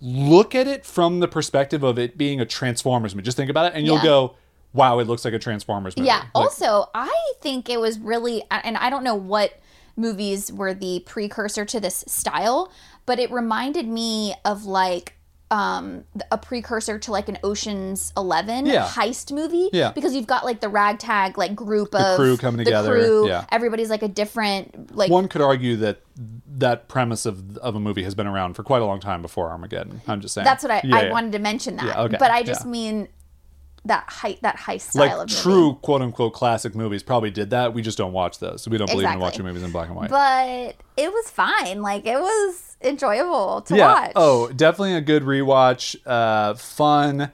Look 0.00 0.54
at 0.54 0.66
it 0.66 0.84
from 0.84 1.20
the 1.20 1.28
perspective 1.28 1.82
of 1.82 1.98
it 1.98 2.18
being 2.18 2.40
a 2.40 2.44
Transformers 2.44 3.14
movie. 3.14 3.24
Just 3.24 3.36
think 3.36 3.48
about 3.50 3.66
it 3.66 3.74
and 3.76 3.86
you'll 3.86 3.96
Yeah. 3.98 4.02
go, 4.04 4.34
"Wow, 4.74 4.98
it 4.98 5.06
looks 5.06 5.24
like 5.24 5.32
a 5.34 5.38
Transformers 5.38 5.96
movie." 5.96 6.06
yeah. 6.08 6.18
Like, 6.18 6.26
also, 6.34 6.90
I 6.94 7.32
think 7.40 7.70
it 7.70 7.80
was 7.80 7.98
really, 7.98 8.42
and 8.50 8.76
I 8.76 8.90
don't 8.90 9.04
know 9.04 9.14
what 9.14 9.58
movies 9.96 10.52
were 10.52 10.74
the 10.74 11.00
precursor 11.06 11.64
to 11.64 11.80
this 11.80 12.04
style, 12.06 12.70
but 13.06 13.18
it 13.18 13.30
reminded 13.30 13.86
me 13.88 14.34
of 14.44 14.64
like 14.66 15.14
um 15.50 16.04
a 16.32 16.38
precursor 16.38 16.98
to 16.98 17.12
like 17.12 17.28
an 17.28 17.38
Ocean's 17.44 18.12
11 18.16 18.64
Yeah. 18.64 18.86
heist 18.88 19.30
movie 19.30 19.68
Yeah. 19.74 19.92
because 19.92 20.14
you've 20.14 20.26
got 20.26 20.42
like 20.44 20.60
the 20.60 20.70
ragtag 20.70 21.36
like 21.36 21.54
group 21.54 21.94
of 21.94 22.16
crew 22.16 22.36
coming 22.38 22.58
the 22.58 22.64
together, 22.64 22.92
crew, 22.98 23.28
yeah. 23.28 23.44
everybody's 23.52 23.90
like 23.90 24.02
a 24.02 24.08
different 24.08 24.96
like 24.96 25.10
one 25.10 25.28
could 25.28 25.42
argue 25.42 25.76
that 25.76 26.00
that 26.56 26.88
premise 26.88 27.26
of 27.26 27.58
of 27.58 27.76
a 27.76 27.80
movie 27.80 28.02
has 28.04 28.14
been 28.14 28.26
around 28.26 28.54
for 28.54 28.62
quite 28.64 28.80
a 28.80 28.86
long 28.86 29.00
time 29.00 29.20
before 29.20 29.50
Armageddon. 29.50 30.00
I'm 30.08 30.20
just 30.22 30.32
saying. 30.34 30.44
That's 30.46 30.64
what 30.64 30.72
I, 30.72 30.80
Yeah, 30.82 30.96
I 30.96 31.02
yeah. 31.04 31.12
wanted 31.12 31.32
to 31.32 31.38
mention 31.38 31.76
that. 31.76 31.98
Okay, 31.98 32.16
But 32.18 32.30
I 32.30 32.42
just 32.42 32.64
mean 32.64 33.06
that 33.86 34.08
height 34.08 34.40
that 34.42 34.56
high 34.56 34.78
style 34.78 35.02
Like 35.02 35.12
of 35.12 35.18
movie. 35.30 35.34
true 35.42 35.74
quote 35.82 36.00
unquote 36.02 36.32
classic 36.32 36.74
movies 36.74 37.02
probably 37.02 37.30
did 37.30 37.50
that. 37.50 37.74
We 37.74 37.82
just 37.82 37.98
don't 37.98 38.12
watch 38.12 38.38
those. 38.38 38.62
So 38.62 38.70
we 38.70 38.78
don't 38.78 38.90
believe 38.90 39.08
in 39.08 39.18
watching 39.18 39.44
movies 39.44 39.62
in 39.62 39.72
black 39.72 39.88
and 39.88 39.96
white. 39.96 40.10
But 40.10 40.76
it 40.96 41.12
was 41.12 41.30
fine. 41.30 41.82
Like 41.82 42.06
it 42.06 42.18
was 42.18 42.76
enjoyable 42.82 43.62
to 43.62 43.76
yeah. 43.76 43.92
watch. 43.92 44.12
Oh, 44.16 44.48
definitely 44.52 44.94
a 44.94 45.00
good 45.00 45.22
rewatch. 45.22 45.96
Uh, 46.06 46.54
fun. 46.54 47.30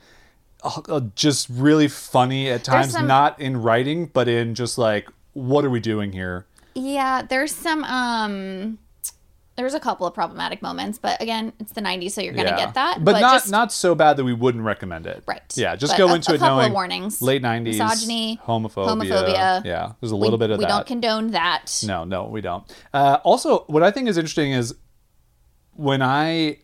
uh, 0.62 1.00
just 1.14 1.48
really 1.48 1.88
funny 1.88 2.50
at 2.50 2.64
times. 2.64 2.92
some- 2.92 3.06
Not 3.06 3.40
in 3.40 3.62
writing, 3.62 4.06
but 4.06 4.28
in 4.28 4.54
just 4.54 4.76
like, 4.76 5.08
what 5.32 5.64
are 5.64 5.70
we 5.70 5.80
doing 5.80 6.12
here? 6.12 6.46
Yeah, 6.74 7.22
there's 7.22 7.54
some 7.54 7.84
um 7.84 8.78
there's 9.60 9.74
a 9.74 9.80
couple 9.80 10.06
of 10.06 10.14
problematic 10.14 10.62
moments, 10.62 10.98
but 10.98 11.20
again, 11.22 11.52
it's 11.60 11.72
the 11.72 11.80
90s 11.80 12.12
so 12.12 12.20
you're 12.20 12.32
going 12.34 12.46
to 12.46 12.52
Yeah. 12.52 12.64
get 12.66 12.74
that. 12.74 13.04
but, 13.04 13.12
not 13.20 13.32
just, 13.34 13.50
not 13.50 13.72
so 13.72 13.94
bad 13.94 14.16
that 14.16 14.24
we 14.24 14.32
wouldn't 14.32 14.64
recommend 14.64 15.06
it. 15.06 15.22
Right. 15.26 15.40
Yeah, 15.56 15.76
just 15.76 15.92
But 15.92 15.98
go 15.98 16.08
a- 16.08 16.14
into 16.16 16.32
a 16.32 16.34
it 16.34 16.38
couple 16.38 16.56
of 16.58 16.62
knowing 16.62 16.72
warnings. 16.72 17.20
late 17.22 17.42
nineties 17.42 17.78
Misogyny, 17.78 18.40
homophobia. 18.46 18.86
homophobia. 18.88 19.64
Yeah, 19.64 19.92
there's 20.00 20.12
a 20.12 20.16
we, 20.16 20.22
little 20.22 20.38
bit 20.38 20.50
of 20.50 20.58
we 20.58 20.64
that. 20.64 20.68
We 20.68 20.72
don't 20.76 20.86
condone 20.86 21.30
that. 21.32 21.82
No, 21.86 22.04
no, 22.04 22.24
we 22.24 22.40
don't. 22.40 22.64
Uh, 22.92 23.18
also, 23.24 23.64
what 23.66 23.82
I 23.82 23.90
think 23.90 24.08
is 24.08 24.16
interesting 24.18 24.52
is 24.52 24.74
when 25.74 26.02
I 26.02 26.58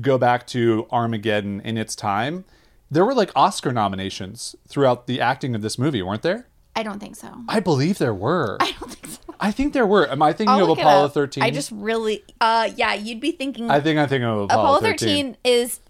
go 0.00 0.18
back 0.18 0.46
to 0.48 0.86
Armageddon 0.90 1.60
in 1.62 1.76
its 1.76 1.94
time, 1.94 2.44
there 2.90 3.04
were 3.04 3.14
like 3.14 3.30
Oscar 3.36 3.72
nominations 3.72 4.54
throughout 4.68 5.06
the 5.06 5.20
acting 5.20 5.54
of 5.54 5.62
this 5.62 5.78
movie, 5.78 6.02
weren't 6.02 6.22
there? 6.22 6.46
I 6.74 6.82
don't 6.82 6.98
think 7.00 7.16
so. 7.16 7.30
I 7.48 7.60
believe 7.60 7.98
there 7.98 8.14
were. 8.14 8.56
I 8.60 8.72
don't 8.80 8.92
think 8.92 9.06
so. 9.14 9.34
I 9.40 9.50
think 9.50 9.72
there 9.72 9.86
were. 9.86 10.08
Am 10.10 10.22
I 10.22 10.32
thinking 10.32 10.48
I'll 10.50 10.70
of 10.70 10.78
Apollo 10.78 11.08
13? 11.08 11.42
I 11.42 11.50
just 11.50 11.70
really 11.72 12.24
uh 12.40 12.70
yeah, 12.76 12.94
you'd 12.94 13.20
be 13.20 13.32
thinking 13.32 13.70
I 13.70 13.80
think 13.80 13.98
I'm 13.98 14.08
thinking 14.08 14.28
of 14.28 14.42
Apollo, 14.44 14.62
Apollo 14.76 14.80
13. 14.80 15.34
13 15.34 15.36
is 15.44 15.80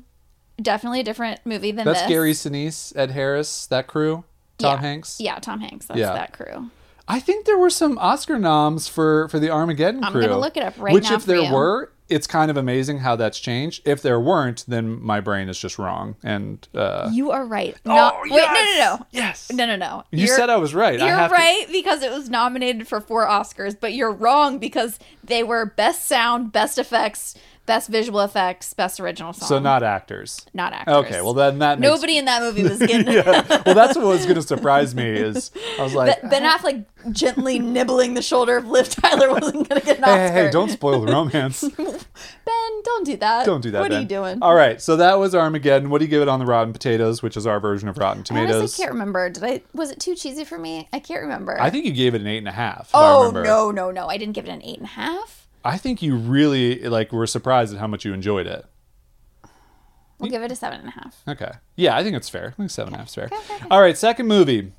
definitely 0.60 1.00
a 1.00 1.04
different 1.04 1.40
movie 1.44 1.72
than 1.72 1.84
That's 1.84 2.00
this. 2.00 2.08
Gary 2.08 2.32
Sinise, 2.32 2.96
Ed 2.96 3.10
Harris, 3.12 3.66
that 3.66 3.86
crew, 3.86 4.24
Tom 4.58 4.76
yeah. 4.76 4.80
Hanks. 4.80 5.16
Yeah, 5.20 5.38
Tom 5.38 5.60
Hanks. 5.60 5.86
That's 5.86 6.00
Yeah. 6.00 6.14
that 6.14 6.32
crew. 6.32 6.70
I 7.08 7.20
think 7.20 7.46
there 7.46 7.58
were 7.58 7.70
some 7.70 7.98
Oscar 7.98 8.38
noms 8.38 8.88
for 8.88 9.28
for 9.28 9.38
the 9.38 9.50
Armageddon 9.50 10.02
crew. 10.02 10.22
I'm 10.22 10.28
gonna 10.28 10.40
look 10.40 10.56
it 10.56 10.62
up 10.62 10.74
right 10.78 10.94
Which, 10.94 11.04
now 11.04 11.10
Which, 11.10 11.20
if 11.20 11.26
there 11.26 11.42
you. 11.42 11.52
were, 11.52 11.91
it's 12.12 12.26
kind 12.26 12.50
of 12.50 12.56
amazing 12.56 12.98
how 12.98 13.16
that's 13.16 13.38
changed. 13.40 13.82
If 13.86 14.02
there 14.02 14.20
weren't, 14.20 14.64
then 14.68 15.02
my 15.02 15.20
brain 15.20 15.48
is 15.48 15.58
just 15.58 15.78
wrong. 15.78 16.16
And 16.22 16.66
uh, 16.74 17.10
You 17.12 17.30
are 17.30 17.44
right. 17.44 17.76
No, 17.84 18.12
wait, 18.24 18.30
no, 18.30 18.36
no, 18.46 18.74
no. 18.98 19.06
yes, 19.10 19.50
No, 19.52 19.66
no, 19.66 19.76
no. 19.76 20.04
You 20.10 20.24
You're- 20.26 20.36
said 20.36 20.50
I 20.50 20.56
was 20.56 20.74
right. 20.74 20.98
You're 20.98 21.08
have 21.08 21.30
to- 21.30 21.34
right 21.36 21.66
because 21.72 22.02
it 22.02 22.10
was 22.10 22.28
nominated 22.30 22.86
for 22.86 23.00
four 23.00 23.26
Oscars, 23.26 23.76
but 23.78 23.92
you're 23.94 24.12
wrong 24.12 24.58
because 24.58 24.98
they 25.32 25.42
were 25.42 25.64
best 25.64 26.06
sound, 26.06 26.52
best 26.52 26.78
effects, 26.78 27.34
best 27.64 27.88
visual 27.88 28.20
effects, 28.20 28.74
best 28.74 29.00
original 29.00 29.32
song. 29.32 29.48
So 29.48 29.58
not 29.58 29.82
actors. 29.82 30.44
not 30.52 30.72
actors. 30.72 30.94
Okay, 30.94 31.22
well 31.22 31.34
then 31.34 31.60
that 31.60 31.78
makes, 31.78 31.90
nobody 31.90 32.18
in 32.18 32.24
that 32.26 32.42
movie 32.42 32.64
was 32.64 32.78
getting 32.80 33.12
yeah. 33.12 33.62
Well, 33.64 33.74
that's 33.74 33.96
what 33.96 34.06
was 34.06 34.24
going 34.24 34.36
to 34.36 34.42
surprise 34.42 34.94
me 34.94 35.08
is 35.08 35.50
I 35.78 35.82
was 35.82 35.94
like, 35.94 36.20
Ben 36.28 36.42
Affleck 36.42 36.84
gently 37.12 37.58
nibbling 37.76 38.14
the 38.14 38.22
shoulder 38.22 38.56
of 38.56 38.66
Liv 38.66 38.88
Tyler 38.88 39.30
wasn't 39.30 39.68
going 39.68 39.80
to 39.80 39.86
get 39.86 39.98
an 39.98 40.04
hey, 40.04 40.10
Oscar. 40.10 40.34
hey, 40.34 40.44
hey, 40.44 40.50
don't 40.50 40.70
spoil 40.70 41.00
the 41.00 41.12
romance. 41.12 41.62
Ben, 42.44 42.82
don't 42.84 43.06
do 43.06 43.16
that. 43.18 43.46
Don't 43.46 43.60
do 43.60 43.70
that. 43.70 43.80
What 43.80 43.90
Ben. 43.90 43.98
are 43.98 44.02
you 44.02 44.08
doing? 44.08 44.38
All 44.42 44.54
right, 44.54 44.80
so 44.82 44.96
that 44.96 45.18
was 45.18 45.34
Armageddon. 45.34 45.90
What 45.90 45.98
do 45.98 46.04
you 46.04 46.10
give 46.10 46.22
it 46.22 46.28
on 46.28 46.40
the 46.40 46.46
Rotten 46.46 46.72
Potatoes, 46.72 47.22
which 47.22 47.36
is 47.36 47.46
our 47.46 47.60
version 47.60 47.88
of 47.88 47.96
Rotten 47.98 48.24
Tomatoes? 48.24 48.54
I 48.54 48.58
honestly 48.58 48.82
can't 48.82 48.92
remember. 48.92 49.30
Did 49.30 49.44
I? 49.44 49.62
Was 49.72 49.90
it 49.90 50.00
too 50.00 50.14
cheesy 50.14 50.44
for 50.44 50.58
me? 50.58 50.88
I 50.92 50.98
can't 50.98 51.22
remember. 51.22 51.60
I 51.60 51.70
think 51.70 51.84
you 51.84 51.92
gave 51.92 52.14
it 52.14 52.20
an 52.20 52.26
eight 52.26 52.38
and 52.38 52.48
a 52.48 52.52
half. 52.52 52.90
oh 52.94 53.30
no, 53.32 53.70
no, 53.70 53.90
no! 53.90 54.08
I 54.08 54.16
didn't 54.16 54.34
give 54.34 54.44
it 54.44 54.50
an 54.50 54.62
eight 54.62 54.78
and 54.78 54.86
a 54.86 54.90
half. 54.90 55.21
I 55.64 55.78
think 55.78 56.02
you 56.02 56.16
really 56.16 56.80
like 56.88 57.12
were 57.12 57.26
surprised 57.26 57.72
at 57.74 57.80
how 57.80 57.86
much 57.86 58.04
you 58.04 58.12
enjoyed 58.12 58.46
it. 58.46 58.64
We'll 60.18 60.30
give 60.30 60.42
it 60.42 60.52
a 60.52 60.56
seven 60.56 60.80
and 60.80 60.88
a 60.88 60.92
half. 60.92 61.22
Okay. 61.26 61.50
Yeah, 61.74 61.96
I 61.96 62.04
think 62.04 62.14
it's 62.16 62.28
fair. 62.28 62.48
I 62.48 62.50
think 62.52 62.70
seven 62.70 62.92
and 62.94 62.96
a 62.96 62.98
half 62.98 63.08
is 63.08 63.14
fair. 63.14 63.24
Okay, 63.26 63.36
okay, 63.36 63.66
All 63.70 63.80
right, 63.80 63.96
second 63.98 64.28
movie. 64.28 64.72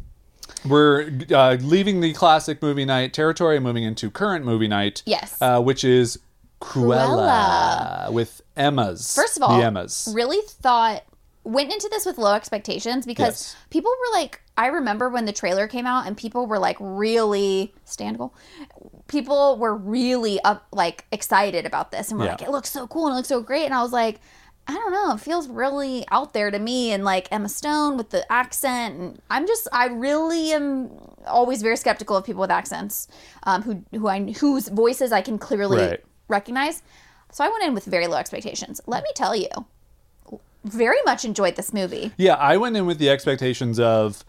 We're 0.65 1.11
uh, 1.31 1.57
leaving 1.59 1.99
the 1.99 2.13
classic 2.13 2.61
movie 2.61 2.85
night 2.85 3.13
territory 3.13 3.57
and 3.57 3.63
moving 3.63 3.83
into 3.83 4.09
current 4.09 4.45
movie 4.45 4.67
night. 4.69 5.03
Yes. 5.05 5.41
Uh, 5.41 5.61
which 5.61 5.83
is 5.83 6.17
Cruella, 6.61 8.07
Cruella. 8.07 8.13
with 8.13 8.41
Emmas. 8.55 9.13
First 9.13 9.35
of 9.37 9.43
all, 9.43 9.57
the 9.57 9.65
Emmas. 9.65 10.09
really 10.13 10.39
thought 10.47 11.03
went 11.43 11.71
into 11.73 11.89
this 11.89 12.05
with 12.05 12.17
low 12.17 12.33
expectations 12.33 13.05
because 13.05 13.25
Yes. 13.25 13.55
people 13.69 13.91
were 13.91 14.17
like, 14.19 14.41
I 14.57 14.67
remember 14.67 15.09
when 15.09 15.25
the 15.25 15.33
trailer 15.33 15.67
came 15.67 15.85
out 15.85 16.07
and 16.07 16.15
people 16.15 16.45
were 16.47 16.59
like 16.59 16.77
really 16.79 17.73
standable. 17.85 18.31
People 19.07 19.57
were 19.57 19.75
really 19.75 20.39
up 20.43 20.67
like 20.71 21.05
excited 21.11 21.65
about 21.65 21.91
this 21.91 22.09
and 22.09 22.19
were 22.19 22.25
Yeah. 22.25 22.31
like, 22.31 22.41
it 22.41 22.49
looks 22.49 22.69
so 22.71 22.87
cool 22.87 23.07
and 23.07 23.13
it 23.13 23.17
looks 23.17 23.27
so 23.27 23.41
great. 23.41 23.65
And 23.65 23.73
I 23.73 23.81
was 23.81 23.91
like, 23.91 24.19
I 24.65 24.73
don't 24.73 24.93
know, 24.93 25.13
it 25.15 25.19
feels 25.19 25.49
really 25.49 26.05
out 26.09 26.33
there 26.33 26.49
to 26.49 26.57
me 26.57 26.91
and 26.93 27.03
like 27.03 27.27
Emma 27.31 27.49
Stone 27.49 27.97
with 27.97 28.11
the 28.11 28.31
accent 28.31 28.97
and 28.97 29.21
I'm 29.29 29.45
just 29.45 29.67
I 29.73 29.87
really 29.87 30.53
am 30.53 30.89
always 31.27 31.61
very 31.61 31.75
skeptical 31.75 32.15
of 32.15 32.23
people 32.23 32.39
with 32.41 32.51
accents 32.51 33.09
um, 33.43 33.63
who 33.63 33.83
who 33.91 34.07
I 34.07 34.31
whose 34.31 34.69
voices 34.69 35.11
I 35.11 35.21
can 35.21 35.37
clearly 35.37 35.77
Right. 35.77 36.03
recognize. 36.29 36.81
So 37.33 37.43
I 37.43 37.49
went 37.49 37.63
in 37.65 37.73
with 37.73 37.83
very 37.85 38.07
low 38.07 38.15
expectations. 38.17 38.79
Let 38.87 39.03
me 39.03 39.09
tell 39.15 39.35
you, 39.35 39.49
very 40.63 40.97
much 41.05 41.25
enjoyed 41.25 41.55
this 41.55 41.73
movie. 41.73 42.11
Yeah, 42.17 42.35
I 42.35 42.57
went 42.57 42.75
in 42.77 42.85
with 42.85 42.97
the 42.97 43.09
expectations 43.09 43.79
of 43.79 44.23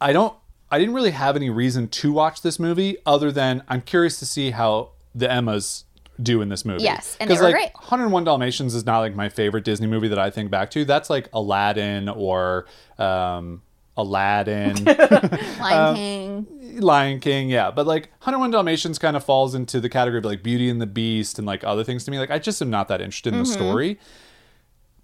I 0.00 0.12
don't 0.12 0.34
I 0.70 0.78
didn't 0.78 0.94
really 0.94 1.12
have 1.12 1.36
any 1.36 1.48
reason 1.50 1.88
to 1.88 2.12
watch 2.12 2.42
this 2.42 2.58
movie 2.58 2.96
other 3.06 3.30
than 3.30 3.62
I'm 3.68 3.82
curious 3.82 4.18
to 4.18 4.26
see 4.26 4.50
how 4.50 4.90
the 5.14 5.30
Emmas 5.30 5.84
do 6.22 6.40
in 6.42 6.48
this 6.48 6.64
movie. 6.64 6.82
Yes, 6.82 7.16
and 7.20 7.30
they 7.30 7.34
were 7.36 7.42
like 7.42 7.54
great. 7.54 7.70
101 7.74 8.24
Dalmatians 8.24 8.74
is 8.74 8.84
not 8.86 9.00
like 9.00 9.14
my 9.14 9.28
favorite 9.28 9.64
Disney 9.64 9.86
movie 9.86 10.08
that 10.08 10.18
I 10.18 10.30
think 10.30 10.50
back 10.50 10.70
to. 10.72 10.84
That's 10.84 11.08
like 11.10 11.28
Aladdin 11.32 12.08
or 12.08 12.66
um 12.98 13.62
Aladdin, 13.98 14.84
Lion 15.60 15.94
King. 15.96 16.46
Lion 16.80 17.20
King, 17.20 17.48
yeah. 17.48 17.70
But 17.70 17.86
like 17.86 18.10
101 18.18 18.50
Dalmatians 18.50 18.98
kind 18.98 19.16
of 19.16 19.24
falls 19.24 19.54
into 19.54 19.80
the 19.80 19.88
category 19.88 20.18
of 20.18 20.24
like 20.24 20.42
Beauty 20.42 20.68
and 20.68 20.80
the 20.80 20.86
Beast 20.86 21.38
and 21.38 21.46
like 21.46 21.64
other 21.64 21.82
things 21.84 22.04
to 22.04 22.10
me. 22.10 22.18
Like 22.18 22.30
I 22.30 22.38
just 22.38 22.60
am 22.60 22.70
not 22.70 22.88
that 22.88 23.00
interested 23.00 23.32
in 23.32 23.38
the 23.40 23.44
Mm-hmm. 23.44 23.52
story. 23.54 23.98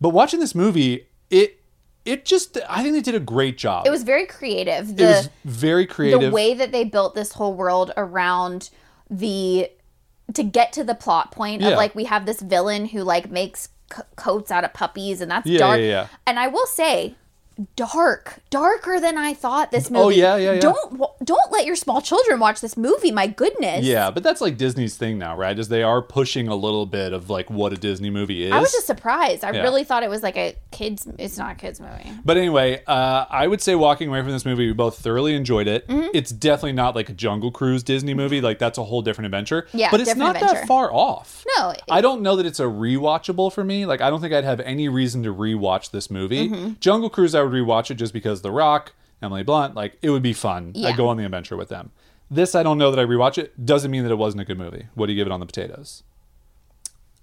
But 0.03 0.11
watching 0.11 0.41
this 0.41 0.55
movie, 0.55 1.07
it 1.31 1.61
it 2.05 2.25
just 2.25 2.59
I 2.69 2.83
think 2.83 2.95
they 2.95 3.01
did 3.01 3.15
a 3.15 3.21
great 3.21 3.57
job. 3.57 3.87
It 3.87 3.91
was 3.91 4.03
very 4.03 4.27
creative. 4.27 4.99
It 5.01 5.07
was 5.07 5.29
very 5.45 5.87
creative. 5.87 6.21
the 6.21 6.31
way 6.31 6.53
that 6.55 6.73
they 6.73 6.83
built 6.85 7.15
this 7.15 7.33
whole 7.35 7.55
world 7.55 7.93
around 7.97 8.71
the 9.09 9.71
to 10.35 10.43
get 10.43 10.73
to 10.73 10.83
the 10.85 10.95
plot 10.97 11.31
point 11.31 11.63
Yeah. 11.63 11.69
of 11.71 11.77
like 11.77 11.95
we 11.95 12.05
have 12.05 12.27
this 12.27 12.41
villain 12.41 12.87
who 12.87 13.03
like 13.05 13.31
makes 13.31 13.69
c- 13.95 14.03
coats 14.17 14.51
out 14.51 14.65
of 14.65 14.73
puppies 14.73 15.21
and 15.21 15.31
that's 15.31 15.47
Yeah, 15.47 15.59
dark. 15.59 15.79
yeah, 15.81 15.87
yeah. 15.87 16.07
And 16.27 16.39
I 16.41 16.49
will 16.49 16.67
say 16.67 17.15
dark 17.77 18.39
darker 18.49 18.99
than 18.99 19.19
i 19.19 19.35
thought 19.35 19.71
this 19.71 19.89
oh, 19.91 19.93
movie 19.93 20.25
Oh, 20.25 20.37
yeah, 20.37 20.37
yeah, 20.37 20.53
yeah. 20.55 20.61
don't 20.61 21.12
don't 21.25 21.53
let 21.53 21.67
your 21.67 21.77
small 21.77 22.01
children 22.01 22.41
watch 22.41 22.61
this 22.61 22.77
movie 22.77 23.11
my 23.13 23.27
goodness 23.27 23.85
yeah, 23.85 24.11
but 24.11 24.23
that's 24.23 24.41
like 24.41 24.57
Disney's 24.57 24.97
thing 24.97 25.19
now, 25.19 25.37
right? 25.37 25.59
Is 25.59 25.69
they 25.69 25.83
are 25.83 26.03
pushing 26.03 26.49
a 26.49 26.55
little 26.55 26.87
bit 26.87 27.13
of 27.13 27.31
like 27.31 27.51
what 27.51 27.73
a 27.73 27.77
Disney 27.77 28.11
movie 28.11 28.45
is. 28.47 28.53
i 28.53 28.59
was 28.61 28.73
just 28.73 28.87
surprised 28.87 29.45
i 29.45 29.51
Yeah. 29.53 29.63
really 29.63 29.85
thought 29.85 30.03
it 30.03 30.11
was 30.11 30.23
like 30.23 30.37
a 30.37 30.57
kids 30.71 31.07
it's 31.19 31.39
not 31.39 31.53
a 31.53 31.55
kids 31.55 31.81
movie 31.81 32.11
But 32.25 32.37
anyway, 32.37 32.83
uh, 32.87 33.27
I 33.31 33.47
would 33.47 33.61
say 33.61 33.75
walking 33.75 34.09
away 34.09 34.21
from 34.23 34.31
this 34.33 34.45
movie, 34.45 34.67
we 34.67 34.73
both 34.73 34.99
thoroughly 34.99 35.35
enjoyed 35.35 35.67
it. 35.69 35.87
Mm-hmm. 35.89 36.09
It's 36.15 36.31
definitely 36.31 36.73
not 36.73 36.95
like 36.95 37.09
a 37.09 37.13
Jungle 37.13 37.51
Cruise 37.51 37.83
Disney 37.83 38.15
movie. 38.15 38.41
Like 38.41 38.59
that's 38.59 38.79
a 38.79 38.85
whole 38.85 39.03
different 39.03 39.27
adventure. 39.27 39.67
Yeah, 39.73 39.91
but 39.91 40.01
it's 40.01 40.15
not 40.17 40.37
adventure. 40.37 40.55
that 40.61 40.67
far 40.69 40.93
off. 40.93 41.45
no 41.59 41.75
I 41.91 42.01
don't 42.01 42.23
know 42.23 42.37
that 42.37 42.47
it's 42.47 42.61
a 42.61 42.65
rewatchable 42.65 43.53
for 43.53 43.65
me. 43.65 43.87
Like 43.87 44.01
I 44.01 44.09
don't 44.11 44.21
think 44.21 44.33
I'd 44.33 44.45
have 44.45 44.61
any 44.61 44.89
reason 44.89 45.23
to 45.25 45.35
rewatch 45.35 45.91
this 45.91 46.11
movie. 46.11 46.49
Mm-hmm. 46.49 46.73
Jungle 46.81 47.11
Cruise, 47.11 47.35
I 47.35 47.43
would 47.43 47.53
rewatch 47.53 47.91
it 47.91 47.95
just 47.97 48.13
because 48.13 48.43
The 48.43 48.51
Rock, 48.51 48.93
Emily 49.23 49.43
Blunt, 49.43 49.75
like 49.75 49.99
it 50.03 50.11
would 50.11 50.23
be 50.23 50.33
fun. 50.33 50.73
Yeah. 50.75 50.89
I'd 50.89 50.97
go 50.97 51.09
on 51.09 51.17
the 51.17 51.25
adventure 51.25 51.57
with 51.57 51.69
them. 51.69 51.93
This, 52.31 52.55
I 52.55 52.63
don't 52.63 52.79
know 52.79 52.91
that 52.91 52.99
I 52.99 53.05
rewatch 53.05 53.37
it. 53.39 53.65
Doesn't 53.65 53.91
mean 53.91 54.03
that 54.05 54.11
it 54.11 54.17
wasn't 54.17 54.41
a 54.41 54.45
good 54.45 54.59
movie. 54.59 54.87
What 54.95 55.07
do 55.07 55.13
you 55.13 55.17
give 55.21 55.27
it 55.27 55.33
on 55.33 55.41
the 55.41 55.47
potatoes? 55.47 56.03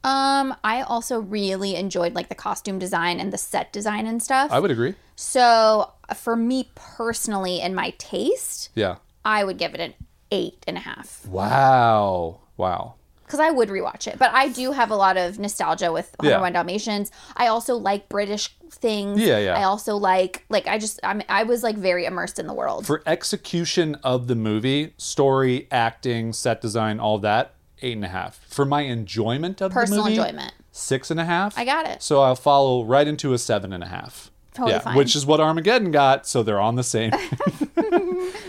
um 0.02 0.56
i 0.64 0.82
also 0.82 1.20
really 1.20 1.76
enjoyed 1.76 2.14
like 2.14 2.30
the 2.30 2.36
costume 2.36 2.80
design 2.80 3.20
and 3.20 3.34
the 3.34 3.38
set 3.38 3.74
design 3.74 4.08
and 4.08 4.24
stuff 4.24 4.50
I 4.50 4.60
would 4.62 4.72
agree. 4.72 4.96
So 5.18 5.92
for 6.16 6.38
me 6.38 6.70
personally, 6.74 7.60
in 7.60 7.76
my 7.76 7.90
taste, 7.98 8.70
Yeah. 8.76 8.96
I 9.26 9.44
would 9.44 9.58
give 9.58 9.74
it 9.74 9.82
an 9.82 9.94
eight 10.32 10.64
and 10.66 10.78
a 10.78 10.80
half 10.80 11.26
Wow. 11.26 12.40
Wow. 12.56 12.96
Because 13.30 13.40
I 13.40 13.52
would 13.52 13.70
rewatch 13.70 14.08
it. 14.08 14.18
But 14.18 14.32
I 14.34 14.50
do 14.50 14.72
have 14.72 14.90
a 14.90 14.96
lot 14.96 15.16
of 15.16 15.38
nostalgia 15.38 15.92
with 15.92 16.16
Yeah. 16.24 16.40
101 16.40 16.54
Dalmatians. 16.54 17.12
I 17.38 17.46
also 17.46 17.76
like 17.76 18.10
British 18.10 18.56
things. 18.72 19.22
Yeah, 19.22 19.38
yeah. 19.38 19.54
I 19.60 19.64
also 19.66 19.96
like 19.98 20.46
like 20.50 20.68
I 20.68 20.80
just 20.80 21.00
I'm 21.04 21.22
I 21.30 21.44
was 21.44 21.62
like 21.62 21.78
very 21.78 22.06
immersed 22.06 22.40
in 22.40 22.48
the 22.48 22.54
world. 22.56 22.88
For 22.88 23.04
execution 23.06 23.96
of 24.04 24.26
the 24.28 24.36
movie, 24.36 24.94
story, 24.98 25.68
acting, 25.72 26.34
set 26.34 26.60
design, 26.60 27.00
all 27.00 27.20
that, 27.20 27.54
eight 27.84 27.94
and 27.96 28.04
a 28.06 28.10
half. 28.10 28.40
For 28.48 28.66
my 28.66 28.82
enjoyment 28.82 29.62
of 29.62 29.72
Personal 29.72 30.04
the 30.06 30.10
movie, 30.10 30.16
Personal 30.18 30.30
enjoyment. 30.40 30.54
six 30.72 31.12
and 31.12 31.20
a 31.20 31.26
half. 31.26 31.56
I 31.58 31.66
got 31.66 31.86
it. 31.88 32.02
So 32.02 32.22
I'll 32.22 32.36
follow 32.36 32.84
right 32.84 33.08
into 33.08 33.34
a 33.34 33.38
seven 33.38 33.72
and 33.74 33.84
a 33.84 33.88
half. 33.88 34.29
Totally 34.60 34.74
yeah, 34.74 34.80
fine. 34.80 34.96
which 34.96 35.16
is 35.16 35.26
what 35.26 35.40
Armageddon 35.40 35.92
got. 35.92 36.28
So 36.28 36.44
they're 36.44 36.60
on 36.60 36.76
the 36.76 36.84
same. 36.84 37.12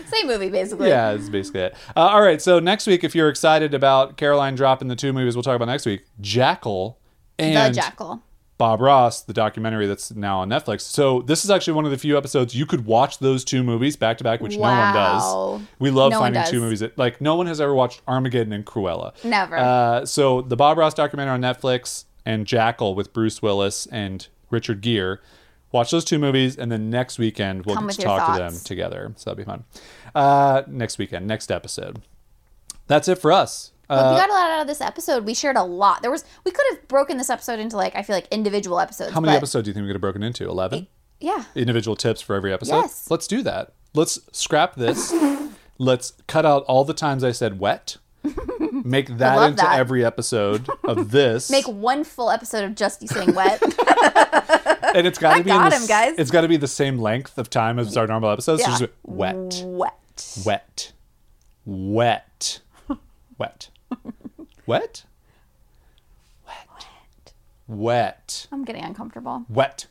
Same 0.05 0.27
movie 0.27 0.49
basically. 0.49 0.89
yeah, 0.89 1.13
that's 1.13 1.29
basically 1.29 1.61
it. 1.61 1.75
Uh, 1.95 2.01
all 2.01 2.21
right, 2.21 2.41
so 2.41 2.59
next 2.59 2.85
week, 2.85 3.03
if 3.03 3.15
you're 3.15 3.29
excited 3.29 3.73
about 3.73 4.17
Caroline 4.17 4.55
dropping 4.55 4.89
the 4.89 4.95
two 4.95 5.13
movies 5.13 5.35
we'll 5.35 5.43
talk 5.43 5.55
about 5.55 5.69
next 5.69 5.85
week, 5.85 6.03
Jackal 6.19 6.99
The 7.37 7.45
and 7.45 7.73
Jackal. 7.73 8.21
Bob 8.57 8.81
Ross, 8.81 9.23
the 9.23 9.33
documentary 9.33 9.87
that's 9.87 10.11
now 10.11 10.39
on 10.39 10.49
Netflix. 10.49 10.81
So 10.81 11.21
this 11.23 11.43
is 11.43 11.49
actually 11.49 11.73
one 11.73 11.85
of 11.85 11.91
the 11.91 11.97
few 11.97 12.15
episodes 12.15 12.53
you 12.53 12.67
could 12.67 12.85
watch 12.85 13.17
those 13.17 13.43
two 13.43 13.63
movies 13.63 13.95
back 13.95 14.19
to 14.19 14.23
back, 14.23 14.39
which 14.39 14.55
no 14.55 14.61
one 14.61 14.93
does. 14.93 15.61
We 15.79 15.89
love 15.89 16.11
No 16.11 16.19
finding 16.19 16.43
two 16.45 16.59
movies 16.59 16.81
that 16.81 16.95
like 16.97 17.21
no 17.21 17.35
one 17.35 17.47
has 17.47 17.59
ever 17.59 17.73
watched 17.73 18.01
Armageddon 18.07 18.53
and 18.53 18.63
Cruella. 18.65 19.13
Never. 19.23 19.57
Uh, 19.57 20.05
so 20.05 20.41
the 20.41 20.55
Bob 20.55 20.77
Ross 20.77 20.93
documentary 20.93 21.33
on 21.33 21.41
Netflix 21.41 22.05
and 22.23 22.45
Jackal 22.45 22.93
with 22.93 23.13
Bruce 23.13 23.41
Willis 23.41 23.87
and 23.87 24.27
Richard 24.51 24.81
Gere. 24.81 25.17
Watch 25.71 25.91
those 25.91 26.03
two 26.03 26.19
movies, 26.19 26.57
and 26.57 26.71
then 26.71 26.89
next 26.89 27.17
weekend 27.17 27.65
we'll 27.65 27.75
Come 27.75 27.87
get 27.87 27.95
to 27.97 28.01
talk 28.01 28.33
to 28.35 28.39
them 28.39 28.53
together. 28.63 29.13
So 29.15 29.29
that'd 29.29 29.37
be 29.45 29.49
fun. 29.49 29.63
Uh, 30.13 30.63
next 30.67 30.97
weekend, 30.97 31.27
next 31.27 31.51
episode. 31.51 32.01
That's 32.87 33.07
it 33.07 33.15
for 33.19 33.31
us. 33.31 33.71
Uh, 33.89 34.11
we 34.13 34.19
got 34.21 34.29
a 34.29 34.33
lot 34.33 34.49
out 34.51 34.61
of 34.61 34.67
this 34.67 34.81
episode. 34.81 35.25
We 35.25 35.33
shared 35.33 35.55
a 35.57 35.63
lot. 35.63 36.01
There 36.01 36.11
was 36.11 36.23
we 36.45 36.51
could 36.51 36.65
have 36.71 36.87
broken 36.87 37.17
this 37.17 37.29
episode 37.29 37.59
into 37.59 37.75
like 37.77 37.95
I 37.95 38.03
feel 38.03 38.15
like 38.15 38.27
individual 38.31 38.79
episodes. 38.79 39.13
how 39.13 39.19
many 39.21 39.35
episodes 39.35 39.65
do 39.65 39.69
you 39.69 39.73
think 39.73 39.83
we 39.83 39.87
could 39.89 39.95
have 39.95 40.01
broken 40.01 40.23
into? 40.23 40.47
Eleven. 40.47 40.87
Yeah. 41.19 41.43
individual 41.55 41.95
tips 41.95 42.19
for 42.19 42.35
every 42.35 42.51
episode? 42.51 42.77
Yes. 42.81 43.07
Let's 43.11 43.27
do 43.27 43.43
that. 43.43 43.73
Let's 43.93 44.19
scrap 44.31 44.75
this. 44.75 45.13
Let's 45.77 46.13
cut 46.27 46.45
out 46.45 46.63
all 46.63 46.83
the 46.83 46.93
times 46.95 47.23
I 47.23 47.31
said 47.31 47.59
wet. 47.59 47.97
Make 48.71 49.07
that 49.17 49.37
into 49.49 49.57
that. 49.57 49.77
every 49.77 50.03
episode 50.03 50.67
of 50.83 51.11
this. 51.11 51.49
Make 51.51 51.67
one 51.67 52.03
full 52.03 52.31
episode 52.31 52.63
of 52.63 52.75
just 52.75 53.01
you 53.01 53.07
saying 53.07 53.35
wet. 53.35 53.61
And 54.95 55.07
it's 55.07 55.17
got 55.19 55.31
to 55.33 55.39
I 55.39 55.41
be 55.41 55.49
got 55.49 55.69
the 55.69 55.75
him, 55.77 55.81
s- 55.83 55.87
guys. 55.87 56.15
It's 56.17 56.31
got 56.31 56.41
to 56.41 56.47
be 56.47 56.57
the 56.57 56.67
same 56.67 56.99
length 56.99 57.37
of 57.37 57.49
time 57.49 57.79
as 57.79 57.95
our 57.97 58.07
normal 58.07 58.29
episodes. 58.31 58.63
So 58.63 58.69
just 58.69 58.83
wet, 59.03 59.61
wet. 59.65 59.93
wet, 60.45 60.91
wet, 61.65 62.59
wet, 63.37 63.69
wet, 64.65 65.03
wet, 66.47 67.33
wet, 67.67 68.47
I'm 68.51 68.63
getting 68.65 68.83
uncomfortable. 68.83 69.45
wet. 69.49 69.87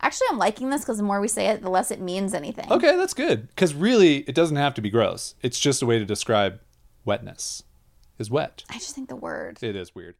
Actually, 0.00 0.26
I'm 0.30 0.38
liking 0.38 0.70
this 0.70 0.80
because 0.82 0.96
the 0.96 1.04
more 1.04 1.20
we 1.20 1.28
say 1.28 1.46
it, 1.48 1.62
the 1.62 1.70
less 1.70 1.90
it 1.92 2.00
means 2.00 2.34
anything. 2.34 2.70
Okay, 2.70 2.96
that's 2.96 3.14
good. 3.14 3.46
Because 3.48 3.74
really, 3.74 4.18
it 4.22 4.34
doesn't 4.34 4.56
have 4.56 4.74
to 4.74 4.80
be 4.82 4.90
gross. 4.90 5.36
It's 5.40 5.58
just 5.60 5.82
a 5.82 5.86
way 5.86 5.98
to 6.00 6.04
describe 6.04 6.60
wetness. 7.04 7.62
Is 8.18 8.30
wet. 8.30 8.62
I 8.70 8.74
just 8.74 8.94
think 8.94 9.08
the 9.08 9.16
word. 9.16 9.58
It 9.60 9.74
is 9.76 9.94
weird. 9.94 10.14